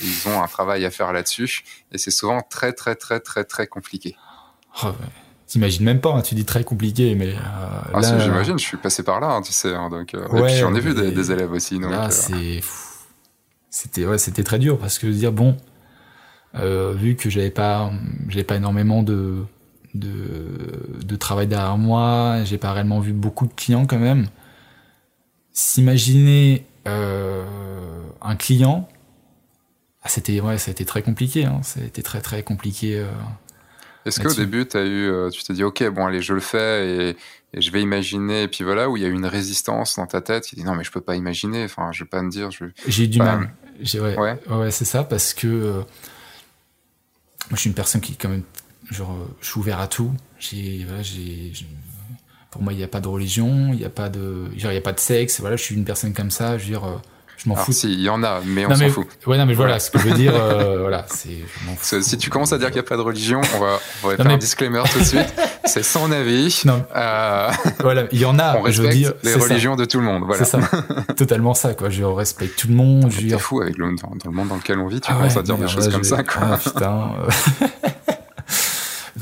ils 0.02 0.28
ont 0.28 0.42
un 0.42 0.48
travail 0.48 0.84
à 0.84 0.90
faire 0.90 1.14
là-dessus 1.14 1.64
et 1.92 2.00
c'est 2.00 2.10
souvent 2.10 2.42
très 2.42 2.74
très 2.74 2.96
très 2.96 3.20
très 3.20 3.44
très 3.44 3.68
compliqué. 3.68 4.16
Oh. 4.84 4.88
T'imagines 5.46 5.86
même 5.86 6.02
pas, 6.02 6.12
hein, 6.12 6.22
tu 6.22 6.34
dis 6.34 6.46
très 6.46 6.64
compliqué, 6.64 7.16
mais 7.16 7.36
ah, 7.94 8.00
là, 8.00 8.20
j'imagine, 8.20 8.58
je 8.60 8.64
suis 8.64 8.78
passé 8.78 9.02
par 9.02 9.20
là, 9.20 9.32
hein, 9.32 9.42
tu 9.42 9.52
sais, 9.52 9.74
hein, 9.74 9.90
donc 9.90 10.14
ouais, 10.14 10.40
et 10.40 10.46
puis 10.46 10.56
j'en 10.58 10.76
ai 10.76 10.80
vu 10.80 10.94
des, 10.94 11.12
des, 11.12 11.32
élèves 11.32 11.52
aussi. 11.52 11.80
Donc, 11.80 11.90
là, 11.90 12.12
c'est 12.12 12.62
c'était 13.72 14.06
ouais, 14.06 14.20
c'était 14.20 14.44
très 14.44 14.60
dur 14.60 14.78
parce 14.78 15.00
que 15.00 15.08
dire 15.08 15.32
bon, 15.32 15.58
euh, 16.56 16.93
vu 16.93 17.16
que 17.16 17.30
j'avais 17.30 17.52
pas 17.52 17.91
j'avais 18.28 18.43
pas 18.43 18.56
énormément 18.56 19.04
de, 19.04 19.43
de 19.93 21.04
de 21.04 21.16
travail 21.16 21.47
derrière 21.47 21.78
moi, 21.78 22.43
j'ai 22.43 22.58
pas 22.58 22.74
réellement 22.74 23.00
vu 23.00 23.14
beaucoup 23.14 23.47
de 23.47 23.54
clients 23.54 23.86
quand 23.86 24.00
même. 24.00 24.28
S'imaginer 25.52 26.66
euh, 26.88 27.45
un 28.22 28.36
client, 28.36 28.88
ah, 30.04 30.10
c'était 30.10 30.39
ouais, 30.39 30.58
ça 30.58 30.70
a 30.70 30.72
été 30.72 30.86
très 30.86 31.04
compliqué. 31.04 31.45
Hein, 31.45 31.60
ça 31.64 31.82
a 31.82 31.84
été 31.84 32.02
très 32.02 32.22
très 32.22 32.41
compliqué. 32.41 32.97
Euh, 32.97 33.06
Est-ce 34.06 34.20
qu'au 34.20 34.34
début, 34.34 34.68
as 34.74 34.86
eu, 34.86 35.12
tu 35.32 35.43
t'es 35.43 35.54
dit, 35.54 35.64
ok, 35.64 35.88
bon, 35.89 36.08
allez, 36.08 36.22
je 36.22 36.34
le 36.34 36.39
fais 36.39 36.88
et, 36.88 37.18
et, 37.54 37.62
je 37.62 37.72
vais 37.72 37.82
imaginer, 37.82 38.43
et 38.43 38.47
puis 38.47 38.64
voilà, 38.64 38.89
où 38.89 38.97
il 38.97 39.04
y 39.04 39.06
a 39.06 39.10
eu 39.10 39.14
une 39.14 39.26
résistance 39.26 39.97
dans 39.97 40.08
ta 40.08 40.22
tête 40.22 40.45
qui 40.45 40.56
dit, 40.56 40.64
non, 40.64 40.74
mais 40.74 40.84
je 40.84 40.91
peux 40.91 41.02
pas 41.02 41.16
imaginer, 41.16 41.64
enfin, 41.66 41.91
je 41.91 42.04
vais 42.06 42.10
pas 42.10 42.22
me 42.22 42.32
dire. 42.32 42.50
Je... 42.50 42.66
J'ai 42.88 43.04
eu 43.04 43.08
du 43.08 43.20
mal. 43.20 43.54
Ouais, 43.95 44.18
ouais. 44.18 44.39
ouais 44.50 44.72
c'est 44.72 44.86
ça, 44.86 45.04
parce 45.04 45.34
que 45.34 45.84
moi, 47.50 47.56
je 47.56 47.62
suis 47.62 47.70
une 47.70 47.76
personne 47.76 48.02
qui, 48.02 48.16
quand 48.16 48.30
même, 48.30 48.43
genre, 48.91 49.16
je 49.41 49.47
suis 49.47 49.60
ouvert 49.60 49.80
à 49.80 49.88
tout. 49.88 50.14
J'ai, 50.39 50.86
pour 52.52 52.62
moi, 52.62 52.74
il 52.74 52.78
n'y 52.78 52.84
a 52.84 52.88
pas 52.88 53.02
de 53.02 53.08
religion, 53.08 53.74
il 53.74 53.80
n'y 53.80 53.86
a 53.86 53.89
pas 53.89 54.10
de, 54.10 54.45
genre, 54.58 54.72
pas 54.82 54.93
de 54.93 55.00
sexe. 55.00 55.39
Voilà, 55.39 55.56
je 55.56 55.64
suis 55.64 55.76
une 55.76 55.86
personne 55.86 56.14
comme 56.14 56.32
ça. 56.32 56.58
Je 56.58 56.64
veux 56.64 56.70
dire, 56.70 57.02
je 57.42 57.48
m'en 57.48 57.56
fous. 57.56 57.72
Si, 57.72 57.92
il 57.92 58.02
y 58.02 58.10
en 58.10 58.22
a, 58.22 58.42
mais 58.46 58.66
on 58.66 58.76
s'en 58.76 58.90
fout. 58.90 59.08
Ouais, 59.26 59.38
non, 59.38 59.46
mais 59.46 59.54
voilà, 59.54 59.80
ce 59.80 59.90
que 59.90 59.98
je 59.98 60.10
veux 60.10 60.16
dire, 60.16 60.34
euh, 60.36 60.80
voilà, 60.82 61.06
c'est. 61.10 62.02
Si 62.02 62.18
tu 62.18 62.30
commences 62.30 62.52
à 62.52 62.58
dire 62.58 62.68
qu'il 62.68 62.76
n'y 62.76 62.86
a 62.86 62.90
pas 62.90 62.98
de 62.98 63.02
religion, 63.02 63.40
on 63.56 63.60
va, 63.60 63.80
on 64.04 64.10
va 64.10 64.18
faire 64.18 64.28
un 64.28 64.38
disclaimer 64.38 64.84
tout 64.92 65.00
de 65.00 65.04
suite. 65.06 65.34
C'est 65.66 65.84
son 65.84 66.12
avis. 66.12 66.64
Non. 66.66 66.84
Euh... 66.96 67.52
Voilà, 67.80 68.06
il 68.12 68.20
y 68.20 68.26
en 68.26 68.40
a. 68.40 68.58
On 68.58 68.62
respecte 68.62 68.72
je 68.72 68.82
veux 68.82 68.90
dire, 68.90 69.14
les 69.24 69.36
religions 69.36 69.78
ça. 69.78 69.82
de 69.82 69.86
tout 69.86 70.00
le 70.00 70.06
monde. 70.06 70.24
Voilà. 70.26 70.44
C'est 70.44 70.60
ça. 70.60 70.70
Totalement 71.16 71.54
ça, 71.54 71.76
quoi. 71.76 71.90
Je 71.90 72.04
respecte 72.04 72.58
tout 72.58 72.70
le 72.70 72.74
monde. 72.74 73.12
C'est 73.12 73.38
fou 73.38 73.62
avec 73.62 73.78
le, 73.78 73.96
dans, 73.96 74.10
dans, 74.10 74.18
le 74.26 74.32
monde 74.32 74.48
dans 74.48 74.56
lequel 74.56 74.80
on 74.80 74.88
vit, 74.88 75.00
tu 75.00 75.12
ah 75.12 75.16
commences 75.16 75.34
ouais, 75.34 75.40
à 75.40 75.44
dire 75.44 75.58
des 75.58 75.68
choses 75.68 75.88
là, 75.88 75.94
comme 75.94 76.04
ça, 76.04 76.24
quoi. 76.24 76.42
Ah, 76.54 76.58
putain. 76.58 77.12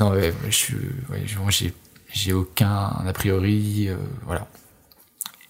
non, 0.00 0.10
ouais, 0.10 0.32
je 0.48 0.56
suis, 0.56 1.74
j'ai 2.12 2.32
aucun 2.32 2.92
a 3.06 3.12
priori, 3.12 3.88
euh, 3.88 3.96
voilà. 4.24 4.46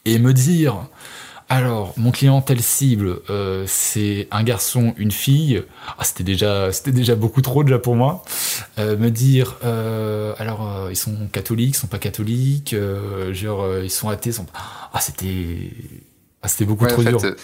Et 0.05 0.19
me 0.19 0.33
dire, 0.33 0.89
alors, 1.51 1.95
mon 1.97 2.11
clientèle 2.11 2.61
cible, 2.61 3.21
euh, 3.31 3.65
c'est 3.67 4.29
un 4.31 4.43
garçon, 4.43 4.93
une 4.99 5.11
fille. 5.11 5.63
Ah, 5.99 6.05
c'était 6.05 6.25
déjà, 6.25 6.71
c'était 6.73 6.93
déjà 6.93 7.15
beaucoup 7.15 7.41
trop 7.41 7.65
déjà 7.65 7.79
pour 7.79 7.97
moi. 7.97 8.23
Euh, 8.79 8.99
me 8.99 9.11
dire, 9.11 9.57
euh, 9.65 10.35
alors 10.37 10.69
euh, 10.69 10.89
ils 10.91 10.97
sont 10.97 11.17
catholiques, 11.33 11.75
ils 11.75 11.79
sont 11.79 11.87
pas 11.87 11.99
catholiques, 11.99 12.75
euh, 12.75 13.33
genre 13.33 13.67
ils 13.83 13.91
sont 13.91 14.11
athées, 14.11 14.33
sont. 14.33 14.45
Ah, 14.93 15.01
c'était, 15.01 15.71
ah, 16.43 16.49
c'était 16.49 16.67
beaucoup 16.67 16.85
ouais, 16.85 16.91
trop 16.91 17.01
en 17.01 17.05
fait, 17.05 17.11
dur. 17.11 17.37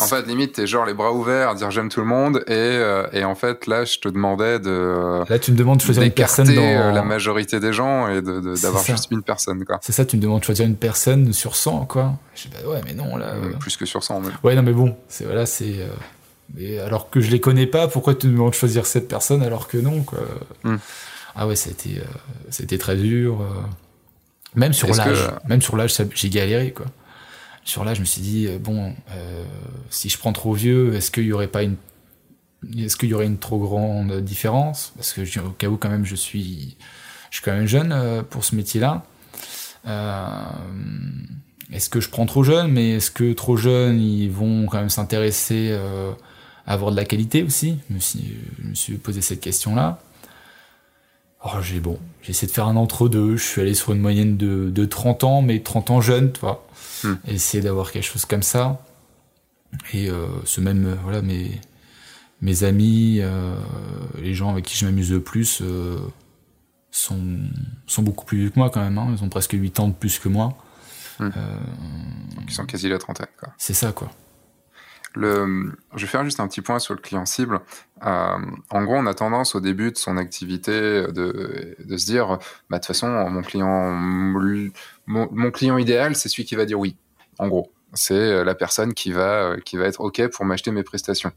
En 0.00 0.06
fait, 0.06 0.26
limite, 0.26 0.52
t'es 0.54 0.66
genre 0.66 0.84
les 0.84 0.94
bras 0.94 1.12
ouverts 1.12 1.50
à 1.50 1.54
dire 1.54 1.70
j'aime 1.70 1.88
tout 1.88 2.00
le 2.00 2.06
monde, 2.06 2.42
et, 2.46 2.52
euh, 2.52 3.06
et 3.12 3.24
en 3.24 3.34
fait, 3.34 3.66
là, 3.66 3.84
je 3.84 3.98
te 3.98 4.08
demandais 4.08 4.58
de. 4.58 5.22
Là, 5.28 5.38
tu 5.38 5.52
me 5.52 5.56
demandes 5.56 5.78
de 5.78 5.82
choisir 5.82 6.02
une 6.02 6.10
personne 6.10 6.52
dans. 6.54 6.92
la 6.92 7.02
majorité 7.02 7.60
des 7.60 7.72
gens 7.72 8.08
et 8.08 8.22
d'avoir 8.22 8.84
juste 8.84 9.10
une 9.10 9.22
personne, 9.22 9.64
quoi. 9.64 9.78
C'est 9.82 9.92
ça, 9.92 10.04
tu 10.04 10.16
me 10.16 10.22
demandes 10.22 10.40
de 10.40 10.44
choisir 10.44 10.66
une 10.66 10.76
personne 10.76 11.32
sur 11.32 11.56
100, 11.56 11.86
quoi. 11.86 12.14
Je 12.34 12.42
dis, 12.42 12.50
bah 12.52 12.68
ouais, 12.68 12.80
mais 12.84 12.94
non, 12.94 13.16
là. 13.16 13.34
Euh, 13.34 13.52
plus 13.58 13.76
que 13.76 13.86
sur 13.86 14.02
100, 14.02 14.20
même. 14.20 14.32
Ouais, 14.42 14.54
non, 14.54 14.62
mais 14.62 14.72
bon, 14.72 14.96
c'est, 15.08 15.24
voilà, 15.24 15.46
c'est. 15.46 15.80
Euh, 15.80 15.88
mais 16.54 16.78
alors 16.78 17.10
que 17.10 17.20
je 17.20 17.30
les 17.30 17.40
connais 17.40 17.66
pas, 17.66 17.88
pourquoi 17.88 18.14
tu 18.14 18.28
me 18.28 18.32
demandes 18.32 18.50
de 18.50 18.54
choisir 18.54 18.86
cette 18.86 19.08
personne 19.08 19.42
alors 19.42 19.66
que 19.68 19.78
non, 19.78 20.02
quoi? 20.02 20.20
Mm. 20.62 20.76
Ah 21.34 21.46
ouais, 21.46 21.56
c'était, 21.56 22.02
c'était 22.50 22.78
très 22.78 22.96
dur. 22.96 23.44
Même 24.54 24.72
sur 24.72 24.88
l'âge, 24.88 25.26
que... 25.26 25.48
même 25.48 25.60
sur 25.60 25.76
l'âge, 25.76 25.94
j'ai 26.14 26.30
galéré, 26.30 26.72
quoi 26.72 26.86
sur 27.66 27.84
là, 27.84 27.94
je 27.94 28.00
me 28.00 28.06
suis 28.06 28.22
dit 28.22 28.48
bon, 28.60 28.94
euh, 29.10 29.44
si 29.90 30.08
je 30.08 30.16
prends 30.16 30.32
trop 30.32 30.54
vieux, 30.54 30.94
est-ce 30.94 31.10
qu'il 31.10 31.24
y 31.24 31.32
aurait 31.32 31.48
pas 31.48 31.64
une, 31.64 31.76
est-ce 32.78 32.96
qu'il 32.96 33.08
y 33.08 33.14
aurait 33.14 33.26
une 33.26 33.38
trop 33.38 33.58
grande 33.58 34.20
différence? 34.20 34.92
Parce 34.94 35.12
que 35.12 35.40
au 35.40 35.50
cas 35.50 35.66
où 35.66 35.76
quand 35.76 35.90
même, 35.90 36.06
je 36.06 36.14
suis, 36.14 36.76
je 37.30 37.36
suis 37.36 37.44
quand 37.44 37.52
même 37.52 37.66
jeune 37.66 37.92
euh, 37.92 38.22
pour 38.22 38.44
ce 38.44 38.54
métier-là. 38.54 39.04
Euh, 39.86 40.44
est-ce 41.72 41.90
que 41.90 42.00
je 42.00 42.08
prends 42.08 42.26
trop 42.26 42.44
jeune? 42.44 42.70
Mais 42.70 42.92
est-ce 42.92 43.10
que 43.10 43.32
trop 43.32 43.56
jeune, 43.56 44.00
ils 44.00 44.30
vont 44.30 44.66
quand 44.66 44.78
même 44.78 44.88
s'intéresser 44.88 45.70
euh, 45.72 46.12
à 46.66 46.74
avoir 46.74 46.92
de 46.92 46.96
la 46.96 47.04
qualité 47.04 47.42
aussi? 47.42 47.78
Je 47.90 47.94
me, 47.94 48.00
suis, 48.00 48.36
je 48.62 48.68
me 48.68 48.74
suis 48.74 48.94
posé 48.94 49.20
cette 49.20 49.40
question-là. 49.40 50.00
Alors 51.50 51.62
j'ai 51.62 51.80
bon, 51.80 51.98
j'ai 52.22 52.30
essayé 52.30 52.48
de 52.48 52.52
faire 52.52 52.66
un 52.66 52.76
entre-deux. 52.76 53.36
Je 53.36 53.44
suis 53.44 53.60
allé 53.60 53.74
sur 53.74 53.92
une 53.92 54.00
moyenne 54.00 54.36
de, 54.36 54.70
de 54.70 54.84
30 54.84 55.24
ans, 55.24 55.42
mais 55.42 55.60
30 55.60 55.90
ans 55.90 56.00
jeune, 56.00 56.32
tu 56.32 56.40
vois 56.40 56.62
Hmm. 57.04 57.12
essayer 57.28 57.62
d'avoir 57.62 57.92
quelque 57.92 58.04
chose 58.06 58.24
comme 58.24 58.42
ça. 58.42 58.82
Et 59.92 60.08
euh, 60.08 60.26
ce 60.44 60.62
même, 60.62 60.86
euh, 60.86 60.94
voilà, 61.02 61.20
mes, 61.20 61.60
mes 62.40 62.64
amis, 62.64 63.18
euh, 63.20 63.54
les 64.22 64.32
gens 64.34 64.50
avec 64.50 64.64
qui 64.64 64.78
je 64.78 64.86
m'amuse 64.86 65.12
le 65.12 65.20
plus 65.20 65.60
euh, 65.60 65.98
sont, 66.90 67.20
sont 67.86 68.02
beaucoup 68.02 68.24
plus 68.24 68.38
vieux 68.38 68.50
que 68.50 68.58
moi 68.58 68.70
quand 68.70 68.80
même. 68.80 68.96
Hein. 68.96 69.14
Ils 69.16 69.22
ont 69.22 69.28
presque 69.28 69.52
8 69.52 69.78
ans 69.80 69.88
de 69.88 69.92
plus 69.92 70.18
que 70.18 70.30
moi. 70.30 70.56
Donc 71.20 71.32
ils 72.48 72.54
sont 72.54 72.64
quasi 72.64 72.88
la 72.88 72.98
trentaine. 72.98 73.26
quoi. 73.38 73.50
C'est 73.58 73.74
ça, 73.74 73.92
quoi. 73.92 74.10
Je 75.16 76.00
vais 76.00 76.06
faire 76.06 76.24
juste 76.24 76.40
un 76.40 76.48
petit 76.48 76.60
point 76.60 76.78
sur 76.78 76.94
le 76.94 77.00
client 77.00 77.26
cible. 77.26 77.60
Euh, 78.04 78.36
en 78.70 78.84
gros, 78.84 78.96
on 78.96 79.06
a 79.06 79.14
tendance 79.14 79.54
au 79.54 79.60
début 79.60 79.90
de 79.90 79.96
son 79.96 80.16
activité 80.16 81.06
de, 81.08 81.96
se 81.96 82.06
dire, 82.06 82.38
bah, 82.68 82.72
de 82.72 82.76
toute 82.76 82.86
façon, 82.86 83.08
mon 83.30 83.42
client, 83.42 83.92
idéal, 85.78 86.16
c'est 86.16 86.28
celui 86.28 86.44
qui 86.44 86.54
va 86.54 86.66
dire 86.66 86.78
oui. 86.78 86.96
En 87.38 87.48
gros, 87.48 87.72
c'est 87.92 88.44
la 88.44 88.54
personne 88.54 88.94
qui 88.94 89.12
va, 89.12 89.56
qui 89.64 89.76
va 89.76 89.86
être 89.86 90.00
ok 90.00 90.28
pour 90.28 90.44
m'acheter 90.44 90.70
mes 90.70 90.82
prestations. 90.82 91.32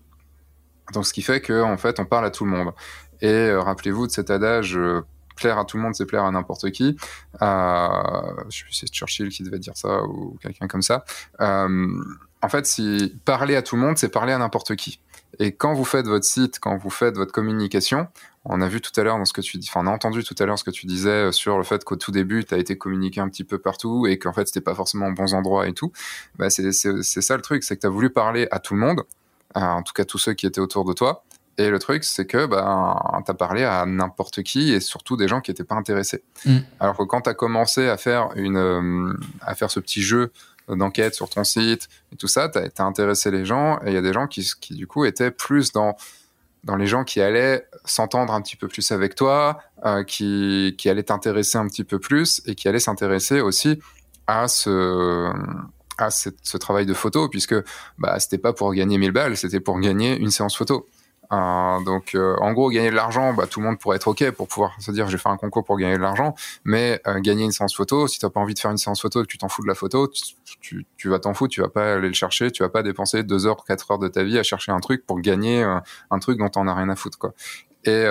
Donc, 0.94 1.06
ce 1.06 1.14
qui 1.14 1.22
fait 1.22 1.42
que, 1.42 1.62
en 1.62 1.78
fait, 1.78 2.00
on 2.00 2.06
parle 2.06 2.26
à 2.26 2.32
tout 2.32 2.46
le 2.46 2.52
monde. 2.52 2.74
Et 3.22 3.28
euh, 3.28 3.62
rappelez-vous 3.62 4.08
de 4.08 4.12
cet 4.12 4.30
adage. 4.30 4.78
Euh, 4.78 5.02
plaire 5.36 5.58
à 5.58 5.64
tout 5.64 5.78
le 5.78 5.84
monde, 5.84 5.96
c'est 5.96 6.06
plaire 6.06 6.26
à 6.26 6.32
n'importe 6.32 6.70
qui. 6.72 6.98
Sais 7.40 8.66
c'est 8.72 8.88
Churchill 8.88 9.30
qui 9.30 9.44
devait 9.44 9.60
dire 9.60 9.78
ça 9.78 10.04
ou 10.04 10.38
quelqu'un 10.42 10.68
comme 10.68 10.82
ça. 10.82 11.06
Euh, 12.44 12.46
en 12.46 12.50
fait, 12.50 12.66
si 12.66 13.16
parler 13.26 13.56
à 13.56 13.62
tout 13.62 13.76
le 13.76 13.82
monde, 13.82 13.98
c'est 13.98 14.10
parler 14.10 14.34
à 14.34 14.38
n'importe 14.38 14.76
qui. 14.76 15.00
Et 15.40 15.54
quand 15.54 15.74
vous 15.74 15.86
faites 15.86 16.08
votre 16.08 16.26
site, 16.26 16.60
quand 16.60 16.78
vous 16.78 16.90
faites 16.90 17.16
votre 17.16 17.32
communication, 17.32 18.08
on 18.46 18.62
a 18.62 18.68
vu 18.68 18.82
tout 18.82 18.92
à 19.00 19.04
l'heure 19.04 19.18
dans 19.18 19.26
ce 19.26 19.34
que 19.34 19.42
tu 19.42 19.58
dis, 19.58 19.70
enfin, 19.70 19.82
on 19.84 19.88
a 19.88 19.94
entendu 19.94 20.24
tout 20.24 20.36
à 20.40 20.46
l'heure 20.46 20.58
ce 20.58 20.64
que 20.64 20.72
tu 20.72 20.88
disais 20.88 21.32
sur 21.32 21.58
le 21.58 21.64
fait 21.64 21.84
qu'au 21.84 21.96
tout 21.96 22.12
début, 22.12 22.44
tu 22.44 22.54
as 22.56 22.58
été 22.58 22.78
communiqué 22.78 23.22
un 23.22 23.30
petit 23.30 23.44
peu 23.44 23.60
partout 23.60 24.08
et 24.08 24.18
qu'en 24.18 24.34
fait, 24.34 24.48
c'était 24.48 24.62
pas 24.62 24.76
forcément 24.76 25.08
aux 25.08 25.14
bons 25.14 25.34
endroits 25.34 25.68
et 25.68 25.74
tout. 25.74 25.92
Bah, 26.38 26.50
c'est 26.50 26.72
ça 26.72 27.36
le 27.36 27.42
truc, 27.42 27.64
c'est 27.64 27.76
que 27.76 27.82
tu 27.82 27.88
as 27.88 27.92
voulu 27.92 28.10
parler 28.10 28.48
à 28.52 28.60
tout 28.60 28.74
le 28.74 28.80
monde, 28.80 29.04
en 29.56 29.84
tout 29.84 29.94
cas 29.94 30.06
tous 30.06 30.18
ceux 30.18 30.34
qui 30.34 30.46
étaient 30.48 30.62
autour 30.62 30.84
de 30.86 30.94
toi. 30.94 31.24
Et 31.60 31.70
le 31.70 31.78
truc, 31.78 32.06
c'est 32.06 32.26
que 32.26 32.46
bah, 32.46 33.22
tu 33.26 33.32
as 33.32 33.34
parlé 33.34 33.66
à 33.66 33.86
n'importe 33.86 34.44
qui 34.44 34.72
et 34.72 34.80
surtout 34.80 35.18
des 35.18 35.28
gens 35.28 35.42
qui 35.42 35.52
n'étaient 35.52 35.66
pas 35.66 35.76
intéressés. 35.76 36.24
Mm. 36.46 36.60
Alors 36.80 36.96
que 36.96 37.04
quand 37.04 37.22
tu 37.22 37.30
as 37.30 37.34
commencé 37.34 37.90
à 37.90 37.98
faire, 37.98 38.30
une, 38.36 38.56
euh, 38.56 39.14
à 39.42 39.56
faire 39.56 39.70
ce 39.70 39.82
petit 39.82 40.02
jeu 40.02 40.32
d'enquête 40.76 41.16
sur 41.16 41.30
ton 41.30 41.44
site 41.44 41.88
et 42.12 42.16
tout 42.16 42.28
ça, 42.28 42.50
tu 42.50 42.60
as, 42.60 42.86
intéressé 42.86 43.32
les 43.32 43.46
gens 43.46 43.80
et 43.86 43.88
il 43.88 43.94
y 43.94 43.98
a 43.98 44.02
des 44.02 44.14
gens 44.14 44.28
qui, 44.28 44.50
qui, 44.60 44.76
du 44.76 44.88
coup, 44.88 45.06
étaient 45.06 45.32
plus 45.32 45.72
dans, 45.72 45.96
dans 46.64 46.76
les 46.76 46.88
gens 46.88 47.04
qui 47.04 47.22
allaient 47.22 47.68
s'entendre 47.86 48.34
un 48.34 48.42
petit 48.42 48.56
peu 48.56 48.68
plus 48.68 48.92
avec 48.92 49.16
toi, 49.16 49.60
euh, 49.86 50.04
qui, 50.04 50.76
qui 50.78 50.90
allaient 50.90 51.04
t'intéresser 51.04 51.58
un 51.58 51.68
petit 51.68 51.84
peu 51.84 52.00
plus 52.00 52.42
et 52.46 52.56
qui 52.56 52.68
allaient 52.68 52.80
s'intéresser 52.80 53.42
aussi 53.42 53.80
à 54.28 54.48
ce 54.48 55.32
à 55.98 56.12
ce, 56.12 56.30
ce 56.44 56.56
travail 56.56 56.86
de 56.86 56.94
photo 56.94 57.28
puisque 57.28 57.56
bah 57.98 58.18
c'était 58.20 58.38
pas 58.38 58.54
pour 58.54 58.74
gagner 58.74 58.98
1000 58.98 59.12
balles 59.12 59.36
c'était 59.36 59.60
pour 59.60 59.78
gagner 59.82 60.16
une 60.16 60.32
séance 60.32 60.56
photo 60.56 60.88
euh, 61.32 61.84
donc, 61.84 62.16
euh, 62.16 62.36
en 62.38 62.54
gros, 62.54 62.70
gagner 62.70 62.90
de 62.90 62.96
l'argent, 62.96 63.34
bah, 63.34 63.46
tout 63.46 63.60
le 63.60 63.68
monde 63.68 63.78
pourrait 63.78 63.98
être 63.98 64.08
OK 64.08 64.30
pour 64.32 64.48
pouvoir 64.48 64.74
se 64.80 64.92
dire 64.92 65.08
j'ai 65.10 65.18
fait 65.18 65.30
un 65.30 65.38
concours 65.38 65.64
pour 65.64 65.78
gagner 65.78 65.96
de 65.96 66.02
l'argent. 66.02 66.36
Mais 66.64 67.02
euh, 67.08 67.20
gagner 67.20 67.44
une 67.46 67.52
séance 67.52 67.76
photo, 67.76 68.08
si 68.08 68.20
tu 68.20 68.26
n'as 68.26 68.30
pas 68.32 68.40
envie 68.40 68.54
de 68.54 68.60
faire 68.60 68.72
une 68.72 68.78
séance 68.78 69.02
photo 69.02 69.22
et 69.22 69.24
que 69.26 69.32
tu 69.32 69.38
t'en 69.38 69.50
fous 69.50 69.62
de 69.62 69.68
la 69.68 69.76
photo, 69.76 70.12
tu, 70.62 70.86
vas 71.06 71.20
t'en 71.20 71.34
foutre, 71.34 71.54
tu 71.54 71.62
vas 71.62 71.70
pas 71.70 71.94
aller 71.94 72.08
le 72.08 72.14
chercher, 72.14 72.52
tu 72.52 72.64
vas 72.64 72.70
pas 72.70 72.84
dépenser 72.84 73.24
deux 73.24 73.46
heures, 73.46 73.64
quatre 73.64 73.92
heures 73.92 74.00
de 74.00 74.08
ta 74.08 74.24
vie 74.24 74.40
à 74.40 74.44
chercher 74.44 74.72
un 74.72 74.80
truc 74.80 75.06
pour 75.06 75.20
gagner 75.20 75.64
euh, 75.64 75.80
un 76.10 76.20
truc 76.20 76.40
dont 76.40 76.52
on 76.56 76.68
as 76.68 76.74
rien 76.74 76.90
à 76.90 76.96
foutre. 76.96 77.20
Et 77.86 78.06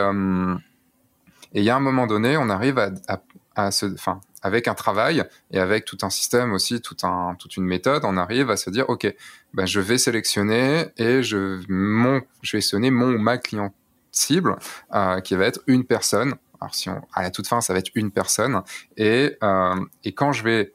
il 1.55 1.65
y 1.65 1.71
a 1.71 1.77
un 1.77 1.81
moment 1.81 2.07
donné, 2.07 2.37
on 2.37 2.49
arrive 2.51 2.79
à, 3.55 3.71
se, 3.71 3.87
enfin, 3.87 4.21
avec 4.43 4.69
un 4.69 4.75
travail 4.75 5.25
et 5.51 5.59
avec 5.59 5.85
tout 5.85 5.99
un 6.03 6.11
système 6.11 6.53
aussi, 6.53 6.81
toute 6.81 7.03
une 7.57 7.65
méthode, 7.65 8.05
on 8.05 8.17
arrive 8.17 8.51
à 8.51 8.57
se 8.57 8.71
dire, 8.71 8.89
OK, 8.89 9.13
ben 9.55 9.67
je 9.67 9.81
vais 9.81 9.99
sélectionner 9.99 10.87
et 10.97 11.23
je, 11.23 11.61
mon, 11.69 12.21
je 12.43 12.57
vais 12.57 12.61
sélectionner 12.61 12.91
mon 12.91 13.15
ou 13.15 13.19
ma 13.19 13.39
client 13.39 13.73
cible 14.13 14.57
qui 15.25 15.35
va 15.35 15.47
être 15.47 15.61
une 15.67 15.85
personne. 15.85 16.35
Alors 16.61 16.75
si 16.75 16.91
on, 16.91 17.01
à 17.13 17.23
la 17.23 17.31
toute 17.31 17.47
fin, 17.47 17.61
ça 17.61 17.73
va 17.73 17.79
être 17.79 17.91
une 17.95 18.11
personne. 18.11 18.63
Et, 18.97 19.37
et 20.05 20.13
quand 20.13 20.33
je 20.33 20.43
vais 20.43 20.73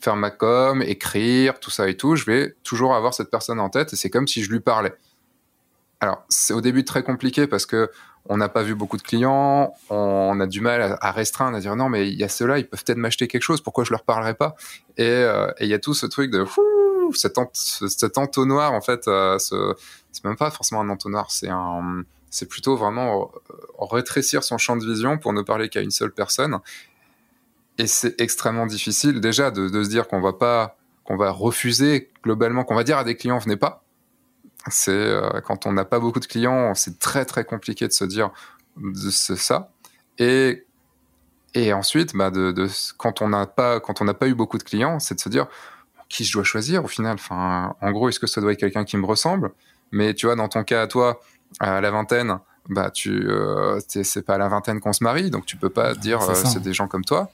faire 0.00 0.16
ma 0.16 0.30
com, 0.30 0.82
écrire, 0.82 1.60
tout 1.60 1.70
ça 1.70 1.88
et 1.88 1.96
tout, 1.96 2.16
je 2.16 2.24
vais 2.26 2.56
toujours 2.64 2.94
avoir 2.94 3.14
cette 3.14 3.30
personne 3.30 3.60
en 3.60 3.68
tête 3.68 3.92
et 3.92 3.96
c'est 3.96 4.10
comme 4.10 4.26
si 4.26 4.42
je 4.42 4.50
lui 4.50 4.60
parlais. 4.60 4.94
Alors, 6.00 6.24
c'est 6.28 6.52
au 6.52 6.60
début 6.60 6.84
très 6.84 7.04
compliqué 7.04 7.46
parce 7.46 7.66
que 7.66 7.90
on 8.28 8.36
n'a 8.36 8.48
pas 8.48 8.62
vu 8.62 8.74
beaucoup 8.74 8.96
de 8.96 9.02
clients, 9.02 9.74
on 9.90 10.38
a 10.40 10.46
du 10.46 10.60
mal 10.60 10.96
à, 11.00 11.10
restreindre, 11.10 11.56
à 11.56 11.60
dire 11.60 11.74
non, 11.76 11.88
mais 11.88 12.08
il 12.08 12.14
y 12.14 12.24
a 12.24 12.28
ceux-là, 12.28 12.58
ils 12.58 12.68
peuvent 12.68 12.82
peut-être 12.84 12.98
m'acheter 12.98 13.26
quelque 13.26 13.42
chose, 13.42 13.60
pourquoi 13.60 13.84
je 13.84 13.90
leur 13.90 14.04
parlerai 14.04 14.34
pas? 14.34 14.54
Euh, 15.00 15.52
Et 15.58 15.64
il 15.64 15.70
y 15.70 15.74
a 15.74 15.78
tout 15.78 15.94
ce 15.94 16.06
truc 16.06 16.30
de 16.30 16.44
cet, 17.16 18.18
entonnoir, 18.18 18.72
en 18.72 18.80
fait, 18.80 19.08
euh, 19.08 19.38
c'est 19.38 20.24
même 20.24 20.36
pas 20.36 20.50
forcément 20.50 20.80
un 20.80 20.88
entonnoir, 20.88 21.30
c'est 21.30 21.48
un, 21.48 22.04
c'est 22.32 22.46
plutôt 22.48 22.76
vraiment 22.76 23.30
euh, 23.50 23.54
rétrécir 23.80 24.42
son 24.42 24.58
champ 24.58 24.76
de 24.76 24.84
vision 24.84 25.18
pour 25.18 25.32
ne 25.32 25.42
parler 25.42 25.68
qu'à 25.68 25.82
une 25.82 25.90
seule 25.90 26.12
personne. 26.12 26.58
Et 27.78 27.86
c'est 27.86 28.20
extrêmement 28.20 28.66
difficile 28.66 29.20
déjà 29.20 29.50
de, 29.50 29.68
se 29.68 29.88
dire 29.88 30.08
qu'on 30.08 30.20
va 30.20 30.32
pas, 30.32 30.76
qu'on 31.04 31.16
va 31.16 31.30
refuser 31.30 32.10
globalement, 32.24 32.64
qu'on 32.64 32.74
va 32.74 32.84
dire 32.84 32.98
à 32.98 33.04
des 33.04 33.16
clients 33.16 33.38
venez 33.38 33.56
pas. 33.56 33.84
C'est 34.68 34.92
euh, 34.92 35.40
quand 35.44 35.66
on 35.66 35.72
n'a 35.72 35.84
pas 35.84 36.00
beaucoup 36.00 36.20
de 36.20 36.26
clients, 36.26 36.74
c'est 36.74 36.98
très 36.98 37.24
très 37.24 37.44
compliqué 37.44 37.86
de 37.86 37.92
se 37.92 38.04
dire 38.04 38.30
de 38.76 39.10
ça. 39.10 39.70
Et 40.18 40.64
et 41.54 41.72
ensuite, 41.74 42.16
bah 42.16 42.30
quand 42.96 43.20
on 43.20 43.28
n'a 43.28 43.46
pas 43.46 43.80
quand 43.80 44.00
on 44.00 44.04
n'a 44.04 44.14
pas 44.14 44.28
eu 44.28 44.34
beaucoup 44.34 44.56
de 44.56 44.62
clients, 44.62 45.00
c'est 45.00 45.16
de 45.16 45.20
se 45.20 45.28
dire 45.28 45.48
qui 46.12 46.24
je 46.24 46.32
dois 46.32 46.44
choisir 46.44 46.84
au 46.84 46.88
final. 46.88 47.14
Enfin, 47.14 47.74
en 47.80 47.90
gros, 47.90 48.08
est-ce 48.08 48.20
que 48.20 48.26
ça 48.26 48.40
doit 48.40 48.52
être 48.52 48.60
quelqu'un 48.60 48.84
qui 48.84 48.96
me 48.98 49.06
ressemble? 49.06 49.50
Mais 49.90 50.14
tu 50.14 50.26
vois, 50.26 50.36
dans 50.36 50.48
ton 50.48 50.62
cas 50.62 50.82
à 50.82 50.86
toi, 50.86 51.20
à 51.58 51.80
la 51.80 51.90
vingtaine, 51.90 52.38
bah 52.68 52.90
tu 52.90 53.28
euh, 53.28 53.80
c'est 53.88 54.24
pas 54.24 54.34
à 54.34 54.38
la 54.38 54.48
vingtaine 54.48 54.80
qu'on 54.80 54.92
se 54.92 55.02
marie, 55.02 55.30
donc 55.30 55.46
tu 55.46 55.56
peux 55.56 55.70
pas 55.70 55.94
dire 55.94 56.20
euh, 56.22 56.34
c'est 56.34 56.62
des 56.62 56.74
gens 56.74 56.86
comme 56.86 57.04
toi. 57.04 57.32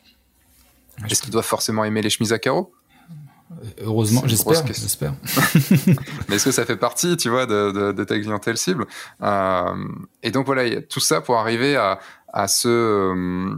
Est-ce 1.11 1.22
qu'ils 1.22 1.33
doivent 1.33 1.45
forcément 1.45 1.85
aimer 1.85 2.03
les 2.03 2.11
chemises 2.11 2.33
à 2.33 2.39
carreaux? 2.39 2.72
Heureusement, 3.81 4.22
j'espère. 4.26 4.66
j'espère. 4.66 5.14
Mais 6.29 6.37
est-ce 6.37 6.45
que 6.45 6.51
ça 6.51 6.66
fait 6.66 6.76
partie, 6.76 7.16
tu 7.16 7.31
vois, 7.31 7.47
de, 7.47 8.05
ta 8.05 8.18
clientèle 8.18 8.59
cible? 8.59 8.87
Euh, 9.22 9.74
Et 10.22 10.31
donc 10.31 10.47
voilà, 10.47 10.66
y 10.66 10.76
a 10.76 10.83
tout 10.83 11.01
ça 11.01 11.20
pour 11.20 11.39
arriver 11.39 11.74
à, 11.76 11.99
à 12.33 12.47
ce, 12.47 12.68
euh, 12.68 13.55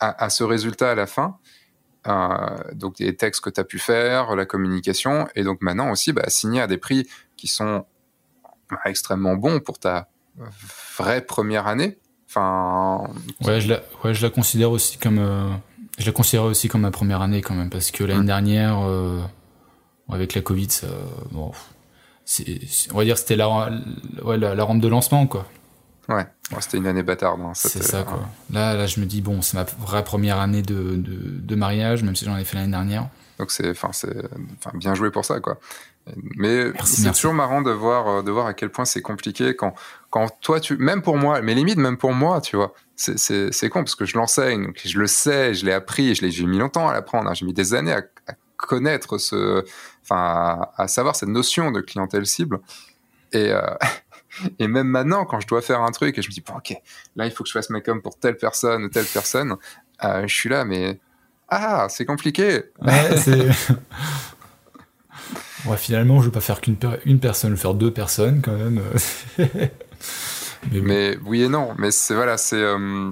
à, 0.00 0.30
ce 0.30 0.42
résultat 0.42 0.90
à 0.90 0.94
la 0.94 1.06
fin. 1.06 1.36
Euh, 2.06 2.56
donc 2.72 2.98
les 2.98 3.14
textes 3.14 3.42
que 3.42 3.50
tu 3.50 3.60
as 3.60 3.64
pu 3.64 3.78
faire, 3.78 4.34
la 4.34 4.46
communication, 4.46 5.28
et 5.34 5.44
donc 5.44 5.60
maintenant 5.60 5.90
aussi 5.90 6.12
bah, 6.12 6.24
signer 6.28 6.60
à 6.60 6.66
des 6.66 6.78
prix 6.78 7.06
qui 7.36 7.46
sont 7.46 7.84
bah, 8.70 8.78
extrêmement 8.86 9.36
bons 9.36 9.60
pour 9.60 9.78
ta 9.78 10.08
vraie 10.96 11.20
première 11.20 11.66
année. 11.66 11.98
Enfin, 12.28 13.04
ouais, 13.44 13.60
je 13.60 13.68
la, 13.68 13.80
ouais, 14.04 14.14
je 14.14 14.22
la 14.24 14.30
considère 14.30 14.70
aussi 14.70 14.98
comme 14.98 15.60
je 16.00 16.06
la 16.06 16.12
considère 16.12 16.44
aussi 16.44 16.68
comme 16.68 16.80
ma 16.80 16.90
première 16.90 17.20
année 17.20 17.42
quand 17.42 17.54
même, 17.54 17.68
parce 17.68 17.90
que 17.90 18.04
l'année 18.04 18.24
dernière, 18.24 18.80
euh, 18.80 19.20
avec 20.10 20.34
la 20.34 20.40
Covid, 20.40 20.70
ça, 20.70 20.86
bon, 21.30 21.52
on 22.92 22.96
va 22.96 23.04
dire 23.04 23.18
c'était 23.18 23.36
la, 23.36 23.70
ouais, 24.24 24.38
la, 24.38 24.64
rampe 24.64 24.80
de 24.80 24.88
lancement, 24.88 25.26
quoi. 25.26 25.46
Ouais, 26.08 26.26
c'était 26.60 26.78
une 26.78 26.86
année 26.86 27.02
bâtarde. 27.02 27.40
Hein, 27.40 27.52
c'est 27.54 27.82
ça, 27.82 28.02
quoi. 28.02 28.28
Là, 28.50 28.74
là, 28.74 28.86
je 28.86 29.00
me 29.00 29.06
dis, 29.06 29.20
bon, 29.20 29.42
c'est 29.42 29.56
ma 29.56 29.64
vraie 29.64 30.02
première 30.02 30.38
année 30.38 30.62
de, 30.62 30.96
de, 30.96 31.38
de 31.40 31.54
mariage, 31.54 32.02
même 32.02 32.16
si 32.16 32.24
j'en 32.24 32.36
ai 32.36 32.44
fait 32.44 32.56
l'année 32.56 32.72
dernière. 32.72 33.08
Donc 33.40 33.50
c'est, 33.50 33.72
bien 34.74 34.94
joué 34.94 35.10
pour 35.10 35.24
ça, 35.24 35.40
quoi. 35.40 35.58
Mais 36.36 36.72
c'est 36.84 37.10
toujours 37.12 37.32
marrant 37.32 37.62
de 37.62 37.70
voir, 37.70 38.08
euh, 38.08 38.22
de 38.22 38.30
voir 38.30 38.46
à 38.46 38.54
quel 38.54 38.70
point 38.70 38.84
c'est 38.84 39.00
compliqué 39.00 39.56
quand, 39.56 39.74
quand 40.10 40.28
toi, 40.40 40.60
tu, 40.60 40.76
même 40.76 41.00
pour 41.00 41.16
moi, 41.16 41.40
mais 41.40 41.54
limite 41.54 41.78
même 41.78 41.96
pour 41.96 42.12
moi, 42.12 42.42
tu 42.42 42.56
vois, 42.56 42.74
c'est 42.96 43.68
con 43.70 43.80
parce 43.80 43.94
que 43.94 44.04
je 44.04 44.18
l'enseigne, 44.18 44.72
je 44.84 44.98
le 44.98 45.06
sais, 45.06 45.54
je 45.54 45.64
l'ai 45.64 45.72
appris, 45.72 46.14
j'ai 46.14 46.46
mis 46.46 46.58
longtemps 46.58 46.88
à 46.88 46.92
l'apprendre, 46.92 47.30
hein. 47.30 47.34
j'ai 47.34 47.46
mis 47.46 47.54
des 47.54 47.72
années 47.72 47.92
à, 47.92 48.02
connaître 48.56 49.16
ce, 49.16 49.64
enfin, 50.02 50.66
à, 50.76 50.86
savoir 50.86 51.16
cette 51.16 51.30
notion 51.30 51.70
de 51.70 51.80
clientèle 51.80 52.26
cible. 52.26 52.60
Et, 53.32 53.52
euh, 53.52 53.62
et 54.58 54.68
même 54.68 54.86
maintenant, 54.86 55.24
quand 55.24 55.40
je 55.40 55.46
dois 55.46 55.62
faire 55.62 55.82
un 55.82 55.90
truc 55.90 56.16
et 56.18 56.22
je 56.22 56.28
me 56.28 56.32
dis, 56.32 56.40
bon, 56.40 56.54
ok, 56.56 56.74
là, 57.16 57.26
il 57.26 57.32
faut 57.32 57.44
que 57.44 57.48
je 57.48 57.54
fasse 57.54 57.70
ma 57.70 57.80
com 57.80 58.00
pour 58.00 58.18
telle 58.18 58.36
personne 58.36 58.84
ou 58.84 58.88
telle 58.88 59.06
personne, 59.06 59.56
euh, 60.04 60.26
je 60.26 60.34
suis 60.34 60.48
là, 60.48 60.64
mais 60.64 61.00
ah, 61.48 61.88
c'est 61.90 62.04
compliqué. 62.04 62.62
Ouais, 62.80 63.16
c'est. 63.16 63.48
ouais, 65.66 65.76
finalement, 65.76 66.20
je 66.20 66.26
vais 66.26 66.32
pas 66.32 66.40
faire 66.40 66.60
qu'une 66.60 66.76
une 67.04 67.18
personne, 67.18 67.50
je 67.50 67.56
vais 67.56 67.60
faire 67.60 67.74
deux 67.74 67.92
personnes 67.92 68.40
quand 68.40 68.56
même. 68.56 68.80
mais, 70.70 71.18
oui 71.26 71.42
et 71.42 71.48
non. 71.48 71.74
Mais 71.76 71.90
c'est 71.90 72.14
voilà, 72.14 72.36
c'est. 72.36 72.62
Euh, 72.62 73.10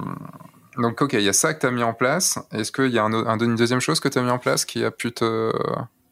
donc, 0.77 1.01
ok, 1.01 1.13
il 1.13 1.21
y 1.21 1.29
a 1.29 1.33
ça 1.33 1.53
que 1.53 1.59
tu 1.59 1.65
as 1.65 1.71
mis 1.71 1.83
en 1.83 1.93
place. 1.93 2.39
Est-ce 2.53 2.71
qu'il 2.71 2.91
y 2.91 2.97
a 2.97 3.03
un, 3.03 3.39
une 3.39 3.55
deuxième 3.55 3.81
chose 3.81 3.99
que 3.99 4.07
tu 4.07 4.17
as 4.17 4.21
mis 4.21 4.31
en 4.31 4.39
place 4.39 4.63
qui 4.63 4.85
a 4.85 4.91
pu 4.91 5.11
te. 5.11 5.51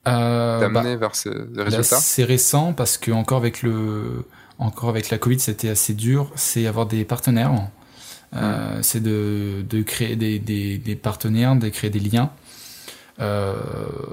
Euh, 0.07 0.59
t'amener 0.59 0.95
bah, 0.95 1.07
vers 1.07 1.15
ces 1.15 1.31
résultats? 1.55 1.97
C'est 1.97 2.25
récent 2.25 2.73
parce 2.73 2.97
que 2.97 3.11
encore 3.11 3.37
avec 3.37 3.63
le 3.63 4.25
encore 4.59 4.89
avec 4.89 5.09
la 5.09 5.17
Covid 5.17 5.39
c'était 5.39 5.69
assez 5.69 5.93
dur 5.93 6.31
c'est 6.35 6.67
avoir 6.67 6.85
des 6.85 7.05
partenaires 7.05 7.69
euh, 8.35 8.79
c'est 8.81 9.01
de, 9.01 9.63
de, 9.67 9.81
créer 9.81 10.15
des, 10.15 10.39
des, 10.39 10.77
des, 10.77 10.95
partenaires, 10.95 11.55
de 11.55 11.69
créer 11.69 11.89
des 11.89 11.99
liens. 11.99 12.31
Euh, 13.19 13.55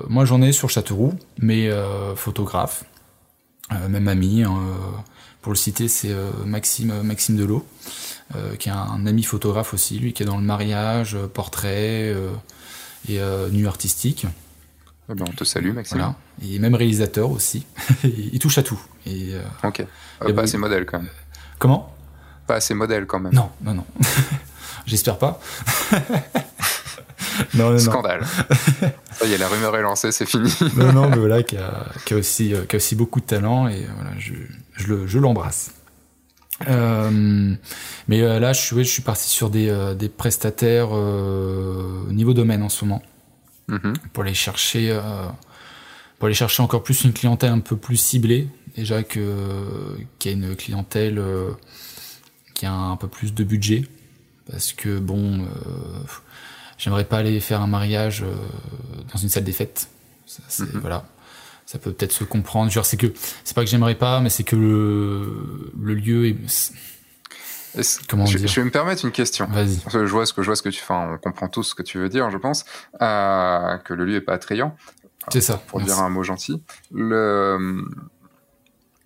moi, 0.09 0.25
j'en 0.25 0.41
ai 0.41 0.53
sur 0.53 0.71
Châteauroux, 0.71 1.15
mais 1.39 1.69
euh, 1.69 2.15
photographe, 2.15 2.85
même 3.89 4.09
ami. 4.09 4.43
Hein, 4.43 4.57
pour 5.43 5.53
le 5.53 5.57
citer, 5.57 5.89
c'est 5.89 6.15
Maxime 6.47 7.03
Maxime 7.03 7.37
Delot, 7.37 7.67
qui 8.59 8.69
est 8.71 8.73
un, 8.73 9.07
ami 9.07 9.23
photographe 9.23 9.75
aussi, 9.75 9.99
lui 9.99 10.15
qui 10.15 10.23
est 10.23 10.27
dans 10.27 10.39
le 10.39 10.43
mariage, 10.43 11.19
portrait 11.35 12.15
et 13.09 13.21
nu 13.53 13.67
artistique. 13.67 14.27
Eh 15.11 15.15
ben, 15.15 15.25
on 15.29 15.33
te 15.33 15.45
salue, 15.45 15.73
Maxime. 15.73 15.99
Voilà. 15.99 16.15
Et 16.43 16.59
même 16.59 16.75
réalisateur 16.75 17.31
aussi. 17.31 17.67
il 18.05 18.39
touche 18.39 18.59
à 18.59 18.63
tout. 18.63 18.81
Et, 19.07 19.33
ok. 19.63 19.85
pas 20.19 20.33
bah, 20.33 20.43
assez 20.43 20.57
modèle 20.59 20.87
quand 20.87 20.99
même. 20.99 21.11
Comment? 21.59 21.95
Pas 22.47 22.57
assez 22.57 22.75
modèle 22.75 23.07
quand 23.07 23.21
même. 23.21 23.35
Non, 23.35 23.51
non, 23.63 23.75
non. 23.75 23.87
J'espère 24.87 25.19
pas. 25.19 25.41
non, 27.55 27.71
non, 27.71 27.79
Scandale. 27.79 28.25
Ça 29.13 29.27
y 29.27 29.33
est, 29.33 29.39
la 29.39 29.49
rumeur 29.49 29.77
est 29.77 29.83
lancée, 29.83 30.13
c'est 30.13 30.27
fini. 30.27 30.53
non, 30.77 30.93
non, 30.93 31.09
mais 31.09 31.17
voilà, 31.17 31.43
qui 31.43 31.57
a, 31.57 31.87
qui 32.05 32.15
a, 32.15 32.17
aussi, 32.17 32.55
euh, 32.55 32.65
qui 32.65 32.77
a 32.77 32.79
aussi 32.79 32.97
beaucoup 32.97 33.21
de 33.21 33.27
talent 33.27 33.69
et 33.69 33.87
voilà, 33.95 34.11
je, 34.19 35.07
je 35.07 35.19
l'embrasse. 35.19 35.73
Euh, 36.69 37.55
mais 38.09 38.23
euh, 38.23 38.39
là, 38.39 38.53
je 38.53 38.61
suis, 38.61 38.85
je 38.85 38.91
suis 38.91 39.03
parti 39.03 39.29
sur 39.29 39.51
des, 39.51 39.69
euh, 39.69 39.95
des 39.95 40.09
prestataires 40.09 40.93
au 40.93 42.13
niveau 42.13 42.35
domaine 42.35 42.63
en 42.63 42.69
ce 42.69 42.85
moment. 42.85 43.03
Mm-hmm. 43.69 43.95
Pour 44.13 44.25
aller 44.25 44.35
chercher, 44.35 44.99
pour 46.19 46.27
aller 46.27 46.35
chercher 46.35 46.63
encore 46.63 46.83
plus 46.83 47.05
une 47.05 47.13
clientèle 47.13 47.51
un 47.51 47.61
peu 47.61 47.77
plus 47.77 47.97
ciblée. 47.97 48.49
Déjà 48.77 49.03
que, 49.03 49.97
qu'il 50.19 50.33
y 50.33 50.35
a 50.35 50.37
une 50.37 50.55
clientèle 50.57 51.23
qui 52.53 52.67
a 52.67 52.73
un 52.73 52.97
peu 52.97 53.09
plus 53.09 53.33
de 53.33 53.45
budget 53.45 53.85
parce 54.51 54.73
que 54.73 54.99
bon, 54.99 55.41
euh, 55.41 55.47
j'aimerais 56.79 57.05
pas 57.05 57.19
aller 57.19 57.41
faire 57.41 57.61
un 57.61 57.67
mariage 57.67 58.23
euh, 58.23 58.35
dans 59.13 59.19
une 59.19 59.29
salle 59.29 59.45
des 59.45 59.53
fêtes. 59.53 59.89
Ça, 60.27 60.65
mhm. 60.65 60.81
Voilà, 60.81 61.07
ça 61.67 61.79
peut 61.79 61.93
peut-être 61.93 62.13
se 62.13 62.25
comprendre. 62.25 62.71
Genre, 62.71 62.85
c'est 62.85 62.97
que 62.97 63.13
c'est 63.45 63.55
pas 63.55 63.65
que 63.65 63.71
j'aimerais 63.71 63.95
pas, 63.95 64.21
mais 64.21 64.31
c'est 64.31 64.45
que 64.45 64.57
le, 64.57 65.73
le 65.81 65.95
lieu 65.95 66.27
est 66.27 66.37
Comment 68.09 68.27
je, 68.27 68.39
dire 68.39 68.49
je 68.49 68.61
vais 68.61 68.65
me 68.65 68.71
permettre 68.71 69.05
une 69.05 69.11
question. 69.11 69.47
Vas-y. 69.47 69.81
Je 69.91 69.99
vois 70.07 70.27
ce 70.27 70.33
que 70.33 70.43
je 70.43 70.47
vois 70.47 70.57
ce 70.57 70.63
que 70.63 70.69
tu. 70.69 70.81
Enfin, 70.83 71.15
on 71.15 71.19
comprend 71.19 71.49
tous 71.49 71.63
ce 71.65 71.75
que 71.75 71.83
tu 71.83 71.99
veux 71.99 72.09
dire, 72.09 72.31
je 72.31 72.39
pense. 72.39 72.65
Euh, 73.03 73.77
que 73.79 73.95
le 73.95 74.05
lieu 74.05 74.17
est 74.17 74.21
pas 74.21 74.35
attrayant. 74.35 74.77
C'est 75.33 75.41
ça. 75.41 75.57
Pour 75.57 75.81
dire 75.81 75.99
un 75.99 76.09
mot 76.11 76.23
gentil. 76.23 76.63
Le 76.93 77.85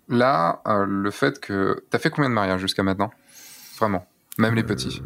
là, 0.09 0.61
euh, 0.67 0.85
le 0.85 1.11
fait 1.11 1.39
que 1.39 1.85
t'as 1.89 1.99
fait 1.99 2.09
combien 2.09 2.29
de 2.29 2.33
mariages 2.33 2.61
jusqu'à 2.61 2.83
maintenant? 2.83 3.11
Vraiment. 3.77 4.05
Même 4.37 4.55
les 4.55 4.63
petits. 4.63 5.01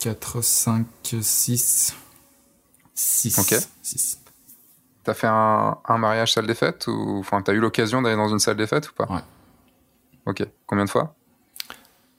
4, 0.00 0.42
5, 0.42 0.86
6. 1.20 1.96
6. 2.94 3.38
Ok. 3.38 3.54
6. 3.82 4.20
T'as 5.04 5.14
fait 5.14 5.26
un, 5.26 5.78
un, 5.84 5.98
mariage 5.98 6.32
salle 6.32 6.46
des 6.46 6.54
fêtes 6.54 6.86
ou 6.88 7.18
enfin 7.20 7.40
t'as 7.40 7.52
eu 7.52 7.60
l'occasion 7.60 8.02
d'aller 8.02 8.16
dans 8.16 8.28
une 8.28 8.40
salle 8.40 8.56
des 8.56 8.66
fêtes 8.66 8.90
ou 8.90 8.94
pas? 8.94 9.06
Ouais. 9.06 9.22
Ok. 10.26 10.44
Combien 10.66 10.84
de 10.84 10.90
fois? 10.90 11.15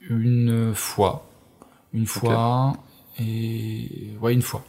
Une 0.10 0.74
fois. 0.74 1.26
Une 1.94 2.08
fois 2.08 2.74
et 3.20 4.16
ouais 4.22 4.34
une 4.34 4.42
fois. 4.42 4.64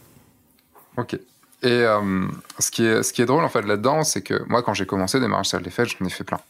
Ok. 0.97 1.15
Et 1.15 1.21
euh, 1.65 2.29
ce 2.59 2.71
qui 2.71 2.85
est 2.85 3.03
ce 3.03 3.13
qui 3.13 3.23
est 3.23 3.27
drôle 3.27 3.45
en 3.45 3.49
fait 3.49 3.63
là-dedans, 3.63 4.05
c'est 4.05 4.23
que 4.23 4.43
moi 4.49 4.63
quand 4.63 4.75
j'ai 4.75 4.87
commencé 4.87 5.21
des 5.21 5.29
mariages 5.29 5.49
salle 5.49 5.63
des 5.63 5.71
fêtes, 5.71 5.89
j'en 5.99 6.07
ai 6.07 6.11
fait 6.11 6.25
plein. 6.25 6.41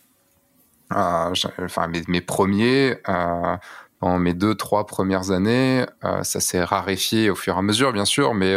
Euh, 0.92 1.32
enfin 1.62 1.86
mes, 1.88 2.02
mes 2.08 2.20
premiers. 2.20 2.98
Euh, 3.08 3.56
dans 4.00 4.16
mes 4.16 4.32
deux, 4.32 4.54
trois 4.54 4.86
premières 4.86 5.32
années. 5.32 5.84
Euh, 6.04 6.22
ça 6.22 6.38
s'est 6.38 6.62
raréfié 6.62 7.30
au 7.30 7.34
fur 7.34 7.56
et 7.56 7.58
à 7.58 7.62
mesure, 7.62 7.92
bien 7.92 8.04
sûr, 8.04 8.32
mais 8.32 8.54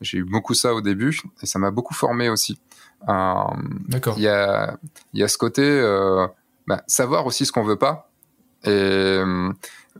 j'ai 0.00 0.18
eu 0.18 0.24
beaucoup 0.24 0.54
ça 0.54 0.72
au 0.72 0.80
début 0.80 1.20
et 1.42 1.46
ça 1.46 1.58
m'a 1.58 1.72
beaucoup 1.72 1.94
formé 1.94 2.28
aussi. 2.28 2.60
D'accord. 3.08 4.14
Il 4.18 4.22
y 4.22 4.28
a, 4.28 4.78
y 5.12 5.24
a 5.24 5.26
ce 5.26 5.36
côté, 5.36 5.80
bah, 6.68 6.84
savoir 6.86 7.26
aussi 7.26 7.44
ce 7.44 7.50
qu'on 7.50 7.64
veut 7.64 7.74
pas. 7.74 8.08
Et 8.66 9.20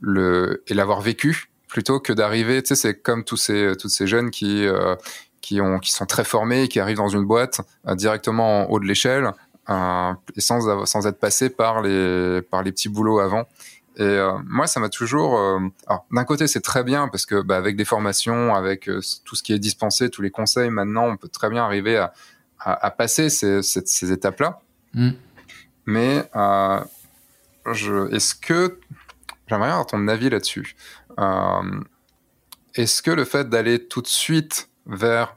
le 0.01 0.62
et 0.66 0.74
l'avoir 0.74 1.01
vécu 1.01 1.51
plutôt 1.69 2.01
que 2.01 2.12
d'arriver. 2.12 2.62
Tu 2.62 2.69
sais, 2.69 2.74
c'est 2.74 2.95
comme 3.01 3.24
tous 3.24 3.36
ces 3.36 3.74
toutes 3.78 3.91
ces 3.91 4.07
jeunes 4.07 4.31
qui 4.31 4.66
qui 5.41 5.61
ont 5.61 5.78
qui 5.78 5.93
sont 5.93 6.07
très 6.07 6.24
formés, 6.24 6.69
qui 6.69 6.81
arrivent 6.81 6.97
dans 6.97 7.09
une 7.09 7.24
boîte 7.24 7.61
directement 7.93 8.62
en 8.62 8.70
haut 8.70 8.81
de 8.81 8.86
l'échelle 8.86 9.32
et 9.69 10.41
sans 10.41 10.86
sans 10.86 11.07
être 11.07 11.19
passés 11.19 11.51
par 11.51 11.82
les 11.82 12.43
par 12.43 12.62
les 12.62 12.73
petits 12.73 12.89
boulots 12.89 13.19
avant. 13.20 13.47
Et 13.97 14.03
euh, 14.03 14.32
moi, 14.47 14.66
ça 14.66 14.81
m'a 14.81 14.89
toujours. 14.89 15.39
Euh, 15.39 15.61
d'un 16.11 16.24
côté, 16.24 16.49
c'est 16.49 16.61
très 16.61 16.82
bien 16.82 17.07
parce 17.09 17.27
que 17.27 17.41
bah, 17.43 17.57
avec 17.57 17.77
des 17.77 17.85
formations, 17.85 18.55
avec 18.55 18.89
euh, 18.89 19.01
tout 19.24 19.36
ce 19.36 19.43
qui 19.43 19.53
est 19.53 19.59
dispensé, 19.61 20.11
tous 20.11 20.20
les 20.20 20.31
conseils, 20.31 20.70
maintenant, 20.70 21.07
on 21.07 21.16
peut 21.16 21.28
très 21.28 21.49
bien 21.49 21.65
arriver 21.65 21.97
à, 21.97 22.12
à, 22.59 22.86
à 22.86 22.91
passer 22.91 23.31
ces, 23.31 23.62
ces, 23.62 23.82
ces 23.86 24.11
étapes-là. 24.11 24.61
Mm. 24.95 25.11
Mais 25.86 26.28
est-ce 27.66 28.35
que 28.35 28.78
j'aimerais 29.47 29.70
avoir 29.70 29.86
ton 29.86 30.07
avis 30.09 30.31
là-dessus. 30.31 30.77
Est-ce 32.74 33.03
que 33.03 33.11
le 33.11 33.24
fait 33.24 33.49
d'aller 33.49 33.86
tout 33.86 34.03
de 34.03 34.07
suite 34.07 34.69
vers 34.86 35.35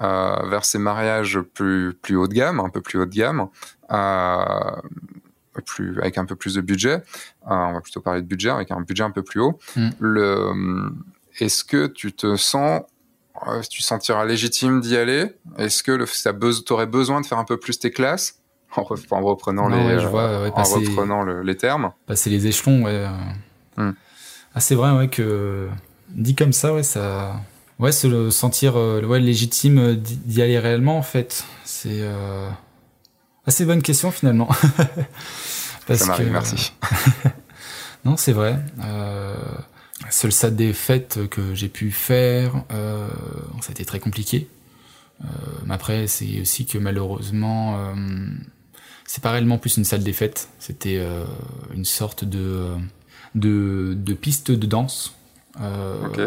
vers 0.00 0.64
ces 0.64 0.78
mariages 0.78 1.40
plus 1.40 1.94
plus 1.94 2.16
haut 2.16 2.28
de 2.28 2.34
gamme, 2.34 2.60
un 2.60 2.68
peu 2.68 2.80
plus 2.80 2.98
haut 2.98 3.06
de 3.06 3.14
gamme, 3.14 3.48
plus, 5.60 5.98
avec 6.00 6.18
un 6.18 6.24
peu 6.24 6.36
plus 6.36 6.54
de 6.54 6.60
budget, 6.60 6.94
euh, 6.94 7.00
on 7.48 7.72
va 7.72 7.80
plutôt 7.80 8.00
parler 8.00 8.22
de 8.22 8.26
budget, 8.26 8.50
avec 8.50 8.70
un 8.70 8.80
budget 8.80 9.04
un 9.04 9.10
peu 9.10 9.22
plus 9.22 9.40
haut, 9.40 9.58
mm. 9.76 9.90
le, 9.98 10.92
est-ce 11.38 11.64
que 11.64 11.86
tu 11.86 12.12
te 12.12 12.36
sens, 12.36 12.82
euh, 13.46 13.60
tu 13.68 13.82
sentiras 13.82 14.24
légitime 14.24 14.80
d'y 14.80 14.96
aller? 14.96 15.36
Est-ce 15.58 15.82
que 15.82 16.04
tu 16.62 16.72
aurais 16.72 16.86
besoin 16.86 17.20
de 17.20 17.26
faire 17.26 17.38
un 17.38 17.44
peu 17.44 17.58
plus 17.58 17.78
tes 17.78 17.90
classes? 17.90 18.39
en, 18.76 18.82
reprenant, 18.82 19.68
les, 19.68 19.76
euh, 19.76 20.50
en 20.54 20.62
reprenant 20.62 21.24
les 21.24 21.56
termes 21.56 21.92
Passer 22.06 22.30
les 22.30 22.46
échelons, 22.46 22.84
ouais. 22.84 23.06
Mm. 23.76 23.90
Ah, 24.54 24.60
c'est 24.60 24.74
vrai, 24.74 24.92
ouais, 24.92 25.08
que 25.08 25.68
dit 26.08 26.34
comme 26.34 26.52
ça, 26.52 26.74
ouais, 26.74 26.82
ça. 26.82 27.34
Ouais, 27.78 27.92
se 27.92 28.30
sentir 28.30 28.76
ouais, 28.76 29.20
légitime 29.20 29.96
d'y 29.96 30.42
aller 30.42 30.58
réellement, 30.58 30.98
en 30.98 31.02
fait. 31.02 31.44
C'est. 31.64 32.02
Assez 33.46 33.64
bonne 33.64 33.82
question 33.82 34.10
finalement. 34.10 34.48
Parce 35.86 36.00
Ça 36.00 36.06
m'arrive, 36.06 36.30
merci. 36.30 36.72
non, 38.04 38.16
c'est 38.16 38.32
vrai. 38.32 38.58
Euh, 38.84 39.34
seul 40.10 40.32
ça 40.32 40.50
des 40.50 40.72
fêtes 40.72 41.28
que 41.28 41.54
j'ai 41.54 41.68
pu 41.68 41.90
faire, 41.90 42.64
euh, 42.70 43.08
ça 43.60 43.68
a 43.68 43.72
été 43.72 43.84
très 43.84 43.98
compliqué. 43.98 44.48
Euh, 45.22 45.26
mais 45.66 45.74
après, 45.74 46.06
c'est 46.06 46.40
aussi 46.40 46.66
que 46.66 46.78
malheureusement, 46.78 47.76
euh, 47.76 47.94
c'est 49.12 49.24
pas 49.24 49.32
réellement 49.32 49.58
plus 49.58 49.76
une 49.76 49.82
salle 49.82 50.04
des 50.04 50.12
fêtes. 50.12 50.48
C'était 50.60 50.98
euh, 50.98 51.24
une 51.74 51.84
sorte 51.84 52.24
de, 52.24 52.68
de, 53.34 53.96
de 53.98 54.14
piste 54.14 54.52
de 54.52 54.66
danse. 54.66 55.16
Okay. 55.56 56.26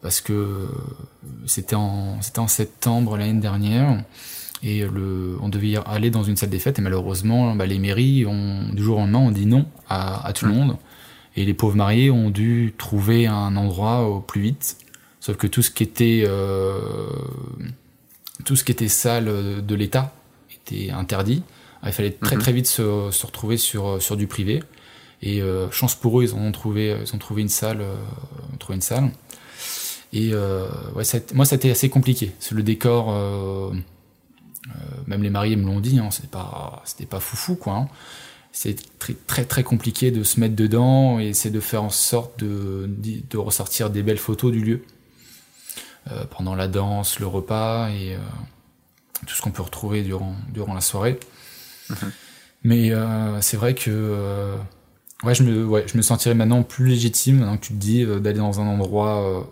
parce 0.00 0.22
que 0.22 0.66
c'était 1.46 1.76
en, 1.76 2.22
c'était 2.22 2.38
en 2.38 2.48
septembre 2.48 3.18
l'année 3.18 3.40
dernière. 3.40 4.02
Et 4.62 4.86
le, 4.86 5.36
on 5.42 5.50
devait 5.50 5.76
aller 5.84 6.08
dans 6.10 6.22
une 6.22 6.36
salle 6.36 6.48
des 6.48 6.58
fêtes 6.58 6.78
et 6.78 6.82
malheureusement, 6.82 7.54
bah, 7.54 7.66
les 7.66 7.78
mairies 7.78 8.24
ont, 8.24 8.70
du 8.72 8.82
jour 8.82 8.96
au 8.96 9.00
lendemain, 9.00 9.18
ont 9.18 9.30
dit 9.30 9.44
non 9.44 9.66
à, 9.90 10.26
à 10.26 10.32
tout 10.32 10.46
le 10.46 10.52
monde. 10.52 10.78
Et 11.36 11.44
les 11.44 11.52
pauvres 11.52 11.76
mariés 11.76 12.10
ont 12.10 12.30
dû 12.30 12.72
trouver 12.78 13.26
un 13.26 13.54
endroit 13.56 14.08
au 14.08 14.20
plus 14.20 14.40
vite. 14.40 14.78
Sauf 15.20 15.36
que 15.36 15.46
tout 15.46 15.60
ce 15.60 15.70
qui 15.70 15.82
était, 15.82 16.24
euh, 16.26 16.80
tout 18.46 18.56
ce 18.56 18.64
qui 18.64 18.72
était 18.72 18.88
salle 18.88 19.26
de 19.62 19.74
l'État 19.74 20.14
était 20.66 20.90
interdit. 20.90 21.42
Il 21.84 21.92
fallait 21.92 22.12
très 22.12 22.36
mhm. 22.36 22.42
très 22.42 22.52
vite 22.52 22.66
se, 22.66 23.10
se, 23.10 23.26
retrouver 23.26 23.56
sur, 23.56 24.00
sur 24.00 24.16
du 24.16 24.26
privé. 24.26 24.62
Et 25.20 25.40
euh, 25.40 25.70
chance 25.70 25.94
pour 25.94 26.20
eux, 26.20 26.24
ils 26.24 26.34
ont 26.34 26.50
trouvé, 26.52 26.96
ils 27.00 27.14
ont 27.14 27.18
trouvé 27.18 27.42
une 27.42 27.48
salle, 27.48 27.80
euh, 27.80 27.94
trouvé 28.58 28.76
une 28.76 28.82
salle. 28.82 29.10
Et 30.12 30.30
euh, 30.32 30.68
ouais, 30.94 31.04
ça, 31.04 31.18
moi, 31.34 31.46
été 31.50 31.70
assez 31.70 31.88
compliqué. 31.88 32.32
C'est 32.38 32.54
le 32.54 32.62
décor 32.62 33.10
euh, 33.10 33.72
euh, 34.68 34.72
même 35.06 35.22
les 35.22 35.30
mariés 35.30 35.56
me 35.56 35.66
l'ont 35.66 35.80
dit, 35.80 35.98
hein, 35.98 36.10
c'était 36.10 36.28
pas, 36.28 36.82
c'était 36.84 37.06
pas 37.06 37.20
foufou 37.20 37.56
quoi. 37.56 37.74
Hein. 37.74 37.88
C'est 38.52 38.76
très, 38.98 39.14
très 39.14 39.44
très 39.44 39.62
compliqué 39.62 40.10
de 40.10 40.22
se 40.22 40.38
mettre 40.38 40.54
dedans 40.54 41.18
et 41.18 41.32
c'est 41.32 41.50
de 41.50 41.60
faire 41.60 41.82
en 41.82 41.90
sorte 41.90 42.38
de, 42.38 42.88
de 42.88 43.38
ressortir 43.38 43.90
des 43.90 44.02
belles 44.02 44.18
photos 44.18 44.52
du 44.52 44.60
lieu 44.60 44.84
euh, 46.10 46.24
pendant 46.30 46.54
la 46.54 46.68
danse, 46.68 47.18
le 47.18 47.26
repas 47.26 47.88
et 47.90 48.14
euh, 48.14 48.18
tout 49.26 49.34
ce 49.34 49.42
qu'on 49.42 49.50
peut 49.50 49.62
retrouver 49.62 50.02
durant 50.02 50.34
durant 50.48 50.74
la 50.74 50.80
soirée. 50.80 51.18
Mhm. 51.90 52.12
Mais 52.64 52.90
euh, 52.92 53.40
c'est 53.40 53.56
vrai 53.56 53.74
que 53.74 53.90
euh, 53.90 54.56
ouais, 55.24 55.34
je 55.34 55.42
me 55.42 55.66
ouais, 55.66 55.84
je 55.86 55.96
me 55.96 56.02
sentirais 56.02 56.34
maintenant 56.34 56.62
plus 56.62 56.86
légitime 56.86 57.38
maintenant 57.38 57.56
que 57.56 57.66
tu 57.66 57.72
te 57.72 57.78
dis 57.78 58.04
d'aller 58.04 58.38
dans 58.38 58.60
un 58.60 58.66
endroit 58.66 59.46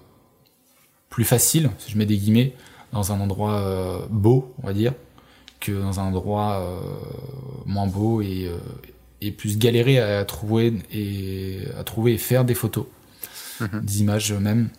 plus 1.10 1.24
facile, 1.24 1.70
si 1.78 1.90
je 1.90 1.98
mets 1.98 2.06
des 2.06 2.16
guillemets, 2.16 2.54
dans 2.92 3.12
un 3.12 3.20
endroit 3.20 3.60
euh, 3.60 3.98
beau, 4.08 4.54
on 4.62 4.66
va 4.66 4.72
dire, 4.72 4.94
que 5.58 5.72
dans 5.72 6.00
un 6.00 6.04
endroit 6.04 6.60
euh, 6.60 6.80
moins 7.66 7.86
beau 7.86 8.22
et, 8.22 8.46
euh, 8.46 8.56
et 9.20 9.32
plus 9.32 9.58
galéré 9.58 9.98
à 9.98 10.24
trouver 10.24 10.72
et 10.92 11.58
à 11.78 11.84
trouver 11.84 12.14
et 12.14 12.18
faire 12.18 12.44
des 12.44 12.54
photos, 12.54 12.86
mhm. 13.60 13.80
des 13.82 14.00
images 14.00 14.32
même 14.32 14.70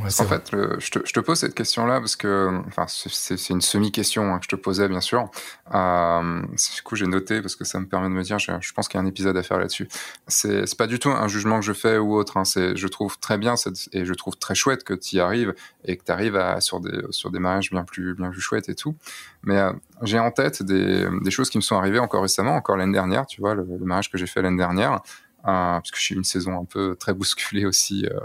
en 0.00 0.10
fait, 0.10 0.50
je, 0.50 0.90
te, 0.90 0.98
je, 1.04 1.12
te, 1.12 1.20
pose 1.20 1.38
cette 1.38 1.54
question-là 1.54 1.98
parce 2.00 2.16
que, 2.16 2.60
enfin, 2.66 2.86
c'est 2.88 3.50
une 3.50 3.60
semi-question 3.60 4.34
hein, 4.34 4.38
que 4.38 4.44
je 4.44 4.48
te 4.48 4.56
posais, 4.56 4.88
bien 4.88 5.00
sûr. 5.00 5.30
Euh, 5.74 6.42
du 6.42 6.82
coup, 6.82 6.96
j'ai 6.96 7.06
noté 7.06 7.40
parce 7.40 7.56
que 7.56 7.64
ça 7.64 7.80
me 7.80 7.86
permet 7.86 8.08
de 8.08 8.12
me 8.12 8.22
dire, 8.22 8.38
je, 8.38 8.52
je 8.60 8.72
pense 8.72 8.88
qu'il 8.88 8.98
y 8.98 9.00
a 9.00 9.04
un 9.04 9.08
épisode 9.08 9.36
à 9.36 9.42
faire 9.42 9.58
là-dessus. 9.58 9.88
C'est 10.28 10.76
pas 10.76 10.86
du 10.86 10.98
tout 10.98 11.10
un 11.10 11.28
jugement 11.28 11.60
que 11.60 11.64
je 11.64 11.72
fais 11.72 11.98
ou 11.98 12.14
autre. 12.14 12.36
Hein, 12.36 12.42
je 12.44 12.86
trouve 12.86 13.18
très 13.18 13.38
bien 13.38 13.56
cette, 13.56 13.88
et 13.92 14.04
je 14.04 14.14
trouve 14.14 14.36
très 14.36 14.54
chouette 14.54 14.84
que 14.84 14.94
tu 14.94 15.16
y 15.16 15.20
arrives 15.20 15.54
et 15.84 15.96
que 15.96 16.04
tu 16.04 16.12
arrives 16.12 16.36
à, 16.36 16.60
sur, 16.60 16.80
des, 16.80 17.02
sur 17.10 17.30
des 17.30 17.38
mariages 17.38 17.70
bien 17.70 17.84
plus, 17.84 18.14
bien 18.14 18.30
plus 18.30 18.40
chouettes 18.40 18.68
et 18.68 18.74
tout. 18.74 18.96
Mais 19.42 19.58
euh, 19.58 19.72
j'ai 20.02 20.18
en 20.18 20.30
tête 20.30 20.62
des, 20.62 21.06
des, 21.22 21.30
choses 21.30 21.50
qui 21.50 21.58
me 21.58 21.62
sont 21.62 21.76
arrivées 21.76 21.98
encore 21.98 22.22
récemment, 22.22 22.54
encore 22.54 22.76
l'année 22.76 22.92
dernière, 22.92 23.26
tu 23.26 23.40
vois, 23.40 23.54
le, 23.54 23.64
le 23.64 23.84
mariage 23.84 24.10
que 24.10 24.18
j'ai 24.18 24.26
fait 24.26 24.42
l'année 24.42 24.58
dernière. 24.58 25.00
Euh, 25.44 25.80
parce 25.80 25.90
que 25.90 25.98
j'ai 25.98 26.14
eu 26.14 26.18
une 26.18 26.24
saison 26.24 26.60
un 26.60 26.64
peu 26.64 26.94
très 26.94 27.14
bousculée 27.14 27.66
aussi 27.66 28.06
euh, 28.06 28.20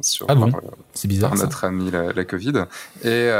sur 0.00 0.26
ah 0.28 0.34
bon 0.34 0.50
c'est 0.92 1.08
bizarre 1.08 1.34
notre 1.34 1.64
ami 1.64 1.90
la, 1.90 2.12
la, 2.12 2.24
Covid. 2.24 2.64
Et 3.02 3.30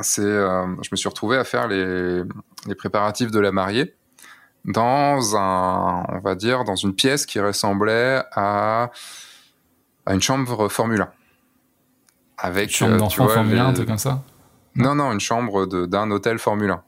c'est 0.00 0.22
je 0.22 0.88
me 0.90 0.96
suis 0.96 1.08
retrouvé 1.08 1.36
à 1.36 1.44
faire 1.44 1.68
les, 1.68 2.22
les 2.66 2.74
préparatifs 2.74 3.30
de 3.30 3.40
la 3.40 3.52
mariée 3.52 3.94
dans 4.64 5.36
un 5.36 6.04
on 6.08 6.18
va 6.20 6.34
dire 6.34 6.64
dans 6.64 6.76
une 6.76 6.94
pièce 6.94 7.26
qui 7.26 7.40
ressemblait 7.40 8.22
à 8.32 8.90
à 10.06 10.14
une 10.14 10.22
chambre 10.22 10.68
Formule 10.68 11.02
1 11.02 11.10
avec 12.38 12.70
une 12.70 12.76
chambre 12.76 12.96
d'enfant 12.96 13.28
Formule 13.28 13.58
1 13.58 13.66
un 13.66 13.72
truc 13.72 13.88
comme 13.88 13.98
ça? 13.98 14.22
Non 14.74 14.94
non 14.94 15.12
une 15.12 15.20
chambre 15.20 15.66
d'un 15.66 16.10
hôtel 16.10 16.38
Formule 16.38 16.70
1 16.70 16.82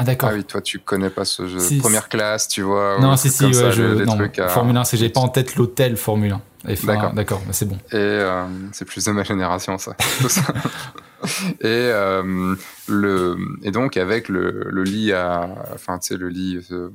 ah 0.00 0.04
d'accord. 0.04 0.30
Ah 0.32 0.34
oui, 0.34 0.44
toi 0.44 0.62
tu 0.62 0.78
connais 0.78 1.10
pas 1.10 1.26
ce 1.26 1.46
jeu. 1.46 1.58
Première 1.78 2.08
classe, 2.08 2.48
tu 2.48 2.62
vois. 2.62 2.98
Non, 3.00 3.18
si 3.18 3.28
si, 3.28 3.44
ouais, 3.44 3.52
je... 3.52 4.02
non, 4.04 4.16
Formule 4.48 4.76
1, 4.78 4.84
c'est 4.84 4.96
j'ai 4.96 5.10
pas 5.10 5.20
en 5.20 5.28
tête 5.28 5.56
l'hôtel 5.56 5.98
Formule 5.98 6.32
1. 6.32 6.40
D'accord, 6.84 7.12
d'accord, 7.12 7.42
bah, 7.46 7.52
c'est 7.52 7.68
bon. 7.68 7.76
Et 7.92 7.96
euh, 7.96 8.46
c'est 8.72 8.86
plus 8.86 9.04
de 9.04 9.10
ma 9.12 9.24
génération 9.24 9.76
ça. 9.78 9.94
et 11.60 11.66
euh, 11.66 12.54
le 12.88 13.36
et 13.62 13.70
donc 13.72 13.98
avec 13.98 14.30
le, 14.30 14.64
le 14.70 14.84
lit 14.84 15.12
à, 15.12 15.50
enfin 15.74 15.98
tu 15.98 16.08
sais 16.08 16.16
le 16.16 16.30
lit. 16.30 16.58
Euh, 16.70 16.88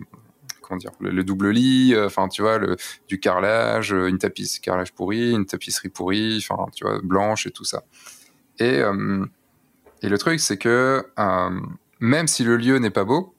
comment 0.63 0.79
dire, 0.79 0.93
le, 0.99 1.23
double 1.23 1.51
lit, 1.51 1.93
euh, 1.93 2.07
enfin 2.07 2.27
tu 2.27 2.41
vois, 2.41 2.57
le, 2.57 2.75
du 3.07 3.19
carrelage, 3.19 3.91
une 3.91 4.17
tapisserie 4.17 4.61
carrelage 4.61 4.93
pourri, 4.93 5.29
une 5.29 5.45
tapisserie 5.45 5.89
pourrie, 5.89 6.43
enfin 6.43 6.65
tu 6.75 6.85
vois, 6.85 6.99
blanche 7.03 7.45
et 7.45 7.51
tout 7.51 7.65
ça. 7.65 7.83
Et, 8.57 8.81
et 10.01 10.09
le 10.09 10.17
truc 10.17 10.39
c'est 10.39 10.57
que 10.57 11.05
même 11.99 12.27
si 12.27 12.43
le 12.43 12.57
lieu 12.57 12.77
n'est 12.77 12.89
pas 12.89 13.03
beau, 13.03 13.35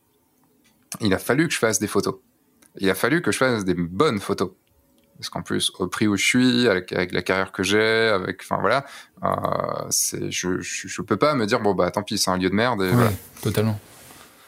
il 1.01 1.13
a 1.15 1.19
fallu 1.19 1.49
que 1.49 1.55
je 1.55 1.59
fasse 1.59 1.79
des 1.79 1.87
photos. 1.87 2.17
Il 2.79 2.91
a 2.91 2.95
fallu 2.95 3.23
que 3.23 3.33
je 3.33 3.39
fasse 3.39 3.65
des 3.65 3.75
bonnes 3.75 4.21
photos. 4.21 4.53
Parce 5.19 5.31
qu'en 5.31 5.43
plus, 5.43 5.73
au 5.79 5.89
prix 5.89 6.07
où 6.07 6.17
je 6.17 6.25
suis, 6.25 6.69
avec, 6.69 6.91
la 6.91 7.23
carrière 7.23 7.51
que 7.53 7.63
j'ai, 7.63 8.09
avec, 8.09 8.43
enfin 8.43 8.59
voilà, 8.61 8.85
euh, 9.25 9.29
c'est, 9.89 10.31
je, 10.31 10.61
je, 10.61 11.03
peux 11.03 11.17
pas 11.17 11.35
me 11.35 11.47
dire 11.47 11.61
bon 11.61 11.75
bah 11.75 11.91
tant 11.91 12.03
pis, 12.03 12.19
c'est 12.19 12.31
un 12.31 12.37
lieu 12.37 12.51
de 12.51 12.55
merde. 12.55 12.83
Et 12.83 12.93
Totalement. 13.43 13.81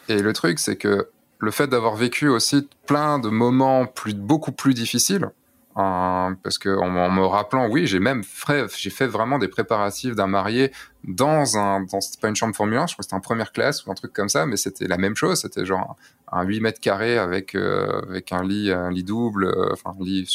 Et 0.09 0.21
le 0.21 0.33
truc, 0.35 0.59
c'est 0.59 0.77
que 0.77 1.09
le 1.39 1.51
fait 1.51 1.69
d'avoir 1.69 1.97
vécu 1.97 2.29
aussi 2.29 2.69
plein 2.87 3.19
de 3.19 3.29
moments 3.29 3.87
plus, 3.87 4.15
beaucoup 4.15 4.53
plus 4.53 4.75
difficiles, 4.75 5.31
parce 5.79 6.59
que 6.59 6.77
en, 6.77 7.11
me 7.11 7.25
rappelant, 7.25 7.69
oui, 7.69 7.87
j'ai 7.87 8.01
même 8.01 8.25
fait, 8.25 8.69
j'ai 8.77 8.91
fait 8.91 9.07
vraiment 9.07 9.39
des 9.39 9.47
préparatifs 9.47 10.17
d'un 10.17 10.27
marié 10.27 10.73
dans 11.05 11.57
un, 11.57 11.87
c'était 12.01 12.21
pas 12.21 12.29
une 12.29 12.35
chambre 12.35 12.57
Formule 12.57 12.79
1, 12.79 12.89
je 12.89 12.95
crois 12.95 13.03
que 13.03 13.05
c'était 13.05 13.15
en 13.15 13.21
première 13.21 13.53
classe 13.53 13.87
ou 13.87 13.91
un 13.93 13.95
truc 13.95 14.13
comme 14.13 14.29
ça, 14.29 14.45
mais 14.45 14.57
c'était 14.57 14.89
la 14.89 14.99
même 14.99 15.15
chose, 15.15 15.41
c'était 15.41 15.65
genre 15.65 15.97
un, 16.33 16.43
8 16.43 16.61
mètres 16.61 16.81
carrés 16.81 17.17
avec, 17.17 17.55
euh, 17.55 18.03
avec 18.09 18.33
un 18.33 18.43
lit, 18.43 18.73
un 18.73 18.91
lit 18.91 19.05
double, 19.05 19.45
euh, 19.45 19.73
enfin, 19.73 19.95
un 19.99 20.05
lit 20.05 20.27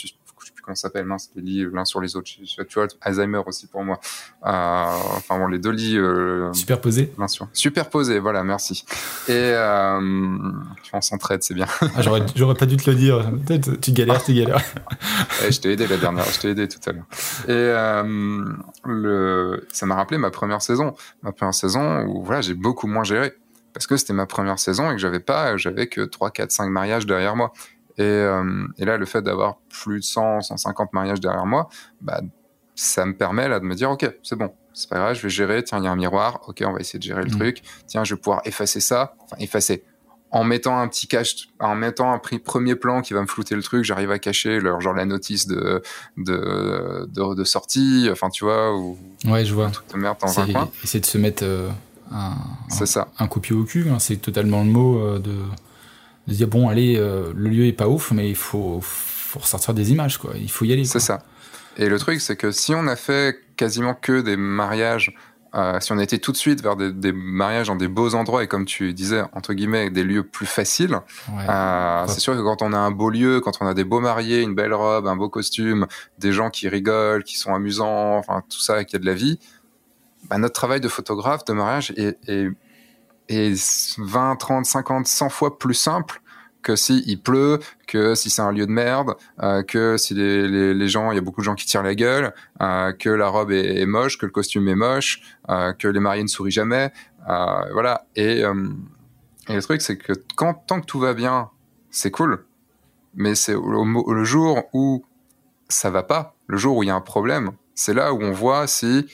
comment 0.64 0.76
ça 0.76 0.84
s'appelle, 0.84 1.06
mince, 1.06 1.30
les 1.35 1.41
lits 1.41 1.65
l'un 1.72 1.85
sur 1.85 2.02
les 2.02 2.15
autres. 2.15 2.30
Tu 2.30 2.73
vois, 2.73 2.88
Alzheimer 3.02 3.41
aussi 3.45 3.68
pour 3.68 3.84
moi. 3.84 3.99
Euh, 4.45 4.85
enfin 5.18 5.38
bon, 5.38 5.48
les 5.48 5.60
deux 5.60 5.72
lits. 5.72 5.98
Euh, 5.98 6.52
superposés. 6.53 7.14
Sur... 7.27 7.48
Superposés, 7.53 8.19
voilà, 8.19 8.44
merci. 8.44 8.85
Et 9.27 9.31
euh, 9.34 9.99
on 10.94 11.02
s'entraide, 11.02 11.44
c'est 11.44 11.53
bien. 11.53 11.68
Ah, 11.95 12.02
j'aurais, 12.02 12.22
j'aurais 12.35 12.56
pas 12.56 12.65
dû 12.65 12.77
te 12.77 12.90
le 12.90 12.95
dire. 12.95 13.31
Tu 13.81 13.91
galères, 13.91 14.23
tu 14.23 14.34
galères. 14.34 14.61
Eh, 15.45 15.52
je 15.52 15.60
t'ai 15.60 15.73
aidé 15.73 15.88
la 15.88 15.98
dernière, 15.98 16.26
je 16.26 16.40
t'ai 16.40 16.49
aidé 16.49 16.68
tout 16.68 16.80
à 16.88 16.94
l'heure. 16.94 17.06
Et 17.48 17.52
euh, 17.52 18.45
le, 18.85 19.68
ça 19.72 19.85
m'a 19.85 19.95
rappelé 19.95 20.18
ma 20.18 20.31
première 20.31 20.61
saison, 20.61 20.95
ma 21.22 21.31
première 21.31 21.53
saison 21.53 22.03
où 22.06 22.23
voilà, 22.23 22.41
j'ai 22.41 22.53
beaucoup 22.53 22.88
moins 22.88 23.03
géré 23.03 23.34
parce 23.73 23.88
que 23.88 23.98
c'était 23.98 24.14
ma 24.14 24.26
première 24.26 24.60
saison 24.60 24.91
et 24.91 24.94
que 24.94 24.99
j'avais 24.99 25.19
pas, 25.19 25.57
j'avais 25.57 25.88
que 25.88 26.02
3, 26.02 26.31
4, 26.31 26.52
5 26.52 26.69
mariages 26.69 27.06
derrière 27.06 27.35
moi. 27.35 27.52
Et, 27.98 28.02
euh, 28.03 28.68
et 28.78 28.86
là, 28.86 28.98
le 28.98 29.06
fait 29.06 29.22
d'avoir 29.22 29.57
plus 29.70 29.99
de 29.99 30.03
100, 30.03 30.41
150 30.41 30.94
mariages 30.94 31.20
derrière 31.20 31.45
moi, 31.45 31.70
bah, 32.02 32.22
ça 32.76 33.06
me 33.06 33.15
permet 33.15 33.48
là 33.48 33.60
de 33.60 33.65
me 33.65 33.76
dire, 33.76 33.91
ok, 33.91 34.10
c'est 34.24 34.36
bon, 34.36 34.52
c'est 34.74 34.90
pas 34.90 34.98
grave, 34.98 35.15
je 35.15 35.22
vais 35.22 35.30
gérer. 35.30 35.64
Tiens, 35.64 35.80
il 35.80 35.86
y 35.86 35.88
a 35.88 35.91
un 35.91 35.95
miroir, 35.95 36.41
ok, 36.48 36.64
on 36.65 36.74
va 36.74 36.80
essayer 36.80 36.99
de 36.99 37.03
gérer 37.03 37.24
le 37.24 37.30
mmh. 37.30 37.40
truc. 37.40 37.61
Tiens, 37.88 38.03
je 38.03 38.15
vais 38.15 38.20
pouvoir 38.20 38.41
effacer 38.45 38.80
ça, 38.80 39.15
enfin 39.20 39.38
effacer. 39.40 39.84
En 40.32 40.44
mettant 40.44 40.80
un 40.80 40.88
petit 40.88 41.06
cache, 41.06 41.49
en 41.60 41.76
mettant 41.76 42.11
un 42.11 42.18
premier 42.18 42.76
plan 42.76 43.03
qui 43.03 43.14
va 43.14 43.22
me 43.22 43.28
flouter 43.28 43.56
le 43.56 43.61
truc, 43.61 43.84
j'arrive 43.84 44.10
à 44.10 44.18
cacher 44.18 44.60
leur 44.60 44.82
genre 44.82 44.95
la 44.95 45.06
notice 45.06 45.45
de 45.45 45.84
de, 46.18 47.07
de, 47.07 47.36
de 47.36 47.44
sortie, 47.44 48.10
enfin 48.11 48.30
tu 48.30 48.44
vois 48.44 48.76
ou 48.76 48.98
ouais 49.26 49.45
je 49.45 49.53
vois. 49.53 49.68
Un 49.68 49.70
truc 49.70 49.90
de 49.94 49.98
merde 49.98 50.18
dans 50.20 50.40
un 50.40 50.52
coin. 50.52 50.72
Essayer 50.84 51.02
de 51.02 51.06
se 51.06 51.20
mettre 51.20 51.44
euh, 51.44 51.70
un, 52.11 52.34
c'est 52.68 52.88
ça. 52.88 53.10
un 53.20 53.28
coup 53.28 53.41
au 53.52 53.64
cul, 53.64 53.90
hein, 53.91 53.99
c'est 53.99 54.18
totalement 54.18 54.64
le 54.64 54.72
mot 54.72 54.98
euh, 54.98 55.20
de, 55.20 55.36
de, 56.28 56.34
dire 56.34 56.48
bon 56.48 56.70
allez 56.70 56.98
euh, 56.98 57.32
le 57.36 57.50
lieu 57.50 57.66
est 57.66 57.74
pas 57.74 57.88
ouf 57.88 58.12
mais 58.12 58.30
il 58.30 58.36
faut, 58.36 58.80
faut 58.82 59.40
ressortir 59.40 59.74
des 59.74 59.91
images 59.91 60.18
quoi, 60.18 60.34
il 60.36 60.52
faut 60.52 60.66
y 60.66 60.74
aller. 60.74 60.86
C'est 60.86 61.00
ça. 61.00 61.24
Et 61.78 61.90
le 61.90 61.98
truc 62.00 62.22
c'est 62.22 62.36
que 62.36 62.52
si 62.52 62.74
on 62.74 62.88
a 62.88 62.95
fait 62.95 63.40
quasiment 63.56 63.94
que 63.94 64.22
des 64.22 64.38
mariages 64.38 65.14
euh, 65.56 65.80
si 65.80 65.91
on 65.91 66.00
était 66.00 66.18
tout 66.18 66.32
de 66.32 66.38
suite 66.38 66.64
vers 66.64 66.76
des, 66.76 66.91
des, 66.91 67.12
mariages 67.12 67.68
dans 67.68 67.76
des 67.76 67.88
beaux 67.88 68.16
endroits 68.16 68.44
et 68.44 68.48
comme 68.48 68.66
tu 68.66 68.91
disais 68.91 69.22
entre 69.34 69.54
guillemets 69.54 69.91
des 69.91 70.04
lieux 70.04 70.24
plus 70.24 70.48
faciles, 70.48 71.00
euh, 71.48 72.06
c'est 72.08 72.20
sûr 72.20 72.34
que 72.34 72.41
quand 72.41 72.64
on 72.64 72.74
a 72.74 72.78
un 72.78 72.90
beau 72.90 73.12
lieu, 73.12 73.40
quand 73.40 73.62
on 73.62 73.68
a 73.68 73.76
des 73.76 73.84
beaux 73.84 74.00
mariés, 74.00 74.41
une 74.41 74.56
belle 74.56 74.74
robe, 74.74 75.06
un 75.06 75.16
beau 75.16 75.30
costume, 75.30 75.86
des 76.18 76.32
gens 76.32 76.50
qui 76.50 76.68
rigolent, 76.70 77.24
qui 77.24 77.38
sont 77.38 77.54
amusants, 77.54 78.18
enfin 78.18 78.41
tout 78.50 78.62
ça, 78.62 78.84
qui 78.84 78.95
a 78.95 79.00
de 79.00 79.06
la 79.06 79.14
vie, 79.14 79.38
bah, 80.28 80.40
notre 80.40 80.56
travail 80.56 80.82
de 80.82 80.88
photographe 80.88 81.45
de 81.45 81.54
mariage 81.54 81.94
est, 81.98 82.18
est, 82.28 82.50
est 83.30 83.98
20, 83.98 84.36
30, 84.36 84.66
50, 84.66 85.08
100 85.08 85.30
fois 85.30 85.58
plus 85.58 85.74
simple 85.74 86.22
que 86.64 86.76
si 86.76 87.18
pleut, 87.18 87.60
que 87.88 88.16
si 88.16 88.30
c'est 88.30 88.41
un 88.41 88.52
lieu 88.52 88.66
de 88.66 88.72
merde, 88.72 89.16
euh, 89.44 89.62
que 89.62 89.98
si 89.98 90.16
les, 90.16 90.74
les, 90.74 90.88
gens, 90.88 91.12
il 91.12 91.16
y 91.16 91.18
a 91.18 91.22
beaucoup 91.22 91.41
de 91.41 91.45
gens 91.45 91.56
qui 91.56 91.66
tirent 91.66 91.84
la 91.84 91.94
gueule, 91.94 92.34
euh, 92.62 92.94
que 92.94 93.10
la 93.10 93.28
robe 93.28 93.52
est, 93.52 93.86
moche, 93.86 94.18
que 94.18 94.26
le 94.26 94.32
costume 94.32 94.68
est 94.70 94.76
moche, 94.76 95.22
euh, 95.50 95.74
que 95.74 95.88
les 95.88 96.00
mariés 96.00 96.24
ne 96.24 96.28
sourient 96.28 96.52
jamais, 96.52 96.91
voilà. 97.28 98.08
Et, 98.16 98.40
et, 98.40 99.56
le 99.56 99.62
truc, 99.62 99.82
c'est 99.82 99.98
que 99.98 100.14
quand 100.36 100.54
tant 100.54 100.82
que 100.82 100.86
tout 100.86 101.00
va 101.00 101.14
bien, 101.14 101.50
c'est 101.91 102.12
cool, 102.12 102.45
mais 103.14 103.36
c'est 103.36 103.54
le, 103.54 104.24
jour 104.24 104.64
où 104.74 105.06
ça 105.70 105.90
va 105.90 106.04
pas, 106.04 106.36
le 106.48 106.58
jour 106.58 106.78
où 106.78 106.84
il 106.84 106.88
y 106.88 106.90
a 106.90 106.95
un 106.95 107.02
problème, 107.02 107.52
c'est 107.76 107.94
là 107.94 108.14
où 108.14 108.22
on 108.22 108.32
voit 108.32 108.68
si 108.68 109.06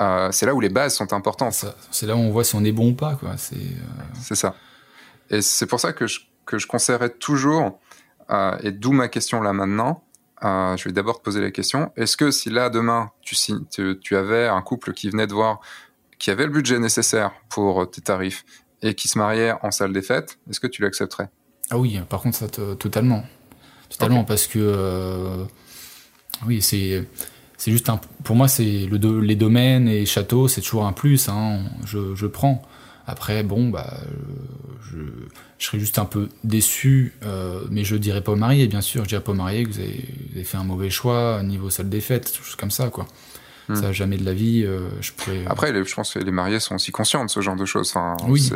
euh, 0.00 0.30
c'est 0.32 0.46
là 0.46 0.54
où 0.54 0.60
les 0.60 0.68
bases 0.68 0.94
sont 0.94 1.12
importantes. 1.12 1.64
C'est 1.90 2.06
là 2.06 2.14
où 2.14 2.18
on 2.18 2.30
voit 2.30 2.44
si 2.44 2.54
on 2.54 2.64
est 2.64 2.72
bon 2.72 2.90
ou 2.90 2.94
pas, 2.94 3.14
quoi. 3.14 3.36
C'est 3.36 3.56
c'est 4.14 4.36
ça. 4.36 4.54
Et 5.30 5.42
c'est 5.42 5.66
pour 5.66 5.80
ça 5.80 5.92
que 5.92 6.06
je, 6.06 6.20
que 6.46 6.58
je 6.58 6.66
conseillerais 6.66 7.10
toujours, 7.10 7.78
euh, 8.30 8.56
et 8.62 8.72
d'où 8.72 8.92
ma 8.92 9.08
question 9.08 9.40
là 9.42 9.52
maintenant, 9.52 10.04
euh, 10.44 10.76
je 10.76 10.84
vais 10.84 10.92
d'abord 10.92 11.18
te 11.18 11.24
poser 11.24 11.40
la 11.40 11.50
question, 11.50 11.92
est-ce 11.96 12.16
que 12.16 12.30
si 12.30 12.48
là 12.48 12.70
demain 12.70 13.10
tu, 13.22 13.36
tu, 13.70 13.98
tu, 14.00 14.16
avais 14.16 14.46
un 14.46 14.62
couple 14.62 14.92
qui 14.92 15.10
venait 15.10 15.26
de 15.26 15.34
voir, 15.34 15.60
qui 16.18 16.30
avait 16.30 16.44
le 16.44 16.52
budget 16.52 16.78
nécessaire 16.78 17.32
pour 17.50 17.90
tes 17.90 18.00
tarifs 18.00 18.44
et 18.80 18.94
qui 18.94 19.08
se 19.08 19.18
mariait 19.18 19.52
en 19.62 19.70
salle 19.70 19.92
des 19.92 20.02
fêtes, 20.02 20.38
est-ce 20.48 20.60
que 20.60 20.68
tu 20.68 20.80
l'accepterais? 20.80 21.28
Ah 21.70 21.78
oui, 21.78 22.00
par 22.08 22.22
contre 22.22 22.38
ça 22.38 22.48
totalement. 22.48 23.24
Totalement, 23.90 24.20
okay. 24.20 24.28
parce 24.28 24.46
que 24.46 24.58
euh, 24.58 25.44
oui, 26.46 26.62
c'est 26.62 27.06
c'est 27.58 27.72
juste 27.72 27.90
un, 27.90 28.00
pour 28.24 28.36
moi 28.36 28.48
c'est 28.48 28.86
le 28.86 29.20
les 29.20 29.36
domaines 29.36 29.88
et 29.88 30.06
châteaux 30.06 30.48
c'est 30.48 30.60
toujours 30.62 30.86
un 30.86 30.92
plus 30.92 31.28
hein, 31.28 31.60
je, 31.84 32.14
je 32.14 32.26
prends. 32.26 32.62
Après 33.06 33.42
bon 33.42 33.68
bah 33.68 33.94
je, 34.90 34.98
je 35.58 35.66
serais 35.66 35.80
juste 35.80 35.98
un 35.98 36.04
peu 36.04 36.28
déçu 36.44 37.14
euh, 37.24 37.62
mais 37.70 37.82
je 37.82 37.96
dirais 37.96 38.22
pas 38.22 38.32
au 38.32 38.36
marié 38.36 38.68
bien 38.68 38.80
sûr. 38.80 39.02
Je 39.02 39.08
dirais 39.08 39.22
pas 39.22 39.32
au 39.32 39.34
marié 39.34 39.64
que 39.64 39.70
vous 39.70 39.80
avez, 39.80 40.04
vous 40.30 40.36
avez, 40.36 40.44
fait 40.44 40.56
un 40.56 40.64
mauvais 40.64 40.90
choix 40.90 41.42
niveau 41.42 41.68
salle 41.68 41.88
des 41.88 42.00
fêtes 42.00 42.32
choses 42.32 42.54
comme 42.54 42.70
ça 42.70 42.88
quoi 42.88 43.06
hmm. 43.68 43.76
ça 43.76 43.92
jamais 43.92 44.16
de 44.16 44.24
la 44.24 44.34
vie 44.34 44.64
euh, 44.64 44.88
je 45.00 45.12
pourrais 45.12 45.44
après 45.46 45.72
les, 45.72 45.84
je 45.84 45.94
pense 45.94 46.14
que 46.14 46.18
les 46.18 46.30
mariés 46.30 46.60
sont 46.60 46.74
aussi 46.74 46.92
conscients 46.92 47.24
de 47.24 47.30
ce 47.30 47.40
genre 47.40 47.56
de 47.56 47.64
choses 47.64 47.92
enfin, 47.94 48.16
oui 48.28 48.50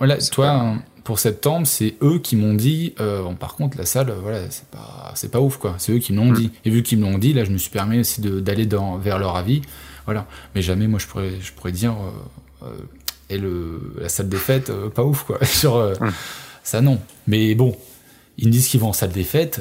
là, 0.00 0.18
toi 0.30 0.46
pas... 0.46 0.74
pour 1.04 1.18
septembre 1.18 1.66
c'est 1.66 1.96
eux 2.02 2.18
qui 2.18 2.36
m'ont 2.36 2.54
dit 2.54 2.94
euh, 3.00 3.22
bon 3.22 3.34
par 3.34 3.54
contre 3.54 3.78
la 3.78 3.86
salle 3.86 4.12
voilà 4.22 4.50
c'est 4.50 4.68
pas 4.68 5.12
c'est 5.14 5.30
pas 5.30 5.40
ouf 5.40 5.56
quoi 5.56 5.74
c'est 5.78 5.92
eux 5.92 5.98
qui 5.98 6.12
m'ont 6.12 6.30
hmm. 6.30 6.36
dit 6.36 6.50
et 6.64 6.70
vu 6.70 6.82
qu'ils 6.82 6.98
me 6.98 7.04
l'ont 7.10 7.18
dit 7.18 7.32
là 7.32 7.44
je 7.44 7.50
me 7.50 7.58
suis 7.58 7.70
permis 7.70 8.00
aussi 8.00 8.20
d'aller 8.20 8.68
vers 9.00 9.18
leur 9.18 9.36
avis 9.36 9.62
voilà 10.04 10.26
mais 10.54 10.62
jamais 10.62 10.86
moi 10.86 10.98
je 10.98 11.06
pourrais 11.06 11.40
je 11.40 11.52
pourrais 11.52 11.72
dire 11.72 11.94
euh, 12.62 12.68
et 13.28 13.38
le, 13.38 13.94
la 13.98 14.08
salle 14.08 14.28
des 14.28 14.36
fêtes, 14.36 14.70
euh, 14.70 14.88
pas 14.88 15.02
ouf, 15.04 15.24
quoi. 15.24 15.44
Sur, 15.44 15.76
euh, 15.76 15.94
mmh. 16.00 16.12
Ça, 16.62 16.80
non. 16.80 17.00
Mais 17.26 17.54
bon, 17.54 17.76
ils 18.38 18.46
me 18.46 18.52
disent 18.52 18.68
qu'ils 18.68 18.80
vont 18.80 18.88
en 18.88 18.92
salle 18.92 19.12
des 19.12 19.24
fêtes, 19.24 19.60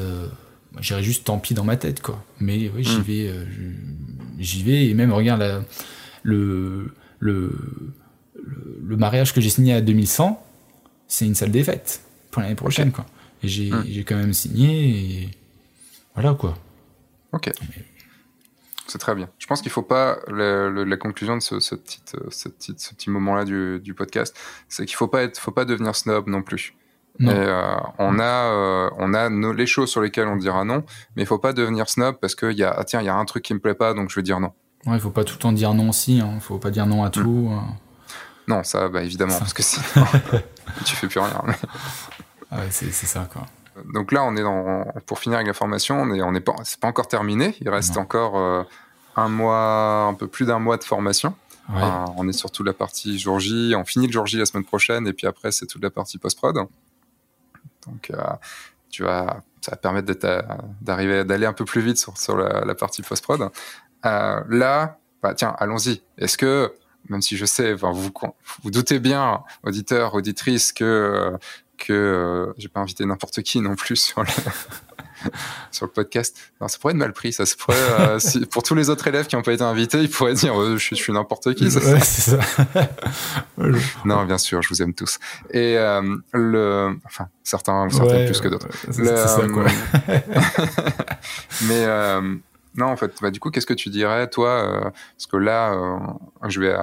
euh, 0.75 0.81
j'irai 0.81 1.03
juste 1.03 1.25
tant 1.25 1.39
pis 1.39 1.53
dans 1.53 1.63
ma 1.63 1.77
tête, 1.77 2.01
quoi. 2.01 2.23
Mais 2.39 2.71
oui, 2.73 2.83
j'y 2.83 2.99
mmh. 2.99 3.01
vais, 3.01 3.27
euh, 3.27 3.45
j'y 4.39 4.63
vais, 4.63 4.87
et 4.87 4.93
même, 4.93 5.11
regarde, 5.11 5.41
la, 5.41 5.63
le, 6.23 6.93
le, 7.19 7.51
le, 8.35 8.79
le, 8.83 8.97
mariage 8.97 9.33
que 9.33 9.41
j'ai 9.41 9.49
signé 9.49 9.73
à 9.73 9.81
2100, 9.81 10.43
c'est 11.07 11.25
une 11.25 11.35
salle 11.35 11.51
des 11.51 11.63
fêtes 11.63 12.01
pour 12.31 12.41
l'année 12.41 12.55
prochaine, 12.55 12.89
okay. 12.89 12.95
quoi. 12.95 13.05
Et 13.43 13.47
j'ai 13.47 13.71
mmh. 13.71 14.03
quand 14.05 14.15
même 14.15 14.33
signé, 14.33 15.23
et 15.23 15.29
voilà, 16.13 16.33
quoi. 16.33 16.57
Ok. 17.31 17.51
Mais, 17.61 17.85
c'est 18.87 18.99
très 18.99 19.15
bien. 19.15 19.29
Je 19.39 19.47
pense 19.47 19.61
qu'il 19.61 19.69
ne 19.69 19.73
faut 19.73 19.81
pas 19.81 20.19
la 20.27 20.97
conclusion 20.97 21.35
de 21.35 21.41
ce, 21.41 21.59
ce, 21.59 21.75
petit, 21.75 22.01
ce, 22.29 22.49
petit, 22.49 22.73
ce 22.77 22.93
petit 22.93 23.09
moment-là 23.09 23.43
du, 23.43 23.79
du, 23.79 23.93
podcast, 23.93 24.37
c'est 24.69 24.85
qu'il 24.85 24.95
faut 24.95 25.07
pas 25.07 25.23
être, 25.23 25.39
faut 25.39 25.51
pas 25.51 25.65
devenir 25.65 25.95
snob 25.95 26.27
non 26.27 26.43
plus. 26.43 26.75
Et, 27.19 27.29
euh, 27.29 27.75
on 27.97 28.19
a, 28.19 28.23
euh, 28.23 28.89
on 28.97 29.13
a 29.13 29.29
nos, 29.29 29.53
les 29.53 29.65
choses 29.65 29.89
sur 29.89 30.01
lesquelles 30.01 30.27
on 30.27 30.35
dira 30.35 30.65
non, 30.65 30.83
mais 31.15 31.23
il 31.23 31.25
faut 31.25 31.37
pas 31.37 31.53
devenir 31.53 31.89
snob 31.89 32.17
parce 32.19 32.35
que 32.35 32.51
y 32.51 32.63
a, 32.63 32.75
ah, 32.77 32.83
tiens, 32.83 33.01
il 33.01 33.05
y 33.05 33.09
a 33.09 33.15
un 33.15 33.25
truc 33.25 33.43
qui 33.43 33.53
me 33.53 33.59
plaît 33.59 33.73
pas, 33.73 33.93
donc 33.93 34.09
je 34.09 34.15
vais 34.15 34.23
dire 34.23 34.39
non. 34.39 34.51
Ouais, 34.85 34.95
il 34.95 34.99
faut 34.99 35.11
pas 35.11 35.23
tout 35.23 35.35
le 35.35 35.39
temps 35.39 35.51
dire 35.51 35.73
non 35.73 35.89
aussi. 35.89 36.19
Hein. 36.19 36.39
Faut 36.41 36.57
pas 36.57 36.71
dire 36.71 36.85
non 36.85 37.03
à 37.03 37.09
tout. 37.09 37.49
Mmh. 37.49 37.61
Non, 38.47 38.63
ça, 38.63 38.89
bah 38.89 39.03
évidemment, 39.03 39.31
ça. 39.31 39.39
parce 39.39 39.53
que 39.53 39.63
sinon 39.63 40.05
tu 40.85 40.95
fais 40.95 41.07
plus 41.07 41.19
rien. 41.19 41.41
Mais... 41.45 41.53
Ah 42.51 42.57
ouais, 42.57 42.67
c'est 42.69 42.91
ça 42.91 43.27
quoi. 43.31 43.43
Donc 43.93 44.11
là, 44.11 44.23
on 44.23 44.35
est 44.35 44.41
dans, 44.41 44.85
pour 45.05 45.19
finir 45.19 45.37
avec 45.37 45.47
la 45.47 45.53
formation, 45.53 46.01
on 46.01 46.13
est, 46.13 46.21
on 46.21 46.33
est 46.33 46.41
pas, 46.41 46.55
c'est 46.63 46.79
pas 46.79 46.87
encore 46.87 47.07
terminé. 47.07 47.55
Il 47.61 47.69
reste 47.69 47.95
non. 47.95 48.03
encore 48.03 48.37
euh, 48.37 48.63
un 49.15 49.27
mois, 49.27 50.05
un 50.09 50.13
peu 50.13 50.27
plus 50.27 50.45
d'un 50.45 50.59
mois 50.59 50.77
de 50.77 50.83
formation. 50.83 51.33
Ouais. 51.69 51.81
Euh, 51.81 52.05
on 52.17 52.27
est 52.29 52.33
sur 52.33 52.51
toute 52.51 52.65
la 52.65 52.73
partie 52.73 53.17
jour 53.17 53.39
J. 53.39 53.73
On 53.75 53.83
finit 53.83 54.07
le 54.07 54.13
jour 54.13 54.27
J 54.27 54.37
la 54.37 54.45
semaine 54.45 54.63
prochaine, 54.63 55.07
et 55.07 55.13
puis 55.13 55.27
après, 55.27 55.51
c'est 55.51 55.65
toute 55.65 55.83
la 55.83 55.89
partie 55.89 56.17
post-prod. 56.17 56.57
Donc, 57.87 58.11
euh, 58.11 58.21
tu 58.89 59.03
vas, 59.03 59.41
ça 59.61 59.71
va 59.71 59.77
permettre 59.77 60.13
d'arriver, 60.81 61.23
d'aller 61.23 61.45
un 61.45 61.53
peu 61.53 61.65
plus 61.65 61.81
vite 61.81 61.97
sur, 61.97 62.37
la, 62.37 62.75
partie 62.75 63.01
post-prod. 63.01 63.49
Euh, 64.05 64.43
là, 64.49 64.97
bah, 65.21 65.33
tiens, 65.33 65.55
allons-y. 65.59 66.01
Est-ce 66.17 66.37
que, 66.37 66.73
même 67.09 67.21
si 67.21 67.37
je 67.37 67.45
sais, 67.45 67.73
vous, 67.73 68.11
vous 68.63 68.71
doutez 68.71 68.99
bien, 68.99 69.43
auditeurs, 69.63 70.13
auditrices, 70.13 70.71
que 70.71 71.37
que 71.77 71.93
euh, 71.93 72.53
j'ai 72.57 72.69
pas 72.69 72.79
invité 72.79 73.05
n'importe 73.05 73.41
qui 73.41 73.59
non 73.61 73.75
plus 73.75 73.95
sur 73.95 74.23
le, 74.23 74.29
sur 75.71 75.85
le 75.85 75.91
podcast. 75.91 76.37
Non, 76.61 76.67
ça 76.67 76.77
pourrait 76.79 76.93
être 76.93 76.99
mal 76.99 77.13
pris. 77.13 77.33
Ça 77.33 77.45
se 77.45 77.55
pourrait, 77.55 77.77
euh, 77.99 78.19
si, 78.19 78.45
pour 78.45 78.63
tous 78.63 78.75
les 78.75 78.89
autres 78.89 79.07
élèves 79.07 79.27
qui 79.27 79.35
n'ont 79.35 79.41
pas 79.41 79.53
été 79.53 79.63
invités, 79.63 80.01
ils 80.01 80.09
pourraient 80.09 80.33
dire 80.33 80.59
euh, 80.59 80.77
je, 80.77 80.83
suis, 80.83 80.95
je 80.95 81.01
suis 81.01 81.13
n'importe 81.13 81.53
qui. 81.55 81.69
Ça, 81.71 81.79
ouais, 81.79 81.99
c'est 82.01 82.31
ça. 82.31 82.39
non, 84.05 84.25
bien 84.25 84.37
sûr, 84.37 84.61
je 84.61 84.69
vous 84.69 84.81
aime 84.81 84.93
tous. 84.93 85.19
Et 85.51 85.77
euh, 85.77 86.15
le, 86.33 86.97
enfin, 87.05 87.27
certains, 87.43 87.89
certains 87.89 88.15
ouais, 88.15 88.25
plus 88.25 88.41
que 88.41 88.47
d'autres. 88.47 88.67
Mais 91.63 91.85
non, 92.77 92.87
en 92.87 92.97
fait, 92.97 93.13
bah, 93.21 93.31
du 93.31 93.39
coup, 93.39 93.51
qu'est-ce 93.51 93.65
que 93.65 93.73
tu 93.73 93.89
dirais, 93.89 94.29
toi 94.29 94.91
Parce 95.17 95.27
que 95.27 95.37
là, 95.37 95.73
je 96.47 96.59
vais 96.59 96.75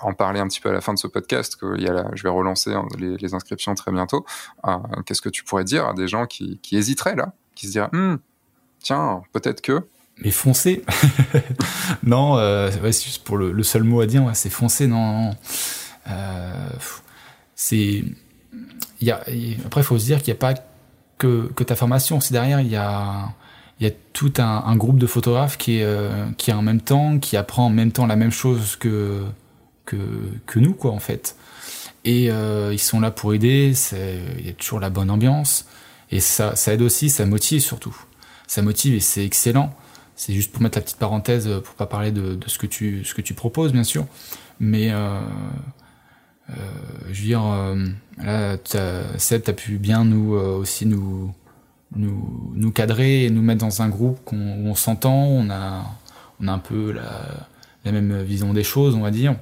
en 0.00 0.12
parler 0.12 0.40
un 0.40 0.48
petit 0.48 0.60
peu 0.60 0.68
à 0.68 0.72
la 0.72 0.80
fin 0.80 0.94
de 0.94 0.98
ce 0.98 1.06
podcast, 1.06 1.56
que 1.56 1.76
il 1.76 1.82
y 1.82 1.88
a 1.88 1.92
la, 1.92 2.10
je 2.14 2.22
vais 2.22 2.28
relancer 2.28 2.74
les, 2.98 3.16
les 3.16 3.34
inscriptions 3.34 3.74
très 3.74 3.92
bientôt. 3.92 4.24
Euh, 4.66 4.76
Qu'est-ce 5.06 5.22
que 5.22 5.28
tu 5.28 5.44
pourrais 5.44 5.64
dire 5.64 5.86
à 5.86 5.94
des 5.94 6.08
gens 6.08 6.26
qui, 6.26 6.58
qui 6.62 6.76
hésiteraient 6.76 7.16
là, 7.16 7.32
qui 7.58 7.66
se 7.66 7.72
diraient, 7.72 7.88
hm, 7.92 8.18
tiens, 8.80 9.22
peut-être 9.32 9.60
que. 9.60 9.84
Mais 10.22 10.30
foncez 10.30 10.84
Non, 12.02 12.38
euh, 12.38 12.70
ouais, 12.82 12.90
pour 13.24 13.36
le, 13.36 13.62
seul 13.62 13.82
mot 13.82 14.00
à 14.00 14.06
dire, 14.06 14.24
c'est 14.34 14.50
foncer, 14.50 14.86
non. 14.86 15.34
Euh, 16.08 16.70
c'est. 17.56 18.04
Après, 19.64 19.80
il 19.80 19.84
faut 19.84 19.98
se 19.98 20.04
dire 20.04 20.18
qu'il 20.18 20.32
n'y 20.32 20.38
a 20.38 20.40
pas 20.40 20.54
que, 21.18 21.50
ta 21.64 21.74
formation. 21.74 22.20
Si 22.20 22.32
derrière, 22.32 22.60
il 22.60 22.68
y 22.68 22.76
a 22.76 23.28
y 23.80 23.86
a 23.86 23.92
tout 24.12 24.32
un, 24.38 24.74
groupe 24.74 24.98
de 24.98 25.06
photographes 25.06 25.56
qui 25.56 25.78
est, 25.78 25.86
qui 26.36 26.50
est 26.50 26.54
en 26.54 26.62
même 26.62 26.80
temps, 26.80 27.20
qui 27.20 27.36
apprend 27.36 27.66
en 27.66 27.70
même 27.70 27.92
temps 27.92 28.06
la 28.06 28.16
même 28.16 28.32
chose 28.32 28.74
que, 28.74 29.24
que, 29.84 29.96
que 30.46 30.58
nous, 30.58 30.74
quoi, 30.74 30.90
en 30.90 30.98
fait. 30.98 31.36
Et 32.04 32.24
ils 32.26 32.80
sont 32.80 32.98
là 32.98 33.12
pour 33.12 33.34
aider, 33.34 33.72
il 34.38 34.46
y 34.46 34.50
a 34.50 34.52
toujours 34.52 34.80
la 34.80 34.90
bonne 34.90 35.10
ambiance. 35.10 35.64
Et 36.10 36.20
ça, 36.20 36.54
aide 36.66 36.82
aussi, 36.82 37.10
ça 37.10 37.26
motive 37.26 37.60
surtout. 37.60 37.96
Ça 38.46 38.62
motive 38.62 38.94
et 38.94 39.00
c'est 39.00 39.24
excellent. 39.24 39.74
C'est 40.16 40.32
juste 40.32 40.52
pour 40.52 40.62
mettre 40.62 40.78
la 40.78 40.82
petite 40.82 40.96
parenthèse, 40.98 41.48
pour 41.64 41.74
pas 41.74 41.86
parler 41.86 42.10
de, 42.10 42.34
de, 42.34 42.48
ce, 42.48 42.58
que 42.58 42.66
tu, 42.66 43.04
ce 43.04 43.14
que 43.14 43.22
tu 43.22 43.34
proposes, 43.34 43.72
bien 43.72 43.84
sûr. 43.84 44.06
Mais 44.58 44.90
euh, 44.90 45.20
euh, 46.50 46.54
je 47.12 47.20
veux 47.20 47.26
dire, 47.26 47.44
euh, 47.44 47.86
là, 48.18 48.56
Seb, 49.18 49.42
as 49.48 49.52
pu 49.52 49.78
bien 49.78 50.04
nous 50.04 50.32
aussi 50.32 50.86
nous, 50.86 51.32
nous, 51.94 52.52
nous 52.54 52.72
cadrer 52.72 53.24
et 53.24 53.30
nous 53.30 53.42
mettre 53.42 53.60
dans 53.60 53.82
un 53.82 53.88
groupe 53.88 54.18
où 54.32 54.36
on 54.36 54.74
s'entend, 54.74 55.24
on 55.24 55.50
a, 55.50 55.84
on 56.40 56.48
a 56.48 56.52
un 56.52 56.58
peu 56.58 56.90
la, 56.92 57.46
la 57.84 57.92
même 57.92 58.22
vision 58.22 58.52
des 58.54 58.64
choses, 58.64 58.94
on 58.94 59.00
va 59.00 59.10
dire. 59.10 59.36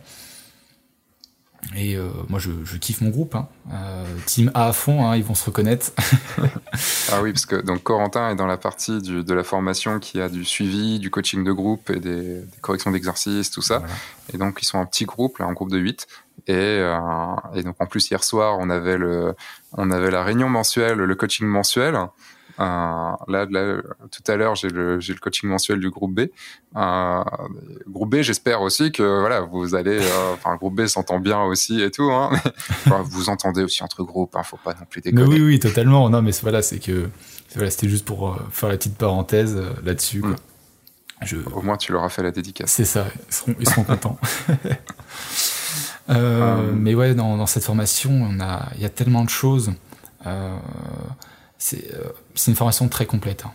Et 1.75 1.97
euh, 1.97 2.09
moi, 2.29 2.39
je, 2.39 2.51
je, 2.65 2.77
kiffe 2.77 3.01
mon 3.01 3.11
groupe. 3.11 3.35
Hein. 3.35 3.49
Euh, 3.73 4.05
team 4.27 4.51
A 4.55 4.69
à 4.69 4.73
fond, 4.73 5.07
hein, 5.07 5.17
ils 5.17 5.25
vont 5.25 5.35
se 5.35 5.45
reconnaître. 5.45 5.93
ah 7.11 7.23
oui, 7.23 7.33
parce 7.33 7.47
que 7.47 7.57
donc 7.57 7.83
Corentin 7.83 8.31
est 8.31 8.37
dans 8.37 8.47
la 8.47 8.57
partie 8.57 9.03
du, 9.03 9.25
de 9.25 9.35
la 9.35 9.43
formation 9.43 9.99
qui 9.99 10.21
a 10.21 10.29
du 10.29 10.45
suivi, 10.45 10.99
du 10.99 11.11
coaching 11.11 11.45
de 11.45 11.53
groupe 11.53 11.91
et 11.91 11.99
des, 11.99 12.41
des 12.41 12.59
corrections 12.61 12.91
d'exercices, 12.91 13.51
tout 13.51 13.63
ça. 13.63 13.83
Et 14.33 14.39
donc, 14.39 14.59
ils 14.63 14.67
sont 14.67 14.79
un 14.79 14.87
petit 14.87 15.05
groupe, 15.05 15.39
là, 15.39 15.47
un 15.47 15.53
groupe 15.53 15.71
de 15.71 15.79
8. 15.79 16.07
Et, 16.47 16.55
euh, 16.55 16.97
et 17.55 17.63
donc, 17.63 17.77
en 17.81 17.87
plus, 17.87 18.11
hier 18.11 18.23
soir, 18.23 18.57
on 18.61 18.71
avait, 18.71 18.97
le, 18.97 19.35
on 19.73 19.91
avait 19.91 20.11
la 20.11 20.23
réunion 20.23 20.49
mensuelle, 20.49 20.99
le 20.99 21.15
coaching 21.15 21.47
mensuel. 21.47 21.99
Euh, 22.59 23.13
là, 23.29 23.47
tout 23.47 24.33
à 24.33 24.37
l'heure, 24.37 24.55
j'ai 24.55 24.69
le, 24.69 24.97
le, 24.97 25.15
coaching 25.21 25.49
mensuel 25.49 25.81
du 25.81 25.91
groupe 25.91 26.15
B. 26.15 26.21
Euh, 26.77 27.25
groupe 27.89 28.11
B, 28.11 28.23
j'espère 28.23 28.63
aussi 28.63 28.93
que 28.93 29.21
voilà, 29.21 29.41
vous 29.41 29.75
allez, 29.75 29.99
euh, 30.01 30.33
enfin, 30.35 30.53
le 30.53 30.59
groupe 30.59 30.75
B 30.75 30.87
s'entend 30.87 31.19
bien 31.19 31.43
aussi 31.43 31.83
et 31.83 31.91
tout. 31.91 32.11
Hein, 32.11 32.31
vous 33.05 33.29
entendez 33.29 33.63
aussi 33.63 33.83
entre 33.83 34.03
groupes, 34.03 34.37
hein, 34.37 34.43
faut 34.43 34.59
pas 34.63 34.75
non 34.75 34.87
plus 34.89 35.01
déconner. 35.01 35.27
oui, 35.27 35.41
oui, 35.41 35.59
totalement. 35.59 36.09
Non, 36.09 36.23
mais 36.23 36.33
voilà, 36.43 36.63
c'est 36.63 36.79
que 36.79 37.09
voilà, 37.55 37.71
c'était 37.71 37.89
juste 37.89 38.05
pour 38.05 38.39
faire 38.51 38.69
la 38.69 38.77
petite 38.77 38.97
parenthèse 38.97 39.61
là-dessus. 39.85 40.23
Mm. 40.23 40.37
Je... 41.23 41.37
Au 41.55 41.63
moins, 41.63 41.77
tu 41.77 41.93
leur 41.93 42.05
as 42.05 42.11
fait 42.11 42.23
la 42.23 42.31
dédicace. 42.31 42.71
C'est 42.71 42.85
ça, 42.85 43.07
ils 43.29 43.35
seront, 43.35 43.55
ils 43.61 43.69
seront 43.69 43.85
contents. 43.85 44.19
Euh, 46.09 46.73
mais 46.73 46.95
ouais, 46.95 47.15
dans, 47.15 47.37
dans, 47.37 47.47
cette 47.47 47.65
formation, 47.65 48.11
on 48.13 48.41
a, 48.41 48.69
il 48.77 48.83
y 48.83 48.85
a 48.85 48.89
tellement 48.89 49.25
de 49.25 49.29
choses. 49.29 49.73
Euh, 50.27 50.57
euh, 50.57 50.57
c'est 51.59 51.91
une 52.47 52.55
formation 52.55 52.89
très 52.89 53.07
complète. 53.07 53.45
Hein. 53.47 53.53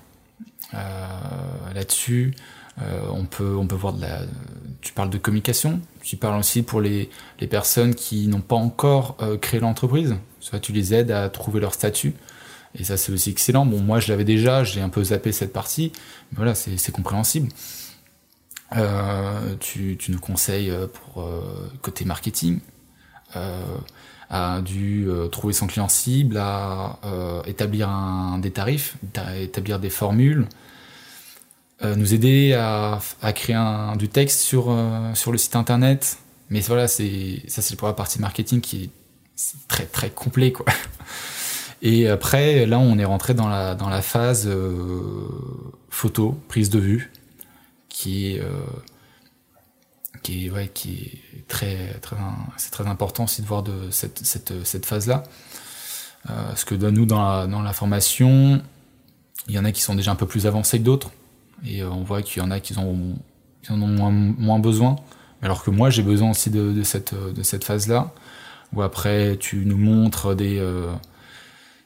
Euh, 0.73 1.73
là-dessus, 1.73 2.34
euh, 2.82 3.02
on, 3.11 3.26
peut, 3.26 3.56
on 3.56 3.68
peut 3.68 3.76
voir 3.76 3.94
de 3.94 4.02
la. 4.02 4.22
Tu 4.82 4.94
parles 4.94 5.10
de 5.10 5.18
communication, 5.18 5.80
tu 6.02 6.18
parles 6.18 6.40
aussi 6.40 6.64
pour 6.64 6.82
les, 6.82 7.10
les 7.40 7.48
personnes 7.48 7.94
qui 7.94 8.28
n'ont 8.28 8.41
pas 8.41 8.56
encore 8.56 9.18
créé 9.41 9.60
l'entreprise. 9.60 10.15
Soit 10.40 10.60
tu 10.60 10.72
les 10.72 10.94
aides 10.94 11.11
à 11.11 11.30
trouver 11.30 11.60
leur 11.60 11.73
statut. 11.73 12.14
Et 12.73 12.84
ça, 12.84 12.98
c'est 12.98 13.11
aussi 13.11 13.30
excellent. 13.30 13.65
Bon, 13.65 13.80
moi, 13.80 13.99
je 13.99 14.11
l'avais 14.11 14.23
déjà, 14.23 14.64
j'ai 14.64 14.82
un 14.82 14.90
peu 14.90 15.03
zappé 15.03 15.32
cette 15.32 15.53
partie. 15.53 15.91
Mais 16.32 16.38
voilà, 16.38 16.56
c'est 16.56 16.91
compréhensible. 16.91 17.49
Euh, 18.76 19.56
tu, 19.60 19.98
tu, 19.99 20.11
nous 20.11 20.19
conseilles 20.19 20.73
pour 20.94 21.30
côté 21.82 22.06
marketing. 22.06 22.60
Euh, 23.36 23.64
a 24.32 24.62
dû 24.62 25.08
euh, 25.10 25.28
trouver 25.28 25.53
son 25.53 25.68
client 25.68 25.90
cible, 25.90 26.38
à 26.38 26.98
euh, 27.03 27.44
établir 27.44 27.90
des 28.40 28.52
tarifs, 28.52 28.95
établir 29.38 29.78
des 29.78 29.90
formules, 29.90 30.48
euh, 31.84 31.95
nous 31.95 32.14
aider 32.14 32.53
à, 32.53 32.99
à 33.22 33.34
créer 33.34 33.58
un, 33.58 33.98
du 33.98 34.08
texte 34.08 34.40
sur, 34.40 34.74
sur 35.16 35.34
le 35.34 35.38
site 35.38 35.58
internet. 35.58 36.18
Mais 36.49 36.62
voilà, 36.62 36.88
c'est 36.88 37.44
ça 37.48 37.62
c'est 37.62 37.76
pour 37.76 37.90
la 37.90 37.94
partie 37.94 38.20
marketing 38.20 38.62
qui 38.62 38.86
est 38.86 38.90
très 39.68 39.86
très 39.86 40.10
complet 40.10 40.52
quoi. 40.52 40.66
Et 41.84 42.08
après, 42.08 42.68
là, 42.68 42.78
on 42.78 42.99
est 42.99 43.06
rentré 43.06 43.34
dans 43.34 43.49
la, 43.49 43.74
dans 43.74 43.90
la 43.90 44.03
phase 44.03 44.48
photo, 45.90 46.40
prise 46.48 46.70
de 46.70 46.78
vue, 46.78 47.12
qui 47.90 48.36
est 48.36 48.41
qui 50.23 50.48
est, 50.48 50.73
qui 50.73 51.22
est 51.35 51.48
très, 51.48 51.93
très, 52.02 52.15
c'est 52.57 52.72
très 52.72 52.88
important 52.88 53.26
aussi 53.26 53.41
de 53.41 53.48
voir 53.48 53.64
de 53.64 53.89
cette, 53.91 54.26
cette, 54.26 54.65
cette 54.65 54.85
phase-là. 54.85 55.23
Euh, 56.30 56.48
parce 56.48 56.64
que 56.64 56.76
nous, 56.76 57.06
dans 57.06 57.22
la, 57.22 57.48
dans 57.48 57.61
la 57.61 57.73
formation, 57.73 58.61
il 59.48 59.56
y 59.56 59.60
en 59.60 59.65
a 59.65 59.72
qui 59.72 59.81
sont 59.81 59.95
déjà 59.95 60.11
un 60.11 60.15
peu 60.15 60.27
plus 60.27 60.45
avancés 60.45 60.80
que 60.80 60.84
d'autres. 60.84 61.11
Et 61.65 61.81
euh, 61.81 61.89
on 61.89 62.03
voit 62.03 62.22
qu'il 62.22 62.41
y 62.41 62.45
en 62.45 62.52
a 62.52 62.60
qui, 62.60 62.77
ont, 62.77 63.15
qui 63.64 63.72
en 63.72 63.81
ont 63.81 64.11
moins, 64.11 64.60
besoin. 64.60 64.95
Alors 65.41 65.64
que 65.64 65.72
moi, 65.72 65.89
j'ai 65.89 66.03
besoin 66.03 66.31
aussi 66.31 66.49
de, 66.52 66.84
cette, 66.84 67.15
de 67.15 67.43
cette 67.43 67.64
phase-là. 67.64 68.11
Où 68.73 68.81
après, 68.81 69.38
tu 69.39 69.65
nous 69.65 69.77
montres 69.77 70.35
des, 70.35 70.60
euh, 70.60 70.91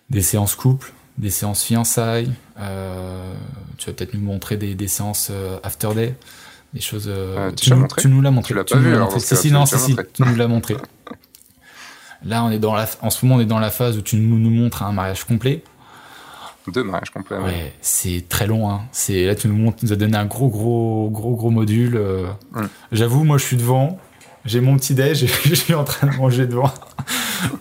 des 0.10 0.22
séances 0.22 0.56
couple, 0.56 0.94
des 1.18 1.30
séances 1.30 1.64
fiançailles. 1.64 2.32
Euh, 2.60 3.34
tu 3.78 3.88
vas 3.88 3.94
peut-être 3.94 4.14
nous 4.14 4.22
montrer 4.22 4.58
des, 4.58 4.76
des 4.76 4.88
séances 4.88 5.30
euh, 5.32 5.58
after 5.64 5.94
day 5.96 6.16
choses. 6.82 7.06
Euh, 7.08 7.52
tu, 7.52 7.74
nous, 7.74 7.88
tu, 7.98 8.08
nous 8.08 8.22
l'as 8.22 8.32
montré. 8.32 8.50
Tu 8.50 8.58
l'as 8.58 8.64
pas 8.64 8.78
vu 8.78 8.94
alors 8.94 9.20
Si, 9.20 9.36
si, 9.36 9.52
non, 9.52 9.66
si, 9.66 9.78
si, 9.78 9.96
tu 10.14 10.24
nous 10.24 10.36
l'as 10.36 10.48
montré. 10.48 10.76
Là, 12.26 12.44
on 12.44 12.52
est 12.52 12.60
dans 12.60 12.76
la, 12.76 12.88
en 13.02 13.10
ce 13.10 13.26
moment, 13.26 13.38
on 13.38 13.42
est 13.42 13.46
dans 13.46 13.60
la 13.60 13.70
phase 13.70 13.98
où 13.98 14.02
tu 14.02 14.16
nous, 14.18 14.38
nous 14.38 14.50
montres 14.50 14.84
un 14.84 14.92
mariage 14.92 15.24
complet. 15.24 15.64
Deux 16.68 16.84
mariages 16.84 17.12
complets. 17.12 17.38
Ouais, 17.38 17.74
c'est 17.82 18.26
très 18.28 18.48
long. 18.48 18.70
Hein. 18.70 18.82
C'est 18.92 19.26
là, 19.26 19.36
tu 19.36 19.48
nous 19.48 19.56
montres, 19.56 19.78
tu 19.78 19.86
nous 19.86 19.94
as 19.94 19.98
donné 19.98 20.18
un 20.18 20.26
gros, 20.26 20.50
gros, 20.50 21.10
gros, 21.12 21.36
gros 21.36 21.52
module. 21.52 21.96
Euh. 21.96 22.26
Mm. 22.54 22.64
J'avoue, 22.92 23.24
moi, 23.24 23.38
je 23.38 23.46
suis 23.46 23.58
devant. 23.58 24.00
J'ai 24.46 24.62
mon 24.62 24.78
petit 24.78 24.94
déj, 24.94 25.26
je 25.46 25.56
suis 25.56 25.74
en 25.74 25.84
train 25.84 26.08
de 26.08 26.16
manger 26.18 26.46
devant, 26.46 26.72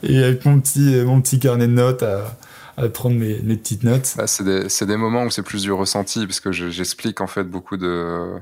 et 0.02 0.22
avec 0.22 0.44
mon 0.44 0.60
petit, 0.60 1.02
mon 1.04 1.20
petit 1.22 1.38
carnet 1.38 1.66
de 1.66 1.72
notes 1.72 2.02
à, 2.02 2.36
à 2.76 2.88
prendre 2.88 3.16
mes, 3.16 3.40
mes 3.42 3.56
petites 3.56 3.84
notes. 3.84 4.14
Bah, 4.18 4.26
c'est 4.26 4.44
des, 4.44 4.86
des, 4.86 4.96
moments 4.96 5.24
où 5.24 5.30
c'est 5.30 5.42
plus 5.42 5.62
du 5.62 5.72
ressenti, 5.72 6.26
parce 6.26 6.40
que 6.40 6.52
j'explique 6.52 7.22
en 7.22 7.26
fait 7.26 7.44
beaucoup 7.44 7.78
de 7.78 8.34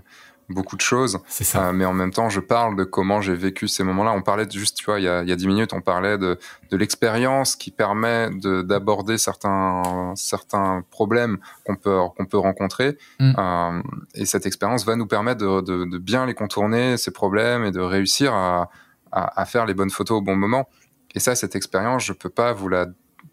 beaucoup 0.48 0.77
de 0.77 0.81
choses. 0.81 1.19
Ça. 1.28 1.69
Euh, 1.69 1.73
mais 1.73 1.85
en 1.85 1.93
même 1.93 2.12
temps, 2.12 2.28
je 2.28 2.40
parle 2.40 2.77
de 2.77 2.85
comment 2.85 3.20
j'ai 3.20 3.35
vécu 3.35 3.69
ces 3.69 3.85
moments-là. 3.85 4.12
On 4.12 4.23
parlait 4.23 4.47
de, 4.47 4.52
juste, 4.52 4.77
tu 4.77 4.85
vois, 4.85 5.01
il 5.01 5.05
y 5.05 5.09
a, 5.09 5.23
il 5.23 5.28
y 5.28 5.32
a 5.32 5.36
10 5.36 5.47
minutes, 5.47 5.73
on 5.73 5.81
parlait 5.81 6.19
de, 6.19 6.39
de 6.70 6.77
l'expérience 6.77 7.56
qui 7.56 7.70
permet 7.70 8.31
d'aborder 8.31 9.19
certains, 9.19 10.12
certains 10.16 10.85
problèmes 10.90 11.39
qu'on 11.64 11.77
peut, 11.77 11.98
qu'on 12.16 12.27
peut 12.27 12.39
rencontrer. 12.39 12.98
Mm. 13.20 13.32
Euh, 13.39 13.82
et 14.14 14.27
cette 14.27 14.47
expérience 14.47 14.85
va 14.85 14.97
nous 14.97 15.06
permettre 15.06 15.40
de, 15.40 15.60
de, 15.60 15.85
de, 15.85 15.98
bien 15.98 16.27
les 16.27 16.35
contourner, 16.35 16.97
ces 16.97 17.10
problèmes, 17.10 17.64
et 17.64 17.70
de 17.70 17.81
réussir 17.81 18.35
à, 18.35 18.70
à, 19.10 19.40
à, 19.40 19.44
faire 19.44 19.66
les 19.66 19.74
bonnes 19.74 19.90
photos 19.90 20.19
au 20.19 20.23
bon 20.23 20.36
moment. 20.36 20.69
Et 21.14 21.20
ça, 21.20 21.35
cette 21.35 21.56
expérience, 21.56 22.05
je 22.05 22.12
peux 22.12 22.31
pas 22.31 22.52
vous 22.52 22.69
la 22.69 22.86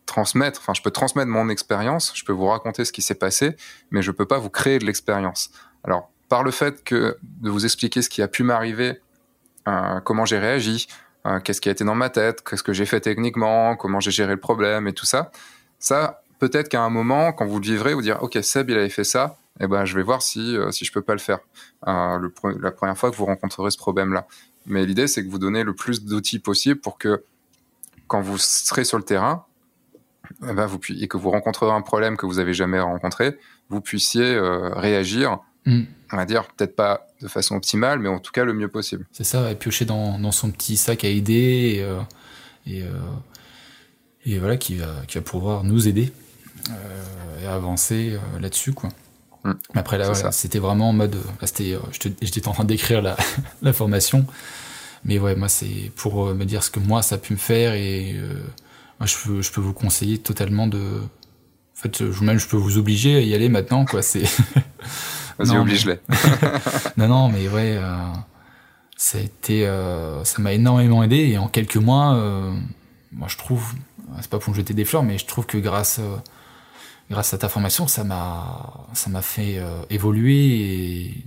transmettre. 0.06 0.60
Enfin, 0.62 0.74
je 0.74 0.82
peux 0.82 0.92
transmettre 0.92 1.30
mon 1.30 1.50
expérience, 1.50 2.12
je 2.16 2.26
peux 2.26 2.34
vous 2.34 2.48
raconter 2.48 2.84
ce 2.84 2.92
qui 2.92 3.02
s'est 3.02 3.16
passé, 3.16 3.56
mais 3.92 4.02
je 4.02 4.12
peux 4.12 4.26
pas 4.26 4.40
vous 4.40 4.50
créer 4.50 4.80
de 4.80 4.86
l'expérience. 4.86 5.52
Alors, 5.84 6.12
par 6.30 6.44
le 6.44 6.52
fait 6.52 6.84
que 6.84 7.18
de 7.42 7.50
vous 7.50 7.66
expliquer 7.66 8.02
ce 8.02 8.10
qui 8.10 8.22
a 8.22 8.28
pu 8.28 8.44
m'arriver, 8.44 9.02
euh, 9.68 10.00
comment 10.00 10.26
j'ai 10.26 10.38
réagi, 10.38 10.88
euh, 11.26 11.40
qu'est-ce 11.40 11.60
qui 11.60 11.70
a 11.70 11.72
été 11.72 11.84
dans 11.84 11.96
ma 11.96 12.10
tête, 12.10 12.44
qu'est-ce 12.48 12.64
que 12.64 12.72
j'ai 12.72 12.86
fait 12.86 13.02
techniquement, 13.02 13.76
comment 13.76 14.00
j'ai 14.00 14.12
géré 14.12 14.34
le 14.34 14.40
problème 14.40 14.88
et 14.88 14.94
tout 14.94 15.08
ça, 15.08 15.32
ça, 15.80 16.22
peut-être 16.38 16.70
qu'à 16.70 16.82
un 16.82 16.90
moment, 16.90 17.34
quand 17.34 17.46
vous 17.46 17.60
le 17.60 17.66
vivrez, 17.66 17.94
vous 17.94 18.02
dire, 18.02 18.22
OK, 18.22 18.38
Seb, 18.42 18.70
il 18.70 18.78
avait 18.78 18.90
fait 18.90 19.04
ça, 19.04 19.38
eh 19.60 19.68
ben, 19.68 19.86
je 19.86 19.96
vais 19.96 20.04
voir 20.04 20.22
si, 20.22 20.56
euh, 20.56 20.72
si 20.72 20.86
je 20.86 20.94
peux 20.94 21.02
pas 21.02 21.14
le 21.14 21.20
faire. 21.20 21.40
Le, 21.86 22.32
la 22.62 22.72
première 22.72 22.98
fois 22.98 23.12
que 23.12 23.16
vous 23.16 23.26
rencontrerez 23.26 23.72
ce 23.72 23.78
problème-là. 23.78 24.26
Mais 24.68 24.86
l'idée, 24.86 25.08
c'est 25.08 25.26
que 25.26 25.30
vous 25.30 25.40
donnez 25.40 25.64
le 25.64 25.74
plus 25.74 26.06
d'outils 26.06 26.40
possible 26.40 26.80
pour 26.80 26.98
que 26.98 27.24
quand 28.08 28.22
vous 28.22 28.38
serez 28.38 28.84
sur 28.84 28.98
le 28.98 29.04
terrain, 29.04 29.46
eh 30.48 30.54
ben, 30.54 30.68
vous, 30.68 30.80
et 30.90 31.08
que 31.08 31.18
vous 31.18 31.32
rencontrerez 31.32 31.72
un 31.72 31.82
problème 31.82 32.16
que 32.18 32.26
vous 32.26 32.40
avez 32.40 32.54
jamais 32.54 32.80
rencontré, 32.80 33.38
vous 33.70 33.82
puissiez 33.82 34.40
réagir 34.40 35.40
Mm. 35.66 35.84
On 36.12 36.18
va 36.18 36.26
dire 36.26 36.48
peut-être 36.56 36.76
pas 36.76 37.08
de 37.22 37.28
façon 37.28 37.56
optimale, 37.56 38.00
mais 38.00 38.10
en 38.10 38.20
tout 38.20 38.32
cas 38.32 38.44
le 38.44 38.54
mieux 38.54 38.70
possible. 38.70 39.06
C'est 39.12 39.24
ça, 39.24 39.52
et 39.52 39.56
piocher 39.56 39.86
dans, 39.86 40.18
dans, 40.20 40.32
son 40.32 40.52
petit 40.52 40.78
sac 40.78 41.04
à 41.04 41.10
idées 41.10 41.76
et, 41.76 41.84
euh, 41.84 42.00
et, 42.66 42.84
euh, 42.84 42.88
et, 44.26 44.40
voilà 44.40 44.58
qui 44.58 44.76
va, 44.76 44.88
qui 45.08 45.18
va 45.18 45.22
pouvoir 45.22 45.64
nous 45.64 45.88
aider 45.88 46.12
euh, 46.70 47.44
et 47.44 47.48
avancer 47.48 48.18
là-dessus 48.40 48.74
quoi. 48.74 48.90
Mm. 49.44 49.52
Après 49.76 49.98
là, 49.98 50.14
c'était 50.32 50.60
vraiment 50.60 50.90
en 50.90 50.94
mode, 50.94 51.18
c'était, 51.44 51.78
j'étais 52.22 52.48
en 52.48 52.54
train 52.54 52.66
d'écrire 52.66 53.02
la, 53.02 53.16
la 53.62 53.74
formation, 53.74 54.26
mais 55.04 55.20
ouais, 55.20 55.36
moi 55.36 55.50
c'est 55.50 55.92
pour 55.96 56.34
me 56.34 56.46
dire 56.46 56.64
ce 56.64 56.72
que 56.72 56.80
moi 56.80 57.02
ça 57.02 57.16
a 57.16 57.18
pu 57.18 57.34
me 57.34 57.38
faire 57.38 57.74
et 57.74 58.16
moi 59.00 59.06
je 59.06 59.16
peux, 59.24 59.42
je 59.42 59.52
peux 59.52 59.62
vous 59.62 59.74
conseiller 59.74 60.18
totalement 60.18 60.68
de, 60.68 60.80
en 60.80 61.76
fait, 61.76 62.02
même 62.22 62.40
je 62.40 62.48
peux 62.48 62.58
vous 62.58 62.78
obliger 62.78 63.18
à 63.18 63.22
y 63.22 63.36
aller 63.36 63.50
maintenant 63.50 63.86
quoi. 63.86 64.02
C'est 64.02 64.24
Vas-y, 65.40 65.58
oblige-les. 65.58 66.00
non, 66.98 67.08
non, 67.08 67.30
mais 67.30 67.48
ouais, 67.48 67.78
euh, 67.78 67.98
ça 68.98 69.18
a 69.18 69.22
été, 69.22 69.66
euh, 69.66 70.24
ça 70.26 70.42
m'a 70.42 70.52
énormément 70.52 71.02
aidé 71.02 71.16
et 71.16 71.38
en 71.38 71.48
quelques 71.48 71.78
mois, 71.78 72.14
euh, 72.16 72.54
moi 73.14 73.30
je 73.30 73.38
trouve, 73.38 73.74
c'est 74.20 74.30
pas 74.30 74.40
pour 74.40 74.52
me 74.52 74.58
jeter 74.58 74.74
des 74.74 74.84
fleurs, 74.84 75.04
mais 75.04 75.18
je 75.18 75.26
trouve 75.26 75.46
que 75.46 75.58
grâce, 75.58 76.02
grâce 77.10 77.34
à 77.34 77.38
ta 77.38 77.48
formation, 77.48 77.88
ça 77.88 78.04
m'a, 78.04 78.86
ça 78.94 79.10
m'a 79.10 79.22
fait 79.22 79.64
évoluer, 79.90 81.24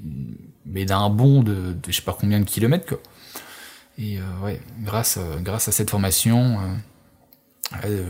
mais 0.66 0.84
d'un 0.84 1.08
bond 1.08 1.42
de, 1.42 1.72
de, 1.72 1.78
je 1.86 1.92
sais 1.92 2.02
pas 2.02 2.16
combien 2.18 2.38
de 2.38 2.44
kilomètres 2.44 2.86
quoi. 2.86 2.98
Et 3.98 4.18
ouais, 4.42 4.60
grâce, 4.80 5.18
grâce 5.40 5.68
à 5.68 5.72
cette 5.72 5.90
formation, 5.90 6.58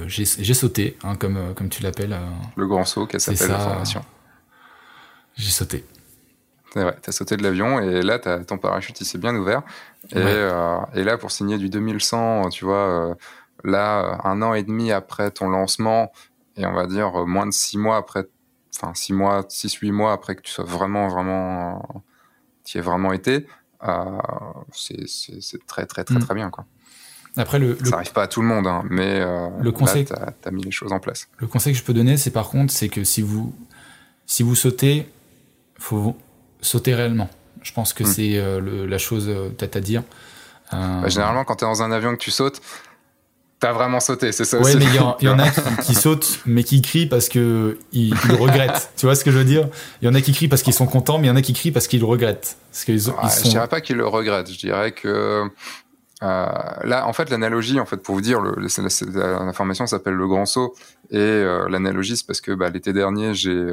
j'ai 0.06 0.54
sauté, 0.54 0.96
hein, 1.04 1.14
comme, 1.14 1.54
comme 1.54 1.68
tu 1.68 1.82
l'appelles. 1.82 2.18
Le 2.56 2.66
grand 2.66 2.84
saut, 2.84 3.06
qui 3.06 3.20
s'appelle 3.20 3.48
la 3.48 3.58
formation. 3.58 4.04
J'ai 5.36 5.50
sauté. 5.50 5.84
C'est 6.72 6.82
vrai, 6.82 6.96
t'as 7.02 7.12
sauté 7.12 7.36
de 7.36 7.42
l'avion 7.42 7.80
et 7.80 8.00
là, 8.00 8.18
as, 8.24 8.44
ton 8.44 8.56
parachute, 8.56 8.98
il 9.00 9.04
s'est 9.04 9.18
bien 9.18 9.34
ouvert. 9.36 9.62
Et, 10.12 10.16
euh, 10.16 10.78
et, 10.94 11.04
là, 11.04 11.18
pour 11.18 11.30
signer 11.30 11.58
du 11.58 11.68
2100, 11.68 12.48
tu 12.48 12.64
vois, 12.64 13.10
euh, 13.10 13.14
là, 13.62 14.20
un 14.24 14.40
an 14.40 14.54
et 14.54 14.62
demi 14.62 14.90
après 14.90 15.30
ton 15.30 15.50
lancement, 15.50 16.12
et 16.56 16.64
on 16.64 16.72
va 16.72 16.86
dire 16.86 17.20
euh, 17.20 17.26
moins 17.26 17.46
de 17.46 17.52
six 17.52 17.76
mois 17.76 17.98
après, 17.98 18.24
enfin 18.74 18.92
six 18.94 19.12
mois, 19.12 19.44
six, 19.48 19.74
huit 19.74 19.92
mois 19.92 20.12
après 20.12 20.34
que 20.34 20.40
tu 20.40 20.50
sois 20.50 20.64
vraiment, 20.64 21.08
vraiment, 21.08 22.04
tu 22.64 22.78
y 22.78 22.80
aies 22.80 22.82
vraiment 22.82 23.12
été, 23.12 23.46
c'est 24.72 25.66
très, 25.66 25.84
très, 25.84 26.04
très, 26.04 26.14
mm. 26.14 26.24
très 26.24 26.34
bien, 26.34 26.50
quoi. 26.50 26.64
Après, 27.36 27.58
le, 27.58 27.78
ça 27.82 27.92
n'arrive 27.92 28.12
pas 28.12 28.24
à 28.24 28.28
tout 28.28 28.42
le 28.42 28.48
monde, 28.48 28.66
hein, 28.66 28.82
mais 28.88 29.20
le 29.20 29.72
conseil, 29.72 30.06
tu 30.06 30.12
as, 30.14 30.50
mis 30.50 30.62
les 30.62 30.70
choses 30.70 30.92
en 30.92 31.00
place. 31.00 31.28
Le 31.36 31.46
conseil 31.46 31.74
que 31.74 31.78
je 31.78 31.84
peux 31.84 31.94
donner, 31.94 32.16
c'est 32.16 32.30
par 32.30 32.48
contre, 32.48 32.72
c'est 32.72 32.88
que 32.88 33.04
si 33.04 33.20
vous, 33.20 33.54
si 34.26 34.42
vous 34.42 34.54
sautez, 34.54 35.06
faut 35.78 36.16
sauter 36.62 36.94
réellement. 36.94 37.28
Je 37.62 37.72
pense 37.72 37.92
que 37.92 38.04
hmm. 38.04 38.06
c'est 38.06 38.36
euh, 38.36 38.86
la 38.86 38.98
chose 38.98 39.26
euh, 39.28 39.50
peut-être 39.50 39.76
à 39.76 39.80
dire. 39.80 40.02
Euh, 40.72 41.00
bah, 41.02 41.08
généralement, 41.08 41.44
quand 41.44 41.56
tu 41.56 41.64
es 41.64 41.68
dans 41.68 41.82
un 41.82 41.92
avion 41.92 42.12
que 42.12 42.20
tu 42.20 42.30
sautes, 42.30 42.60
T'as 43.60 43.70
vraiment 43.70 44.00
sauté, 44.00 44.32
c'est 44.32 44.44
ça 44.44 44.58
Oui, 44.58 44.72
mais 44.76 44.86
il 44.86 45.24
y, 45.24 45.28
en 45.28 45.38
a 45.38 45.48
qui, 45.84 45.94
sautent, 45.94 46.40
mais 46.46 46.64
qui 46.64 46.82
crient 46.82 47.06
parce 47.06 47.28
que 47.28 47.78
ils, 47.92 48.12
regrettent. 48.12 48.90
tu 48.96 49.06
vois 49.06 49.14
ce 49.14 49.22
que 49.22 49.30
je 49.30 49.38
veux 49.38 49.44
dire? 49.44 49.68
Il 50.00 50.06
y 50.06 50.08
en 50.08 50.14
a 50.14 50.20
qui 50.20 50.32
crient 50.32 50.48
parce 50.48 50.64
qu'ils 50.64 50.72
sont 50.72 50.86
contents, 50.86 51.18
mais 51.18 51.28
il 51.28 51.30
y 51.30 51.32
en 51.32 51.36
a 51.36 51.42
qui 51.42 51.52
crient 51.52 51.70
parce 51.70 51.86
qu'ils 51.86 52.00
le 52.00 52.06
regrettent. 52.06 52.56
Parce 52.72 52.84
qu'ils 52.84 52.96
ils 52.96 53.00
sont... 53.02 53.14
Je 53.22 53.50
dirais 53.50 53.68
pas 53.68 53.80
qu'ils 53.80 53.98
le 53.98 54.06
regrettent. 54.08 54.50
Je 54.50 54.58
dirais 54.58 54.90
que 54.90 55.44
là, 56.20 57.04
en 57.06 57.12
fait, 57.12 57.30
l'analogie, 57.30 57.78
en 57.78 57.86
fait, 57.86 57.98
pour 57.98 58.16
vous 58.16 58.20
dire, 58.20 58.40
le, 58.40 58.56
la, 59.14 59.52
formation 59.52 59.86
s'appelle 59.86 60.14
le 60.14 60.26
grand 60.26 60.44
saut, 60.44 60.74
et 61.12 61.44
l'analogie, 61.68 62.16
c'est 62.16 62.26
parce 62.26 62.40
que 62.40 62.50
bah, 62.50 62.68
l'été 62.68 62.92
dernier, 62.92 63.32
j'ai 63.32 63.64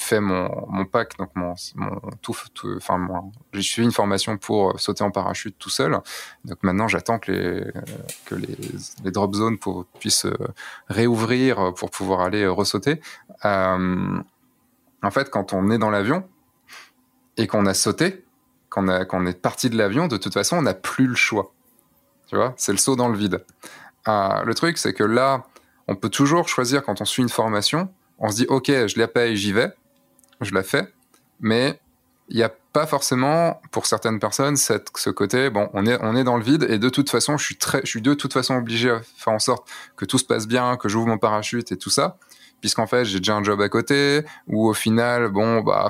fait 0.00 0.20
mon, 0.20 0.66
mon 0.68 0.84
pack, 0.84 1.16
donc 1.18 1.30
mon, 1.34 1.54
mon 1.76 2.00
tout, 2.22 2.34
enfin, 2.76 3.30
j'ai 3.52 3.62
suivi 3.62 3.86
une 3.86 3.92
formation 3.92 4.36
pour 4.36 4.78
sauter 4.80 5.04
en 5.04 5.10
parachute 5.10 5.56
tout 5.58 5.70
seul. 5.70 5.98
Donc 6.44 6.62
maintenant, 6.62 6.88
j'attends 6.88 7.18
que 7.18 7.32
les, 7.32 7.64
que 8.26 8.34
les, 8.34 8.56
les 9.04 9.10
drop 9.10 9.34
zones 9.34 9.58
pour, 9.58 9.86
puissent 9.98 10.26
euh, 10.26 10.36
réouvrir 10.88 11.74
pour 11.74 11.90
pouvoir 11.90 12.20
aller 12.20 12.42
euh, 12.42 12.52
ressauter. 12.52 13.00
Euh, 13.44 14.20
en 15.02 15.10
fait, 15.10 15.30
quand 15.30 15.52
on 15.52 15.70
est 15.70 15.78
dans 15.78 15.90
l'avion 15.90 16.28
et 17.36 17.46
qu'on 17.46 17.66
a 17.66 17.74
sauté, 17.74 18.24
qu'on 18.68 18.88
a, 18.88 19.04
qu'on 19.04 19.26
est 19.26 19.40
parti 19.40 19.70
de 19.70 19.76
l'avion, 19.76 20.06
de 20.06 20.16
toute 20.16 20.34
façon, 20.34 20.56
on 20.58 20.62
n'a 20.62 20.74
plus 20.74 21.06
le 21.06 21.14
choix. 21.14 21.52
Tu 22.28 22.36
vois, 22.36 22.54
c'est 22.56 22.72
le 22.72 22.78
saut 22.78 22.96
dans 22.96 23.08
le 23.08 23.16
vide. 23.16 23.44
Euh, 24.08 24.44
le 24.44 24.54
truc, 24.54 24.78
c'est 24.78 24.94
que 24.94 25.04
là, 25.04 25.44
on 25.88 25.96
peut 25.96 26.10
toujours 26.10 26.48
choisir 26.48 26.84
quand 26.84 27.00
on 27.00 27.04
suit 27.04 27.22
une 27.22 27.28
formation, 27.28 27.92
on 28.18 28.30
se 28.30 28.36
dit, 28.36 28.46
ok, 28.48 28.66
je 28.66 28.98
la 28.98 29.08
paye, 29.08 29.36
j'y 29.36 29.52
vais 29.52 29.72
je 30.40 30.54
la 30.54 30.62
fais, 30.62 30.92
mais 31.40 31.80
il 32.30 32.36
n'y 32.36 32.42
a 32.42 32.52
pas 32.72 32.86
forcément 32.86 33.60
pour 33.72 33.86
certaines 33.86 34.20
personnes 34.20 34.56
cette, 34.56 34.88
ce 34.96 35.10
côté 35.10 35.50
bon 35.50 35.68
on 35.74 35.84
est 35.86 35.98
on 36.00 36.14
est 36.14 36.22
dans 36.22 36.36
le 36.36 36.44
vide 36.44 36.64
et 36.68 36.78
de 36.78 36.88
toute 36.88 37.10
façon 37.10 37.36
je 37.36 37.44
suis 37.44 37.56
très 37.56 37.80
je 37.82 37.88
suis 37.88 38.02
de 38.02 38.14
toute 38.14 38.32
façon 38.32 38.54
obligé 38.54 38.90
à 38.90 39.00
faire 39.16 39.32
en 39.32 39.40
sorte 39.40 39.68
que 39.96 40.04
tout 40.04 40.18
se 40.18 40.24
passe 40.24 40.46
bien 40.46 40.76
que 40.76 40.88
j'ouvre 40.88 41.08
mon 41.08 41.18
parachute 41.18 41.72
et 41.72 41.76
tout 41.76 41.90
ça 41.90 42.16
puisqu'en 42.60 42.86
fait 42.86 43.04
j'ai 43.04 43.18
déjà 43.18 43.34
un 43.34 43.42
job 43.42 43.60
à 43.60 43.68
côté 43.68 44.24
ou 44.46 44.68
au 44.68 44.74
final 44.74 45.28
bon 45.28 45.60
bah 45.62 45.88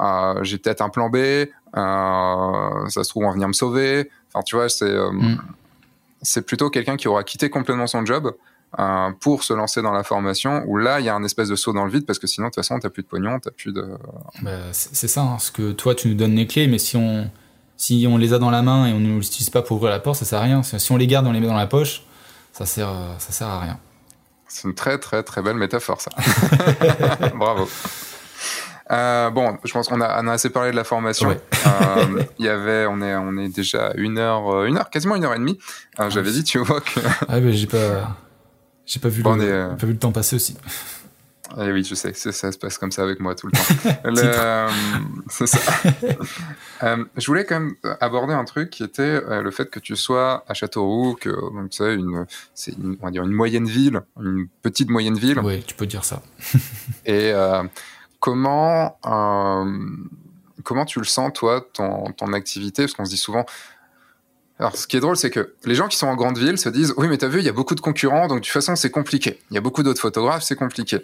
euh, 0.00 0.44
j'ai 0.44 0.58
peut-être 0.58 0.80
un 0.80 0.88
plan 0.88 1.10
B 1.10 1.16
euh, 1.16 1.48
ça 1.74 3.02
se 3.02 3.08
trouve 3.08 3.24
on 3.24 3.28
va 3.28 3.32
venir 3.32 3.48
me 3.48 3.52
sauver 3.52 4.10
enfin 4.32 4.44
tu 4.44 4.54
vois 4.54 4.68
c'est 4.68 4.84
euh, 4.84 5.10
mm. 5.10 5.42
c'est 6.22 6.46
plutôt 6.46 6.70
quelqu'un 6.70 6.96
qui 6.96 7.08
aura 7.08 7.24
quitté 7.24 7.50
complètement 7.50 7.88
son 7.88 8.06
job 8.06 8.32
euh, 8.78 9.10
pour 9.20 9.44
se 9.44 9.52
lancer 9.52 9.82
dans 9.82 9.92
la 9.92 10.02
formation 10.02 10.64
où 10.66 10.76
là 10.76 11.00
il 11.00 11.06
y 11.06 11.08
a 11.08 11.14
un 11.14 11.22
espèce 11.22 11.48
de 11.48 11.56
saut 11.56 11.72
dans 11.72 11.84
le 11.84 11.90
vide 11.90 12.06
parce 12.06 12.18
que 12.18 12.26
sinon 12.26 12.48
de 12.48 12.50
toute 12.50 12.56
façon 12.56 12.78
t'as 12.78 12.90
plus 12.90 13.02
de 13.02 13.08
pognon 13.08 13.38
t'as 13.38 13.50
plus 13.50 13.72
de 13.72 13.86
bah, 14.42 14.50
c'est 14.72 15.06
ça 15.08 15.22
hein, 15.22 15.38
ce 15.38 15.52
que 15.52 15.72
toi 15.72 15.94
tu 15.94 16.08
nous 16.08 16.14
donnes 16.14 16.34
les 16.34 16.46
clés 16.46 16.66
mais 16.66 16.78
si 16.78 16.96
on 16.96 17.30
si 17.76 18.06
on 18.08 18.16
les 18.16 18.32
a 18.32 18.38
dans 18.38 18.50
la 18.50 18.62
main 18.62 18.86
et 18.86 18.92
on 18.92 19.00
ne 19.00 19.18
les 19.20 19.26
utilise 19.26 19.50
pas 19.50 19.62
pour 19.62 19.76
ouvrir 19.76 19.90
la 19.90 20.00
porte 20.00 20.18
ça 20.18 20.24
sert 20.24 20.40
à 20.40 20.42
rien 20.42 20.62
si 20.62 20.92
on 20.92 20.96
les 20.96 21.06
garde 21.06 21.26
on 21.26 21.32
les 21.32 21.40
met 21.40 21.46
dans 21.46 21.54
la 21.54 21.66
poche 21.66 22.02
ça 22.52 22.66
sert 22.66 22.92
ça 23.18 23.32
sert 23.32 23.46
à 23.46 23.60
rien 23.60 23.78
c'est 24.48 24.66
une 24.66 24.74
très 24.74 24.98
très 24.98 25.22
très 25.22 25.42
belle 25.42 25.56
métaphore 25.56 26.00
ça 26.00 26.10
bravo 27.36 27.68
euh, 28.90 29.30
bon, 29.30 29.56
je 29.64 29.72
pense 29.72 29.88
qu'on 29.88 30.00
a, 30.00 30.06
a, 30.06 30.30
assez 30.30 30.50
parlé 30.50 30.70
de 30.70 30.76
la 30.76 30.84
formation. 30.84 31.30
Euh, 31.30 32.22
il 32.38 32.44
y 32.44 32.48
avait, 32.50 32.86
on 32.86 33.00
est, 33.00 33.16
on 33.16 33.38
est 33.38 33.48
déjà 33.48 33.92
une 33.96 34.18
heure, 34.18 34.64
une 34.64 34.76
heure, 34.76 34.90
quasiment 34.90 35.16
une 35.16 35.24
heure 35.24 35.34
et 35.34 35.38
demie. 35.38 35.58
J'avais 36.08 36.30
dit, 36.30 36.44
tu 36.44 36.58
vois 36.58 36.80
que. 36.80 37.00
ah, 37.28 37.40
mais 37.40 37.52
j'ai 37.54 37.66
pas. 37.66 38.14
J'ai 38.86 39.00
pas, 39.00 39.08
vu 39.08 39.22
le, 39.22 39.30
euh, 39.40 39.68
pas 39.74 39.86
vu 39.86 39.92
le 39.92 39.98
temps 39.98 40.12
passer 40.12 40.36
aussi. 40.36 40.56
Eh 41.58 41.70
oui, 41.70 41.84
je 41.84 41.94
sais, 41.94 42.12
ça, 42.14 42.32
ça 42.32 42.50
se 42.50 42.58
passe 42.58 42.78
comme 42.78 42.90
ça 42.90 43.02
avec 43.02 43.20
moi 43.20 43.34
tout 43.34 43.46
le 43.46 43.52
temps. 43.52 43.90
Euh, 44.24 44.68
c'est 45.28 45.46
ça. 45.46 45.58
euh, 46.82 47.04
je 47.16 47.26
voulais 47.26 47.44
quand 47.44 47.60
même 47.60 47.74
aborder 48.00 48.32
un 48.32 48.44
truc 48.44 48.70
qui 48.70 48.82
était 48.82 49.02
euh, 49.02 49.42
le 49.42 49.50
fait 49.50 49.70
que 49.70 49.80
tu 49.80 49.96
sois 49.96 50.44
à 50.48 50.54
Châteauroux, 50.54 51.16
que 51.20 51.30
tu 51.68 51.76
sais, 51.76 51.94
une, 51.94 52.26
c'est 52.54 52.74
on 53.00 53.04
va 53.04 53.10
dire 53.10 53.24
une 53.24 53.32
moyenne 53.32 53.66
ville, 53.66 54.02
une 54.20 54.46
petite 54.62 54.90
moyenne 54.90 55.16
ville. 55.16 55.38
Oui, 55.40 55.62
tu 55.62 55.74
peux 55.74 55.86
dire 55.86 56.04
ça. 56.04 56.22
Et 57.06 57.32
comment 58.20 58.98
comment 60.62 60.84
tu 60.86 60.98
le 60.98 61.04
sens 61.04 61.32
toi, 61.34 61.66
ton, 61.72 62.10
ton 62.12 62.32
activité, 62.32 62.82
parce 62.82 62.94
qu'on 62.94 63.04
se 63.04 63.10
dit 63.10 63.16
souvent 63.16 63.44
alors, 64.58 64.76
ce 64.76 64.86
qui 64.86 64.96
est 64.96 65.00
drôle, 65.00 65.16
c'est 65.16 65.30
que 65.30 65.54
les 65.64 65.74
gens 65.74 65.88
qui 65.88 65.96
sont 65.96 66.06
en 66.06 66.14
grande 66.14 66.38
ville 66.38 66.58
se 66.58 66.68
disent 66.68 66.94
Oui, 66.96 67.08
mais 67.08 67.18
t'as 67.18 67.28
vu, 67.28 67.40
il 67.40 67.44
y 67.44 67.48
a 67.48 67.52
beaucoup 67.52 67.74
de 67.74 67.80
concurrents, 67.80 68.28
donc 68.28 68.38
de 68.38 68.44
toute 68.44 68.52
façon, 68.52 68.76
c'est 68.76 68.90
compliqué. 68.90 69.40
Il 69.50 69.54
y 69.54 69.58
a 69.58 69.60
beaucoup 69.60 69.82
d'autres 69.82 70.00
photographes, 70.00 70.44
c'est 70.44 70.54
compliqué. 70.54 70.98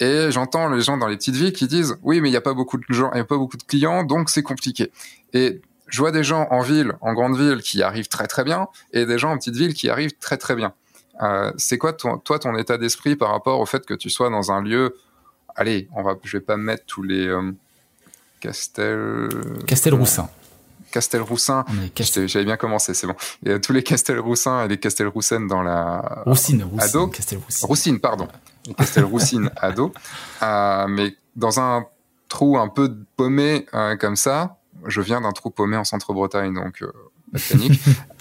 Et 0.00 0.30
j'entends 0.30 0.68
les 0.70 0.80
gens 0.80 0.96
dans 0.96 1.06
les 1.06 1.16
petites 1.16 1.36
villes 1.36 1.52
qui 1.52 1.66
disent 1.66 1.96
Oui, 2.02 2.20
mais 2.20 2.28
il 2.28 2.32
n'y 2.32 2.36
a 2.36 2.40
pas 2.40 2.54
beaucoup 2.54 2.78
de 2.78 2.84
gens, 2.88 3.10
il 3.14 3.20
a 3.20 3.24
pas 3.24 3.36
beaucoup 3.36 3.58
de 3.58 3.62
clients, 3.62 4.04
donc 4.04 4.30
c'est 4.30 4.42
compliqué. 4.42 4.90
Et 5.34 5.60
je 5.88 5.98
vois 5.98 6.12
des 6.12 6.24
gens 6.24 6.48
en 6.50 6.62
ville, 6.62 6.94
en 7.02 7.12
grande 7.12 7.36
ville, 7.36 7.60
qui 7.60 7.82
arrivent 7.82 8.08
très 8.08 8.26
très 8.26 8.42
bien, 8.42 8.68
et 8.92 9.04
des 9.04 9.18
gens 9.18 9.32
en 9.32 9.36
petite 9.36 9.56
ville 9.56 9.74
qui 9.74 9.90
arrivent 9.90 10.16
très 10.18 10.38
très 10.38 10.56
bien. 10.56 10.72
Euh, 11.22 11.52
c'est 11.58 11.78
quoi 11.78 11.92
toi 11.92 12.38
ton 12.38 12.56
état 12.56 12.78
d'esprit 12.78 13.16
par 13.16 13.30
rapport 13.30 13.60
au 13.60 13.66
fait 13.66 13.84
que 13.84 13.94
tu 13.94 14.08
sois 14.10 14.30
dans 14.30 14.50
un 14.50 14.62
lieu 14.62 14.96
Allez, 15.56 15.88
on 15.94 16.02
va, 16.02 16.16
je 16.24 16.36
vais 16.36 16.42
pas 16.42 16.56
mettre 16.56 16.84
tous 16.86 17.02
les 17.02 17.28
euh, 17.28 17.52
Castel. 18.40 19.28
Castelroussin. 19.66 20.28
Castelroussin. 20.94 21.64
J'avais 21.96 22.44
bien 22.44 22.56
commencé, 22.56 22.94
c'est 22.94 23.08
bon. 23.08 23.16
Il 23.42 23.50
y 23.50 23.52
a 23.52 23.58
tous 23.58 23.72
les 23.72 23.82
Castelroussin 23.82 24.64
et 24.64 24.68
les 24.68 24.78
Castelroussin 24.78 25.40
dans 25.40 25.60
la. 25.60 26.22
Roussine, 26.24 26.62
Roussine. 26.62 26.80
Ado. 26.80 27.12
Roussine, 27.62 27.98
pardon. 27.98 28.28
Castelroussine 28.78 29.50
ado. 29.56 29.92
Euh, 30.42 30.86
mais 30.86 31.16
dans 31.34 31.58
un 31.58 31.86
trou 32.28 32.58
un 32.58 32.68
peu 32.68 32.96
paumé 33.16 33.66
euh, 33.74 33.96
comme 33.96 34.14
ça, 34.14 34.58
je 34.86 35.00
viens 35.00 35.20
d'un 35.20 35.32
trou 35.32 35.50
paumé 35.50 35.76
en 35.76 35.82
centre-Bretagne, 35.82 36.54
donc 36.54 36.80
euh, 36.82 36.92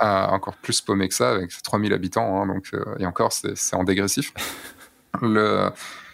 euh, 0.02 0.26
encore 0.26 0.56
plus 0.56 0.82
paumé 0.82 1.08
que 1.10 1.14
ça, 1.14 1.30
avec 1.30 1.52
3000 1.62 1.94
habitants, 1.94 2.42
hein, 2.42 2.48
donc, 2.48 2.72
et 2.98 3.06
encore, 3.06 3.32
c'est 3.32 3.76
en 3.76 3.84
dégressif. 3.84 4.34
Le, 5.22 5.70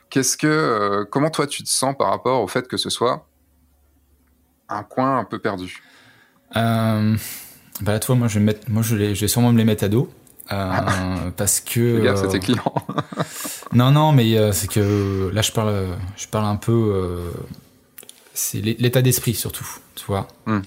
qu'est-ce 0.09 0.35
que, 0.35 1.07
comment 1.09 1.29
toi 1.29 1.47
tu 1.47 1.63
te 1.63 1.69
sens 1.69 1.95
par 1.97 2.09
rapport 2.09 2.41
au 2.41 2.47
fait 2.49 2.67
que 2.67 2.75
ce 2.75 2.89
soit 2.89 3.25
un 4.67 4.83
coin 4.83 5.19
un 5.19 5.23
peu 5.23 5.39
perdu? 5.39 5.81
Euh, 6.55 7.15
bah 7.81 7.93
là, 7.93 7.99
toi, 7.99 8.15
moi, 8.15 8.27
je 8.27 8.39
vais, 8.39 8.45
mettre, 8.45 8.69
moi, 8.69 8.81
je 8.81 8.95
vais, 8.95 9.15
je 9.15 9.21
vais 9.21 9.27
sûrement 9.27 9.51
me 9.51 9.57
les 9.57 9.65
mettre 9.65 9.83
à 9.83 9.89
dos. 9.89 10.11
Euh, 10.51 11.31
parce 11.37 11.59
que. 11.59 11.99
Regarde, 11.99 12.17
c'était 12.17 12.39
client. 12.39 12.73
non, 13.73 13.91
non, 13.91 14.11
mais 14.11 14.37
euh, 14.37 14.51
c'est 14.51 14.67
que 14.67 15.29
là, 15.33 15.41
je 15.41 15.51
parle, 15.51 15.87
je 16.17 16.27
parle 16.27 16.45
un 16.45 16.55
peu. 16.55 16.71
Euh, 16.71 17.31
c'est 18.33 18.61
l'état 18.61 19.01
d'esprit 19.01 19.33
surtout, 19.33 19.67
tu 19.95 20.05
vois. 20.05 20.27
Hmm. 20.45 20.61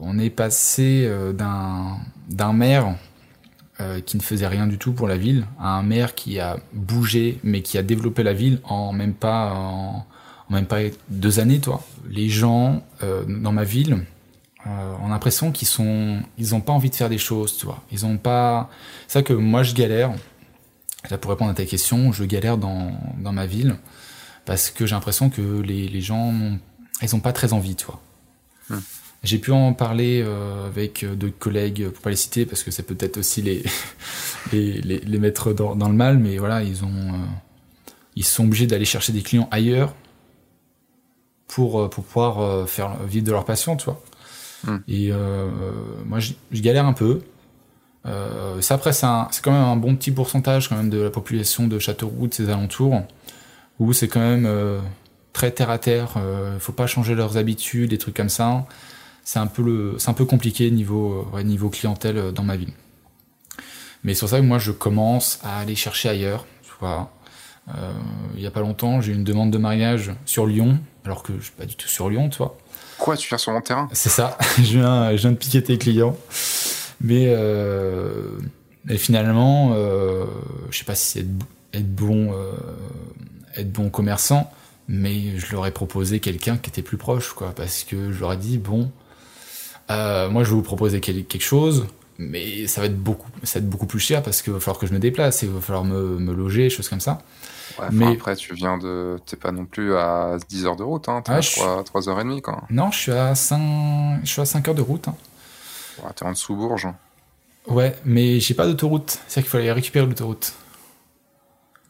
on 0.00 0.18
est 0.18 0.28
passé 0.28 1.10
d'un 1.32 1.96
d'un 2.28 2.52
maire 2.52 2.94
qui 4.04 4.18
ne 4.18 4.22
faisait 4.22 4.46
rien 4.46 4.66
du 4.66 4.76
tout 4.76 4.92
pour 4.92 5.08
la 5.08 5.16
ville 5.16 5.46
à 5.58 5.78
un 5.78 5.82
maire 5.82 6.14
qui 6.14 6.40
a 6.40 6.58
bougé, 6.74 7.40
mais 7.42 7.62
qui 7.62 7.78
a 7.78 7.82
développé 7.82 8.22
la 8.22 8.34
ville 8.34 8.60
en 8.64 8.92
même 8.92 9.14
pas 9.14 9.54
en, 9.54 10.06
en 10.50 10.54
même 10.54 10.66
pas 10.66 10.80
deux 11.08 11.40
années, 11.40 11.60
toi. 11.60 11.82
Les 12.08 12.28
gens 12.28 12.82
euh, 13.02 13.24
dans 13.26 13.52
ma 13.52 13.64
ville 13.64 14.04
euh, 14.66 14.94
ont 15.02 15.08
l'impression 15.08 15.52
qu'ils 15.52 15.68
sont, 15.68 16.20
ils 16.38 16.54
ont 16.54 16.60
pas 16.60 16.72
envie 16.72 16.90
de 16.90 16.94
faire 16.94 17.08
des 17.08 17.18
choses, 17.18 17.56
tu 17.56 17.66
vois. 17.66 17.82
Ils 17.92 18.06
ont 18.06 18.16
pas. 18.16 18.70
C'est 19.06 19.14
ça 19.14 19.22
que 19.22 19.32
moi 19.32 19.62
je 19.62 19.74
galère. 19.74 20.12
Là, 21.10 21.18
pour 21.18 21.30
répondre 21.30 21.50
à 21.50 21.54
ta 21.54 21.64
question, 21.64 22.10
je 22.12 22.24
galère 22.24 22.58
dans, 22.58 22.90
dans 23.18 23.32
ma 23.32 23.46
ville 23.46 23.76
parce 24.44 24.70
que 24.70 24.86
j'ai 24.86 24.94
l'impression 24.94 25.30
que 25.30 25.60
les, 25.60 25.88
les 25.88 26.00
gens, 26.00 26.32
ils 27.02 27.14
ont 27.14 27.20
pas 27.20 27.32
très 27.32 27.52
envie, 27.52 27.76
tu 27.76 27.86
vois. 27.86 28.00
Hmm. 28.70 28.80
J'ai 29.22 29.38
pu 29.38 29.50
en 29.50 29.72
parler 29.72 30.22
euh, 30.24 30.66
avec 30.66 31.04
d'autres 31.04 31.38
collègues, 31.38 31.88
pour 31.88 32.02
pas 32.02 32.10
les 32.10 32.16
citer, 32.16 32.46
parce 32.46 32.62
que 32.62 32.70
c'est 32.70 32.84
peut-être 32.84 33.18
aussi 33.18 33.42
les, 33.42 33.64
les, 34.52 34.80
les, 34.80 34.98
les, 35.00 35.18
mettre 35.18 35.52
dans, 35.52 35.74
dans, 35.74 35.88
le 35.88 35.94
mal, 35.94 36.18
mais 36.18 36.38
voilà, 36.38 36.62
ils 36.62 36.84
ont, 36.84 37.12
euh, 37.12 37.26
ils 38.14 38.24
sont 38.24 38.44
obligés 38.44 38.66
d'aller 38.66 38.84
chercher 38.84 39.12
des 39.12 39.22
clients 39.22 39.48
ailleurs 39.50 39.94
pour, 41.48 41.88
pour 41.90 42.04
pouvoir 42.04 42.68
faire 42.68 42.96
vivre 43.04 43.26
de 43.26 43.32
leur 43.32 43.44
passion, 43.44 43.76
tu 43.76 43.86
vois. 43.86 44.00
Hmm. 44.64 44.78
Et 44.88 45.12
moi, 46.04 46.18
je, 46.18 46.32
galère 46.52 46.86
un 46.86 46.92
peu. 46.92 47.22
ça, 48.04 48.74
après, 48.74 48.92
c'est 48.92 49.06
quand 49.42 49.52
même 49.52 49.62
un 49.62 49.76
bon 49.76 49.94
petit 49.96 50.10
pourcentage 50.10 50.68
quand 50.68 50.76
même 50.76 50.90
de 50.90 51.00
la 51.00 51.10
population 51.10 51.66
de 51.68 51.78
Châteauroux, 51.78 52.26
de 52.26 52.34
ses 52.34 52.50
alentours, 52.50 53.02
où 53.78 53.92
c'est 53.92 54.08
quand 54.08 54.20
même 54.20 54.48
très 55.32 55.52
terre 55.52 55.70
à 55.70 55.78
terre. 55.78 56.14
Il 56.54 56.60
faut 56.60 56.72
pas 56.72 56.86
changer 56.86 57.14
leurs 57.14 57.36
habitudes, 57.36 57.90
des 57.90 57.98
trucs 57.98 58.16
comme 58.16 58.28
ça 58.28 58.66
c'est 59.26 59.40
un 59.40 59.48
peu 59.48 59.62
le, 59.62 59.96
c'est 59.98 60.08
un 60.08 60.14
peu 60.14 60.24
compliqué 60.24 60.70
niveau, 60.70 61.28
niveau 61.42 61.68
clientèle 61.68 62.16
euh, 62.16 62.32
dans 62.32 62.44
ma 62.44 62.56
ville. 62.56 62.72
Mais 64.04 64.14
c'est 64.14 64.20
pour 64.20 64.28
ça 64.28 64.38
que 64.38 64.44
moi 64.44 64.58
je 64.58 64.70
commence 64.70 65.40
à 65.42 65.58
aller 65.58 65.74
chercher 65.74 66.08
ailleurs. 66.08 66.46
Tu 66.62 66.70
vois. 66.78 67.10
Euh, 67.68 67.92
il 68.36 68.42
y 68.42 68.46
a 68.46 68.50
pas 68.50 68.60
longtemps, 68.60 69.00
j'ai 69.00 69.12
eu 69.12 69.14
une 69.14 69.24
demande 69.24 69.50
de 69.50 69.58
mariage 69.58 70.12
sur 70.24 70.46
Lyon, 70.46 70.78
alors 71.04 71.22
que 71.22 71.32
je 71.38 71.44
suis 71.44 71.52
pas 71.52 71.66
du 71.66 71.74
tout 71.74 71.88
sur 71.88 72.08
Lyon, 72.08 72.28
tu 72.28 72.38
vois. 72.38 72.56
Quoi, 72.98 73.16
tu 73.16 73.28
viens 73.28 73.38
sur 73.38 73.52
mon 73.52 73.60
terrain? 73.60 73.88
C'est 73.92 74.08
ça. 74.08 74.38
je 74.58 74.78
viens, 74.78 75.10
je 75.12 75.16
viens 75.16 75.32
de 75.32 75.36
piquer 75.36 75.62
tes 75.62 75.78
clients. 75.78 76.16
Mais 77.00 77.26
euh, 77.28 78.38
finalement, 78.96 79.72
euh, 79.74 80.24
je 80.70 80.78
sais 80.78 80.84
pas 80.84 80.94
si 80.94 81.12
c'est 81.12 81.20
être, 81.20 81.28
être, 81.74 81.94
bon, 81.94 82.32
euh, 82.32 82.52
être 83.56 83.70
bon 83.70 83.90
commerçant, 83.90 84.50
mais 84.88 85.38
je 85.38 85.52
leur 85.52 85.66
ai 85.66 85.70
proposé 85.70 86.20
quelqu'un 86.20 86.56
qui 86.56 86.70
était 86.70 86.82
plus 86.82 86.96
proche, 86.96 87.32
quoi, 87.32 87.52
parce 87.54 87.84
que 87.84 88.12
je 88.12 88.20
leur 88.20 88.32
ai 88.32 88.36
dit 88.36 88.58
bon, 88.58 88.90
moi, 89.88 90.42
je 90.42 90.48
vais 90.48 90.56
vous 90.56 90.62
proposer 90.62 91.00
quelque 91.00 91.44
chose, 91.44 91.86
mais 92.18 92.66
ça 92.66 92.80
va 92.80 92.86
être 92.86 92.98
beaucoup, 92.98 93.30
ça 93.42 93.58
va 93.58 93.64
être 93.64 93.70
beaucoup 93.70 93.86
plus 93.86 94.00
cher 94.00 94.22
parce 94.22 94.40
qu'il 94.40 94.52
va 94.52 94.60
falloir 94.60 94.78
que 94.78 94.86
je 94.86 94.94
me 94.94 94.98
déplace 94.98 95.42
et 95.42 95.46
il 95.46 95.52
va 95.52 95.60
falloir 95.60 95.84
me, 95.84 96.18
me 96.18 96.32
loger, 96.32 96.70
choses 96.70 96.88
comme 96.88 97.00
ça. 97.00 97.22
Ouais, 97.78 97.86
mais 97.92 98.12
après, 98.14 98.36
tu 98.36 98.54
viens 98.54 98.78
de. 98.78 99.18
T'es 99.26 99.36
pas 99.36 99.52
non 99.52 99.66
plus 99.66 99.94
à 99.96 100.36
10 100.48 100.66
heures 100.66 100.76
de 100.76 100.82
route, 100.82 101.08
hein. 101.08 101.22
T'es 101.22 101.32
à 101.32 101.40
3, 101.40 101.82
3h30, 101.82 102.40
quoi. 102.40 102.62
Non, 102.70 102.90
je 102.90 102.98
suis 102.98 103.12
à 103.12 103.34
5, 103.34 104.20
je 104.22 104.28
suis 104.28 104.40
à 104.40 104.46
5 104.46 104.68
heures 104.68 104.74
de 104.74 104.82
route. 104.82 105.08
Hein. 105.08 105.14
Ouais, 106.02 106.10
t'es 106.14 106.24
en 106.24 106.30
dessous 106.30 106.54
Bourges. 106.54 106.88
Ouais, 107.66 107.96
mais 108.04 108.40
j'ai 108.40 108.54
pas 108.54 108.66
d'autoroute. 108.66 109.18
C'est-à-dire 109.26 109.42
qu'il 109.42 109.50
faut 109.50 109.56
aller 109.58 109.72
récupérer 109.72 110.06
l'autoroute. 110.06 110.52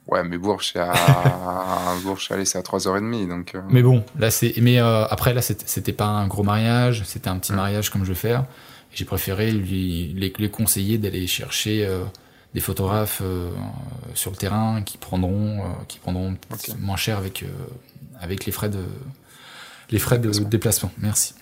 Ouais, 0.07 0.23
mais 0.23 0.39
Bourges, 0.39 0.71
c'est 0.73 0.79
à, 0.79 0.93
Bourges, 2.03 2.29
allez, 2.31 2.45
c'est 2.45 2.59
à 2.59 2.63
3h30, 2.63 3.29
donc. 3.29 3.55
Euh. 3.55 3.63
Mais 3.69 3.83
bon, 3.83 4.05
là, 4.19 4.31
c'est, 4.31 4.55
mais 4.61 4.81
euh, 4.81 5.05
après, 5.07 5.35
là, 5.35 5.43
c'était 5.43 5.93
pas 5.93 6.07
un 6.07 6.29
gros 6.29 6.45
mariage, 6.45 7.03
c'était 7.05 7.29
un 7.29 7.39
petit 7.39 7.53
mariage 7.53 7.91
comme 7.91 8.05
je 8.05 8.11
vais 8.11 8.15
faire. 8.15 8.45
J'ai 8.93 9.05
préféré 9.05 9.51
lui, 9.51 10.15
les, 10.17 10.33
les 10.39 10.51
conseiller 10.51 10.97
d'aller 10.97 11.27
chercher 11.27 11.85
euh, 11.85 12.05
des 12.57 12.63
photographes 12.63 13.21
sur 14.15 14.31
le 14.31 14.37
terrain 14.37 14.81
qui 14.83 14.97
prendront, 14.97 15.63
qui 15.89 15.99
prendront 15.99 16.35
moins 16.81 16.97
cher 16.97 17.19
avec, 17.19 17.45
avec 18.19 18.47
les 18.47 18.53
frais 18.53 18.71
de, 18.71 18.83
les 19.91 19.99
frais 19.99 20.19
de 20.19 20.31
déplacement. 20.31 20.91
Merci. 20.97 21.35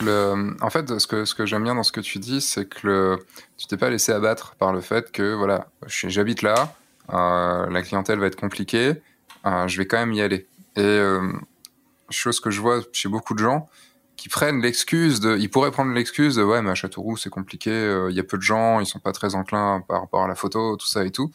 Le, 0.00 0.54
en 0.60 0.70
fait, 0.70 0.98
ce 0.98 1.06
que, 1.06 1.24
ce 1.24 1.34
que 1.34 1.46
j'aime 1.46 1.64
bien 1.64 1.74
dans 1.74 1.82
ce 1.82 1.92
que 1.92 2.00
tu 2.00 2.18
dis, 2.18 2.40
c'est 2.40 2.66
que 2.66 2.86
le, 2.86 3.26
tu 3.56 3.66
t'es 3.66 3.76
pas 3.76 3.90
laissé 3.90 4.12
abattre 4.12 4.54
par 4.56 4.72
le 4.72 4.80
fait 4.80 5.10
que, 5.10 5.34
voilà, 5.34 5.68
j'habite 5.86 6.42
là, 6.42 6.76
euh, 7.12 7.68
la 7.70 7.82
clientèle 7.82 8.18
va 8.18 8.26
être 8.26 8.38
compliquée, 8.38 9.00
euh, 9.46 9.66
je 9.66 9.78
vais 9.78 9.86
quand 9.86 9.98
même 9.98 10.12
y 10.12 10.20
aller. 10.20 10.46
Et 10.76 10.82
euh, 10.82 11.32
chose 12.10 12.38
que 12.38 12.50
je 12.50 12.60
vois 12.60 12.82
chez 12.92 13.08
beaucoup 13.08 13.34
de 13.34 13.40
gens, 13.40 13.68
qui 14.18 14.28
prennent 14.28 14.60
l'excuse 14.60 15.20
de, 15.20 15.38
ils 15.38 15.48
pourraient 15.48 15.70
prendre 15.70 15.92
l'excuse 15.92 16.34
de 16.34 16.42
ouais 16.42 16.60
mais 16.60 16.70
à 16.70 16.74
Châteauroux 16.74 17.16
c'est 17.16 17.30
compliqué, 17.30 17.70
il 18.10 18.14
y 18.14 18.20
a 18.20 18.24
peu 18.24 18.36
de 18.36 18.42
gens, 18.42 18.80
ils 18.80 18.86
sont 18.86 18.98
pas 18.98 19.12
très 19.12 19.34
enclins 19.34 19.82
par 19.88 20.02
rapport 20.02 20.24
à 20.24 20.28
la 20.28 20.34
photo, 20.34 20.76
tout 20.76 20.86
ça 20.86 21.06
et 21.06 21.10
tout, 21.10 21.30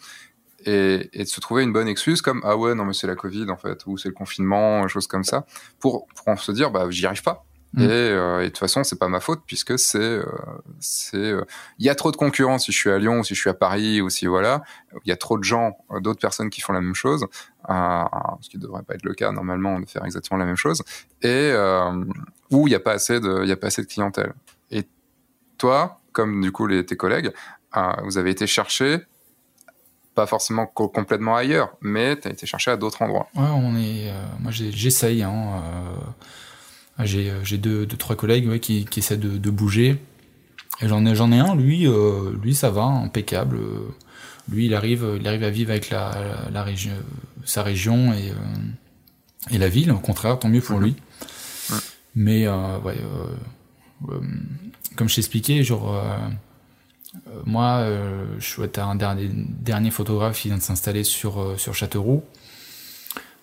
et, 0.66 1.10
et 1.14 1.24
de 1.24 1.30
se 1.30 1.40
trouver 1.40 1.64
une 1.64 1.74
bonne 1.74 1.88
excuse 1.88 2.22
comme 2.22 2.42
ah 2.44 2.56
ouais 2.56 2.76
non 2.76 2.86
mais 2.86 2.94
c'est 2.94 3.08
la 3.08 3.16
Covid 3.16 3.50
en 3.50 3.58
fait 3.58 3.86
ou 3.88 3.98
c'est 3.98 4.10
le 4.10 4.14
confinement, 4.14 4.88
choses 4.88 5.08
comme 5.08 5.24
ça, 5.24 5.48
pour 5.80 6.08
pour 6.08 6.40
se 6.40 6.52
dire 6.52 6.70
bah 6.70 6.86
j'y 6.92 7.06
arrive 7.08 7.24
pas, 7.24 7.46
Mm. 7.74 7.88
Euh, 7.90 8.42
et, 8.42 8.44
de 8.44 8.50
toute 8.50 8.60
façon, 8.60 8.84
c'est 8.84 9.00
pas 9.00 9.08
ma 9.08 9.20
faute 9.20 9.42
puisque 9.48 9.80
c'est 9.80 9.98
euh, 10.00 10.26
c'est 10.80 11.18
euh, 11.18 11.44
il 11.80 11.86
y 11.86 11.90
a 11.90 11.96
trop 11.96 12.12
de 12.12 12.18
concurrence 12.18 12.66
si 12.66 12.72
je 12.72 12.78
suis 12.78 12.92
à 12.92 13.00
Lyon 13.00 13.20
ou 13.20 13.24
si 13.24 13.34
je 13.34 13.40
suis 13.40 13.50
à 13.50 13.56
Paris 13.56 14.00
ou 14.00 14.10
si 14.10 14.28
voilà, 14.28 14.64
il 15.04 15.10
y 15.10 15.12
a 15.12 15.18
trop 15.18 15.38
de 15.38 15.44
gens, 15.44 15.78
d'autres 16.00 16.20
personnes 16.20 16.52
qui 16.52 16.62
font 16.62 16.74
la 16.74 16.82
même 16.82 16.94
chose, 16.94 17.26
ce 17.68 18.50
qui 18.50 18.60
devrait 18.60 18.84
pas 18.84 18.94
être 18.94 19.06
le 19.06 19.14
cas 19.14 19.32
normalement 19.32 19.80
de 19.80 19.90
faire 19.90 20.06
exactement 20.06 20.38
la 20.38 20.46
même 20.46 20.56
chose 20.56 20.84
et 21.24 21.52
où 22.52 22.68
il 22.68 22.72
y 22.72 22.76
a 22.76 22.80
pas 22.80 22.94
assez 22.94 23.20
de 23.20 23.42
il 23.44 23.50
y 23.50 23.52
a 23.52 23.58
pas 23.58 23.68
assez 23.68 23.82
de 23.82 23.88
clientèle. 23.88 24.34
Et 24.70 24.84
toi, 25.58 26.00
comme 26.12 26.42
du 26.42 26.52
coup 26.52 26.68
les, 26.68 26.86
tes 26.86 26.96
collègues, 26.96 27.32
vous 28.04 28.18
avez 28.18 28.30
été 28.30 28.46
chercher 28.46 29.00
pas 30.14 30.28
forcément 30.28 30.68
complètement 30.68 31.36
ailleurs, 31.36 31.76
mais 31.82 32.20
tu 32.20 32.28
as 32.28 32.32
été 32.32 32.46
chercher 32.46 32.70
à 32.70 32.78
d'autres 32.78 33.02
endroits. 33.02 33.30
Ouais, 33.36 33.50
on 33.50 33.76
est 33.76 34.14
moi 34.40 34.52
j'essaye 34.52 35.24
hein, 35.24 35.64
j'ai 37.00 37.30
euh, 37.32 37.58
deux, 37.58 37.86
deux, 37.86 37.98
trois 37.98 38.16
collègues 38.16 38.48
ouais, 38.48 38.60
qui, 38.60 38.86
qui 38.86 39.00
essaient 39.00 39.18
de, 39.18 39.38
de 39.38 39.50
bouger. 39.50 40.00
Et 40.82 40.88
j'en 40.88 41.06
ai, 41.06 41.40
un, 41.40 41.56
lui, 41.56 41.88
euh, 41.88 42.34
lui 42.42 42.56
ça 42.56 42.70
va, 42.70 42.84
impeccable. 42.84 43.60
Lui, 44.50 44.66
il 44.66 44.74
arrive, 44.74 45.18
il 45.20 45.28
arrive 45.28 45.44
à 45.44 45.50
vivre 45.50 45.72
avec 45.72 45.90
la, 45.90 46.50
la, 46.52 46.64
région, 46.64 46.92
sa 47.46 47.64
région 47.64 48.14
et, 48.14 48.32
euh, 48.32 49.52
et 49.52 49.58
la 49.58 49.70
ville. 49.70 49.92
Au 49.92 50.00
contraire, 50.00 50.40
tant 50.40 50.50
mieux 50.50 50.62
pour 50.62 50.80
lui. 50.80 50.96
Mais 52.16 52.46
euh, 52.48 52.80
ouais, 52.80 52.98
comme 54.96 55.10
je 55.10 55.16
t'ai 55.16 55.22
expliqué, 55.22 55.64
genre, 55.64 55.98
moi, 57.46 57.88
je 58.40 58.46
suis 58.46 58.62
un 58.78 58.96
dernier, 58.96 59.30
dernier 59.34 59.92
photographe 59.92 60.40
qui 60.40 60.50
vient 60.50 60.58
de 60.58 60.64
s'installer 60.64 61.04
sur, 61.04 61.56
sur 61.58 61.74
Châteauroux. 61.74 62.24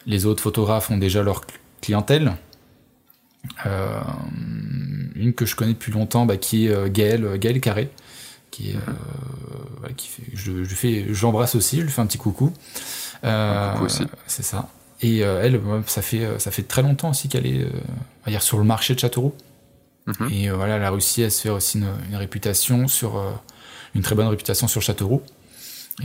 Les 0.06 0.26
autres 0.26 0.42
photographes 0.42 0.90
ont 0.90 0.98
déjà 0.98 1.22
leur 1.22 1.42
clientèle. 1.80 2.34
Euh, 3.66 4.00
une 5.14 5.34
que 5.34 5.46
je 5.46 5.56
connais 5.56 5.72
depuis 5.72 5.92
longtemps, 5.92 6.26
bah, 6.26 6.36
qui 6.36 6.66
est 6.66 6.70
euh, 6.70 6.88
Gaël, 6.88 7.24
euh, 7.24 7.38
Gaël 7.38 7.60
Carré, 7.60 7.90
qui, 8.50 8.70
est, 8.70 8.76
qui 9.96 10.08
fait, 10.08 10.22
je, 10.34 10.64
je 10.64 10.74
fais, 10.74 11.06
j'embrasse 11.10 11.54
aussi, 11.54 11.78
je 11.78 11.82
lui 11.82 11.90
fais 11.90 12.00
un 12.00 12.06
petit 12.06 12.18
coucou. 12.18 12.52
coucou 13.22 13.84
aussi. 13.84 14.04
C'est 14.26 14.42
ça. 14.42 14.68
Et 15.02 15.18
elle, 15.20 15.60
ça 15.86 16.02
fait, 16.02 16.38
ça 16.38 16.50
fait 16.50 16.64
très 16.64 16.82
longtemps 16.82 17.10
aussi 17.10 17.28
qu'elle 17.28 17.46
est 17.46 17.66
dire, 18.26 18.42
sur 18.42 18.58
le 18.58 18.64
marché 18.64 18.94
de 18.94 18.98
Châteauroux. 18.98 19.34
Mhm. 20.06 20.28
Et 20.30 20.50
voilà, 20.50 20.76
elle 20.76 20.82
a 20.82 20.90
réussi 20.90 21.22
à 21.22 21.30
se 21.30 21.40
faire 21.40 21.54
aussi 21.54 21.78
une, 21.78 22.16
réputation 22.16 22.86
sur 22.86 23.22
une 23.94 24.02
très 24.02 24.14
bonne 24.14 24.26
réputation 24.26 24.68
sur 24.68 24.82
Châteauroux. 24.82 25.22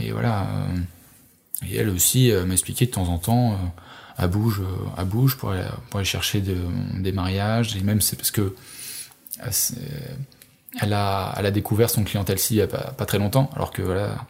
Et 0.00 0.12
voilà. 0.12 0.46
et 1.68 1.76
elle 1.76 1.90
aussi 1.90 2.32
m'a 2.46 2.54
expliqué 2.54 2.86
de 2.86 2.92
temps 2.92 3.08
en 3.08 3.18
temps 3.18 3.58
à 4.16 4.26
Bouge, 4.26 4.62
à 4.96 5.04
Bouge 5.04 5.36
pour 5.36 5.50
aller, 5.50 6.04
chercher 6.04 6.40
de, 6.40 6.56
des 6.98 7.12
mariages. 7.12 7.76
Et 7.76 7.80
même 7.80 8.00
c'est 8.00 8.16
parce 8.16 8.30
que 8.30 8.54
euh, 9.42 9.50
elle 10.80 10.92
a, 10.92 11.34
elle 11.36 11.46
a 11.46 11.50
découvert 11.50 11.90
son 11.90 12.04
clientèle-ci 12.04 12.54
il 12.54 12.58
y 12.58 12.62
a 12.62 12.66
pas, 12.66 13.04
très 13.06 13.18
longtemps, 13.18 13.50
alors 13.54 13.72
que 13.72 13.82
voilà. 13.82 14.26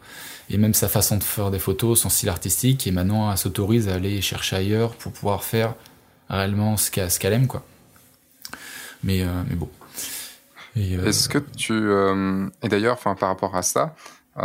Et 0.49 0.57
même 0.57 0.73
sa 0.73 0.87
façon 0.87 1.17
de 1.17 1.23
faire 1.23 1.51
des 1.51 1.59
photos, 1.59 1.99
son 2.01 2.09
style 2.09 2.29
artistique, 2.29 2.87
et 2.87 2.91
maintenant 2.91 3.29
elle 3.31 3.37
s'autorise 3.37 3.89
à 3.89 3.95
aller 3.95 4.21
chercher 4.21 4.55
ailleurs 4.55 4.95
pour 4.95 5.11
pouvoir 5.11 5.43
faire 5.43 5.73
réellement 6.29 6.77
ce 6.77 6.89
qu'elle 6.91 7.33
aime, 7.33 7.47
quoi. 7.47 7.63
Mais, 9.03 9.21
euh, 9.21 9.43
mais 9.49 9.55
bon. 9.55 9.69
Euh, 10.77 11.05
Est-ce 11.05 11.29
que 11.29 11.39
tu. 11.39 11.73
Euh, 11.73 12.47
et 12.61 12.69
d'ailleurs, 12.69 12.97
par 12.99 13.29
rapport 13.29 13.55
à 13.55 13.61
ça, 13.61 13.95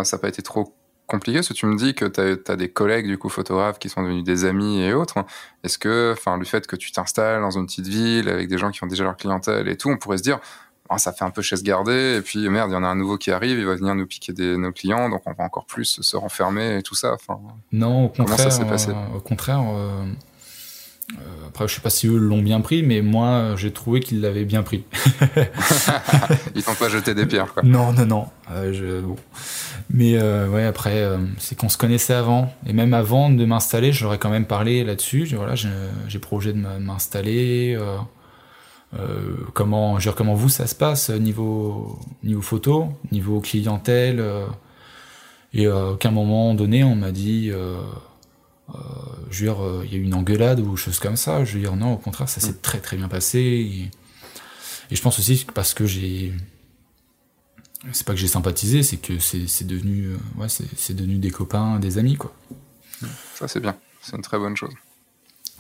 ça 0.03 0.17
n'a 0.17 0.21
pas 0.21 0.29
été 0.29 0.43
trop 0.43 0.75
compliqué 1.13 1.39
parce 1.39 1.49
que 1.49 1.55
tu 1.55 1.67
me 1.67 1.77
dis 1.77 1.95
que 1.95 2.07
tu 2.07 2.51
as, 2.51 2.57
des 2.57 2.69
collègues 2.69 3.07
du 3.07 3.19
coup 3.19 3.29
photographes 3.29 3.79
qui 3.79 3.89
sont 3.89 4.03
devenus 4.03 4.25
des 4.25 4.45
amis 4.45 4.81
et 4.81 4.93
autres. 4.93 5.25
Est-ce 5.63 5.79
que, 5.79 6.15
enfin, 6.17 6.37
le 6.39 6.45
fait 6.45 6.67
que 6.67 6.77
tu 6.77 6.91
t'installes 6.91 7.41
dans 7.41 7.51
une 7.51 7.67
petite 7.67 7.87
ville 7.87 8.29
avec 8.29 8.49
des 8.49 8.59
gens 8.59 8.71
qui 8.71 8.83
ont 8.83 8.89
déjà 8.89 9.05
leur 9.05 9.17
clientèle 9.17 9.69
et 9.69 9.77
tout, 9.77 9.91
on 9.91 9.99
pourrait 9.99 10.19
se 10.19 10.23
dire, 10.23 10.41
ah, 10.89 10.99
ça 10.99 11.13
fait 11.13 11.25
un 11.25 11.31
peu 11.31 11.43
chaise 11.43 11.63
gardée 11.63 12.17
et 12.19 12.21
puis 12.21 12.49
merde, 12.49 12.71
il 12.71 12.75
y 12.75 12.77
en 12.77 12.85
a 12.85 12.89
un 12.89 12.95
nouveau 12.95 13.17
qui 13.17 13.31
arrive, 13.31 13.59
il 13.59 13.65
va 13.65 13.75
venir 13.77 13.95
nous 13.95 14.07
piquer 14.07 14.33
des, 14.33 14.57
nos 14.57 14.73
clients, 14.73 15.09
donc 15.09 15.23
on 15.27 15.33
va 15.33 15.45
encore 15.45 15.65
plus 15.65 16.01
se 16.01 16.17
renfermer 16.17 16.79
et 16.79 16.83
tout 16.83 16.95
ça. 16.95 17.15
Enfin, 17.15 17.41
non, 17.73 18.07
au 18.07 18.09
contraire. 18.09 18.27
Comment 18.27 18.39
ça 18.39 18.51
s'est 18.51 18.65
passé 18.65 18.91
euh, 18.91 19.17
Au 19.17 19.21
contraire. 19.21 19.63
Euh, 19.63 20.05
euh, 21.13 21.49
après, 21.49 21.69
je 21.69 21.75
sais 21.75 21.81
pas 21.81 21.91
si 21.91 22.09
eux 22.09 22.19
l'ont 22.19 22.43
bien 22.43 22.61
pris, 22.61 22.83
mais 22.83 23.01
moi, 23.01 23.55
j'ai 23.57 23.73
trouvé 23.73 24.01
qu'ils 24.01 24.21
l'avaient 24.21 24.45
bien 24.45 24.63
pris. 24.63 24.85
Ils 26.55 26.63
t'ont 26.63 26.75
pas 26.75 26.89
jeté 26.89 27.15
des 27.15 27.27
pierres, 27.27 27.53
quoi. 27.53 27.63
Non, 27.63 27.93
non, 27.93 28.07
non. 28.07 28.27
je, 28.51 29.01
bon. 29.01 29.17
Mais 29.93 30.17
euh, 30.17 30.49
ouais, 30.49 30.65
après, 30.65 31.03
euh, 31.03 31.19
c'est 31.39 31.57
qu'on 31.57 31.69
se 31.69 31.77
connaissait 31.77 32.15
avant. 32.15 32.53
Et 32.67 32.73
même 32.73 32.95
avant 32.95 33.29
de 33.29 33.45
m'installer, 33.45 33.93
j'aurais 33.93 34.19
quand 34.19 34.31
même 34.31 34.47
parlé 34.47 34.85
là-dessus. 34.85 35.27
Voilà, 35.37 35.55
j'ai 35.55 36.19
projet 36.19 36.55
de 36.55 36.59
m'installer. 36.59 37.77
Euh, 37.79 37.99
euh, 38.99 39.37
comment, 39.53 39.99
dire, 39.99 40.15
comment 40.15 40.35
vous, 40.35 40.49
ça 40.49 40.67
se 40.67 40.75
passe 40.75 41.11
niveau, 41.11 41.99
niveau 42.23 42.41
photo, 42.41 42.89
niveau 43.11 43.41
clientèle. 43.41 44.25
et 45.53 45.67
à 45.67 45.91
aucun 45.91 46.11
moment 46.11 46.55
donné, 46.55 46.85
on 46.85 46.95
m'a 46.95 47.13
dit, 47.13 47.51
je 49.31 49.45
veux 49.45 49.53
dire, 49.53 49.57
il 49.85 49.93
y 49.93 49.95
a 49.95 49.99
eu 49.99 50.03
une 50.03 50.15
engueulade 50.15 50.61
ou 50.61 50.75
chose 50.77 51.01
comme 51.01 51.17
ça. 51.17 51.45
Je 51.45 51.55
veux 51.55 51.61
dire, 51.61 51.77
non, 51.77 51.93
au 51.93 51.99
contraire, 51.99 52.31
ça 52.31 52.41
s'est 52.41 52.53
mm. 52.53 52.61
très 52.63 52.79
très 52.81 52.97
bien 52.97 53.09
passé. 53.09 53.41
Et, 53.41 53.91
et 54.91 54.97
je 54.97 55.03
pense 55.03 55.19
aussi 55.19 55.47
parce 55.55 55.75
que 55.75 55.85
j'ai 55.85 56.33
c'est 57.91 58.07
pas 58.07 58.13
que 58.13 58.19
j'ai 58.19 58.29
sympathisé, 58.29 58.83
c'est 58.83 58.99
que 58.99 59.19
c'est 59.19 59.67
devenu, 59.67 60.13
euh, 60.13 60.41
ouais, 60.41 60.47
c'est 60.49 60.95
devenu 60.95 61.19
des 61.19 61.31
copains, 61.31 61.81
des 61.81 61.99
amis, 61.99 62.17
quoi. 62.17 62.33
Ça, 63.35 63.49
c'est 63.49 63.61
bien. 63.61 63.77
c'est 64.01 64.15
une 64.15 64.23
très 64.23 64.39
bonne 64.39 64.57
chose. 64.57 64.73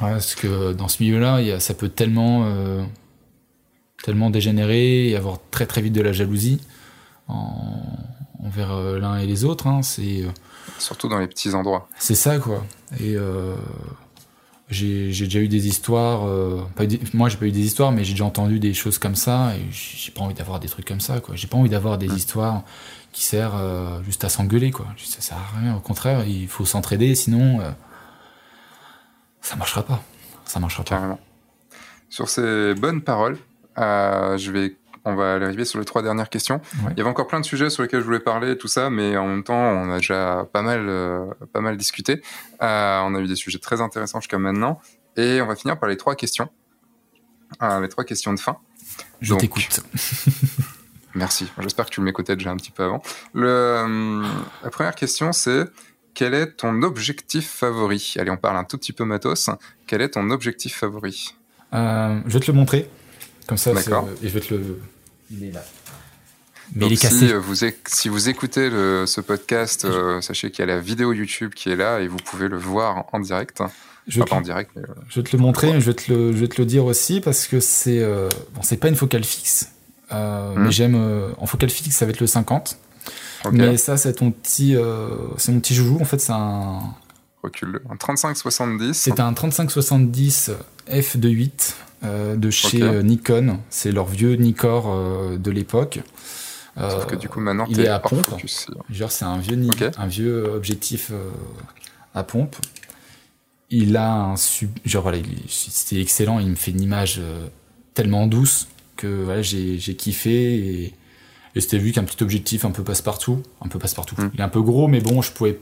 Ouais, 0.00 0.12
parce 0.12 0.34
que 0.34 0.72
dans 0.72 0.88
ce 0.88 1.02
milieu-là, 1.02 1.58
ça 1.58 1.74
peut 1.74 1.88
tellement, 1.88 2.44
euh, 2.44 2.84
tellement 4.02 4.30
dégénérer 4.30 5.08
et 5.08 5.16
avoir 5.16 5.38
très 5.50 5.66
très 5.66 5.82
vite 5.82 5.92
de 5.92 6.02
la 6.02 6.12
jalousie 6.12 6.60
envers 7.28 8.72
euh, 8.72 8.98
l'un 8.98 9.18
et 9.18 9.26
les 9.26 9.44
autres. 9.44 9.66
Hein, 9.66 9.82
c'est 9.82 10.24
surtout 10.78 11.08
dans 11.08 11.18
les 11.18 11.26
petits 11.26 11.54
endroits. 11.54 11.88
C'est 11.98 12.14
ça 12.14 12.38
quoi. 12.38 12.64
Et 13.00 13.16
j'ai 14.72 15.08
déjà 15.08 15.38
eu 15.38 15.48
des 15.48 15.68
histoires. 15.68 16.26
Pas 16.74 16.84
moi, 17.14 17.28
j'ai 17.28 17.36
pas 17.36 17.46
eu 17.46 17.52
des 17.52 17.64
histoires, 17.64 17.92
mais 17.92 18.04
j'ai 18.04 18.12
déjà 18.12 18.24
entendu 18.24 18.58
des 18.58 18.74
choses 18.74 18.98
comme 18.98 19.16
ça. 19.16 19.54
Et 19.56 19.62
j'ai 19.70 20.10
pas 20.10 20.22
envie 20.22 20.34
d'avoir 20.34 20.60
des 20.60 20.68
trucs 20.68 20.86
comme 20.86 21.00
ça. 21.00 21.20
quoi. 21.20 21.36
J'ai 21.36 21.46
pas 21.46 21.56
envie 21.56 21.70
d'avoir 21.70 21.98
des 21.98 22.12
histoires 22.14 22.62
qui 23.12 23.24
servent 23.24 24.02
juste 24.04 24.24
à 24.24 24.28
s'engueuler. 24.28 24.70
quoi. 24.70 24.86
Ça 24.96 25.20
sert 25.20 25.36
à 25.36 25.60
rien. 25.60 25.76
Au 25.76 25.80
contraire, 25.80 26.26
il 26.26 26.48
faut 26.48 26.64
s'entraider, 26.64 27.14
sinon 27.14 27.60
ça 29.42 29.56
marchera 29.56 29.82
pas. 29.82 30.02
Ça 30.44 30.60
marchera 30.60 30.84
Carrément. 30.84 31.18
Sur 32.08 32.28
ces 32.28 32.74
bonnes 32.74 33.02
paroles, 33.02 33.38
euh, 33.78 34.36
je 34.38 34.50
vais, 34.50 34.76
on 35.04 35.14
va 35.14 35.34
arriver 35.34 35.64
sur 35.64 35.78
les 35.78 35.84
trois 35.84 36.02
dernières 36.02 36.28
questions. 36.30 36.60
Il 36.90 36.96
y 36.98 37.00
avait 37.00 37.10
encore 37.10 37.26
plein 37.26 37.40
de 37.40 37.44
sujets 37.44 37.70
sur 37.70 37.82
lesquels 37.82 38.00
je 38.00 38.04
voulais 38.04 38.20
parler, 38.20 38.56
tout 38.56 38.68
ça, 38.68 38.88
mais 38.90 39.16
en 39.16 39.26
même 39.26 39.42
temps, 39.44 39.54
on 39.56 39.90
a 39.90 39.96
déjà 39.96 40.46
pas 40.52 40.62
mal, 40.62 40.86
euh, 40.88 41.26
pas 41.52 41.60
mal 41.60 41.76
discuté. 41.76 42.22
Euh, 42.62 43.00
on 43.04 43.14
a 43.14 43.20
eu 43.20 43.26
des 43.26 43.34
sujets 43.36 43.58
très 43.58 43.80
intéressants 43.80 44.20
jusqu'à 44.20 44.38
maintenant, 44.38 44.80
et 45.16 45.40
on 45.40 45.46
va 45.46 45.56
finir 45.56 45.78
par 45.78 45.88
les 45.88 45.96
trois 45.96 46.14
questions, 46.14 46.48
les 47.80 47.88
trois 47.88 48.04
questions 48.04 48.32
de 48.32 48.40
fin. 48.40 48.56
Je 49.20 49.34
t'écoute. 49.34 49.80
Merci. 51.14 51.50
J'espère 51.58 51.86
que 51.86 51.90
tu 51.90 52.00
m'écoutais 52.00 52.36
déjà 52.36 52.50
un 52.50 52.56
petit 52.56 52.70
peu 52.70 52.84
avant. 52.84 53.02
Le, 53.34 54.22
la 54.62 54.70
première 54.70 54.94
question, 54.94 55.32
c'est 55.32 55.64
quel 56.14 56.32
est 56.34 56.52
ton 56.56 56.82
objectif 56.82 57.50
favori? 57.50 58.14
Allez, 58.18 58.30
on 58.30 58.36
parle 58.36 58.56
un 58.56 58.64
tout 58.64 58.78
petit 58.78 58.92
peu 58.92 59.04
matos. 59.04 59.50
Quel 59.86 60.00
est 60.00 60.10
ton 60.10 60.30
objectif 60.30 60.74
favori? 60.76 61.34
Euh, 61.74 62.20
Je 62.26 62.32
vais 62.32 62.40
te 62.40 62.50
le 62.50 62.56
montrer. 62.56 62.88
Comme 63.46 63.58
ça, 63.58 63.72
D'accord. 63.74 64.08
et 64.22 64.28
je 64.28 64.32
vais 64.34 64.40
te 64.40 64.54
le. 64.54 64.80
Il 65.32 65.44
est 65.44 65.52
là. 65.52 65.64
Mais 66.74 66.86
il 66.86 66.92
est 66.92 66.96
cassé. 66.96 67.28
Si 67.28 67.32
vous, 67.32 67.54
si 67.86 68.08
vous 68.08 68.28
écoutez 68.28 68.70
ce 68.70 69.20
podcast, 69.20 69.84
euh, 69.84 70.20
sachez 70.20 70.50
qu'il 70.50 70.60
y 70.60 70.70
a 70.70 70.74
la 70.74 70.80
vidéo 70.80 71.12
YouTube 71.12 71.52
qui 71.54 71.70
est 71.70 71.76
là 71.76 72.00
et 72.00 72.08
vous 72.08 72.18
pouvez 72.18 72.48
le 72.48 72.56
voir 72.56 73.06
en 73.12 73.20
direct. 73.20 73.62
Je 74.08 74.18
vais, 74.18 74.24
te, 74.24 74.34
en 74.34 74.40
direct, 74.40 74.72
mais, 74.74 74.82
euh, 74.82 74.94
je 75.08 75.20
vais 75.20 75.28
te 75.28 75.36
le 75.36 75.40
montrer, 75.40 75.72
mais 75.72 75.80
je 75.80 75.86
vais 75.86 75.94
te 75.94 76.12
le, 76.12 76.32
je 76.32 76.38
vais 76.38 76.48
te 76.48 76.60
le 76.60 76.66
dire 76.66 76.84
aussi 76.84 77.20
parce 77.20 77.46
que 77.46 77.60
c'est 77.60 78.04
bon, 78.52 78.62
c'est 78.62 78.76
pas 78.76 78.88
une 78.88 78.96
focale 78.96 79.22
fixe, 79.22 79.70
mais 80.10 80.16
hmm. 80.56 80.70
j'aime 80.70 81.32
en 81.38 81.46
focale 81.46 81.70
fixe 81.70 81.96
ça 81.96 82.04
va 82.04 82.10
être 82.10 82.20
le 82.20 82.26
50. 82.26 82.78
Mais 83.50 83.76
ça, 83.76 83.96
c'est 83.96 84.14
ton 84.14 84.30
petit, 84.30 84.76
euh, 84.76 85.08
c'est 85.36 85.52
mon 85.52 85.60
petit 85.60 85.74
joujou. 85.74 85.98
En 86.00 86.04
fait, 86.04 86.20
c'est 86.20 86.32
un 86.32 86.94
un 87.44 87.96
3570. 87.96 88.94
C'est 88.94 89.20
un 89.20 89.32
3570 89.32 90.52
f2.8 90.88 91.74
euh, 92.04 92.36
de 92.36 92.50
chez 92.50 92.82
euh, 92.82 93.02
Nikon. 93.02 93.58
C'est 93.70 93.92
leur 93.92 94.06
vieux 94.06 94.34
Nikkor 94.34 95.38
de 95.38 95.50
l'époque. 95.50 96.00
Sauf 96.76 97.06
que 97.06 97.16
du 97.16 97.28
coup 97.28 97.40
maintenant 97.40 97.66
il 97.68 97.80
est 97.80 97.88
à 97.88 97.98
pompe. 97.98 98.26
Genre 98.90 99.12
c'est 99.12 99.24
un 99.24 99.38
vieux 99.38 99.58
un 99.98 100.06
vieux 100.06 100.44
objectif 100.44 101.12
à 102.14 102.22
pompe. 102.22 102.56
Il 103.68 103.96
a 103.96 104.14
un 104.14 104.36
sub... 104.36 104.70
genre 104.84 105.02
voilà, 105.02 105.18
c'était 105.48 106.00
excellent. 106.00 106.38
Il 106.38 106.48
me 106.48 106.54
fait 106.54 106.70
une 106.70 106.80
image 106.80 107.20
tellement 107.94 108.26
douce 108.26 108.68
que 108.96 109.22
voilà, 109.24 109.42
j'ai 109.42 109.78
kiffé 109.96 110.54
et 110.54 110.94
et 111.54 111.60
c'était 111.60 111.78
vu 111.78 111.92
qu'un 111.92 112.04
petit 112.04 112.22
objectif 112.22 112.64
un 112.64 112.70
peu 112.70 112.82
passe-partout, 112.82 113.42
un 113.60 113.68
peu 113.68 113.78
passe-partout. 113.78 114.16
Mm. 114.18 114.30
Il 114.34 114.40
est 114.40 114.44
un 114.44 114.48
peu 114.48 114.62
gros, 114.62 114.88
mais 114.88 115.00
bon, 115.00 115.20
je 115.22 115.32
pouvais, 115.32 115.58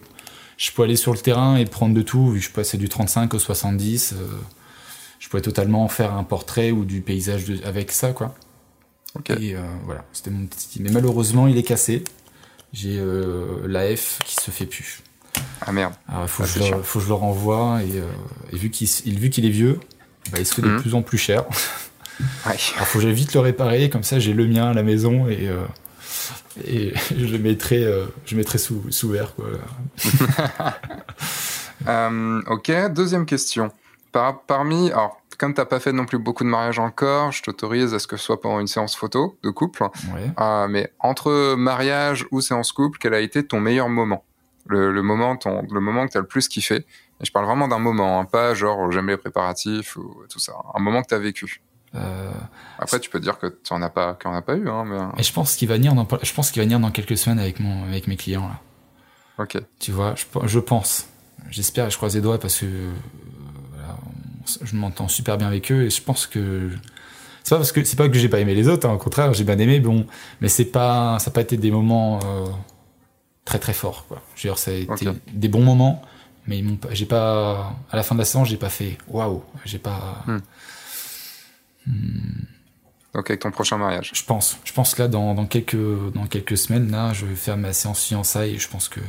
je 0.61 0.71
pouvais 0.73 0.85
aller 0.85 0.97
sur 0.97 1.13
le 1.13 1.19
terrain 1.19 1.57
et 1.57 1.65
prendre 1.65 1.95
de 1.95 2.03
tout, 2.03 2.33
vu 2.33 2.41
que 2.41 2.45
je 2.45 2.51
passais 2.51 2.77
du 2.77 2.91
35 2.91 3.33
au 3.33 3.39
70. 3.39 4.13
Euh, 4.13 4.27
je 5.19 5.29
pouvais 5.29 5.41
totalement 5.41 5.89
faire 5.89 6.13
un 6.13 6.23
portrait 6.23 6.71
ou 6.71 6.85
du 6.85 7.01
paysage 7.01 7.45
avec 7.65 7.91
ça, 7.91 8.13
quoi. 8.13 8.35
Et 9.41 9.57
euh, 9.57 9.63
voilà, 9.87 10.05
c'était 10.13 10.31
mon 10.31 10.47
petit. 10.47 10.83
Mais 10.83 10.91
malheureusement, 10.91 11.47
il 11.47 11.57
est 11.57 11.63
cassé. 11.63 12.05
J'ai 12.75 12.99
euh, 12.99 13.67
la 13.67 13.97
F 13.97 14.19
qui 14.27 14.35
se 14.35 14.51
fait 14.51 14.67
plus. 14.67 15.03
Ah 15.63 15.73
merde. 15.73 15.95
il 16.11 16.29
faut, 16.29 16.43
que 16.43 16.49
je 16.49 16.59
le, 16.59 16.83
faut 16.83 16.99
que 16.99 17.05
je 17.05 17.09
le 17.09 17.15
renvoie 17.15 17.81
et, 17.83 18.57
vu 18.57 18.71
qu'il 18.71 19.19
vu 19.19 19.31
qu'il 19.31 19.47
est 19.47 19.51
vieux, 19.51 19.81
bah, 20.31 20.39
il 20.41 20.47
se 20.47 20.55
fait 20.55 20.63
de 20.63 20.69
mm. 20.69 20.81
plus 20.81 20.95
en 20.95 21.03
plus 21.03 21.19
cher. 21.19 21.45
Ouais. 22.45 22.55
Alors 22.75 22.87
faut 22.87 22.99
que 22.99 23.05
j'aille 23.07 23.15
vite 23.15 23.33
le 23.33 23.41
réparer, 23.41 23.89
comme 23.89 24.03
ça 24.03 24.19
j'ai 24.19 24.35
le 24.35 24.47
mien 24.47 24.69
à 24.69 24.75
la 24.75 24.83
maison 24.83 25.27
et, 25.27 25.49
et 26.67 26.93
je 27.17 27.27
le 27.27 27.39
mettrai, 27.39 27.85
euh, 27.85 28.07
je 28.27 28.37
mettrai 28.37 28.59
sous, 28.59 28.83
sous 28.91 29.11
verre. 29.11 29.35
Quoi. 29.35 29.47
Euh, 31.89 32.43
ok, 32.47 32.71
deuxième 32.93 33.25
question. 33.25 33.71
Par, 34.13 34.43
parmi, 34.43 34.91
alors 34.91 35.23
comme 35.39 35.55
t'as 35.55 35.65
pas 35.65 35.81
fait 35.81 35.93
non 35.93 36.05
plus 36.05 36.19
beaucoup 36.19 36.45
de 36.45 36.51
mariages 36.51 36.79
encore, 36.79 37.33
je 37.33 37.43
t'autorise 37.43 37.95
à 37.95 37.99
ce 37.99 38.07
que 38.07 38.19
ce 38.19 38.25
soit 38.27 38.39
pendant 38.39 38.61
une 38.61 38.67
séance 38.67 38.95
photo 38.95 39.39
de 39.43 39.49
couple. 39.49 39.85
mais 40.69 40.93
entre 40.99 41.55
mariage 41.55 42.27
ou 42.31 42.43
séance 42.43 42.73
couple, 42.73 42.99
quel 43.01 43.15
a 43.15 43.21
été 43.21 43.47
ton 43.47 43.61
meilleur 43.61 43.89
moment? 43.89 44.23
Le, 44.67 44.93
le, 44.93 45.01
moment, 45.01 45.39
ton, 45.39 45.63
le 45.71 45.81
moment 45.81 46.07
que 46.07 46.13
t'as 46.13 46.21
le 46.21 46.27
plus 46.27 46.49
kiffé? 46.49 46.85
Et 47.21 47.25
je 47.25 47.33
parle 47.33 47.47
vraiment 47.47 47.67
d'un 47.67 47.79
moment, 47.79 48.21
hein, 48.21 48.27
pas 48.27 48.53
genre 48.53 48.93
j'aime 48.93 49.09
les 49.09 49.17
préparatifs 49.17 49.97
ou 49.97 50.23
tout 50.29 50.39
ça. 50.39 50.53
Un 50.75 50.81
moment 50.81 51.01
que 51.01 51.09
t'as 51.09 51.19
vécu. 51.19 51.63
Euh, 51.95 52.33
Après, 52.79 53.01
tu 53.01 53.11
peux 53.11 53.21
dire 53.21 53.39
que 53.39 53.47
tu 53.49 53.73
en 53.73 53.83
as 53.83 53.91
pas, 53.91 54.15
qu'on 54.15 54.33
a 54.33 54.43
pas 54.43 54.55
eu, 54.55 54.69
hein, 54.69 54.85
mais... 54.87 54.97
Euh. 54.97 55.19
Et 55.19 55.23
je 55.23 55.33
pense 55.33 55.57
qu'il 55.57 55.69
va 55.69 55.75
venir 55.75 55.95
dans, 55.95 56.07
je 56.23 56.33
pense 56.33 56.51
qu'il 56.51 56.61
va 56.61 56.65
venir 56.65 56.79
dans 56.79 56.91
quelques 56.91 57.17
semaines 57.17 57.39
avec 57.39 57.59
mon, 57.61 57.85
avec 57.85 58.07
mes 58.07 58.17
clients 58.17 58.49
là. 58.49 58.61
Ok. 59.39 59.59
Tu 59.79 59.91
vois, 59.91 60.15
je, 60.17 60.25
je 60.47 60.59
pense. 60.59 61.09
J'espère 61.51 61.87
et 61.87 61.91
je 61.91 61.97
croise 61.97 62.15
les 62.15 62.21
doigts 62.21 62.39
parce 62.39 62.59
que 62.59 62.67
je 64.63 64.77
m'entends 64.77 65.09
super 65.09 65.39
bien 65.39 65.47
avec 65.47 65.71
eux 65.73 65.85
et 65.85 65.91
je 65.91 66.03
pense 66.03 66.27
que 66.27 66.71
c'est 67.43 67.51
pas 67.51 67.57
parce 67.57 67.73
que 67.73 67.85
c'est 67.85 67.97
pas 67.97 68.09
que 68.09 68.19
j'ai 68.19 68.29
pas 68.29 68.39
aimé 68.41 68.55
les 68.55 68.69
autres, 68.69 68.89
hein, 68.89 68.93
au 68.93 68.99
contraire, 68.99 69.33
j'ai 69.33 69.45
bien 69.45 69.59
aimé, 69.59 69.81
bon, 69.81 70.07
mais 70.41 70.49
c'est 70.49 70.67
pas, 70.67 71.19
ça 71.19 71.31
n'a 71.31 71.35
pas 71.35 71.41
été 71.41 71.57
des 71.57 71.71
moments 71.71 72.21
euh, 72.25 72.47
très 73.45 73.59
très 73.59 73.73
forts, 73.73 74.05
quoi. 74.07 74.21
Je 74.37 74.43
veux 74.47 74.53
dire, 74.53 74.59
ça 74.59 74.71
a 74.71 74.75
été 74.75 75.09
des 75.33 75.49
bons 75.49 75.65
moments, 75.65 76.03
mais 76.47 76.63
j'ai 76.93 77.07
pas, 77.07 77.75
à 77.91 77.97
la 77.97 78.03
fin 78.03 78.15
de 78.15 78.21
la 78.21 78.25
séance, 78.25 78.49
j'ai 78.49 78.57
pas 78.57 78.69
fait 78.69 78.99
waouh, 79.09 79.43
j'ai 79.65 79.79
pas. 79.79 80.23
Hmm. 80.27 80.39
Hmm. 81.87 82.45
Donc 83.15 83.29
avec 83.29 83.41
ton 83.41 83.51
prochain 83.51 83.77
mariage. 83.77 84.13
Je 84.15 84.25
pense. 84.25 84.59
Je 84.65 84.73
pense 84.73 84.95
que 84.95 85.03
là, 85.03 85.09
dans, 85.09 85.35
dans, 85.35 85.47
quelques, 85.47 85.77
dans 86.15 86.27
quelques 86.27 86.57
semaines, 86.57 86.91
là, 86.91 87.13
je 87.13 87.27
vais 87.27 87.35
faire 87.35 87.57
ma 87.57 87.73
séance 87.73 88.05
fiançailles 88.05 88.55
et 88.55 88.59
je 88.59 88.69
pense 88.69 88.89
que. 88.89 89.01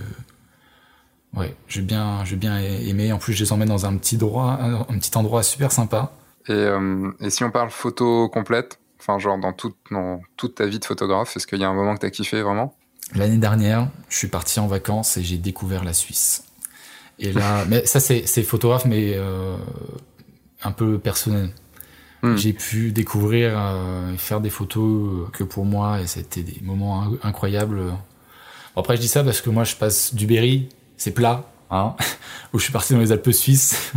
Ouais, 1.36 1.56
j'ai 1.68 1.82
bien, 1.82 2.26
j'ai 2.26 2.36
bien 2.36 2.60
aimé. 2.60 3.14
En 3.14 3.18
plus, 3.18 3.34
je 3.34 3.44
les 3.44 3.54
emmène 3.54 3.70
dans 3.70 3.86
un 3.86 3.96
petit, 3.96 4.18
droit, 4.18 4.60
un 4.62 4.98
petit 4.98 5.16
endroit 5.18 5.44
super 5.44 5.72
sympa. 5.72 6.12
Et, 6.48 6.52
euh, 6.52 7.12
et 7.22 7.30
si 7.30 7.44
on 7.44 7.52
parle 7.52 7.70
photo 7.70 8.28
complète, 8.28 8.80
enfin, 9.00 9.18
genre 9.18 9.38
dans 9.38 9.54
toute, 9.54 9.78
dans 9.92 10.22
toute 10.36 10.56
ta 10.56 10.66
vie 10.66 10.80
de 10.80 10.86
photographe, 10.86 11.38
est-ce 11.38 11.48
qu'il 11.48 11.60
y 11.60 11.64
a 11.64 11.70
un 11.70 11.74
moment 11.74 11.96
que 11.96 12.02
tu 12.02 12.06
as 12.06 12.10
kiffé 12.10 12.42
vraiment? 12.42 12.76
L'année 13.16 13.38
dernière, 13.38 13.88
je 14.10 14.18
suis 14.18 14.28
parti 14.28 14.60
en 14.60 14.68
vacances 14.68 15.18
et 15.18 15.24
j'ai 15.24 15.38
découvert 15.38 15.84
la 15.84 15.94
Suisse. 15.94 16.44
Et 17.20 17.34
là, 17.34 17.66
mais 17.70 17.86
ça, 17.86 18.00
c'est 18.00 18.44
photographe, 18.44 18.86
mais 18.86 19.14
euh, 19.16 19.56
un 20.64 20.72
peu 20.72 20.98
personnel. 20.98 21.52
Hmm. 22.24 22.36
J'ai 22.36 22.54
pu 22.54 22.92
découvrir 22.92 23.54
euh, 23.56 24.16
faire 24.18 24.42
des 24.42 24.52
photos 24.52 25.30
que 25.34 25.44
pour 25.44 25.66
moi, 25.66 26.02
et 26.02 26.08
c'était 26.08 26.44
des 26.44 26.60
moments 26.62 27.08
incroyables. 27.24 27.82
après, 28.76 28.96
je 28.96 29.02
dis 29.02 29.08
ça 29.08 29.24
parce 29.24 29.42
que 29.42 29.50
moi, 29.50 29.64
je 29.64 29.76
passe 29.76 30.14
du 30.14 30.28
Berry, 30.28 30.70
c'est 30.98 31.12
plat, 31.12 31.44
hein, 31.72 31.96
où 32.54 32.60
je 32.60 32.64
suis 32.64 32.74
parti 32.74 32.94
dans 32.94 33.00
les 33.00 33.12
Alpes 33.12 33.32
suisses. 33.32 33.92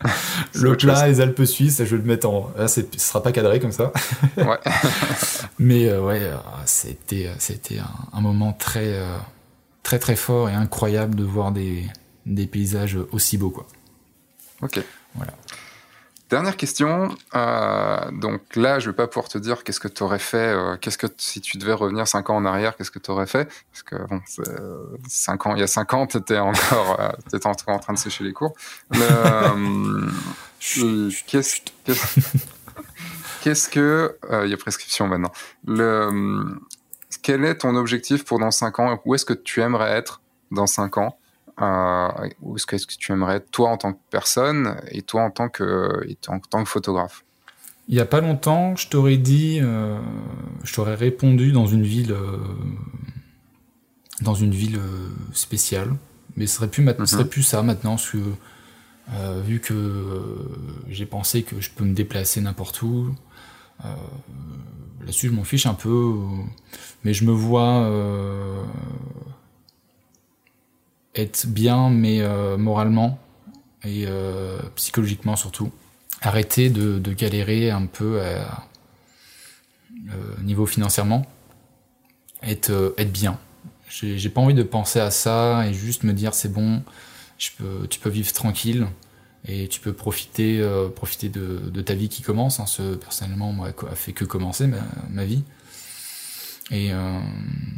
le 0.54 0.76
plat, 0.76 1.06
les 1.06 1.20
Alpes 1.20 1.44
suisses, 1.44 1.78
je 1.78 1.84
vais 1.84 2.02
le 2.02 2.08
mettre 2.08 2.28
en. 2.28 2.50
Là, 2.56 2.66
ce 2.66 2.80
sera 2.96 3.22
pas 3.22 3.32
cadré 3.32 3.60
comme 3.60 3.72
ça. 3.72 3.92
ouais. 4.38 4.58
Mais 5.58 5.88
euh, 5.88 6.00
ouais, 6.00 6.20
euh, 6.22 6.36
c'était, 6.64 7.30
c'était 7.38 7.78
un, 7.78 7.90
un, 8.14 8.20
moment 8.22 8.54
très, 8.54 8.98
très, 9.82 9.98
très 9.98 10.16
fort 10.16 10.48
et 10.48 10.54
incroyable 10.54 11.14
de 11.14 11.24
voir 11.24 11.52
des, 11.52 11.84
des 12.24 12.46
paysages 12.46 12.98
aussi 13.12 13.36
beaux, 13.36 13.50
quoi. 13.50 13.66
Ok. 14.62 14.80
Voilà. 15.14 15.32
Dernière 16.28 16.56
question. 16.56 17.14
Euh, 17.36 18.10
donc 18.10 18.56
là, 18.56 18.80
je 18.80 18.90
vais 18.90 18.96
pas 18.96 19.06
pouvoir 19.06 19.28
te 19.28 19.38
dire 19.38 19.62
qu'est-ce 19.62 19.78
que 19.78 19.86
tu 19.86 20.02
aurais 20.02 20.18
fait. 20.18 20.54
Euh, 20.54 20.76
qu'est-ce 20.76 20.98
que 20.98 21.06
si 21.18 21.40
tu 21.40 21.56
devais 21.56 21.72
revenir 21.72 22.08
cinq 22.08 22.30
ans 22.30 22.36
en 22.36 22.44
arrière, 22.44 22.76
qu'est-ce 22.76 22.90
que 22.90 22.98
tu 22.98 23.12
aurais 23.12 23.28
fait? 23.28 23.48
Parce 23.70 23.84
que 23.84 23.94
bon, 24.08 24.20
cinq 25.06 25.46
ans, 25.46 25.54
il 25.54 25.60
y 25.60 25.62
a 25.62 25.68
cinq 25.68 25.94
ans, 25.94 26.04
t'étais 26.06 26.38
encore, 26.38 26.98
euh, 26.98 27.10
étais 27.32 27.46
encore 27.46 27.74
en 27.74 27.78
train 27.78 27.92
de 27.92 27.98
sécher 27.98 28.24
les 28.24 28.32
cours. 28.32 28.54
Qu'est-ce 31.26 31.60
qu'est-ce 33.42 33.68
que 33.68 34.18
il 34.42 34.50
y 34.50 34.54
a 34.54 34.56
prescription 34.56 35.06
maintenant. 35.06 35.30
Le 35.64 36.56
quel 37.22 37.44
est 37.44 37.58
ton 37.58 37.76
objectif 37.76 38.24
pour 38.24 38.40
dans 38.40 38.50
cinq 38.50 38.80
ans? 38.80 39.00
Où 39.04 39.14
est-ce 39.14 39.24
que 39.24 39.32
tu 39.32 39.60
aimerais 39.60 39.92
être 39.92 40.20
dans 40.50 40.66
cinq 40.66 40.96
ans? 40.96 41.18
Euh, 41.60 42.08
où 42.42 42.56
est-ce 42.56 42.66
que, 42.66 42.76
tu 42.76 43.12
aimerais 43.12 43.36
être 43.36 43.50
toi 43.50 43.70
en 43.70 43.76
tant 43.76 43.92
que 43.92 43.98
personne 44.10 44.76
et 44.90 45.02
toi 45.02 45.22
en 45.22 45.30
tant 45.30 45.48
que, 45.48 46.06
en 46.28 46.38
tant 46.38 46.62
que 46.62 46.68
photographe? 46.68 47.24
Il 47.88 47.94
n'y 47.94 48.00
a 48.00 48.06
pas 48.06 48.20
longtemps, 48.20 48.74
je 48.74 48.88
t'aurais 48.88 49.16
dit, 49.16 49.60
euh, 49.62 49.98
je 50.64 50.74
t'aurais 50.74 50.96
répondu 50.96 51.52
dans 51.52 51.66
une 51.66 51.84
ville, 51.84 52.12
euh, 52.12 52.38
dans 54.22 54.34
une 54.34 54.50
ville 54.50 54.80
spéciale, 55.32 55.94
mais 56.36 56.46
ce 56.46 56.56
serait 56.56 56.68
plus, 56.68 56.82
mhm. 56.82 57.06
serait 57.06 57.28
plus 57.28 57.42
ça 57.42 57.62
maintenant, 57.62 57.92
parce 57.92 58.10
que 58.10 58.18
Euh, 59.12 59.40
vu 59.40 59.60
que 59.60 59.72
euh, 59.72 60.48
j'ai 60.88 61.06
pensé 61.06 61.44
que 61.44 61.60
je 61.60 61.70
peux 61.70 61.84
me 61.84 61.94
déplacer 61.94 62.40
n'importe 62.40 62.82
où, 62.82 63.14
euh, 63.84 63.88
là-dessus 65.00 65.28
je 65.28 65.32
m'en 65.32 65.44
fiche 65.44 65.66
un 65.66 65.74
peu, 65.74 66.14
mais 67.04 67.14
je 67.14 67.24
me 67.24 67.30
vois 67.30 67.88
être 71.16 71.46
bien, 71.46 71.90
mais 71.90 72.22
moralement 72.56 73.18
et 73.84 74.06
psychologiquement 74.74 75.36
surtout. 75.36 75.70
Arrêter 76.22 76.70
de, 76.70 77.12
galérer 77.12 77.70
un 77.70 77.86
peu 77.86 78.20
à, 78.22 78.66
niveau 80.42 80.66
financièrement, 80.66 81.26
être, 82.42 82.94
être 82.98 83.12
bien. 83.12 83.38
J'ai 83.88 84.28
pas 84.28 84.40
envie 84.40 84.54
de 84.54 84.62
penser 84.62 85.00
à 85.00 85.10
ça 85.10 85.66
et 85.66 85.74
juste 85.74 86.02
me 86.02 86.12
dire 86.12 86.34
c'est 86.34 86.52
bon, 86.52 86.82
tu 87.38 87.52
peux 87.52 88.10
vivre 88.10 88.32
tranquille 88.32 88.86
et 89.48 89.68
tu 89.68 89.80
peux 89.80 89.92
profiter, 89.92 90.58
euh, 90.60 90.88
profiter 90.88 91.28
de, 91.28 91.82
ta 91.82 91.94
vie 91.94 92.08
qui 92.08 92.22
commence. 92.22 92.60
Hein. 92.60 92.96
Personnellement, 93.00 93.52
moi, 93.52 93.68
a 93.90 93.94
fait 93.94 94.12
que 94.12 94.24
commencer 94.24 94.68
ma, 95.10 95.24
vie. 95.24 95.44
Et 96.70 96.92
euh, 96.92 97.20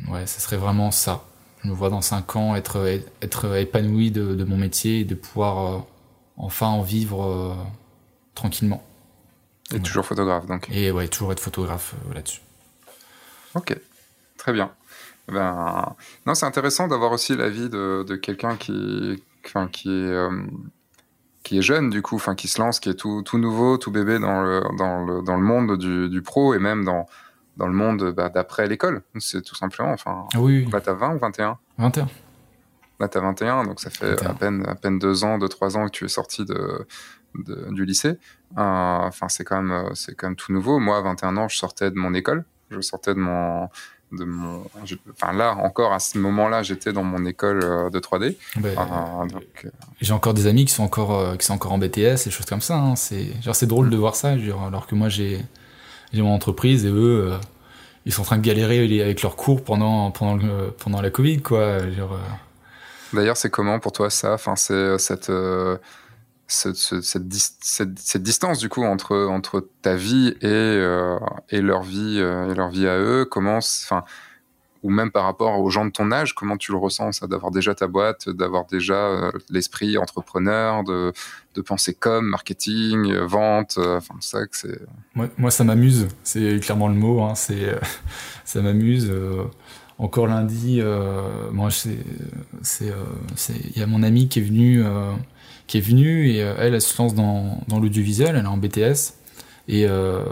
ouais, 0.09 0.27
ça 0.27 0.40
serait 0.40 0.56
vraiment 0.56 0.90
ça. 0.90 1.27
Je 1.62 1.68
me 1.68 1.74
vois 1.74 1.90
dans 1.90 2.01
5 2.01 2.36
ans 2.36 2.55
être, 2.55 3.01
être 3.20 3.56
épanoui 3.56 4.10
de, 4.10 4.44
mon 4.44 4.56
métier 4.56 5.01
et 5.01 5.05
de 5.05 5.14
pouvoir 5.14 5.74
euh, 5.74 5.78
enfin 6.36 6.68
en 6.68 6.82
vivre 6.82 7.56
tranquillement. 8.35 8.82
Et 9.74 9.80
toujours 9.80 10.06
photographe, 10.06 10.47
donc. 10.47 10.68
Et 10.70 10.90
ouais, 10.90 11.09
toujours 11.09 11.32
être 11.32 11.40
photographe 11.40 11.94
là-dessus. 12.14 12.40
Ok, 13.55 13.76
très 14.36 14.52
bien. 14.52 14.70
Ben, 15.28 15.94
non, 16.26 16.35
c'est 16.35 16.47
intéressant 16.47 16.89
d'avoir 16.89 17.12
aussi 17.12 17.36
l'avis 17.36 17.68
de, 17.68 18.05
de 18.06 18.16
quelqu'un 18.16 18.56
qui, 18.56 19.22
enfin, 19.44 19.68
qui 19.68 19.90
est 19.90 19.93
euh, 19.93 20.30
qui 21.43 21.59
est 21.59 21.62
jeune 21.62 21.90
du 21.90 22.02
coup, 22.02 22.16
enfin 22.16 22.35
qui 22.35 22.48
se 22.48 22.60
lance, 22.60 22.80
qui 22.80 22.89
est 22.89 22.94
tout, 22.94 23.22
tout 23.22 23.39
nouveau, 23.39 23.76
tout 23.76 23.90
bébé 23.90 24.18
dans 24.18 24.43
le, 24.43 24.62
dans 24.76 25.05
le, 25.05 25.22
dans 25.22 25.36
le 25.36 25.43
monde 25.43 25.78
du, 25.78 26.09
du, 26.09 26.22
pro 26.22 26.55
et 26.55 26.59
même 26.59 26.85
dans, 26.85 27.06
dans 27.59 27.66
le 27.66 27.74
monde 27.74 28.12
bah, 28.16 28.28
d'après 28.28 28.66
l'école. 28.66 29.02
C'est 29.18 29.43
tout 29.43 29.55
simplement. 29.55 29.93
Enfin, 29.93 30.26
oui. 30.36 30.66
Là, 30.72 30.80
t'as 30.80 30.94
20 30.94 31.16
ou 31.16 31.18
21 31.18 31.59
21. 31.78 32.09
Là, 33.01 33.09
t'as 33.09 33.20
21, 33.20 33.64
donc 33.64 33.80
ça 33.80 33.90
fait 33.90 34.24
à 34.24 34.35
peine, 34.35 34.64
à 34.66 34.74
peine 34.74 34.98
deux 34.98 35.22
ans, 35.22 35.39
deux, 35.39 35.48
trois 35.48 35.76
ans 35.76 35.86
que 35.86 35.93
tu 35.93 36.05
es 36.05 36.09
sorti 36.09 36.44
de, 36.44 36.86
du 37.35 37.85
lycée. 37.85 38.18
Euh, 38.56 38.56
enfin, 38.56 39.28
c'est 39.28 39.44
quand 39.44 39.62
même, 39.62 39.90
c'est 39.94 40.14
quand 40.16 40.28
même 40.28 40.36
tout 40.36 40.52
nouveau. 40.52 40.78
Moi, 40.78 40.97
à 40.97 41.02
21 41.02 41.36
ans, 41.36 41.48
je 41.48 41.56
sortais 41.56 41.90
de 41.90 41.97
mon 41.97 42.14
école. 42.14 42.44
Je 42.70 42.80
sortais 42.80 43.14
de 43.14 43.20
mon, 43.20 43.68
de 44.12 44.24
mon. 44.24 44.64
Enfin, 45.12 45.32
là, 45.32 45.55
encore 45.56 45.93
à 45.93 45.98
ce 45.98 46.18
moment-là, 46.18 46.62
j'étais 46.62 46.93
dans 46.93 47.05
mon 47.05 47.24
école 47.26 47.62
euh, 47.62 47.90
de 47.90 47.98
3D. 47.98 48.36
Ben, 48.56 48.74
euh, 48.76 49.40
j'ai 50.01 50.12
encore 50.12 50.35
des 50.35 50.47
amis 50.47 50.64
qui 50.64 50.72
sont 50.72 50.82
encore, 50.82 51.14
euh, 51.14 51.36
qui 51.36 51.47
sont 51.47 51.55
encore 51.55 51.72
en 51.72 51.78
BTS 51.78 52.26
et 52.26 52.30
choses 52.30 52.47
comme 52.47 52.60
ça. 52.60 52.76
Hein. 52.76 52.97
C'est, 52.97 53.40
genre, 53.43 53.55
c'est 53.55 53.66
drôle 53.66 53.90
de 53.90 53.97
voir 53.97 54.16
ça, 54.16 54.35
alors 54.66 54.86
que 54.86 54.94
moi, 54.94 55.09
j'ai, 55.09 55.44
j'ai 56.12 56.22
mon 56.22 56.35
entreprise 56.35 56.85
et 56.85 56.90
eux, 56.90 57.32
ils 58.06 58.12
sont 58.12 58.22
en 58.22 58.24
train 58.24 58.39
de 58.39 58.43
galérer 58.43 58.78
avec 59.02 59.22
leurs 59.22 59.36
cours 59.36 59.62
pendant, 59.62 60.10
pendant, 60.10 60.39
pendant 60.78 61.02
la 61.02 61.10
Covid, 61.10 61.43
quoi. 61.43 61.78
D'ailleurs, 63.12 63.36
c'est 63.36 63.51
comment 63.51 63.78
pour 63.80 63.93
toi 63.93 64.10
ça? 64.10 64.35
Enfin, 64.35 64.56
c'est 64.56 64.98
cette 64.98 65.30
cette, 66.48 66.76
cette, 66.76 68.22
distance 68.22 68.59
du 68.59 68.68
coup 68.70 68.82
entre, 68.82 69.14
entre 69.26 69.68
ta 69.82 69.97
vie 69.97 70.35
et, 70.40 70.47
euh, 70.47 71.18
et 71.51 71.60
leur 71.60 71.82
vie 71.82 72.16
euh, 72.18 72.51
et 72.51 72.55
leur 72.55 72.70
vie 72.70 72.89
à 72.89 72.98
eux? 72.98 73.26
Commence 73.26 73.82
enfin 73.85 74.05
ou 74.82 74.90
même 74.90 75.10
par 75.10 75.24
rapport 75.24 75.59
aux 75.60 75.70
gens 75.70 75.84
de 75.84 75.90
ton 75.90 76.12
âge 76.12 76.34
comment 76.34 76.56
tu 76.56 76.72
le 76.72 76.78
ressens 76.78 77.12
ça 77.12 77.26
d'avoir 77.26 77.50
déjà 77.50 77.74
ta 77.74 77.86
boîte 77.86 78.28
d'avoir 78.28 78.66
déjà 78.66 78.94
euh, 78.94 79.32
l'esprit 79.50 79.98
entrepreneur 79.98 80.84
de, 80.84 81.12
de 81.55 81.60
penser 81.60 81.94
comme 81.94 82.26
marketing 82.26 83.14
vente 83.16 83.78
enfin 83.78 84.14
ça 84.20 84.46
que 84.46 84.56
c'est 84.56 84.80
moi, 85.14 85.50
ça 85.50 85.64
m'amuse. 85.64 86.06
C'est 86.22 86.60
clairement 86.60 86.88
le 86.88 86.94
mot 86.94 87.22
hein, 87.22 87.34
c'est 87.34 87.76
ça 88.44 88.62
m'amuse 88.62 89.12
encore 89.98 90.26
lundi 90.26 90.80
moi 91.50 91.70
c'est 91.70 91.98
c'est 92.62 92.92
il 93.74 93.78
y 93.78 93.82
a 93.82 93.86
mon 93.86 94.02
ami 94.02 94.28
qui 94.28 94.38
est 94.38 94.42
venu 94.42 94.84
qui 95.68 95.78
est 95.78 95.82
venue 95.82 96.30
et 96.30 96.42
euh, 96.42 96.55
elle, 96.59 96.74
elle 96.74 96.82
se 96.82 97.00
lance 97.00 97.14
dans, 97.14 97.60
dans 97.68 97.78
l'audiovisuel, 97.78 98.34
elle 98.34 98.44
est 98.44 98.48
en 98.48 98.56
BTS. 98.56 99.14
Et 99.68 99.86
euh, 99.86 100.24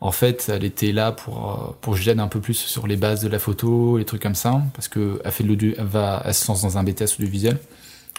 en 0.00 0.12
fait, 0.12 0.50
elle 0.52 0.64
était 0.64 0.92
là 0.92 1.12
pour, 1.12 1.50
euh, 1.50 1.76
pour 1.80 1.96
l'aide 1.96 2.20
un 2.20 2.28
peu 2.28 2.40
plus 2.40 2.54
sur 2.54 2.86
les 2.86 2.96
bases 2.96 3.22
de 3.22 3.28
la 3.28 3.38
photo, 3.38 3.96
les 3.98 4.04
trucs 4.04 4.22
comme 4.22 4.34
ça, 4.34 4.62
parce 4.74 4.88
que 4.88 5.20
elle, 5.24 5.32
fait 5.32 5.44
de 5.44 5.74
elle, 5.78 5.84
va, 5.84 6.22
elle 6.24 6.34
se 6.34 6.46
lance 6.48 6.62
dans 6.62 6.76
un 6.78 6.84
BTS 6.84 7.14
audiovisuel. 7.18 7.58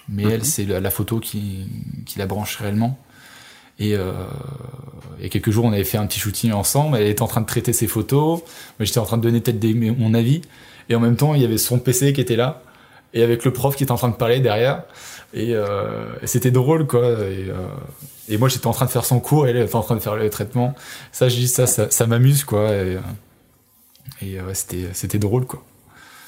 Mais 0.10 0.24
elle, 0.24 0.40
mhm. 0.40 0.44
c'est 0.44 0.66
la, 0.66 0.90
photo 0.90 1.20
qui, 1.20 1.68
qui 2.06 2.18
la 2.18 2.26
branche 2.26 2.58
réellement. 2.58 2.98
Et, 3.80 3.94
euh, 3.94 4.14
et 5.22 5.30
quelques 5.30 5.52
jours, 5.52 5.66
on 5.66 5.74
avait 5.74 5.84
fait 5.84 5.98
un 5.98 6.08
petit 6.08 6.20
shooting 6.20 6.52
ensemble. 6.52 6.98
Elle 6.98 7.08
était 7.08 7.22
en 7.22 7.28
train 7.28 7.42
de 7.42 7.46
traiter 7.46 7.74
ses 7.74 7.88
photos. 7.88 8.40
Moi, 8.80 8.86
j'étais 8.86 9.00
en 9.00 9.06
train 9.06 9.18
de 9.18 9.24
donner 9.24 9.42
peut-être 9.42 9.64
mon 10.00 10.14
avis. 10.14 10.42
Et 10.90 10.96
en 10.96 11.00
même 11.00 11.16
temps, 11.16 11.36
il 11.36 11.42
y 11.42 11.46
avait 11.46 11.58
son 11.58 11.78
PC 11.78 12.14
qui 12.14 12.22
était 12.22 12.38
là. 12.38 12.64
Et 13.14 13.22
avec 13.22 13.46
le 13.46 13.54
prof 13.54 13.76
qui 13.76 13.84
était 13.84 13.92
en 13.92 13.98
train 13.98 14.10
de 14.10 14.16
parler 14.16 14.40
derrière. 14.40 14.84
Euh, 15.36 16.14
et, 16.22 16.28
c'était 16.28 16.52
drôle, 16.52 16.88
quoi. 16.88 17.06
Et, 17.10 17.50
euh, 17.50 17.68
et 18.30 18.38
moi, 18.38 18.50
j'étais 18.50 18.68
en 18.68 18.72
train 18.72 18.86
de 18.86 18.92
faire 18.92 19.06
son 19.06 19.20
cours 19.20 19.48
elle 19.48 19.58
était 19.58 19.76
en 19.76 19.82
train 19.82 19.96
de 19.96 20.02
faire 20.02 20.16
le 20.16 20.30
traitement. 20.30 20.74
Ça, 21.12 21.30
je 21.30 21.36
dis 21.36 21.48
ça, 21.48 21.68
ça, 21.68 22.08
m'amuse, 22.08 22.44
quoi. 22.44 22.72
Et, 22.74 22.98
et 24.22 24.38
c'était, 24.54 25.20
drôle, 25.20 25.46
quoi. 25.46 25.64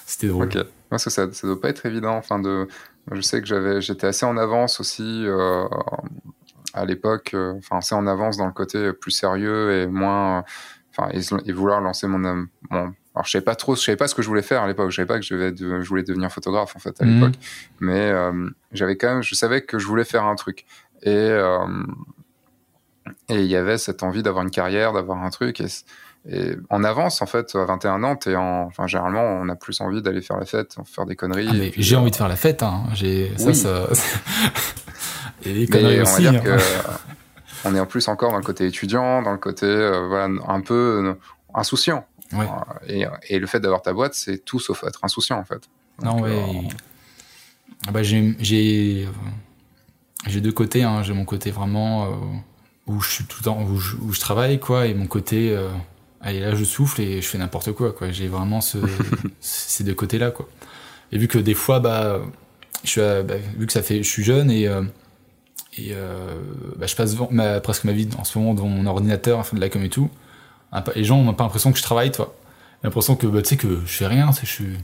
C'était 0.05 0.27
drôle. 0.27 0.45
Ok. 0.45 0.57
Parce 0.89 1.07
ça, 1.09 1.31
ça 1.31 1.47
doit 1.47 1.61
pas 1.61 1.69
être 1.69 1.85
évident. 1.85 2.15
Enfin, 2.15 2.39
de, 2.39 2.67
je 3.11 3.21
sais 3.21 3.41
que 3.41 3.47
j'avais, 3.47 3.81
j'étais 3.81 4.07
assez 4.07 4.25
en 4.25 4.37
avance 4.37 4.79
aussi 4.79 5.23
euh, 5.25 5.67
à 6.73 6.85
l'époque. 6.85 7.35
Enfin, 7.35 7.77
assez 7.77 7.95
en 7.95 8.07
avance 8.07 8.37
dans 8.37 8.47
le 8.47 8.53
côté 8.53 8.91
plus 8.93 9.11
sérieux 9.11 9.81
et 9.81 9.87
moins. 9.87 10.43
Enfin, 10.91 11.09
et, 11.13 11.51
vouloir 11.51 11.79
lancer 11.79 12.07
mon, 12.07 12.47
mon 12.69 12.93
alors 13.19 13.25
je 13.25 13.31
savais 13.31 13.43
pas 13.43 13.55
trop, 13.55 13.75
je 13.75 13.81
savais 13.81 13.97
pas 13.97 14.07
ce 14.07 14.15
que 14.15 14.21
je 14.21 14.29
voulais 14.29 14.41
faire 14.41 14.63
à 14.63 14.67
l'époque. 14.67 14.91
Je 14.91 14.95
savais 14.95 15.05
pas 15.05 15.19
que 15.19 15.25
je, 15.25 15.35
devais 15.35 15.53
je 15.57 15.89
voulais 15.89 16.03
devenir 16.03 16.31
photographe 16.31 16.73
en 16.77 16.79
fait 16.79 17.01
à 17.01 17.05
mhm. 17.05 17.15
l'époque, 17.15 17.39
mais 17.81 18.09
euh, 18.11 18.49
j'avais 18.71 18.95
quand 18.95 19.09
même, 19.09 19.23
je 19.23 19.35
savais 19.35 19.61
que 19.61 19.77
je 19.77 19.85
voulais 19.87 20.05
faire 20.05 20.23
un 20.23 20.35
truc. 20.35 20.65
Et 21.03 21.11
euh, 21.11 21.67
et 23.27 23.41
il 23.41 23.47
y 23.47 23.57
avait 23.57 23.77
cette 23.77 24.03
envie 24.03 24.23
d'avoir 24.23 24.45
une 24.45 24.51
carrière, 24.51 24.93
d'avoir 24.93 25.21
un 25.21 25.29
truc. 25.31 25.59
Et, 25.59 25.67
et, 26.29 26.55
en 26.69 26.85
avance, 26.85 27.21
en 27.21 27.25
fait, 27.25 27.55
à 27.55 27.65
21 27.65 28.03
ans, 28.03 28.17
es 28.25 28.35
en, 28.35 28.67
enfin, 28.67 28.87
généralement, 28.87 29.23
on 29.23 29.49
a 29.49 29.55
plus 29.55 29.81
envie 29.81 30.01
d'aller 30.01 30.21
faire 30.21 30.37
la 30.37 30.45
fête, 30.45 30.77
faire 30.85 31.05
des 31.05 31.17
conneries. 31.17 31.49
Ah, 31.51 31.73
j'ai 31.75 31.95
envie 31.97 32.11
de 32.11 32.15
faire 32.15 32.29
la 32.29 32.37
fête, 32.37 32.63
hein. 32.63 32.83
J'ai, 32.93 33.31
ça, 33.37 33.53
ça... 33.53 33.87
et 35.43 35.53
les 35.53 35.67
conneries 35.67 36.01
aussi. 36.01 36.25
On, 36.27 36.35
hein. 36.35 36.39
que, 36.39 36.57
on 37.65 37.75
est 37.75 37.79
en 37.79 37.85
plus 37.85 38.07
encore 38.07 38.31
dans 38.31 38.37
le 38.37 38.43
côté 38.43 38.65
étudiant, 38.65 39.21
dans 39.21 39.31
le 39.31 39.37
côté, 39.37 39.65
euh, 39.65 40.07
voilà, 40.07 40.29
un 40.47 40.61
peu 40.61 41.15
insouciant. 41.53 42.05
Ouais. 42.33 42.45
Et, 42.87 43.05
et, 43.29 43.39
le 43.39 43.47
fait 43.47 43.59
d'avoir 43.59 43.81
ta 43.81 43.93
boîte, 43.93 44.13
c'est 44.13 44.43
tout 44.45 44.59
sauf 44.59 44.83
être 44.83 44.99
insouciant 45.03 45.39
en 45.39 45.43
fait. 45.43 45.61
non, 46.03 46.21
ouais. 46.21 46.31
Euh, 46.31 46.69
ah 47.87 47.91
bah, 47.91 48.03
j'ai 48.03 48.35
j'ai 48.39 49.07
deux 50.41 50.51
côtés. 50.51 50.83
Hein. 50.83 51.01
J'ai 51.03 51.13
mon 51.13 51.25
côté 51.25 51.49
vraiment 51.49 52.05
euh, 52.05 52.15
où 52.87 53.01
je 53.01 53.09
suis 53.09 53.23
tout 53.25 53.37
le 53.39 53.45
temps 53.45 53.63
où 53.63 53.79
je, 53.79 53.95
où 53.97 54.13
je, 54.13 54.19
travaille 54.19 54.59
quoi, 54.59 54.85
et 54.85 54.93
mon 54.93 55.07
côté 55.07 55.51
euh, 55.51 55.69
allez 56.21 56.39
là 56.39 56.53
je 56.55 56.63
souffle 56.63 57.01
et 57.01 57.21
je 57.21 57.27
fais 57.27 57.37
n'importe 57.37 57.71
quoi 57.71 57.93
quoi. 57.93 58.11
J'ai 58.11 58.27
vraiment 58.27 58.61
ce, 58.61 58.77
ces 59.39 59.83
deux 59.83 59.95
côtés 59.95 60.19
là 60.19 60.29
quoi. 60.29 60.47
Et 61.11 61.17
vu 61.17 61.27
que 61.27 61.39
des 61.39 61.55
fois 61.55 61.79
bah 61.79 62.21
je 62.83 62.89
suis 62.89 63.01
bah, 63.01 63.37
vu 63.57 63.65
que 63.65 63.73
ça 63.73 63.81
fait 63.81 64.03
je 64.03 64.09
suis 64.09 64.23
jeune 64.23 64.51
et 64.51 64.65
et 65.77 65.93
bah, 66.75 66.85
je 66.85 66.95
passe 66.95 67.15
ma, 67.31 67.59
presque 67.59 67.85
ma 67.85 67.93
vie 67.93 68.07
en 68.19 68.23
ce 68.23 68.37
moment 68.37 68.53
devant 68.53 68.67
mon 68.67 68.85
ordinateur, 68.85 69.39
enfin 69.39 69.55
de 69.55 69.61
la 69.61 69.69
com 69.69 69.83
et 69.83 69.89
tout 69.89 70.11
les 70.95 71.03
gens 71.03 71.21
n'ont 71.21 71.33
pas 71.33 71.43
l'impression 71.43 71.71
que 71.71 71.77
je 71.77 71.83
travaille, 71.83 72.11
toi. 72.11 72.35
l'impression 72.83 73.15
que, 73.15 73.27
bah, 73.27 73.41
tu 73.41 73.49
sais, 73.49 73.57
que 73.57 73.79
je 73.85 73.91
fais 73.91 74.07
rien, 74.07 74.29
je 74.31 74.45
suis. 74.45 74.77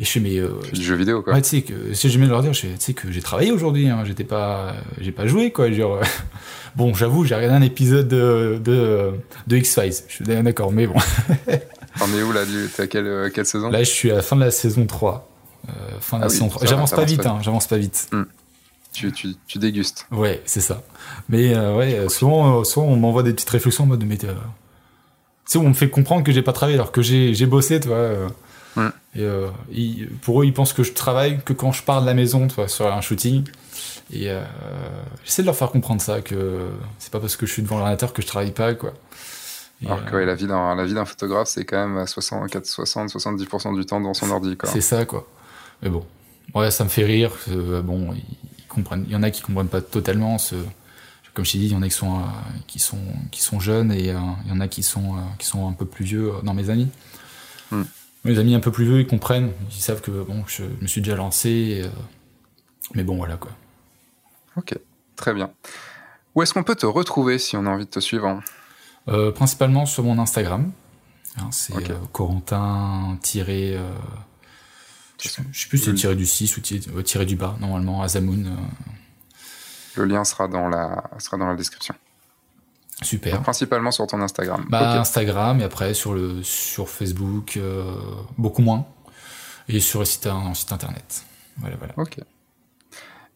Et 0.00 0.04
je 0.04 0.10
fais 0.10 0.20
mes. 0.20 0.38
Euh, 0.38 0.60
du 0.72 0.82
jeu 0.82 0.96
vidéo, 0.96 1.22
quoi. 1.22 1.34
Ouais, 1.34 1.42
tu 1.42 1.48
sais, 1.50 1.62
que 1.62 1.94
si 1.94 2.10
je 2.10 2.18
mets 2.18 2.26
leur 2.26 2.42
dire, 2.42 2.50
tu 2.50 2.68
sais, 2.78 2.94
que 2.94 3.12
j'ai 3.12 3.22
travaillé 3.22 3.52
aujourd'hui, 3.52 3.88
hein, 3.88 4.02
j'étais 4.04 4.24
pas. 4.24 4.74
J'ai 5.00 5.12
pas 5.12 5.26
joué, 5.26 5.52
quoi. 5.52 5.70
Genre, 5.70 6.00
bon, 6.76 6.94
j'avoue, 6.94 7.24
j'ai 7.24 7.36
regardé 7.36 7.54
un 7.54 7.62
épisode 7.62 8.08
de, 8.08 8.60
de, 8.62 9.12
de 9.46 9.56
X-Files. 9.56 9.94
Je 10.08 10.14
suis 10.14 10.24
d'accord, 10.24 10.72
mais 10.72 10.86
bon. 10.86 10.96
T'en 11.98 12.08
es 12.08 12.22
où, 12.22 12.32
là 12.32 12.40
T'es 12.74 12.82
à 12.82 12.86
quelle, 12.88 13.06
euh, 13.06 13.30
quelle 13.32 13.46
saison? 13.46 13.70
Là, 13.70 13.84
je 13.84 13.90
suis 13.90 14.10
à 14.10 14.16
la 14.16 14.22
fin 14.22 14.34
de 14.34 14.40
la 14.40 14.50
saison 14.50 14.84
3. 14.84 15.30
Euh, 15.68 15.72
fin 16.00 16.16
de 16.16 16.22
la 16.22 16.26
ah 16.26 16.30
saison 16.30 16.48
3. 16.48 16.66
J'avance 16.66 16.90
pas 16.90 17.04
vite, 17.04 17.24
hein, 17.24 17.38
j'avance 17.40 17.68
pas 17.68 17.76
vite. 17.76 18.08
Hmm. 18.10 18.24
Tu, 18.92 19.12
tu, 19.12 19.28
tu, 19.46 19.58
dégustes. 19.58 20.06
Ouais, 20.10 20.40
c'est 20.44 20.60
ça. 20.60 20.82
Mais 21.28 21.56
ouais, 21.56 22.08
souvent, 22.08 22.62
souvent 22.62 22.86
on 22.86 22.96
m'envoie 22.96 23.24
des 23.24 23.32
petites 23.32 23.50
réflexions 23.50 23.84
en 23.84 23.86
mode, 23.88 24.04
mais 24.04 24.18
sais, 25.46 25.58
on 25.58 25.68
me 25.68 25.74
fait 25.74 25.90
comprendre 25.90 26.24
que 26.24 26.32
j'ai 26.32 26.42
pas 26.42 26.52
travaillé 26.52 26.76
alors 26.76 26.92
que 26.92 27.02
j'ai 27.02 27.46
bossé, 27.46 27.80
tu 27.80 27.88
vois. 27.88 27.96
Euh. 27.96 28.28
Et 29.14 29.22
euh, 29.22 29.48
pour 30.22 30.42
eux, 30.42 30.44
ils 30.44 30.52
pensent 30.52 30.72
que 30.72 30.82
je 30.82 30.92
travaille 30.92 31.40
que 31.44 31.52
quand 31.52 31.72
je 31.72 31.82
pars 31.82 32.00
de 32.00 32.06
la 32.06 32.14
maison, 32.14 32.48
tu 32.48 32.56
vois, 32.56 32.68
sur 32.68 32.92
un 32.92 33.00
shooting. 33.00 33.44
Et 34.12 34.30
euh, 34.30 34.42
j'essaie 35.24 35.42
de 35.42 35.46
leur 35.46 35.56
faire 35.56 35.70
comprendre 35.70 36.02
ça, 36.02 36.20
que 36.20 36.68
c'est 36.98 37.12
pas 37.12 37.20
parce 37.20 37.36
que 37.36 37.46
je 37.46 37.52
suis 37.52 37.62
devant 37.62 37.76
l'ordinateur 37.76 38.12
que 38.12 38.22
je 38.22 38.26
travaille 38.26 38.50
pas, 38.50 38.74
quoi. 38.74 38.92
alors 39.86 40.04
que 40.04 40.16
la 40.16 40.34
vie 40.34 40.46
d'un 40.46 41.04
photographe, 41.04 41.48
c'est 41.48 41.64
quand 41.64 41.88
même 41.88 42.06
60, 42.06 42.64
60 42.64 43.10
70% 43.10 43.76
du 43.76 43.86
temps 43.86 44.00
devant 44.00 44.14
son 44.14 44.30
ordi, 44.30 44.56
quoi. 44.56 44.68
C'est 44.68 44.80
ça, 44.80 45.04
quoi. 45.04 45.26
Mais 45.82 45.90
bon, 45.90 46.04
ouais, 46.54 46.70
ça 46.70 46.84
me 46.84 46.88
fait 46.88 47.04
rire. 47.04 47.32
bon, 47.84 48.14
ils 48.14 48.66
comprennent. 48.66 49.04
Il 49.06 49.12
y 49.12 49.16
en 49.16 49.22
a 49.22 49.30
qui 49.30 49.42
comprennent 49.42 49.68
pas 49.68 49.80
totalement 49.80 50.38
ce, 50.38 50.56
comme 51.34 51.44
je 51.44 51.52
t'ai 51.52 51.58
dit, 51.58 51.66
il 51.66 51.72
y 51.72 51.74
en 51.74 51.82
a 51.82 51.88
qui 51.88 51.94
sont, 51.94 52.20
euh, 52.20 52.24
qui 52.68 52.78
sont, 52.78 52.98
qui 53.32 53.42
sont 53.42 53.58
jeunes 53.58 53.92
et 53.92 54.10
euh, 54.10 54.18
il 54.44 54.50
y 54.50 54.52
en 54.52 54.60
a 54.60 54.68
qui 54.68 54.84
sont, 54.84 55.16
euh, 55.16 55.20
qui 55.38 55.46
sont 55.46 55.68
un 55.68 55.72
peu 55.72 55.84
plus 55.84 56.04
vieux 56.04 56.32
dans 56.44 56.54
mes 56.54 56.70
amis. 56.70 56.88
Hmm. 57.72 57.82
Mes 58.24 58.38
amis 58.38 58.54
un 58.54 58.60
peu 58.60 58.70
plus 58.70 58.84
vieux, 58.84 59.00
ils 59.00 59.06
comprennent, 59.06 59.50
ils 59.70 59.82
savent 59.82 60.00
que 60.00 60.10
bon, 60.10 60.44
je 60.46 60.62
me 60.80 60.86
suis 60.86 61.02
déjà 61.02 61.16
lancé, 61.16 61.84
mais 62.94 63.02
bon, 63.02 63.16
voilà 63.16 63.36
quoi. 63.36 63.50
Ok, 64.56 64.78
très 65.16 65.34
bien. 65.34 65.50
Où 66.34 66.42
est-ce 66.42 66.54
qu'on 66.54 66.64
peut 66.64 66.76
te 66.76 66.86
retrouver 66.86 67.38
si 67.38 67.56
on 67.56 67.66
a 67.66 67.70
envie 67.70 67.84
de 67.84 67.90
te 67.90 68.00
suivre? 68.00 68.40
Principalement 69.34 69.84
sur 69.84 70.04
mon 70.04 70.18
Instagram. 70.18 70.72
Hein, 71.36 71.48
c'est 71.50 71.74
Corentin 72.12 73.18
tiré. 73.20 73.78
je 75.20 75.28
sais 75.28 75.68
plus 75.68 75.76
si 75.76 75.84
c'est 75.84 75.94
tiré 75.94 76.16
du 76.16 76.24
6 76.24 76.56
ou 76.56 77.02
tiré, 77.02 77.26
du 77.26 77.36
bas, 77.36 77.58
normalement, 77.60 78.00
Azamoun. 78.00 78.56
Le 79.96 80.04
lien 80.04 80.24
sera 80.24 80.48
dans 80.48 80.68
la, 80.68 81.04
sera 81.18 81.36
dans 81.36 81.46
la 81.46 81.54
description. 81.54 81.94
Super. 83.02 83.42
principalement 83.42 83.90
sur 83.90 84.06
ton 84.06 84.20
Instagram. 84.20 84.64
Bah, 84.68 85.00
Instagram 85.00 85.60
et 85.60 85.64
après 85.64 85.94
sur, 85.94 86.14
le, 86.14 86.42
sur 86.42 86.88
Facebook, 86.88 87.56
euh, 87.56 87.96
beaucoup 88.38 88.62
moins. 88.62 88.86
Et 89.68 89.80
sur 89.80 89.98
le 90.00 90.04
site, 90.04 90.26
un 90.26 90.54
site 90.54 90.72
internet. 90.72 91.24
Voilà, 91.58 91.76
voilà. 91.76 91.94
Ok. 91.96 92.18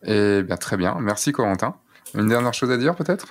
Et 0.05 0.43
bien, 0.43 0.57
très 0.57 0.77
bien. 0.77 0.97
Merci, 1.01 1.33
Corentin. 1.33 1.75
Une 2.15 2.29
dernière 2.29 2.55
chose 2.55 2.71
à 2.71 2.77
dire, 2.77 2.95
peut-être? 2.95 3.27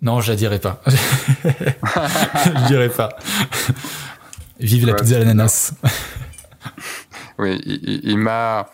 Non, 0.00 0.20
je 0.20 0.32
la 0.32 0.36
dirai 0.36 0.58
pas. 0.58 0.80
je 0.86 2.66
dirai 2.66 2.88
pas. 2.88 3.10
Vive 4.60 4.86
la 4.86 4.94
pizza 4.94 5.16
à 5.16 5.18
l'ananas. 5.20 5.74
oui, 7.38 7.60
il 7.64 8.18
m'a 8.18 8.68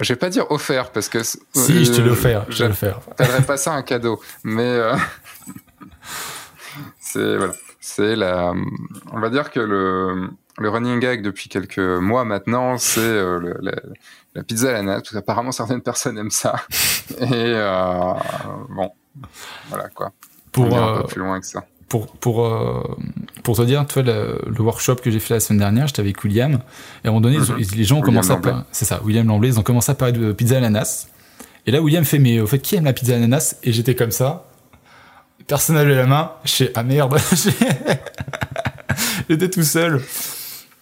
je 0.00 0.12
vais 0.12 0.18
pas 0.18 0.28
dire 0.28 0.50
offert 0.50 0.90
parce 0.90 1.08
que. 1.08 1.22
Si, 1.22 1.84
je 1.84 1.92
te 1.92 2.00
l'ai 2.00 2.10
offert. 2.10 2.46
Je 2.48 2.62
vais 2.62 2.68
le 2.68 2.74
faire. 2.74 3.00
pas 3.46 3.56
ça 3.56 3.72
un 3.72 3.82
cadeau, 3.82 4.20
mais 4.44 4.62
euh, 4.62 4.94
c'est 7.00 7.36
voilà, 7.36 7.54
c'est 7.80 8.16
la. 8.16 8.52
On 9.12 9.20
va 9.20 9.30
dire 9.30 9.50
que 9.50 9.60
le 9.60 10.30
le 10.58 10.70
running 10.70 11.00
gag 11.00 11.22
depuis 11.22 11.48
quelques 11.48 11.78
mois 11.78 12.24
maintenant, 12.24 12.78
c'est 12.78 13.00
euh, 13.00 13.54
la, 14.34 14.42
pizza 14.42 14.70
à 14.70 14.72
la 14.72 14.82
natte. 14.82 15.14
Apparemment, 15.14 15.52
certaines 15.52 15.82
personnes 15.82 16.18
aiment 16.18 16.30
ça. 16.30 16.56
Et 17.18 17.26
euh, 17.32 18.14
bon, 18.70 18.90
voilà 19.68 19.88
quoi. 19.90 20.12
Pour 20.52 20.76
un 20.76 21.02
peu 21.02 21.06
plus 21.08 21.20
loin 21.20 21.40
que 21.40 21.46
ça 21.46 21.64
pour, 21.88 22.08
pour, 22.08 22.44
euh, 22.44 22.82
pour 23.44 23.56
te 23.56 23.62
dire, 23.62 23.86
tu 23.86 23.94
vois, 23.94 24.02
le, 24.02 24.40
workshop 24.58 24.96
que 24.96 25.10
j'ai 25.10 25.20
fait 25.20 25.34
la 25.34 25.40
semaine 25.40 25.60
dernière, 25.60 25.86
j'étais 25.86 26.00
avec 26.00 26.22
William, 26.24 26.52
et 26.52 26.56
à 26.56 27.10
un 27.10 27.12
moment 27.12 27.20
donné, 27.20 27.38
mhm. 27.38 27.56
les 27.74 27.84
gens 27.84 27.98
ont 27.98 28.02
commencé 28.02 28.30
à 28.30 28.36
parler, 28.36 28.62
c'est 28.72 28.84
ça, 28.84 29.00
William 29.04 29.26
Lamblay, 29.26 29.50
ils 29.50 29.58
ont 29.58 29.62
commencé 29.62 29.92
à 29.92 29.94
parler 29.94 30.12
de 30.12 30.32
pizza 30.32 30.56
ananas. 30.56 31.08
Et 31.66 31.70
là, 31.70 31.80
William 31.80 32.04
fait, 32.04 32.18
mais 32.18 32.40
au 32.40 32.46
fait, 32.46 32.60
qui 32.60 32.76
aime 32.76 32.84
la 32.84 32.92
pizza 32.92 33.16
ananas? 33.16 33.56
Et 33.64 33.72
j'étais 33.72 33.96
comme 33.96 34.12
ça. 34.12 34.48
Personne 35.48 35.76
n'avait 35.76 35.96
la 35.96 36.06
main. 36.06 36.32
Je 36.44 36.50
sais, 36.50 36.72
ah 36.74 36.84
merde. 36.84 37.18
j'étais 39.28 39.50
tout 39.50 39.64
seul. 39.64 40.00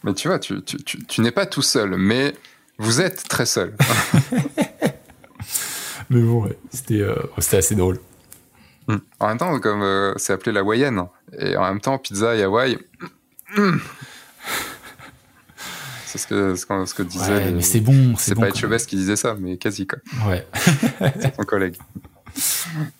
Mais 0.03 0.13
tu 0.13 0.29
vois, 0.29 0.39
tu, 0.39 0.63
tu, 0.63 1.05
tu, 1.07 1.21
n'es 1.23 1.31
pas 1.31 1.47
tout 1.47 1.63
seul, 1.63 1.97
mais 1.97 2.35
vous 2.77 3.01
êtes 3.01 3.27
très 3.29 3.47
seul. 3.47 3.75
mais 6.11 6.21
bon, 6.21 6.45
ouais, 6.45 6.59
c'était, 6.71 7.01
euh, 7.01 7.15
c'était 7.39 7.59
assez 7.59 7.75
drôle. 7.75 7.99
Hmm. 8.87 8.99
En 9.21 9.29
même 9.29 9.39
temps, 9.39 9.59
comme 9.61 9.83
euh, 9.83 10.13
c'est 10.17 10.33
appelé 10.33 10.53
la 10.53 10.61
Hawaïenne, 10.61 11.05
et 11.39 11.57
en 11.57 11.63
même 11.63 11.81
temps, 11.81 11.99
pizza 11.99 12.35
et 12.35 12.43
Hawaï. 12.43 12.79
c'est 16.07 16.19
ce 16.19 16.27
que, 16.27 16.55
ce 16.55 16.67
que, 16.67 16.85
ce 16.85 16.95
que 16.95 17.03
disait. 17.03 17.33
Ouais, 17.33 17.51
mais 17.53 17.63
c'est 17.63 17.81
bon. 17.81 18.15
C'est 18.17 18.35
bon, 18.35 18.43
pas 18.43 18.49
Etchebest 18.49 18.89
qui 18.89 18.97
disait 18.97 19.17
ça, 19.17 19.37
mais 19.39 19.57
quasi 19.57 19.87
quoi. 19.87 19.99
Ouais. 20.29 20.47
c'est 21.21 21.37
ton 21.37 21.45
collègue. 21.45 21.77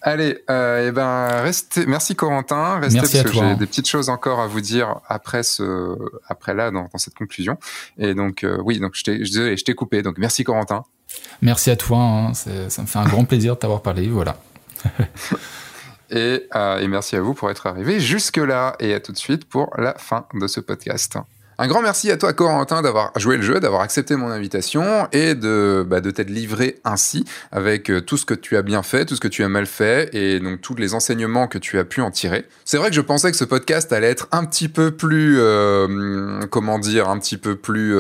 Allez, 0.01 0.39
euh, 0.49 0.85
et 0.85 0.89
eh 0.89 0.93
ben 0.93 1.43
restez. 1.43 1.87
Merci 1.87 2.15
Corentin. 2.15 2.79
Restez 2.79 3.01
Merci 3.01 3.23
parce 3.23 3.31
que 3.31 3.41
j'ai 3.41 3.57
des 3.57 3.67
petites 3.67 3.89
choses 3.89 4.09
encore 4.09 4.41
à 4.41 4.47
vous 4.47 4.61
dire 4.61 5.01
après 5.09 5.43
ce, 5.43 5.97
après 6.29 6.55
là 6.55 6.71
dans, 6.71 6.89
dans 6.93 6.99
cette 6.99 7.15
conclusion. 7.15 7.59
Et 7.99 8.15
donc 8.15 8.45
euh, 8.45 8.59
oui, 8.65 8.79
donc 8.79 8.95
je 8.95 9.03
t'ai, 9.03 9.25
je 9.25 9.65
t'ai 9.65 9.75
coupé. 9.75 10.03
Donc 10.03 10.19
merci 10.19 10.45
Corentin. 10.45 10.85
Merci 11.43 11.71
à 11.71 11.77
toi. 11.77 11.99
Hein. 11.99 12.35
Ça 12.35 12.83
me 12.83 12.87
fait 12.87 12.99
un 12.99 13.07
grand 13.07 13.25
plaisir 13.25 13.55
de 13.55 13.61
t'avoir 13.61 13.83
parlé. 13.83 14.09
Voilà. 14.09 14.37
Euh, 16.13 16.79
et, 16.79 16.89
merci 16.89 17.17
à 17.17 17.21
vous 17.21 17.35
pour 17.35 17.51
être 17.51 17.67
arrivé 17.67 18.01
jusque-là. 18.01 18.77
Et 18.81 18.95
à 18.95 19.01
tout 19.01 19.13
de 19.13 19.19
suite 19.19 19.45
pour 19.47 19.71
la 19.79 19.95
fin 19.95 20.27
de 20.35 20.47
ce 20.47 20.61
podcast. 20.61 21.17
Un 21.57 21.69
grand 21.69 21.83
merci 21.83 22.11
à 22.11 22.17
toi, 22.17 22.33
Corentin, 22.33 22.83
d'avoir 22.83 23.13
joué 23.17 23.37
le 23.37 23.43
jeu, 23.43 23.61
d'avoir 23.61 23.83
accepté 23.83 24.17
mon 24.17 24.29
invitation 24.29 25.07
et 25.13 25.37
de, 25.37 25.87
bah, 25.89 26.01
de 26.01 26.11
t'être 26.11 26.31
livré 26.31 26.81
ainsi 26.83 27.25
avec 27.53 27.91
euh, 27.91 28.01
tout 28.01 28.17
ce 28.17 28.27
que 28.27 28.35
tu 28.35 28.57
as 28.57 28.63
bien 28.63 28.83
fait, 28.83 29.05
tout 29.05 29.15
ce 29.15 29.21
que 29.21 29.29
tu 29.29 29.45
as 29.45 29.49
mal 29.49 29.67
fait 29.67 30.13
et 30.17 30.41
donc 30.41 30.61
tous 30.61 30.75
les 30.75 30.95
enseignements 30.95 31.47
que 31.47 31.59
tu 31.59 31.79
as 31.79 31.85
pu 31.85 32.01
en 32.01 32.11
tirer. 32.11 32.45
C'est 32.65 32.77
vrai 32.77 32.89
que 32.89 32.97
je 32.97 33.01
pensais 33.01 33.31
que 33.31 33.37
ce 33.37 33.45
podcast 33.45 33.93
allait 33.93 34.11
être 34.11 34.27
un 34.33 34.45
petit 34.45 34.69
peu 34.69 34.91
plus, 34.91 35.37
euh, 35.39 36.41
comment 36.51 36.81
dire, 36.81 37.09
un 37.09 37.21
petit 37.21 37.37
peu 37.37 37.55
plus, 37.55 37.97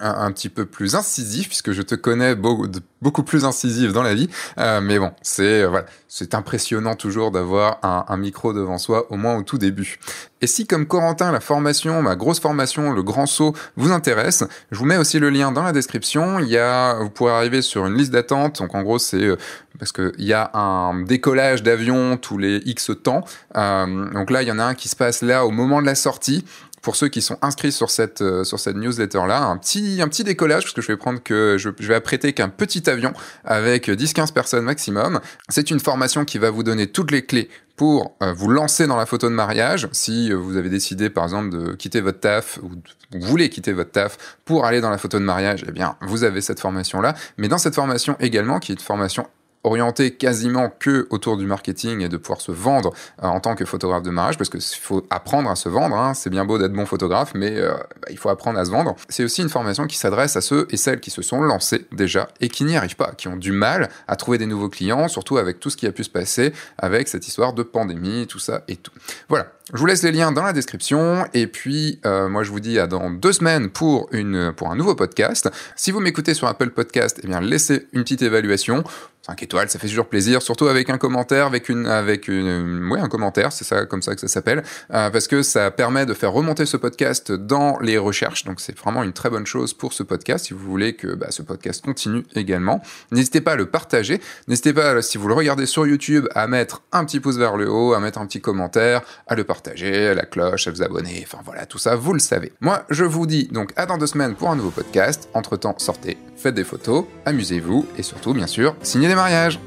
un, 0.00 0.32
petit 0.32 0.48
peu 0.48 0.66
plus 0.66 0.96
incisif 0.96 1.46
puisque 1.46 1.70
je 1.70 1.82
te 1.82 1.94
connais 1.94 2.34
beaucoup, 2.34 2.66
beaucoup 3.06 3.22
plus 3.22 3.44
incisif 3.44 3.92
dans 3.92 4.02
la 4.02 4.14
vie. 4.14 4.28
mais 4.56 4.98
bon, 4.98 5.12
c'est 5.22 5.64
voilà, 5.64 5.86
c'est 6.08 6.34
impressionnant 6.34 6.94
toujours 6.96 7.30
d'avoir 7.30 7.78
un, 7.82 8.16
micro 8.16 8.52
devant 8.52 8.78
soi, 8.78 9.06
au 9.12 9.16
moins 9.16 9.36
au 9.36 9.42
tout 9.42 9.58
début. 9.58 9.98
Et 10.40 10.46
si, 10.46 10.66
comme 10.66 10.86
Corentin, 10.86 11.30
la 11.30 11.40
formation, 11.40 12.02
ma 12.02 12.16
grosse 12.16 12.40
formation, 12.40 12.92
le 12.92 13.02
grand 13.02 13.26
saut, 13.26 13.54
vous 13.76 13.92
intéresse, 13.92 14.44
je 14.70 14.78
vous 14.78 14.84
mets 14.84 14.96
aussi 14.96 15.18
le 15.18 15.30
lien 15.30 15.52
dans 15.52 15.62
la 15.62 15.72
description. 15.72 16.38
Il 16.38 16.48
y 16.48 16.58
a, 16.58 16.94
vous 16.94 17.10
pourrez 17.10 17.32
arriver 17.32 17.62
sur 17.62 17.86
une 17.86 17.94
liste 17.94 18.12
d'attente. 18.12 18.60
Donc, 18.60 18.74
en 18.74 18.82
gros, 18.82 18.98
c'est 18.98 19.22
euh, 19.22 19.36
parce 19.78 19.92
qu'il 19.92 20.12
y 20.18 20.32
a 20.32 20.50
un 20.54 21.02
décollage 21.02 21.62
d'avion 21.62 22.16
tous 22.16 22.38
les 22.38 22.62
X 22.66 22.90
temps. 23.02 23.24
Euh, 23.56 24.10
donc 24.10 24.30
là, 24.30 24.42
il 24.42 24.48
y 24.48 24.52
en 24.52 24.58
a 24.58 24.64
un 24.64 24.74
qui 24.74 24.88
se 24.88 24.96
passe 24.96 25.22
là 25.22 25.46
au 25.46 25.50
moment 25.50 25.80
de 25.80 25.86
la 25.86 25.94
sortie 25.94 26.44
pour 26.86 26.94
ceux 26.94 27.08
qui 27.08 27.20
sont 27.20 27.36
inscrits 27.42 27.72
sur 27.72 27.90
cette, 27.90 28.22
euh, 28.22 28.44
sur 28.44 28.60
cette 28.60 28.76
newsletter-là, 28.76 29.42
un 29.42 29.56
petit, 29.56 29.98
un 30.00 30.06
petit 30.06 30.22
décollage, 30.22 30.62
parce 30.62 30.72
que 30.72 30.82
je 30.82 30.86
vais 30.86 30.96
prendre 30.96 31.20
que 31.20 31.56
je, 31.58 31.68
vais 31.68 31.96
apprêter 31.96 32.32
qu'un 32.32 32.48
petit 32.48 32.88
avion 32.88 33.12
avec 33.44 33.88
10-15 33.88 34.32
personnes 34.32 34.64
maximum. 34.64 35.18
C'est 35.48 35.72
une 35.72 35.80
formation 35.80 36.24
qui 36.24 36.38
va 36.38 36.50
vous 36.50 36.62
donner 36.62 36.86
toutes 36.86 37.10
les 37.10 37.26
clés 37.26 37.50
pour 37.74 38.16
euh, 38.22 38.32
vous 38.32 38.48
lancer 38.48 38.86
dans 38.86 38.94
la 38.94 39.04
photo 39.04 39.28
de 39.28 39.34
mariage. 39.34 39.88
Si 39.90 40.30
euh, 40.30 40.36
vous 40.36 40.56
avez 40.56 40.68
décidé, 40.68 41.10
par 41.10 41.24
exemple, 41.24 41.58
de 41.58 41.72
quitter 41.72 42.00
votre 42.00 42.20
taf 42.20 42.60
ou 42.62 42.70
vous 43.10 43.26
voulez 43.26 43.48
quitter 43.48 43.72
votre 43.72 43.90
taf 43.90 44.38
pour 44.44 44.64
aller 44.64 44.80
dans 44.80 44.90
la 44.90 44.98
photo 44.98 45.18
de 45.18 45.24
mariage, 45.24 45.64
eh 45.66 45.72
bien, 45.72 45.96
vous 46.02 46.22
avez 46.22 46.40
cette 46.40 46.60
formation-là. 46.60 47.16
Mais 47.36 47.48
dans 47.48 47.58
cette 47.58 47.74
formation 47.74 48.16
également, 48.20 48.60
qui 48.60 48.70
est 48.70 48.76
une 48.76 48.80
formation 48.80 49.26
orienté 49.66 50.12
quasiment 50.12 50.70
que 50.70 51.06
autour 51.10 51.36
du 51.36 51.44
marketing 51.44 52.00
et 52.00 52.08
de 52.08 52.16
pouvoir 52.16 52.40
se 52.40 52.52
vendre 52.52 52.92
euh, 53.22 53.26
en 53.26 53.40
tant 53.40 53.54
que 53.54 53.64
photographe 53.64 54.02
de 54.02 54.10
mariage, 54.10 54.38
parce 54.38 54.48
qu'il 54.48 54.60
faut 54.62 55.04
apprendre 55.10 55.50
à 55.50 55.56
se 55.56 55.68
vendre. 55.68 55.96
Hein. 55.96 56.14
C'est 56.14 56.30
bien 56.30 56.44
beau 56.44 56.58
d'être 56.58 56.72
bon 56.72 56.86
photographe, 56.86 57.32
mais 57.34 57.56
euh, 57.56 57.74
bah, 57.74 58.08
il 58.10 58.16
faut 58.16 58.28
apprendre 58.28 58.58
à 58.58 58.64
se 58.64 58.70
vendre. 58.70 58.94
C'est 59.08 59.24
aussi 59.24 59.42
une 59.42 59.48
formation 59.48 59.86
qui 59.86 59.98
s'adresse 59.98 60.36
à 60.36 60.40
ceux 60.40 60.68
et 60.70 60.76
celles 60.76 61.00
qui 61.00 61.10
se 61.10 61.20
sont 61.20 61.40
lancés 61.40 61.86
déjà 61.92 62.28
et 62.40 62.48
qui 62.48 62.64
n'y 62.64 62.76
arrivent 62.76 62.96
pas, 62.96 63.12
qui 63.16 63.28
ont 63.28 63.36
du 63.36 63.52
mal 63.52 63.90
à 64.06 64.16
trouver 64.16 64.38
des 64.38 64.46
nouveaux 64.46 64.68
clients, 64.68 65.08
surtout 65.08 65.36
avec 65.36 65.58
tout 65.60 65.68
ce 65.68 65.76
qui 65.76 65.86
a 65.86 65.92
pu 65.92 66.04
se 66.04 66.10
passer 66.10 66.52
avec 66.78 67.08
cette 67.08 67.26
histoire 67.26 67.52
de 67.52 67.64
pandémie, 67.64 68.26
tout 68.28 68.38
ça 68.38 68.62
et 68.68 68.76
tout. 68.76 68.92
Voilà. 69.28 69.55
Je 69.74 69.80
vous 69.80 69.86
laisse 69.86 70.04
les 70.04 70.12
liens 70.12 70.30
dans 70.30 70.44
la 70.44 70.52
description 70.52 71.26
et 71.34 71.48
puis 71.48 71.98
euh, 72.06 72.28
moi 72.28 72.44
je 72.44 72.52
vous 72.52 72.60
dis 72.60 72.78
à 72.78 72.86
dans 72.86 73.10
deux 73.10 73.32
semaines 73.32 73.68
pour, 73.68 74.08
une, 74.12 74.52
pour 74.52 74.70
un 74.70 74.76
nouveau 74.76 74.94
podcast. 74.94 75.50
Si 75.74 75.90
vous 75.90 75.98
m'écoutez 75.98 76.34
sur 76.34 76.46
Apple 76.46 76.70
Podcast, 76.70 77.18
eh 77.24 77.26
bien 77.26 77.40
laissez 77.40 77.88
une 77.92 78.04
petite 78.04 78.22
évaluation. 78.22 78.84
5 79.26 79.42
étoiles, 79.42 79.68
ça 79.68 79.80
fait 79.80 79.88
toujours 79.88 80.06
plaisir, 80.06 80.40
surtout 80.40 80.68
avec 80.68 80.88
un 80.88 80.98
commentaire, 80.98 81.46
avec 81.46 81.68
une, 81.68 81.86
avec 81.86 82.28
une, 82.28 82.88
ouais, 82.88 83.00
un 83.00 83.08
commentaire, 83.08 83.52
c'est 83.52 83.64
ça, 83.64 83.84
comme 83.84 84.00
ça 84.00 84.14
que 84.14 84.20
ça 84.20 84.28
s'appelle, 84.28 84.62
euh, 84.94 85.10
parce 85.10 85.26
que 85.26 85.42
ça 85.42 85.72
permet 85.72 86.06
de 86.06 86.14
faire 86.14 86.30
remonter 86.30 86.64
ce 86.64 86.76
podcast 86.76 87.32
dans 87.32 87.76
les 87.80 87.98
recherches, 87.98 88.44
donc 88.44 88.60
c'est 88.60 88.78
vraiment 88.78 89.02
une 89.02 89.12
très 89.12 89.28
bonne 89.28 89.46
chose 89.46 89.74
pour 89.74 89.92
ce 89.92 90.04
podcast, 90.04 90.46
si 90.46 90.54
vous 90.54 90.64
voulez 90.64 90.94
que 90.94 91.08
bah, 91.08 91.26
ce 91.30 91.42
podcast 91.42 91.84
continue 91.84 92.24
également. 92.36 92.80
N'hésitez 93.10 93.40
pas 93.40 93.52
à 93.52 93.56
le 93.56 93.66
partager, 93.66 94.20
n'hésitez 94.46 94.72
pas, 94.72 95.02
si 95.02 95.18
vous 95.18 95.26
le 95.26 95.34
regardez 95.34 95.66
sur 95.66 95.88
YouTube, 95.88 96.28
à 96.36 96.46
mettre 96.46 96.82
un 96.92 97.04
petit 97.04 97.18
pouce 97.18 97.36
vers 97.36 97.56
le 97.56 97.68
haut, 97.68 97.94
à 97.94 98.00
mettre 98.00 98.20
un 98.20 98.26
petit 98.26 98.40
commentaire, 98.40 99.02
à 99.26 99.34
le 99.34 99.42
partager, 99.42 99.55
à 99.64 100.14
la 100.14 100.24
cloche, 100.24 100.66
à 100.68 100.70
vous 100.70 100.82
abonner, 100.82 101.22
enfin 101.26 101.38
voilà, 101.44 101.66
tout 101.66 101.78
ça, 101.78 101.96
vous 101.96 102.12
le 102.12 102.18
savez. 102.18 102.52
Moi, 102.60 102.84
je 102.90 103.04
vous 103.04 103.26
dis 103.26 103.48
donc 103.48 103.72
à 103.76 103.86
dans 103.86 103.98
deux 103.98 104.06
semaines 104.06 104.34
pour 104.34 104.50
un 104.50 104.56
nouveau 104.56 104.70
podcast. 104.70 105.28
Entre-temps, 105.34 105.74
sortez, 105.78 106.16
faites 106.36 106.54
des 106.54 106.64
photos, 106.64 107.04
amusez-vous, 107.24 107.86
et 107.98 108.02
surtout, 108.02 108.34
bien 108.34 108.46
sûr, 108.46 108.76
signez 108.82 109.08
des 109.08 109.14
mariage. 109.14 109.60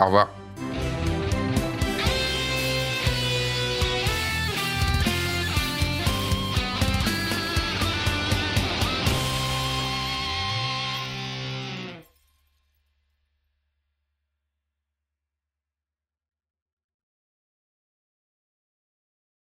Au 0.00 0.06
revoir. 0.06 0.41